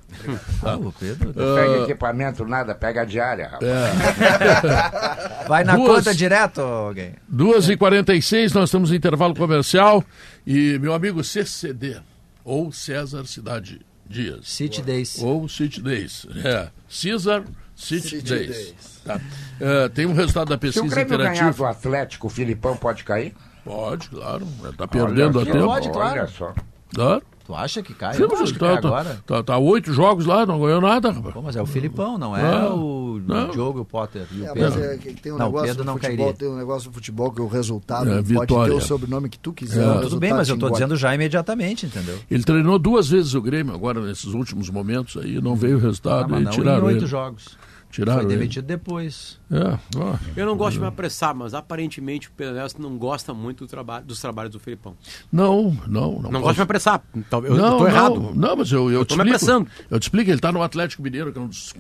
ah, 0.62 0.76
o 0.76 0.92
Pedro. 0.92 1.32
Não 1.34 1.54
pega 1.56 1.82
equipamento, 1.82 2.44
nada, 2.44 2.72
pega 2.72 3.02
a 3.02 3.04
diária, 3.04 3.48
rapaz. 3.48 3.68
É. 3.68 5.46
Vai 5.48 5.64
na 5.64 5.74
Duas, 5.74 6.04
conta 6.04 6.14
direto, 6.14 6.60
alguém. 6.60 7.16
2h46, 7.32 8.54
nós 8.54 8.68
estamos 8.68 8.92
em 8.92 8.94
intervalo 8.94 9.34
comercial 9.34 10.04
e 10.46 10.78
meu 10.78 10.94
amigo 10.94 11.24
CCD, 11.24 12.00
ou 12.44 12.70
César 12.70 13.26
Cidade 13.26 13.80
Dias. 14.06 14.48
City 14.48 14.82
Days. 14.82 15.18
Ou 15.20 15.48
City 15.48 15.80
Days. 15.80 16.26
É. 16.44 16.68
César 16.88 17.44
City, 17.76 18.08
City 18.08 18.22
Days. 18.22 18.48
Days. 18.48 19.02
Tá. 19.04 19.16
Uh, 19.16 19.88
tem 19.90 20.06
um 20.06 20.14
resultado 20.14 20.48
da 20.48 20.58
pesquisa 20.58 20.86
Se 20.86 20.92
o 20.92 20.94
Grêmio 20.94 21.18
ganhar 21.18 21.52
do 21.52 21.64
Atlético, 21.64 22.26
o 22.26 22.30
Filipão 22.30 22.76
pode 22.76 23.04
cair? 23.04 23.34
Pode, 23.64 24.08
claro. 24.08 24.46
Está 24.70 24.86
perdendo 24.86 25.40
a 25.40 25.44
tempo. 25.44 25.64
Pode, 25.64 25.90
claro. 25.90 26.20
Olha 26.20 26.26
só. 26.28 26.54
Claro. 26.94 27.22
Tu 27.44 27.54
acha 27.54 27.82
que 27.82 27.92
cai? 27.92 28.14
Sim, 28.14 28.26
mas 28.30 28.52
tá, 28.52 28.58
tá, 28.58 28.88
agora. 28.88 29.22
Tá, 29.26 29.42
tá, 29.42 29.58
oito 29.58 29.92
jogos 29.92 30.24
lá, 30.24 30.46
não 30.46 30.60
ganhou 30.60 30.80
nada, 30.80 31.10
rapaz. 31.10 31.34
Pô, 31.34 31.42
mas 31.42 31.56
é 31.56 31.62
o 31.62 31.66
Filipão, 31.66 32.16
não 32.16 32.34
é, 32.34 32.42
é. 32.42 32.68
o 32.70 33.04
o 33.14 33.20
não. 33.20 33.50
Diogo, 33.50 33.80
o 33.80 33.84
Potter 33.84 34.26
e 34.32 34.40
o 34.40 34.46
é, 34.46 34.52
Pedro. 34.52 34.82
É, 34.82 34.96
tem 34.96 35.32
um 35.32 35.38
não, 35.38 35.46
negócio 35.46 35.68
Pedro 35.68 35.84
não 35.84 35.94
futebol, 35.94 36.16
cairia. 36.16 36.34
Tem 36.34 36.48
um 36.48 36.56
negócio 36.56 36.90
do 36.90 36.94
futebol 36.94 37.32
que 37.32 37.40
o 37.40 37.46
resultado 37.46 38.10
é, 38.10 38.22
pode 38.22 38.54
ter 38.54 38.72
o 38.72 38.80
sobrenome 38.80 39.28
que 39.28 39.38
tu 39.38 39.52
quiser. 39.52 39.84
É. 39.84 40.00
Tudo 40.00 40.18
bem, 40.18 40.32
mas 40.32 40.48
eu 40.48 40.54
estou 40.54 40.70
dizendo 40.70 40.96
já 40.96 41.14
imediatamente, 41.14 41.86
entendeu? 41.86 42.18
Ele 42.30 42.42
treinou 42.42 42.78
duas 42.78 43.08
vezes 43.08 43.34
o 43.34 43.40
Grêmio 43.40 43.74
agora 43.74 44.00
nesses 44.00 44.32
últimos 44.32 44.70
momentos 44.70 45.16
aí, 45.22 45.40
não 45.40 45.54
veio 45.54 45.76
o 45.76 45.80
resultado 45.80 46.34
ah, 46.34 46.40
e 46.40 46.46
tiraram 46.46 46.90
em 46.90 46.94
oito 46.94 47.06
jogos. 47.06 47.56
Tiraram 47.94 48.22
Foi 48.22 48.28
demitido 48.28 48.64
ele. 48.64 48.76
depois. 48.76 49.38
É, 49.48 49.78
eu 50.34 50.44
não 50.44 50.56
gosto 50.56 50.74
de 50.74 50.80
me 50.80 50.86
apressar, 50.88 51.32
mas 51.32 51.54
aparentemente 51.54 52.26
o 52.26 52.32
Pedro 52.36 52.56
não 52.80 52.98
gosta 52.98 53.32
muito 53.32 53.64
do 53.64 53.68
trabalho, 53.68 54.04
dos 54.04 54.20
trabalhos 54.20 54.50
do 54.50 54.58
Filipão. 54.58 54.96
Não, 55.30 55.70
não. 55.86 56.18
Não, 56.18 56.32
não 56.32 56.40
gosto 56.40 56.54
de 56.54 56.58
me 56.58 56.64
apressar. 56.64 57.00
Eu, 57.14 57.54
não, 57.54 57.74
estou 57.74 57.86
errado. 57.86 58.32
Não, 58.34 58.56
mas 58.56 58.72
eu, 58.72 58.90
eu, 58.90 58.98
eu 58.98 59.04
te 59.04 59.10
explico. 59.10 59.24
Me 59.24 59.36
apressando. 59.36 59.70
Eu 59.88 60.00
te 60.00 60.02
explico, 60.02 60.28
ele 60.28 60.38
está 60.38 60.50
no 60.50 60.60
Atlético 60.60 61.02
Mineiro, 61.04 61.32
que 61.32 61.38
é 61.38 61.40
um 61.40 61.46
dos, 61.46 61.72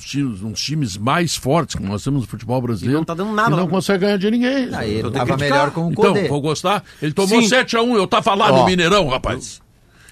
times, 0.00 0.42
um 0.42 0.50
dos 0.50 0.60
times 0.60 0.96
mais 0.96 1.36
fortes 1.36 1.76
que 1.76 1.82
nós 1.84 2.02
temos 2.02 2.22
no 2.22 2.26
futebol 2.26 2.60
brasileiro. 2.60 2.94
E 2.94 2.96
não 2.96 3.02
está 3.02 3.14
dando 3.14 3.32
nada. 3.32 3.52
E 3.52 3.56
não 3.56 3.68
consegue 3.68 4.00
ganhar 4.00 4.16
de 4.16 4.28
ninguém. 4.28 4.70
Ah, 4.72 4.84
ele 4.84 5.06
estava 5.06 5.36
melhor 5.36 5.70
com 5.70 5.86
o 5.86 5.94
Codê. 5.94 6.22
Então, 6.22 6.30
vou 6.30 6.40
gostar. 6.40 6.82
Ele 7.00 7.12
tomou 7.12 7.38
7x1, 7.38 7.94
eu 7.94 8.04
estava 8.06 8.34
lá 8.34 8.50
no 8.50 8.66
Mineirão, 8.66 9.06
rapaz. 9.06 9.62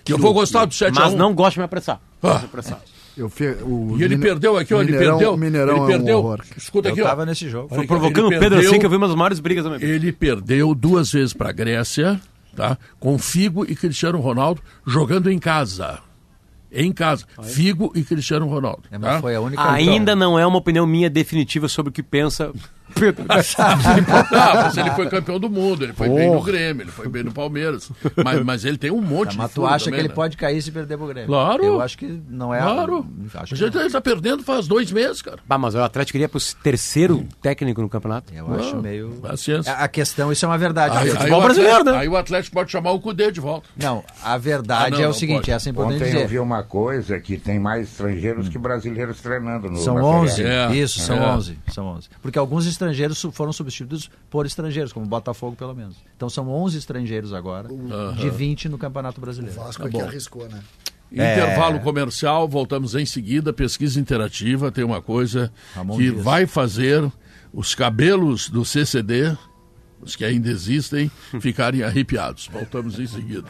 Eu, 0.08 0.14
eu 0.14 0.22
vou 0.22 0.32
gostar 0.32 0.66
do 0.66 0.72
7x1. 0.72 0.92
Mas 0.94 1.14
não 1.14 1.34
gosto 1.34 1.54
de 1.54 1.58
me 1.58 1.64
apressar. 1.64 2.00
Ah. 2.22 2.38
Me 2.38 2.44
apressar. 2.44 2.80
Eu 3.18 3.28
fi, 3.28 3.48
o 3.62 3.96
e 3.98 4.04
ele 4.04 4.16
Mine... 4.16 4.22
perdeu 4.22 4.56
aqui, 4.56 4.72
ó, 4.72 4.80
ele 4.80 4.96
perdeu. 4.96 5.36
Mineirão 5.36 5.76
ele 5.78 5.86
perdeu. 5.86 6.18
É 6.18 6.34
um 6.34 6.36
Escuta 6.56 6.88
aqui, 6.88 7.00
eu 7.00 7.04
tava 7.04 7.22
ó. 7.22 7.24
nesse 7.24 7.48
jogo. 7.48 7.74
Foi 7.74 7.86
provocando 7.86 8.26
o 8.26 8.30
Pedro 8.30 8.60
assim 8.60 8.78
que 8.78 8.86
eu 8.86 8.90
vi 8.90 8.96
umas 8.96 9.14
maiores 9.14 9.40
brigas 9.40 9.64
também. 9.64 9.82
Ele 9.82 10.12
perdeu 10.12 10.72
duas 10.74 11.10
vezes 11.10 11.32
para 11.32 11.48
a 11.48 11.52
Grécia, 11.52 12.20
tá? 12.54 12.78
Com 13.00 13.18
Figo 13.18 13.64
e 13.68 13.74
Cristiano 13.74 14.20
Ronaldo 14.20 14.62
jogando 14.86 15.30
em 15.30 15.38
casa. 15.38 15.98
Em 16.70 16.92
casa. 16.92 17.24
Figo 17.42 17.90
e 17.94 18.02
Cristiano 18.02 18.46
Ronaldo. 18.46 18.82
É, 18.90 18.98
tá? 18.98 19.20
foi 19.20 19.34
a 19.34 19.40
única 19.40 19.70
Ainda 19.72 20.14
não 20.14 20.38
é 20.38 20.46
uma 20.46 20.58
opinião 20.58 20.86
minha 20.86 21.10
definitiva 21.10 21.66
sobre 21.66 21.90
o 21.90 21.92
que 21.92 22.02
pensa 22.02 22.52
Pedro. 22.98 23.24
mas 23.28 23.56
ele 24.76 24.90
foi 24.92 25.08
campeão 25.08 25.38
do 25.38 25.50
mundo, 25.50 25.84
ele 25.84 25.92
foi 25.92 26.08
Porra. 26.08 26.20
bem 26.20 26.30
no 26.30 26.42
Grêmio, 26.42 26.82
ele 26.82 26.90
foi 26.90 27.08
bem 27.08 27.22
no 27.22 27.32
Palmeiras. 27.32 27.90
Mas, 28.22 28.44
mas 28.44 28.64
ele 28.64 28.78
tem 28.78 28.90
um 28.90 29.00
monte 29.00 29.36
tá, 29.36 29.42
mas 29.42 29.52
tu 29.52 29.66
acha 29.66 29.86
também, 29.86 29.98
que 29.98 30.00
ele 30.02 30.08
né? 30.08 30.14
pode 30.14 30.36
cair 30.36 30.60
se 30.62 30.70
perder 30.70 30.96
pro 30.96 31.06
Grêmio? 31.06 31.28
Claro. 31.28 31.64
Eu 31.64 31.80
acho 31.80 31.98
que 31.98 32.20
não 32.28 32.54
é. 32.54 32.60
Claro. 32.60 33.06
Acho 33.34 33.54
que 33.54 33.64
ele 33.64 33.86
está 33.86 34.00
perdendo 34.00 34.42
faz 34.42 34.66
dois 34.66 34.90
meses, 34.90 35.22
cara. 35.22 35.38
Bah, 35.46 35.58
mas 35.58 35.74
o 35.74 35.80
Atlético 35.80 36.12
queria 36.12 36.28
pro 36.28 36.40
terceiro 36.62 37.26
técnico 37.42 37.80
no 37.80 37.88
campeonato. 37.88 38.32
Eu 38.34 38.52
acho 38.54 38.76
meio. 38.76 39.10
Paciência. 39.22 39.72
A 39.72 39.88
questão, 39.88 40.32
isso 40.32 40.44
é 40.44 40.48
uma 40.48 40.58
verdade. 40.58 40.96
Aí, 40.96 41.10
aí, 41.16 41.32
o 41.32 41.40
brasileiro, 41.40 41.84
né? 41.84 41.96
aí 41.96 42.08
o 42.08 42.16
Atlético 42.16 42.54
pode 42.54 42.70
chamar 42.70 42.92
o 42.92 43.00
Cudê 43.00 43.30
de 43.30 43.40
volta. 43.40 43.68
Não, 43.76 44.04
a 44.22 44.36
verdade 44.38 44.94
ah, 44.94 44.98
não, 44.98 45.04
é 45.04 45.08
o 45.08 45.12
seguinte, 45.12 45.40
pode. 45.40 45.50
essa 45.50 45.68
é 45.68 45.70
importante 45.70 45.96
Ontem 45.96 46.04
dizer. 46.06 46.22
eu 46.22 46.28
vi 46.28 46.38
uma 46.38 46.62
coisa 46.62 47.18
que 47.20 47.36
tem 47.36 47.58
mais 47.58 47.88
estrangeiros 47.88 48.46
hum. 48.46 48.50
que 48.50 48.58
brasileiros 48.58 49.20
treinando 49.20 49.70
no 49.70 49.78
São 49.78 49.96
11, 49.96 50.42
é. 50.42 50.74
isso, 50.74 51.00
são 51.00 51.16
é. 51.16 51.26
11, 51.34 51.58
são 51.68 51.86
11. 51.86 52.08
Porque 52.22 52.38
alguns 52.38 52.66
estrangeiros 52.66 52.87
foram 53.32 53.52
substituídos 53.52 54.10
por 54.30 54.46
estrangeiros, 54.46 54.92
como 54.92 55.06
o 55.06 55.08
Botafogo 55.08 55.56
pelo 55.56 55.74
menos. 55.74 55.96
Então 56.16 56.28
são 56.28 56.48
11 56.48 56.78
estrangeiros 56.78 57.32
agora, 57.32 57.72
uhum. 57.72 58.14
de 58.14 58.30
20 58.30 58.68
no 58.68 58.78
Campeonato 58.78 59.20
Brasileiro. 59.20 59.58
O 59.58 59.64
Vasco 59.64 59.82
tá 59.82 59.88
é 59.88 59.92
que 59.92 60.00
arriscou, 60.00 60.48
né? 60.48 60.60
Intervalo 61.10 61.76
é... 61.76 61.78
comercial, 61.78 62.46
voltamos 62.46 62.94
em 62.94 63.06
seguida. 63.06 63.52
Pesquisa 63.52 63.98
interativa 63.98 64.70
tem 64.70 64.84
uma 64.84 65.00
coisa 65.00 65.52
Ramon 65.74 65.96
que 65.96 66.10
Dias. 66.10 66.22
vai 66.22 66.46
fazer 66.46 67.10
os 67.52 67.74
cabelos 67.74 68.50
do 68.50 68.64
CCD, 68.64 69.36
os 70.00 70.14
que 70.14 70.24
ainda 70.24 70.50
existem, 70.50 71.10
ficarem 71.40 71.82
arrepiados. 71.82 72.48
Voltamos 72.52 72.98
em 72.98 73.06
seguida. 73.06 73.48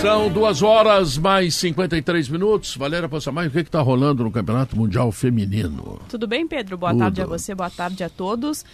São 0.00 0.28
duas 0.30 0.62
horas 0.62 1.16
mais 1.16 1.54
53 1.54 2.28
minutos. 2.28 2.76
Valéria 2.76 3.08
mais 3.32 3.48
o 3.48 3.50
que 3.50 3.60
está 3.60 3.80
rolando 3.80 4.22
no 4.22 4.30
Campeonato 4.30 4.76
Mundial 4.76 5.10
Feminino? 5.10 5.98
Tudo 6.08 6.26
bem, 6.26 6.46
Pedro? 6.46 6.76
Boa 6.76 6.92
Tudo. 6.92 7.00
tarde 7.00 7.22
a 7.22 7.26
você, 7.26 7.54
boa 7.54 7.70
tarde 7.70 8.04
a 8.04 8.08
todos. 8.08 8.64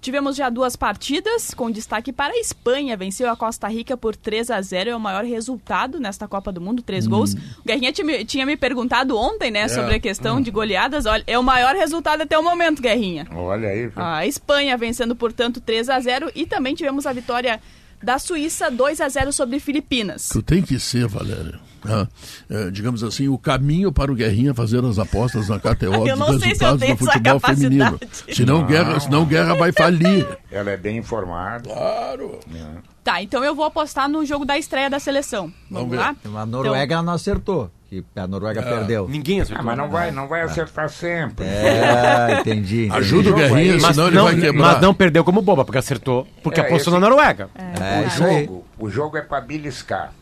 Tivemos 0.00 0.36
já 0.36 0.48
duas 0.48 0.76
partidas, 0.76 1.52
com 1.52 1.70
destaque 1.70 2.12
para 2.12 2.32
a 2.32 2.38
Espanha. 2.38 2.96
Venceu 2.96 3.30
a 3.30 3.36
Costa 3.36 3.68
Rica 3.68 3.96
por 3.96 4.14
3 4.14 4.50
a 4.50 4.60
0 4.60 4.90
é 4.90 4.96
o 4.96 5.00
maior 5.00 5.24
resultado 5.24 5.98
nesta 5.98 6.28
Copa 6.28 6.50
do 6.52 6.60
Mundo, 6.60 6.82
três 6.82 7.06
hum. 7.06 7.10
gols. 7.10 7.34
O 7.34 7.64
Guerrinha 7.66 7.92
tinha, 8.24 8.46
me 8.46 8.56
perguntado 8.56 9.16
ontem, 9.16 9.50
né, 9.50 9.62
é. 9.62 9.68
sobre 9.68 9.94
a 9.96 10.00
questão 10.00 10.38
hum. 10.38 10.42
de 10.42 10.50
goleadas. 10.50 11.04
Olha, 11.04 11.24
é 11.26 11.38
o 11.38 11.42
maior 11.42 11.74
resultado 11.74 12.22
até 12.22 12.38
o 12.38 12.42
momento, 12.42 12.80
Guerrinha. 12.80 13.26
Olha 13.34 13.68
aí. 13.68 13.90
A 13.96 14.26
Espanha 14.26 14.76
vencendo, 14.76 15.16
portanto, 15.16 15.60
3 15.60 15.88
a 15.90 16.00
0 16.00 16.30
e 16.34 16.46
também 16.46 16.74
tivemos 16.74 17.06
a 17.06 17.12
vitória 17.12 17.60
da 18.02 18.18
Suíça 18.18 18.70
2 18.70 19.00
a 19.00 19.08
0 19.08 19.32
sobre 19.32 19.60
Filipinas. 19.60 20.28
Tu 20.28 20.42
tem 20.42 20.62
que 20.62 20.78
ser, 20.78 21.06
Valéria. 21.06 21.60
Ah, 21.84 22.06
é, 22.50 22.70
digamos 22.70 23.02
assim, 23.02 23.28
o 23.28 23.38
caminho 23.38 23.90
para 23.90 24.12
o 24.12 24.14
Guerrinha 24.14 24.52
fazer 24.52 24.84
as 24.84 24.98
apostas 24.98 25.48
na 25.48 25.58
KTO 25.58 26.04
dos 26.04 26.42
resultados 26.42 26.88
do 26.88 26.96
futebol 26.96 27.40
feminino. 27.40 27.98
Senão, 28.32 28.66
guerra, 28.66 29.00
senão 29.00 29.24
Guerra 29.24 29.54
vai 29.54 29.72
falir. 29.72 30.26
Ela 30.50 30.72
é 30.72 30.76
bem 30.76 30.98
informada. 30.98 31.70
Claro. 31.70 32.38
É. 32.54 32.66
Tá, 33.02 33.22
então 33.22 33.42
eu 33.42 33.54
vou 33.54 33.64
apostar 33.64 34.08
no 34.08 34.26
jogo 34.26 34.44
da 34.44 34.58
estreia 34.58 34.90
da 34.90 34.98
seleção. 34.98 35.52
Vamos, 35.70 35.96
Vamos 35.96 35.96
lá? 35.96 36.42
A 36.42 36.46
Noruega 36.46 36.94
então... 36.94 37.02
não 37.02 37.14
acertou 37.14 37.70
que 37.90 38.04
a 38.14 38.24
Noruega 38.24 38.60
é. 38.60 38.62
perdeu. 38.62 39.08
Ninguém 39.08 39.40
acertou. 39.40 39.60
Ah, 39.60 39.64
mas 39.64 39.76
não 39.76 39.90
vai, 39.90 40.10
não 40.12 40.28
vai 40.28 40.42
acertar 40.42 40.88
sempre. 40.88 41.44
É, 41.44 42.38
entendi. 42.38 42.86
entendi. 42.86 42.92
Ajuda 42.92 43.30
o 43.30 43.34
Guerrinha, 43.34 43.78
mas 43.80 43.96
senão 43.96 44.10
não, 44.12 44.28
ele 44.28 44.40
vai 44.40 44.48
quebrar. 44.52 44.72
Mas 44.74 44.80
não 44.80 44.94
perdeu 44.94 45.24
como 45.24 45.42
boba, 45.42 45.64
porque 45.64 45.78
acertou, 45.78 46.24
porque 46.40 46.60
é, 46.60 46.62
apostou 46.62 46.92
esse... 46.94 47.00
na 47.00 47.08
Noruega. 47.08 47.50
É, 47.56 48.02
é 48.02 48.06
o, 48.06 48.10
jogo, 48.10 48.66
o 48.78 48.88
jogo 48.88 49.16
é 49.16 49.22
para 49.22 49.40
beliscar. 49.40 50.12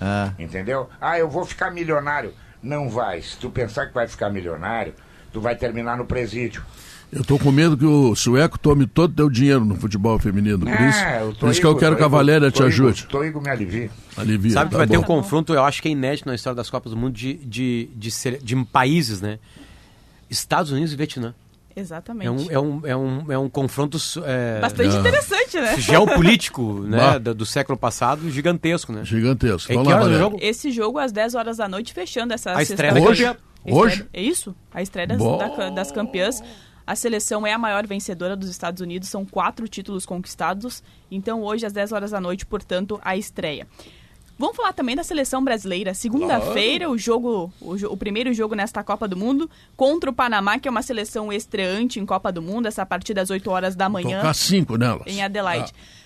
Ah. 0.00 0.32
Entendeu? 0.38 0.88
Ah, 0.98 1.18
eu 1.18 1.28
vou 1.28 1.44
ficar 1.44 1.70
milionário. 1.70 2.32
Não 2.62 2.88
vai. 2.88 3.20
Se 3.20 3.36
tu 3.36 3.50
pensar 3.50 3.86
que 3.86 3.92
vai 3.92 4.08
ficar 4.08 4.30
milionário, 4.30 4.94
tu 5.30 5.42
vai 5.42 5.54
terminar 5.54 5.98
no 5.98 6.06
presídio. 6.06 6.62
Eu 7.12 7.24
tô 7.24 7.38
com 7.38 7.50
medo 7.50 7.76
que 7.76 7.84
o 7.84 8.14
sueco 8.14 8.58
tome 8.58 8.86
todo 8.86 9.10
o 9.10 9.14
teu 9.14 9.30
dinheiro 9.30 9.64
no 9.64 9.74
futebol 9.74 10.18
feminino. 10.18 10.60
Por 10.60 10.68
isso, 10.68 11.00
é, 11.00 11.32
por 11.38 11.50
isso 11.50 11.60
que 11.60 11.66
eu 11.66 11.76
quero 11.76 11.96
que 11.96 12.04
a 12.04 12.08
Valéria 12.08 12.50
te 12.50 12.62
ajude. 12.62 13.06
Toigo 13.06 13.40
me 13.40 13.50
alivia. 13.50 13.90
alivia 14.16 14.52
Sabe 14.52 14.66
tá 14.66 14.70
que 14.70 14.76
vai 14.76 14.86
bom. 14.86 14.92
ter 14.92 14.98
um 14.98 15.02
confronto, 15.02 15.52
eu 15.52 15.64
acho 15.64 15.82
que 15.82 15.88
é 15.88 15.90
inédito 15.90 16.28
na 16.28 16.36
história 16.36 16.54
das 16.54 16.70
Copas 16.70 16.92
do 16.92 16.96
Mundo 16.96 17.12
de, 17.12 17.34
de, 17.34 17.90
de, 17.96 18.10
de, 18.10 18.38
de 18.38 18.64
países, 18.66 19.20
né? 19.20 19.40
Estados 20.30 20.70
Unidos 20.70 20.92
e 20.92 20.96
Vietnã. 20.96 21.34
Exatamente. 21.74 22.26
É 22.26 22.30
um, 22.30 22.46
é 22.50 22.58
um, 22.58 22.86
é 22.86 22.96
um, 22.96 23.32
é 23.32 23.38
um 23.38 23.48
confronto. 23.48 23.98
É, 24.24 24.60
Bastante 24.60 24.94
é. 24.94 24.98
interessante, 25.00 25.60
né? 25.60 25.76
Geopolítico, 25.80 26.80
né? 26.82 27.18
Do, 27.18 27.34
do, 27.34 27.46
século 27.46 27.76
passado, 27.76 28.30
gigantesco, 28.30 28.92
né? 28.92 29.04
Gigantesco. 29.04 29.72
É 29.72 29.76
que 29.76 29.88
lá, 29.88 30.12
jogo? 30.12 30.38
Esse 30.40 30.70
jogo 30.70 30.98
às 30.98 31.10
10 31.10 31.34
horas 31.34 31.56
da 31.56 31.68
noite, 31.68 31.92
fechando 31.92 32.34
essa 32.34 32.56
A 32.56 32.62
estreia 32.62 32.92
da 32.92 33.00
Hoje? 33.00 33.28
Hoje? 33.64 34.06
É 34.12 34.22
isso, 34.22 34.54
a 34.72 34.80
estreia 34.80 35.06
das, 35.06 35.18
da, 35.18 35.70
das 35.70 35.92
campeãs. 35.92 36.42
A 36.90 36.96
seleção 36.96 37.46
é 37.46 37.52
a 37.52 37.58
maior 37.58 37.86
vencedora 37.86 38.34
dos 38.34 38.48
Estados 38.48 38.82
Unidos, 38.82 39.08
são 39.08 39.24
quatro 39.24 39.68
títulos 39.68 40.04
conquistados. 40.04 40.82
Então, 41.08 41.40
hoje, 41.40 41.64
às 41.64 41.72
10 41.72 41.92
horas 41.92 42.10
da 42.10 42.20
noite, 42.20 42.44
portanto, 42.44 43.00
a 43.04 43.16
estreia. 43.16 43.68
Vamos 44.36 44.56
falar 44.56 44.72
também 44.72 44.96
da 44.96 45.04
seleção 45.04 45.44
brasileira. 45.44 45.94
Segunda-feira, 45.94 46.86
claro. 46.86 46.94
o 46.94 46.98
jogo, 46.98 47.52
o, 47.60 47.74
o, 47.92 47.96
primeiro 47.96 48.34
jogo 48.34 48.56
nesta 48.56 48.82
Copa 48.82 49.06
do 49.06 49.16
Mundo 49.16 49.48
contra 49.76 50.10
o 50.10 50.12
Panamá, 50.12 50.58
que 50.58 50.66
é 50.66 50.70
uma 50.70 50.82
seleção 50.82 51.32
estreante 51.32 52.00
em 52.00 52.04
Copa 52.04 52.32
do 52.32 52.42
Mundo, 52.42 52.66
essa 52.66 52.84
partida 52.84 53.22
às 53.22 53.30
8 53.30 53.48
horas 53.48 53.76
da 53.76 53.88
manhã. 53.88 54.16
Tocar 54.16 54.34
cinco 54.34 54.76
nelas. 54.76 55.06
Em 55.06 55.22
Adelaide. 55.22 55.72
Ah. 55.72 55.99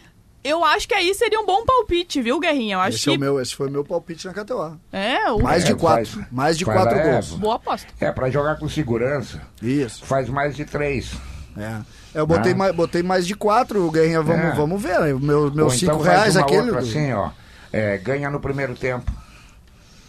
Eu 0.45 0.63
acho 0.63 0.87
que 0.87 0.93
aí 0.93 1.15
seria 1.15 1.41
um 1.41 1.47
bom 1.47 1.65
palpite, 1.65 2.21
viu, 2.21 2.39
Guerrinha? 2.39 2.75
Eu 2.75 2.81
acho 2.81 2.97
esse 2.97 3.05
que... 3.05 3.15
É 3.15 3.17
o 3.17 3.21
meu, 3.21 3.41
esse 3.41 3.57
foi 3.57 3.69
o 3.69 3.71
meu 3.71 3.83
palpite 3.83 4.27
na 4.27 4.35
KTO. 4.35 4.79
É, 4.93 5.31
o... 5.31 5.43
Mais 5.43 5.65
de 5.65 5.75
quatro. 5.75 6.07
Faz, 6.07 6.27
mais 6.31 6.59
de 6.59 6.67
quatro 6.67 6.99
é, 6.99 7.13
gols. 7.13 7.31
Boa 7.31 7.55
aposta. 7.55 7.89
É, 7.99 8.13
pra 8.13 8.29
jogar 8.29 8.57
com 8.59 8.69
segurança. 8.69 9.41
Isso. 9.63 10.05
Faz 10.05 10.29
mais 10.29 10.55
de 10.55 10.67
três. 10.67 11.13
É. 11.57 11.81
Eu 12.15 12.27
botei, 12.27 12.53
ah. 12.53 12.57
mais, 12.57 12.75
botei 12.75 13.03
mais 13.03 13.27
de 13.27 13.35
quatro, 13.35 13.91
Guerrinha, 13.91 14.21
vamos, 14.21 14.45
é. 14.45 14.53
vamos 14.53 14.83
ver. 14.83 15.01
Né? 15.01 15.15
Meu, 15.15 15.51
meus 15.51 15.53
então 15.53 15.71
cinco 15.71 16.03
reais 16.03 16.37
aquele. 16.37 16.71
Outra, 16.71 16.81
assim, 16.81 17.13
ó. 17.13 17.31
É, 17.73 17.97
ganha 17.97 18.29
no 18.31 18.39
primeiro 18.39 18.75
tempo. 18.75 19.11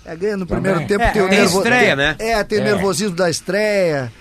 É, 0.06 0.16
ganha 0.16 0.38
no 0.38 0.46
primeiro 0.46 0.82
Também. 0.82 0.98
tempo. 0.98 1.04
É, 1.04 1.12
tem 1.12 1.22
o 1.22 1.28
nervo... 1.28 1.58
estreia, 1.58 1.96
né? 1.96 2.16
É, 2.20 2.44
tem 2.44 2.60
é. 2.60 2.64
nervosismo 2.64 3.16
da 3.16 3.30
estreia. 3.30 4.12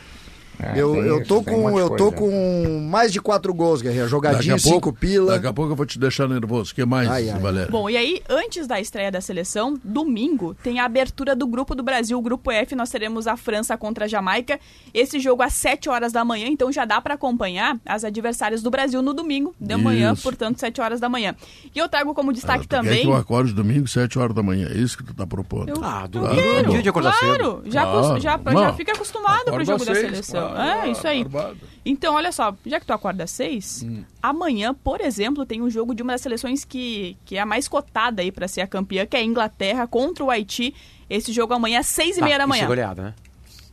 É, 0.58 0.72
eu, 0.80 0.94
eu 1.04 1.24
tô, 1.24 1.42
com, 1.42 1.78
eu 1.78 1.90
tô 1.90 2.12
com 2.12 2.80
mais 2.88 3.12
de 3.12 3.20
quatro 3.20 3.52
gols, 3.52 3.82
Guerreiro. 3.82 4.08
Jogadinho, 4.08 4.58
cinco 4.58 4.80
pouco, 4.80 4.92
pila. 4.92 5.32
Daqui 5.32 5.46
a 5.46 5.52
pouco 5.52 5.72
eu 5.72 5.76
vou 5.76 5.86
te 5.86 5.98
deixar 5.98 6.28
nervoso. 6.28 6.72
O 6.72 6.74
que 6.74 6.84
mais, 6.84 7.08
ai, 7.08 7.28
ai. 7.28 7.38
Valéria? 7.38 7.70
Bom, 7.70 7.90
e 7.90 7.96
aí, 7.96 8.22
antes 8.28 8.66
da 8.66 8.80
estreia 8.80 9.10
da 9.10 9.20
seleção, 9.20 9.78
domingo, 9.82 10.54
tem 10.62 10.78
a 10.78 10.84
abertura 10.84 11.34
do 11.34 11.46
grupo 11.46 11.74
do 11.74 11.82
Brasil, 11.82 12.18
o 12.18 12.22
grupo 12.22 12.50
F. 12.50 12.74
Nós 12.74 12.90
teremos 12.90 13.26
a 13.26 13.36
França 13.36 13.76
contra 13.76 14.04
a 14.04 14.08
Jamaica. 14.08 14.60
Esse 14.92 15.18
jogo 15.18 15.42
às 15.42 15.54
7 15.54 15.88
horas 15.88 16.12
da 16.12 16.24
manhã, 16.24 16.46
então 16.48 16.70
já 16.70 16.84
dá 16.84 17.00
para 17.00 17.14
acompanhar 17.14 17.78
as 17.84 18.04
adversárias 18.04 18.62
do 18.62 18.70
Brasil 18.70 19.02
no 19.02 19.12
domingo, 19.12 19.54
de 19.58 19.76
manhã, 19.76 20.14
portanto, 20.14 20.60
7 20.60 20.80
horas 20.80 21.00
da 21.00 21.08
manhã. 21.08 21.34
E 21.74 21.78
eu 21.78 21.88
trago 21.88 22.14
como 22.14 22.32
destaque 22.32 22.64
ah, 22.66 22.76
também. 22.76 22.98
Quer 22.98 23.02
que 23.02 23.08
eu 23.08 23.16
acorde 23.16 23.52
domingo, 23.52 23.88
7 23.88 24.18
horas 24.18 24.34
da 24.34 24.42
manhã. 24.42 24.68
É 24.70 24.78
isso 24.78 24.96
que 24.96 25.04
tu 25.04 25.14
tá 25.14 25.26
propondo. 25.26 25.68
Eu, 25.68 25.82
ah, 25.82 26.06
domingo 26.06 26.40
é 26.40 26.62
dia 26.62 26.82
de 26.82 26.88
acordar 26.88 27.18
claro, 27.18 27.62
cedo. 27.62 27.62
Já, 27.66 27.82
claro, 27.82 28.20
já, 28.20 28.38
já, 28.38 28.52
já 28.52 28.72
fica 28.74 28.92
acostumado 28.92 29.44
pro 29.44 29.64
jogo 29.64 29.84
da 29.84 29.94
seleção. 29.94 30.43
É, 30.56 30.90
isso 30.90 31.06
aí. 31.06 31.24
Barbado. 31.24 31.58
Então, 31.84 32.14
olha 32.14 32.32
só, 32.32 32.54
já 32.64 32.80
que 32.80 32.86
tu 32.86 32.92
acorda 32.92 33.24
às 33.24 33.30
seis, 33.30 33.82
hum. 33.84 34.04
amanhã, 34.22 34.74
por 34.74 35.00
exemplo, 35.00 35.44
tem 35.44 35.60
um 35.60 35.68
jogo 35.68 35.94
de 35.94 36.02
uma 36.02 36.12
das 36.12 36.20
seleções 36.20 36.64
que, 36.64 37.16
que 37.24 37.36
é 37.36 37.40
a 37.40 37.46
mais 37.46 37.68
cotada 37.68 38.22
aí 38.22 38.32
para 38.32 38.48
ser 38.48 38.62
a 38.62 38.66
campeã, 38.66 39.04
que 39.06 39.16
é 39.16 39.20
a 39.20 39.24
Inglaterra 39.24 39.86
contra 39.86 40.24
o 40.24 40.30
Haiti. 40.30 40.74
Esse 41.08 41.32
jogo 41.32 41.52
amanhã 41.52 41.80
às 41.80 41.86
seis 41.86 42.16
e 42.16 42.22
meia 42.22 42.38
da 42.38 42.46
manhã. 42.46 42.62
Isso 42.62 42.64
é 42.64 42.68
goleada, 42.68 43.02
né? 43.02 43.14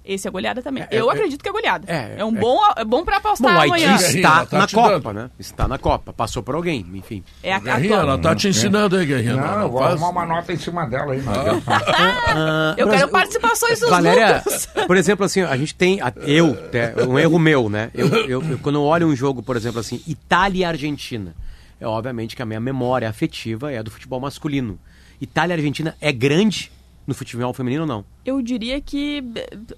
Esse 0.03 0.28
é 0.28 0.32
goleada 0.32 0.61
também. 0.61 0.84
É, 0.84 0.88
eu 0.99 1.10
é, 1.10 1.14
acredito 1.14 1.41
que 1.41 1.49
é 1.49 1.52
goleada. 1.52 1.86
É, 1.91 2.15
é 2.18 2.26
um 2.26 2.34
bom, 2.34 2.60
é 2.76 2.84
bom 2.84 3.06
para 3.06 3.18
apostar 3.18 3.53
bom, 3.53 3.69
o 3.69 3.73
Haiti 3.73 4.18
está 4.18 4.45
tá 4.45 4.57
na 4.57 4.68
Copa, 4.68 4.90
dando. 4.90 5.14
né? 5.14 5.30
Está 5.38 5.68
na 5.68 5.78
Copa. 5.78 6.11
Passou 6.11 6.41
por 6.41 6.56
alguém, 6.56 6.86
enfim. 6.94 7.23
É 7.44 7.53
a 7.53 7.60
Guerrinha, 7.60 7.98
ela 7.98 8.18
tá 8.18 8.36
te 8.36 8.48
ensinando 8.48 8.98
aí, 8.98 9.06
Guerrinha. 9.06 9.36
Não, 9.36 9.60
não, 9.60 9.69
vou 9.69 9.84
arrumar 9.84 10.10
uma 10.10 10.26
nota 10.26 10.52
em 10.52 10.57
cima 10.57 10.86
dela 10.86 11.14
aí. 11.14 11.22
Ah, 11.68 12.73
eu 12.78 12.90
quero 12.90 13.10
participações 13.10 13.80
dos 13.80 13.90
Valéria, 13.90 14.44
por 14.88 14.98
exemplo, 14.98 15.26
assim, 15.26 15.41
a 15.41 15.56
gente 15.56 15.76
tem... 15.76 15.99
Eu, 16.26 16.57
um 17.07 17.19
erro 17.19 17.38
meu, 17.38 17.69
né? 17.69 17.91
Eu, 17.94 18.07
eu, 18.07 18.44
eu, 18.44 18.60
quando 18.60 18.76
eu 18.76 18.84
olho 18.84 19.07
um 19.07 19.15
jogo, 19.15 19.44
por 19.44 19.56
exemplo, 19.56 19.80
assim, 19.80 20.02
Itália 20.07 20.61
e 20.61 20.65
Argentina, 20.65 21.36
é 21.80 21.86
obviamente 21.86 22.36
que 22.36 22.41
a 22.41 22.45
minha 22.45 22.60
memória 22.60 23.07
afetiva 23.07 23.72
é 23.72 23.78
a 23.78 23.82
do 23.82 23.91
futebol 23.91 24.19
masculino. 24.19 24.80
Itália 25.19 25.53
e 25.53 25.57
Argentina 25.57 25.95
é 26.02 26.11
grande 26.11 26.72
no 27.06 27.14
futebol 27.14 27.53
feminino 27.53 27.84
ou 27.84 27.88
não? 27.88 28.06
Eu 28.26 28.41
diria 28.41 28.80
que, 28.82 29.23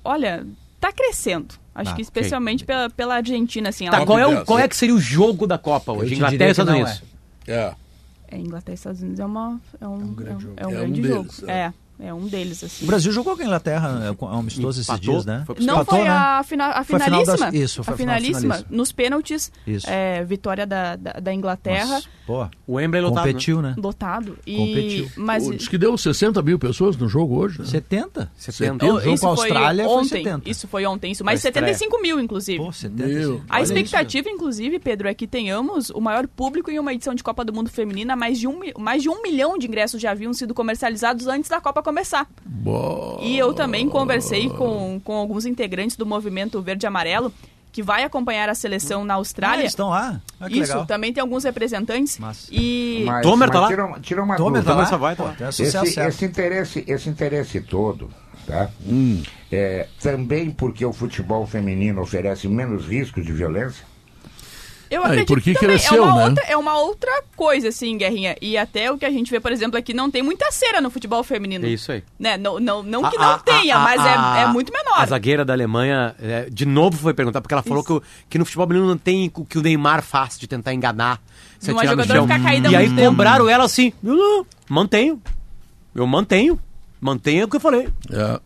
olha, 0.03 0.45
tá 0.79 0.91
crescendo. 0.91 1.55
Acho 1.75 1.91
ah, 1.91 1.95
que 1.95 2.01
especialmente 2.01 2.63
okay. 2.63 2.75
pela, 2.75 2.89
pela 2.89 3.15
Argentina, 3.15 3.69
assim. 3.69 3.89
Tá, 3.89 4.05
qual, 4.05 4.19
é 4.19 4.27
o, 4.27 4.45
qual 4.45 4.59
é 4.59 4.67
que 4.67 4.75
seria 4.75 4.93
o 4.93 4.99
jogo 4.99 5.47
da 5.47 5.57
Copa 5.57 5.91
hoje? 5.91 6.13
Inglaterra 6.15 6.47
e 6.47 6.51
Estados 6.51 6.73
Unidos. 6.73 7.03
É. 7.47 7.53
é. 7.53 7.75
é. 8.29 8.37
Inglaterra 8.37 8.73
e 8.73 8.75
Estados 8.75 9.01
Unidos 9.01 9.19
é, 9.19 9.25
uma, 9.25 9.59
é, 9.81 9.87
um, 9.87 9.93
é 9.93 9.95
um 9.95 10.13
grande 10.13 10.43
jogo. 10.43 10.53
É 10.57 10.67
um, 10.67 10.69
é 10.69 10.73
um 10.73 10.77
grande 10.77 11.07
jogo. 11.07 11.23
Deles, 11.23 11.43
é. 11.47 11.73
É. 12.03 12.13
É 12.13 12.13
um 12.13 12.27
deles, 12.27 12.63
assim. 12.63 12.83
O 12.83 12.87
Brasil 12.87 13.11
jogou 13.11 13.35
com 13.35 13.41
a 13.41 13.45
Inglaterra, 13.45 14.03
é, 14.05 14.25
um 14.25 14.39
amistoso 14.39 14.81
esses 14.81 14.99
dias, 14.99 15.25
né? 15.25 15.43
Foi 15.47 15.55
não, 15.59 15.75
Empatou, 15.75 15.99
foi 15.99 16.07
a, 16.07 16.37
né? 16.37 16.43
fina, 16.43 16.67
a 16.67 16.83
finalíssima. 16.83 17.37
Final 17.37 17.51
das, 17.51 17.61
isso, 17.61 17.83
foi 17.83 17.93
a 17.93 17.97
finalíssima. 17.97 18.39
finalíssima. 18.39 18.77
Nos 18.77 18.91
pênaltis, 18.91 19.51
é, 19.87 20.23
vitória 20.23 20.67
da, 20.67 20.95
da, 20.95 21.13
da 21.13 21.33
Inglaterra. 21.33 22.01
Pô, 22.27 22.47
o 22.67 22.75
Wembley 22.75 23.01
lotado, 23.01 23.25
Competiu, 23.25 23.61
né? 23.61 23.69
né? 23.69 23.75
Lotado. 23.77 24.37
E, 24.45 24.55
Competiu. 24.55 25.09
Mas... 25.17 25.49
Diz 25.49 25.67
que 25.67 25.77
deu 25.77 25.97
60 25.97 26.41
mil 26.41 26.59
pessoas 26.59 26.95
no 26.95 27.07
jogo 27.07 27.37
hoje. 27.37 27.59
Né? 27.59 27.65
70? 27.65 28.31
70. 28.35 28.85
O 28.85 28.99
jogo 29.01 29.19
com 29.19 29.27
a 29.27 29.29
Austrália 29.31 29.87
ontem, 29.87 30.09
foi 30.09 30.17
70. 30.19 30.49
Isso 30.49 30.67
foi 30.67 30.85
ontem. 30.85 31.11
Isso, 31.11 31.23
mas 31.23 31.41
75 31.41 32.01
mil, 32.01 32.19
inclusive. 32.19 32.57
Pô, 32.57 32.71
75. 32.71 33.45
A 33.49 33.61
expectativa, 33.61 34.27
isso, 34.27 34.35
inclusive, 34.35 34.79
Pedro, 34.79 35.07
é 35.07 35.13
que 35.13 35.27
tenhamos 35.27 35.89
o 35.89 35.99
maior 35.99 36.27
público 36.27 36.69
em 36.69 36.79
uma 36.79 36.93
edição 36.93 37.15
de 37.15 37.23
Copa 37.23 37.43
do 37.43 37.51
Mundo 37.51 37.69
Feminina. 37.69 38.15
Mais 38.15 38.39
de 38.39 38.47
um, 38.47 38.59
mais 38.77 39.01
de 39.01 39.09
um 39.09 39.21
milhão 39.21 39.57
de 39.57 39.67
ingressos 39.67 40.01
já 40.01 40.11
haviam 40.11 40.33
sido 40.33 40.53
comercializados 40.53 41.27
antes 41.27 41.49
da 41.49 41.59
Copa 41.59 41.81
começar. 41.81 41.92
Boa. 42.45 43.21
E 43.21 43.37
eu 43.37 43.53
também 43.53 43.87
conversei 43.87 44.49
com, 44.49 44.99
com 45.03 45.13
alguns 45.13 45.45
integrantes 45.45 45.95
do 45.95 46.05
movimento 46.05 46.61
Verde 46.61 46.85
Amarelo 46.87 47.31
que 47.73 47.81
vai 47.81 48.03
acompanhar 48.03 48.47
a 48.49 48.55
seleção 48.55 49.03
na 49.03 49.15
Austrália. 49.15 49.57
Ah, 49.57 49.61
eles 49.61 49.71
estão 49.71 49.89
lá? 49.89 50.21
Ah, 50.39 50.47
Isso, 50.47 50.59
legal. 50.59 50.85
também 50.85 51.11
tem 51.11 51.19
alguns 51.19 51.43
representantes. 51.43 52.19
Mas, 52.19 52.47
e... 52.51 53.03
Mas, 53.03 53.23
Tomer 53.23 53.49
tá 53.49 53.61
lá? 53.61 53.67
Tira, 53.67 53.99
tira 53.99 54.23
uma 54.23 54.35
Tomer 54.35 54.61
dúvida. 54.61 54.85
Tá 54.85 54.91
lá? 54.91 54.97
Vai, 54.97 55.15
tá 55.15 55.49
esse, 55.49 55.63
esse, 55.63 56.25
interesse, 56.25 56.85
esse 56.87 57.09
interesse 57.09 57.59
todo, 57.61 58.11
tá? 58.45 58.69
Hum. 58.85 59.23
É, 59.51 59.87
também 59.99 60.51
porque 60.51 60.85
o 60.85 60.93
futebol 60.93 61.47
feminino 61.47 61.99
oferece 61.99 62.47
menos 62.47 62.85
risco 62.85 63.19
de 63.21 63.33
violência? 63.33 63.83
Eu 64.93 65.03
acredito 65.03 65.27
porque 65.27 65.53
também. 65.53 65.69
cresceu, 65.69 65.97
é 65.97 66.01
uma, 66.01 66.15
né? 66.15 66.25
outra, 66.25 66.43
é 66.45 66.57
uma 66.57 66.77
outra 66.77 67.23
coisa, 67.35 67.69
assim, 67.69 67.97
Guerrinha. 67.97 68.35
E 68.39 68.55
até 68.57 68.91
o 68.91 68.97
que 68.97 69.05
a 69.05 69.09
gente 69.09 69.31
vê, 69.31 69.39
por 69.39 69.51
exemplo, 69.51 69.77
aqui 69.77 69.93
não 69.93 70.11
tem 70.11 70.21
muita 70.21 70.51
cera 70.51 70.79
no 70.79 70.91
futebol 70.91 71.23
feminino. 71.23 71.65
É 71.65 71.69
isso 71.69 71.91
aí. 71.91 72.03
Né? 72.19 72.37
Não, 72.37 72.59
não, 72.59 72.83
não 72.83 73.09
que 73.09 73.17
a, 73.17 73.19
não 73.19 73.31
a, 73.31 73.39
tenha, 73.39 73.75
a, 73.75 73.79
mas 73.79 74.01
é, 74.05 74.43
é 74.43 74.47
muito 74.47 74.71
menor. 74.71 74.99
A 74.99 75.05
zagueira 75.05 75.43
da 75.43 75.53
Alemanha, 75.53 76.15
é, 76.21 76.47
de 76.49 76.65
novo 76.65 76.97
foi 76.97 77.13
perguntar, 77.13 77.41
porque 77.41 77.53
ela 77.53 77.63
falou 77.63 77.83
que, 77.83 77.99
que 78.29 78.37
no 78.37 78.45
futebol 78.45 78.67
feminino 78.67 78.87
não 78.87 78.97
tem 78.97 79.31
o 79.33 79.43
que 79.43 79.57
o 79.57 79.61
Neymar 79.61 80.03
faz 80.03 80.37
de 80.37 80.47
tentar 80.47 80.73
enganar. 80.73 81.19
Se 81.59 81.71
Uma 81.71 81.85
jogadora 81.85 82.21
ficar 82.21 82.43
caída 82.43 82.69
E 82.69 82.75
aí 82.75 82.95
cobraram 82.95 83.49
ela 83.49 83.63
assim, 83.63 83.93
eu 84.03 84.15
não, 84.15 84.45
mantenho. 84.69 85.19
Eu 85.95 86.05
mantenho. 86.05 86.59
Mantenho 86.99 87.45
o 87.45 87.49
que 87.49 87.55
eu 87.55 87.59
falei. 87.59 87.89
É. 88.11 88.39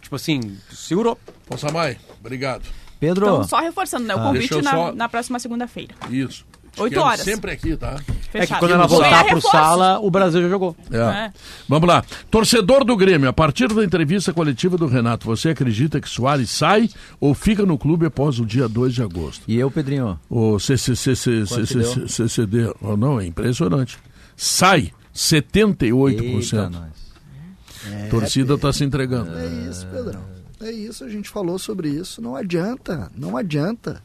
Tipo 0.00 0.16
assim, 0.16 0.58
segurou. 0.72 1.18
Samai, 1.56 1.98
obrigado. 2.18 2.62
Pedro. 3.00 3.26
Então, 3.26 3.44
só 3.44 3.60
reforçando, 3.60 4.06
né? 4.06 4.14
O 4.14 4.18
ah, 4.18 4.22
convite 4.22 4.62
na, 4.62 4.70
só... 4.70 4.92
na 4.92 5.08
próxima 5.08 5.38
segunda-feira. 5.38 5.94
Isso. 6.10 6.44
Oito 6.78 7.00
horas. 7.00 7.20
Sempre 7.20 7.50
aqui, 7.50 7.76
tá? 7.76 7.96
Fechado. 8.30 8.42
É 8.42 8.46
que 8.46 8.58
quando 8.58 8.72
ela 8.72 8.86
voltar 8.86 9.24
pro 9.24 9.40
sala, 9.40 9.98
o 10.00 10.10
Brasil 10.10 10.42
já 10.42 10.48
jogou. 10.48 10.76
É. 10.90 10.98
É. 10.98 11.32
Vamos 11.68 11.88
lá. 11.88 12.04
Torcedor 12.30 12.84
do 12.84 12.96
Grêmio, 12.96 13.28
a 13.28 13.32
partir 13.32 13.68
da 13.68 13.84
entrevista 13.84 14.32
coletiva 14.32 14.76
do 14.76 14.86
Renato, 14.86 15.26
você 15.26 15.48
acredita 15.48 16.00
que 16.00 16.08
Soares 16.08 16.50
sai 16.50 16.88
ou 17.18 17.34
fica 17.34 17.66
no 17.66 17.76
clube 17.76 18.06
após 18.06 18.38
o 18.38 18.46
dia 18.46 18.68
2 18.68 18.94
de 18.94 19.02
agosto? 19.02 19.42
E 19.48 19.58
eu, 19.58 19.70
Pedrinho? 19.70 20.18
O 20.28 20.58
CCD. 20.60 21.42
Não, 22.96 23.20
é 23.20 23.26
impressionante. 23.26 23.98
Sai 24.36 24.92
78%. 25.14 26.08
Eita, 26.08 26.70
nós. 26.70 26.90
É, 27.90 28.08
torcida 28.08 28.54
está 28.54 28.72
se 28.72 28.84
entregando. 28.84 29.36
É 29.36 29.46
isso, 29.68 29.86
Pedrão. 29.86 30.39
É 30.60 30.70
isso, 30.70 31.04
a 31.04 31.08
gente 31.08 31.28
falou 31.28 31.58
sobre 31.58 31.88
isso. 31.88 32.20
Não 32.20 32.36
adianta, 32.36 33.10
não 33.16 33.36
adianta. 33.36 34.02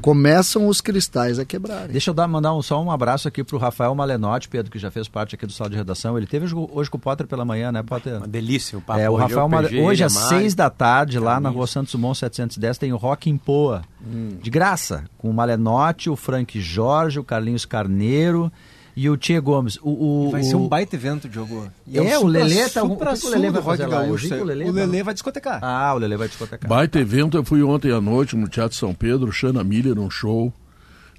Começam 0.00 0.68
os 0.68 0.80
cristais 0.80 1.38
a 1.38 1.44
quebrarem. 1.44 1.88
Deixa 1.88 2.10
eu 2.10 2.14
dar, 2.14 2.28
mandar 2.28 2.54
um, 2.54 2.62
só 2.62 2.80
um 2.80 2.90
abraço 2.90 3.26
aqui 3.26 3.42
para 3.42 3.56
o 3.56 3.58
Rafael 3.58 3.94
Malenotti, 3.94 4.48
Pedro, 4.48 4.70
que 4.70 4.78
já 4.78 4.90
fez 4.90 5.08
parte 5.08 5.34
aqui 5.34 5.44
do 5.44 5.52
sala 5.52 5.70
de 5.70 5.76
redação. 5.76 6.16
Ele 6.16 6.26
teve 6.26 6.46
hoje 6.54 6.90
com 6.90 6.96
o 6.96 7.00
Potter 7.00 7.26
pela 7.26 7.44
manhã, 7.44 7.72
né, 7.72 7.82
Potter? 7.82 8.18
Uma 8.18 8.28
delícia 8.28 8.78
o 8.78 8.80
papo. 8.80 9.00
É, 9.00 9.10
o 9.10 9.16
Rafael 9.16 9.48
Male... 9.48 9.80
Hoje 9.80 10.04
às 10.04 10.12
seis 10.12 10.54
da 10.54 10.70
tarde, 10.70 11.18
lá 11.18 11.40
na 11.40 11.48
rua 11.48 11.66
Santos 11.66 11.92
Dumont 11.92 12.16
710, 12.16 12.78
tem 12.78 12.92
o 12.92 12.96
Rock 12.96 13.28
em 13.28 13.36
Poa. 13.36 13.82
Hum. 14.00 14.38
De 14.40 14.50
graça, 14.50 15.04
com 15.18 15.28
o 15.28 15.34
Malenotti, 15.34 16.08
o 16.08 16.16
Frank 16.16 16.60
Jorge, 16.60 17.18
o 17.18 17.24
Carlinhos 17.24 17.64
Carneiro 17.64 18.52
e 18.98 19.08
o 19.08 19.16
Tia 19.16 19.40
Gomes. 19.40 19.78
O, 19.80 20.26
o 20.26 20.30
vai 20.32 20.42
ser 20.42 20.56
um 20.56 20.66
baita 20.66 20.96
evento, 20.96 21.28
Diogo. 21.28 21.70
E 21.86 21.96
é, 21.96 22.10
é 22.14 22.18
um 22.18 22.24
o 22.24 22.26
Lelê 22.26 22.68
tá. 22.68 22.82
O 22.82 22.96
que 22.96 23.26
o 23.26 23.28
Lelê 23.30 23.48
vai 23.48 23.62
fazer 23.62 23.86
lá? 23.86 24.02
Gaúcho, 24.02 24.34
o 24.34 24.44
Lelê, 24.44 24.64
o 24.64 24.72
Lelê 24.72 25.04
vai 25.04 25.14
discotecar. 25.14 25.60
Ah, 25.62 25.94
o 25.94 25.98
Lelê 25.98 26.16
vai 26.16 26.26
discotecar. 26.26 26.68
Baita 26.68 26.98
evento, 26.98 27.36
eu 27.36 27.44
fui 27.44 27.62
ontem 27.62 27.92
à 27.92 28.00
noite 28.00 28.34
no 28.34 28.48
Teatro 28.48 28.76
São 28.76 28.92
Pedro, 28.92 29.30
Xana 29.30 29.62
Miller, 29.62 29.96
um 30.00 30.10
show. 30.10 30.52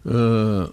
Uh, 0.06 0.70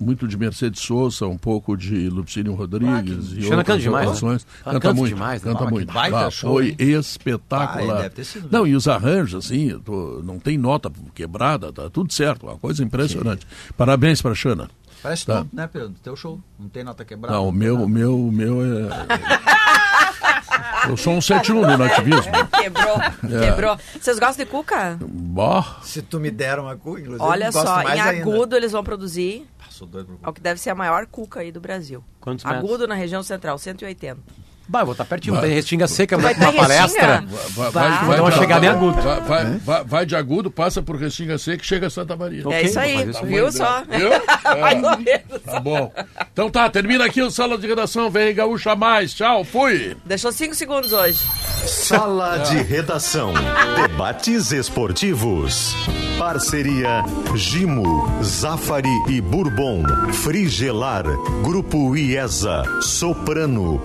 muito 0.00 0.26
de 0.26 0.36
Mercedes 0.36 0.80
Sosa, 0.80 1.26
um 1.26 1.36
pouco 1.36 1.76
de 1.76 2.08
Lupicínio 2.08 2.54
Rodrigues 2.54 3.32
ah, 3.32 3.38
e 3.38 3.42
Xana 3.42 3.62
canta 3.62 3.78
demais, 3.78 4.22
né? 4.22 4.38
canta, 4.64 4.80
canta 4.80 4.94
muito, 4.94 5.14
demais, 5.14 5.42
canta 5.42 5.64
né? 5.64 5.70
muito. 5.70 5.92
Ah, 5.94 6.30
foi 6.30 6.74
espetacular. 6.78 8.10
Ah, 8.18 8.24
sido, 8.24 8.48
não, 8.50 8.66
e 8.66 8.74
os 8.74 8.88
arranjos 8.88 9.44
assim, 9.44 9.78
tô, 9.84 10.22
não 10.24 10.38
tem 10.38 10.56
nota 10.56 10.90
quebrada, 11.14 11.70
tá 11.70 11.90
tudo 11.90 12.12
certo, 12.12 12.46
uma 12.46 12.56
coisa 12.56 12.82
impressionante. 12.82 13.42
Sim. 13.42 13.72
Parabéns 13.76 14.22
para 14.22 14.34
Xana. 14.34 14.70
Parece 15.06 15.24
tá. 15.24 15.44
tu, 15.44 15.54
né, 15.54 15.68
Pedro? 15.72 15.94
Teu 16.02 16.16
show. 16.16 16.40
Não 16.58 16.68
tem 16.68 16.82
nota 16.82 17.04
quebrada. 17.04 17.36
Não, 17.36 17.48
o 17.48 17.52
meu, 17.52 17.80
o 17.80 17.88
meu, 17.88 18.18
o 18.18 18.32
meu 18.32 18.60
é. 18.60 18.88
Eu 20.88 20.96
sou 20.96 21.14
um 21.14 21.20
71 21.20 21.60
no 21.60 21.78
nativismo. 21.78 22.32
Quebrou, 22.50 22.96
é. 23.00 23.46
quebrou. 23.46 23.78
Vocês 24.00 24.18
gostam 24.18 24.44
de 24.44 24.50
cuca? 24.50 24.98
Bah. 25.00 25.78
Se 25.82 26.02
tu 26.02 26.18
me 26.18 26.28
der 26.30 26.58
uma 26.58 26.76
cuca, 26.76 27.00
inclusive. 27.00 27.24
Olha 27.24 27.52
só, 27.52 27.82
em 27.82 28.00
agudo 28.00 28.42
ainda. 28.42 28.56
eles 28.56 28.72
vão 28.72 28.82
produzir. 28.82 29.46
Passou 29.58 29.86
doido 29.86 30.06
pro 30.06 30.18
É 30.26 30.28
o 30.28 30.32
que 30.32 30.40
deve 30.40 30.60
ser 30.60 30.70
a 30.70 30.74
maior 30.74 31.06
cuca 31.06 31.38
aí 31.40 31.52
do 31.52 31.60
Brasil. 31.60 32.02
Quantos 32.20 32.44
Agudo 32.44 32.70
metros? 32.70 32.88
na 32.88 32.94
região 32.96 33.22
central, 33.22 33.58
180. 33.58 34.18
Bah, 34.68 34.80
eu 34.80 34.86
vou 34.86 34.92
estar 34.92 35.04
pertinho. 35.04 35.34
Vai. 35.34 35.44
Tem 35.44 35.54
Restinga 35.54 35.86
Seca, 35.86 36.18
vai 36.18 36.34
uma 36.34 36.52
palestra. 36.52 37.24
Vai, 37.26 37.70
vai, 37.70 37.70
vai, 37.70 38.06
vai, 38.06 38.20
uma 38.20 38.32
chegada 38.32 38.66
em 38.66 38.68
agudo. 38.68 39.00
Vai, 39.00 39.20
vai, 39.20 39.44
vai, 39.58 39.84
vai, 39.84 40.06
de 40.06 40.16
agudo, 40.16 40.50
passa 40.50 40.82
por 40.82 40.96
Restinga 40.96 41.38
Seca 41.38 41.62
e 41.62 41.66
chega 41.66 41.86
a 41.86 41.90
Santa 41.90 42.16
Maria. 42.16 42.42
É 42.50 42.62
isso 42.62 42.78
aí, 42.78 43.12
tá 43.12 43.22
viu 43.22 43.52
só? 43.52 43.82
Viu? 43.84 44.10
É. 44.46 45.18
Tá 45.44 45.60
bom. 45.60 45.92
Então 46.32 46.50
tá, 46.50 46.68
termina 46.70 47.04
aqui 47.04 47.20
o 47.20 47.30
Sala 47.30 47.58
de 47.58 47.66
Redação. 47.66 48.10
Vem 48.10 48.34
Gaúcha 48.34 48.74
Mais. 48.74 49.12
Tchau, 49.12 49.44
fui. 49.44 49.96
Deixou 50.04 50.32
cinco 50.32 50.54
segundos 50.54 50.92
hoje. 50.92 51.20
Sala 51.66 52.38
de 52.38 52.56
Redação. 52.62 53.32
Debates 53.76 54.52
esportivos. 54.52 55.74
Parceria 56.18 57.04
Gimo, 57.34 58.08
Zafari 58.22 58.88
e 59.08 59.20
Bourbon. 59.20 59.82
Frigelar. 60.12 61.04
Grupo 61.42 61.96
IESA. 61.96 62.62
Soprano. 62.80 63.80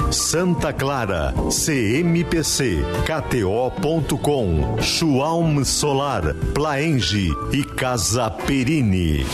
Clara. 0.73 1.33
CMPC. 1.49 2.83
KTO.com. 3.05 4.81
Schwalm 4.81 5.63
Solar. 5.63 6.33
Plaenge 6.53 7.29
e 7.51 7.63
Casa 7.63 8.29
Perini. 8.29 9.25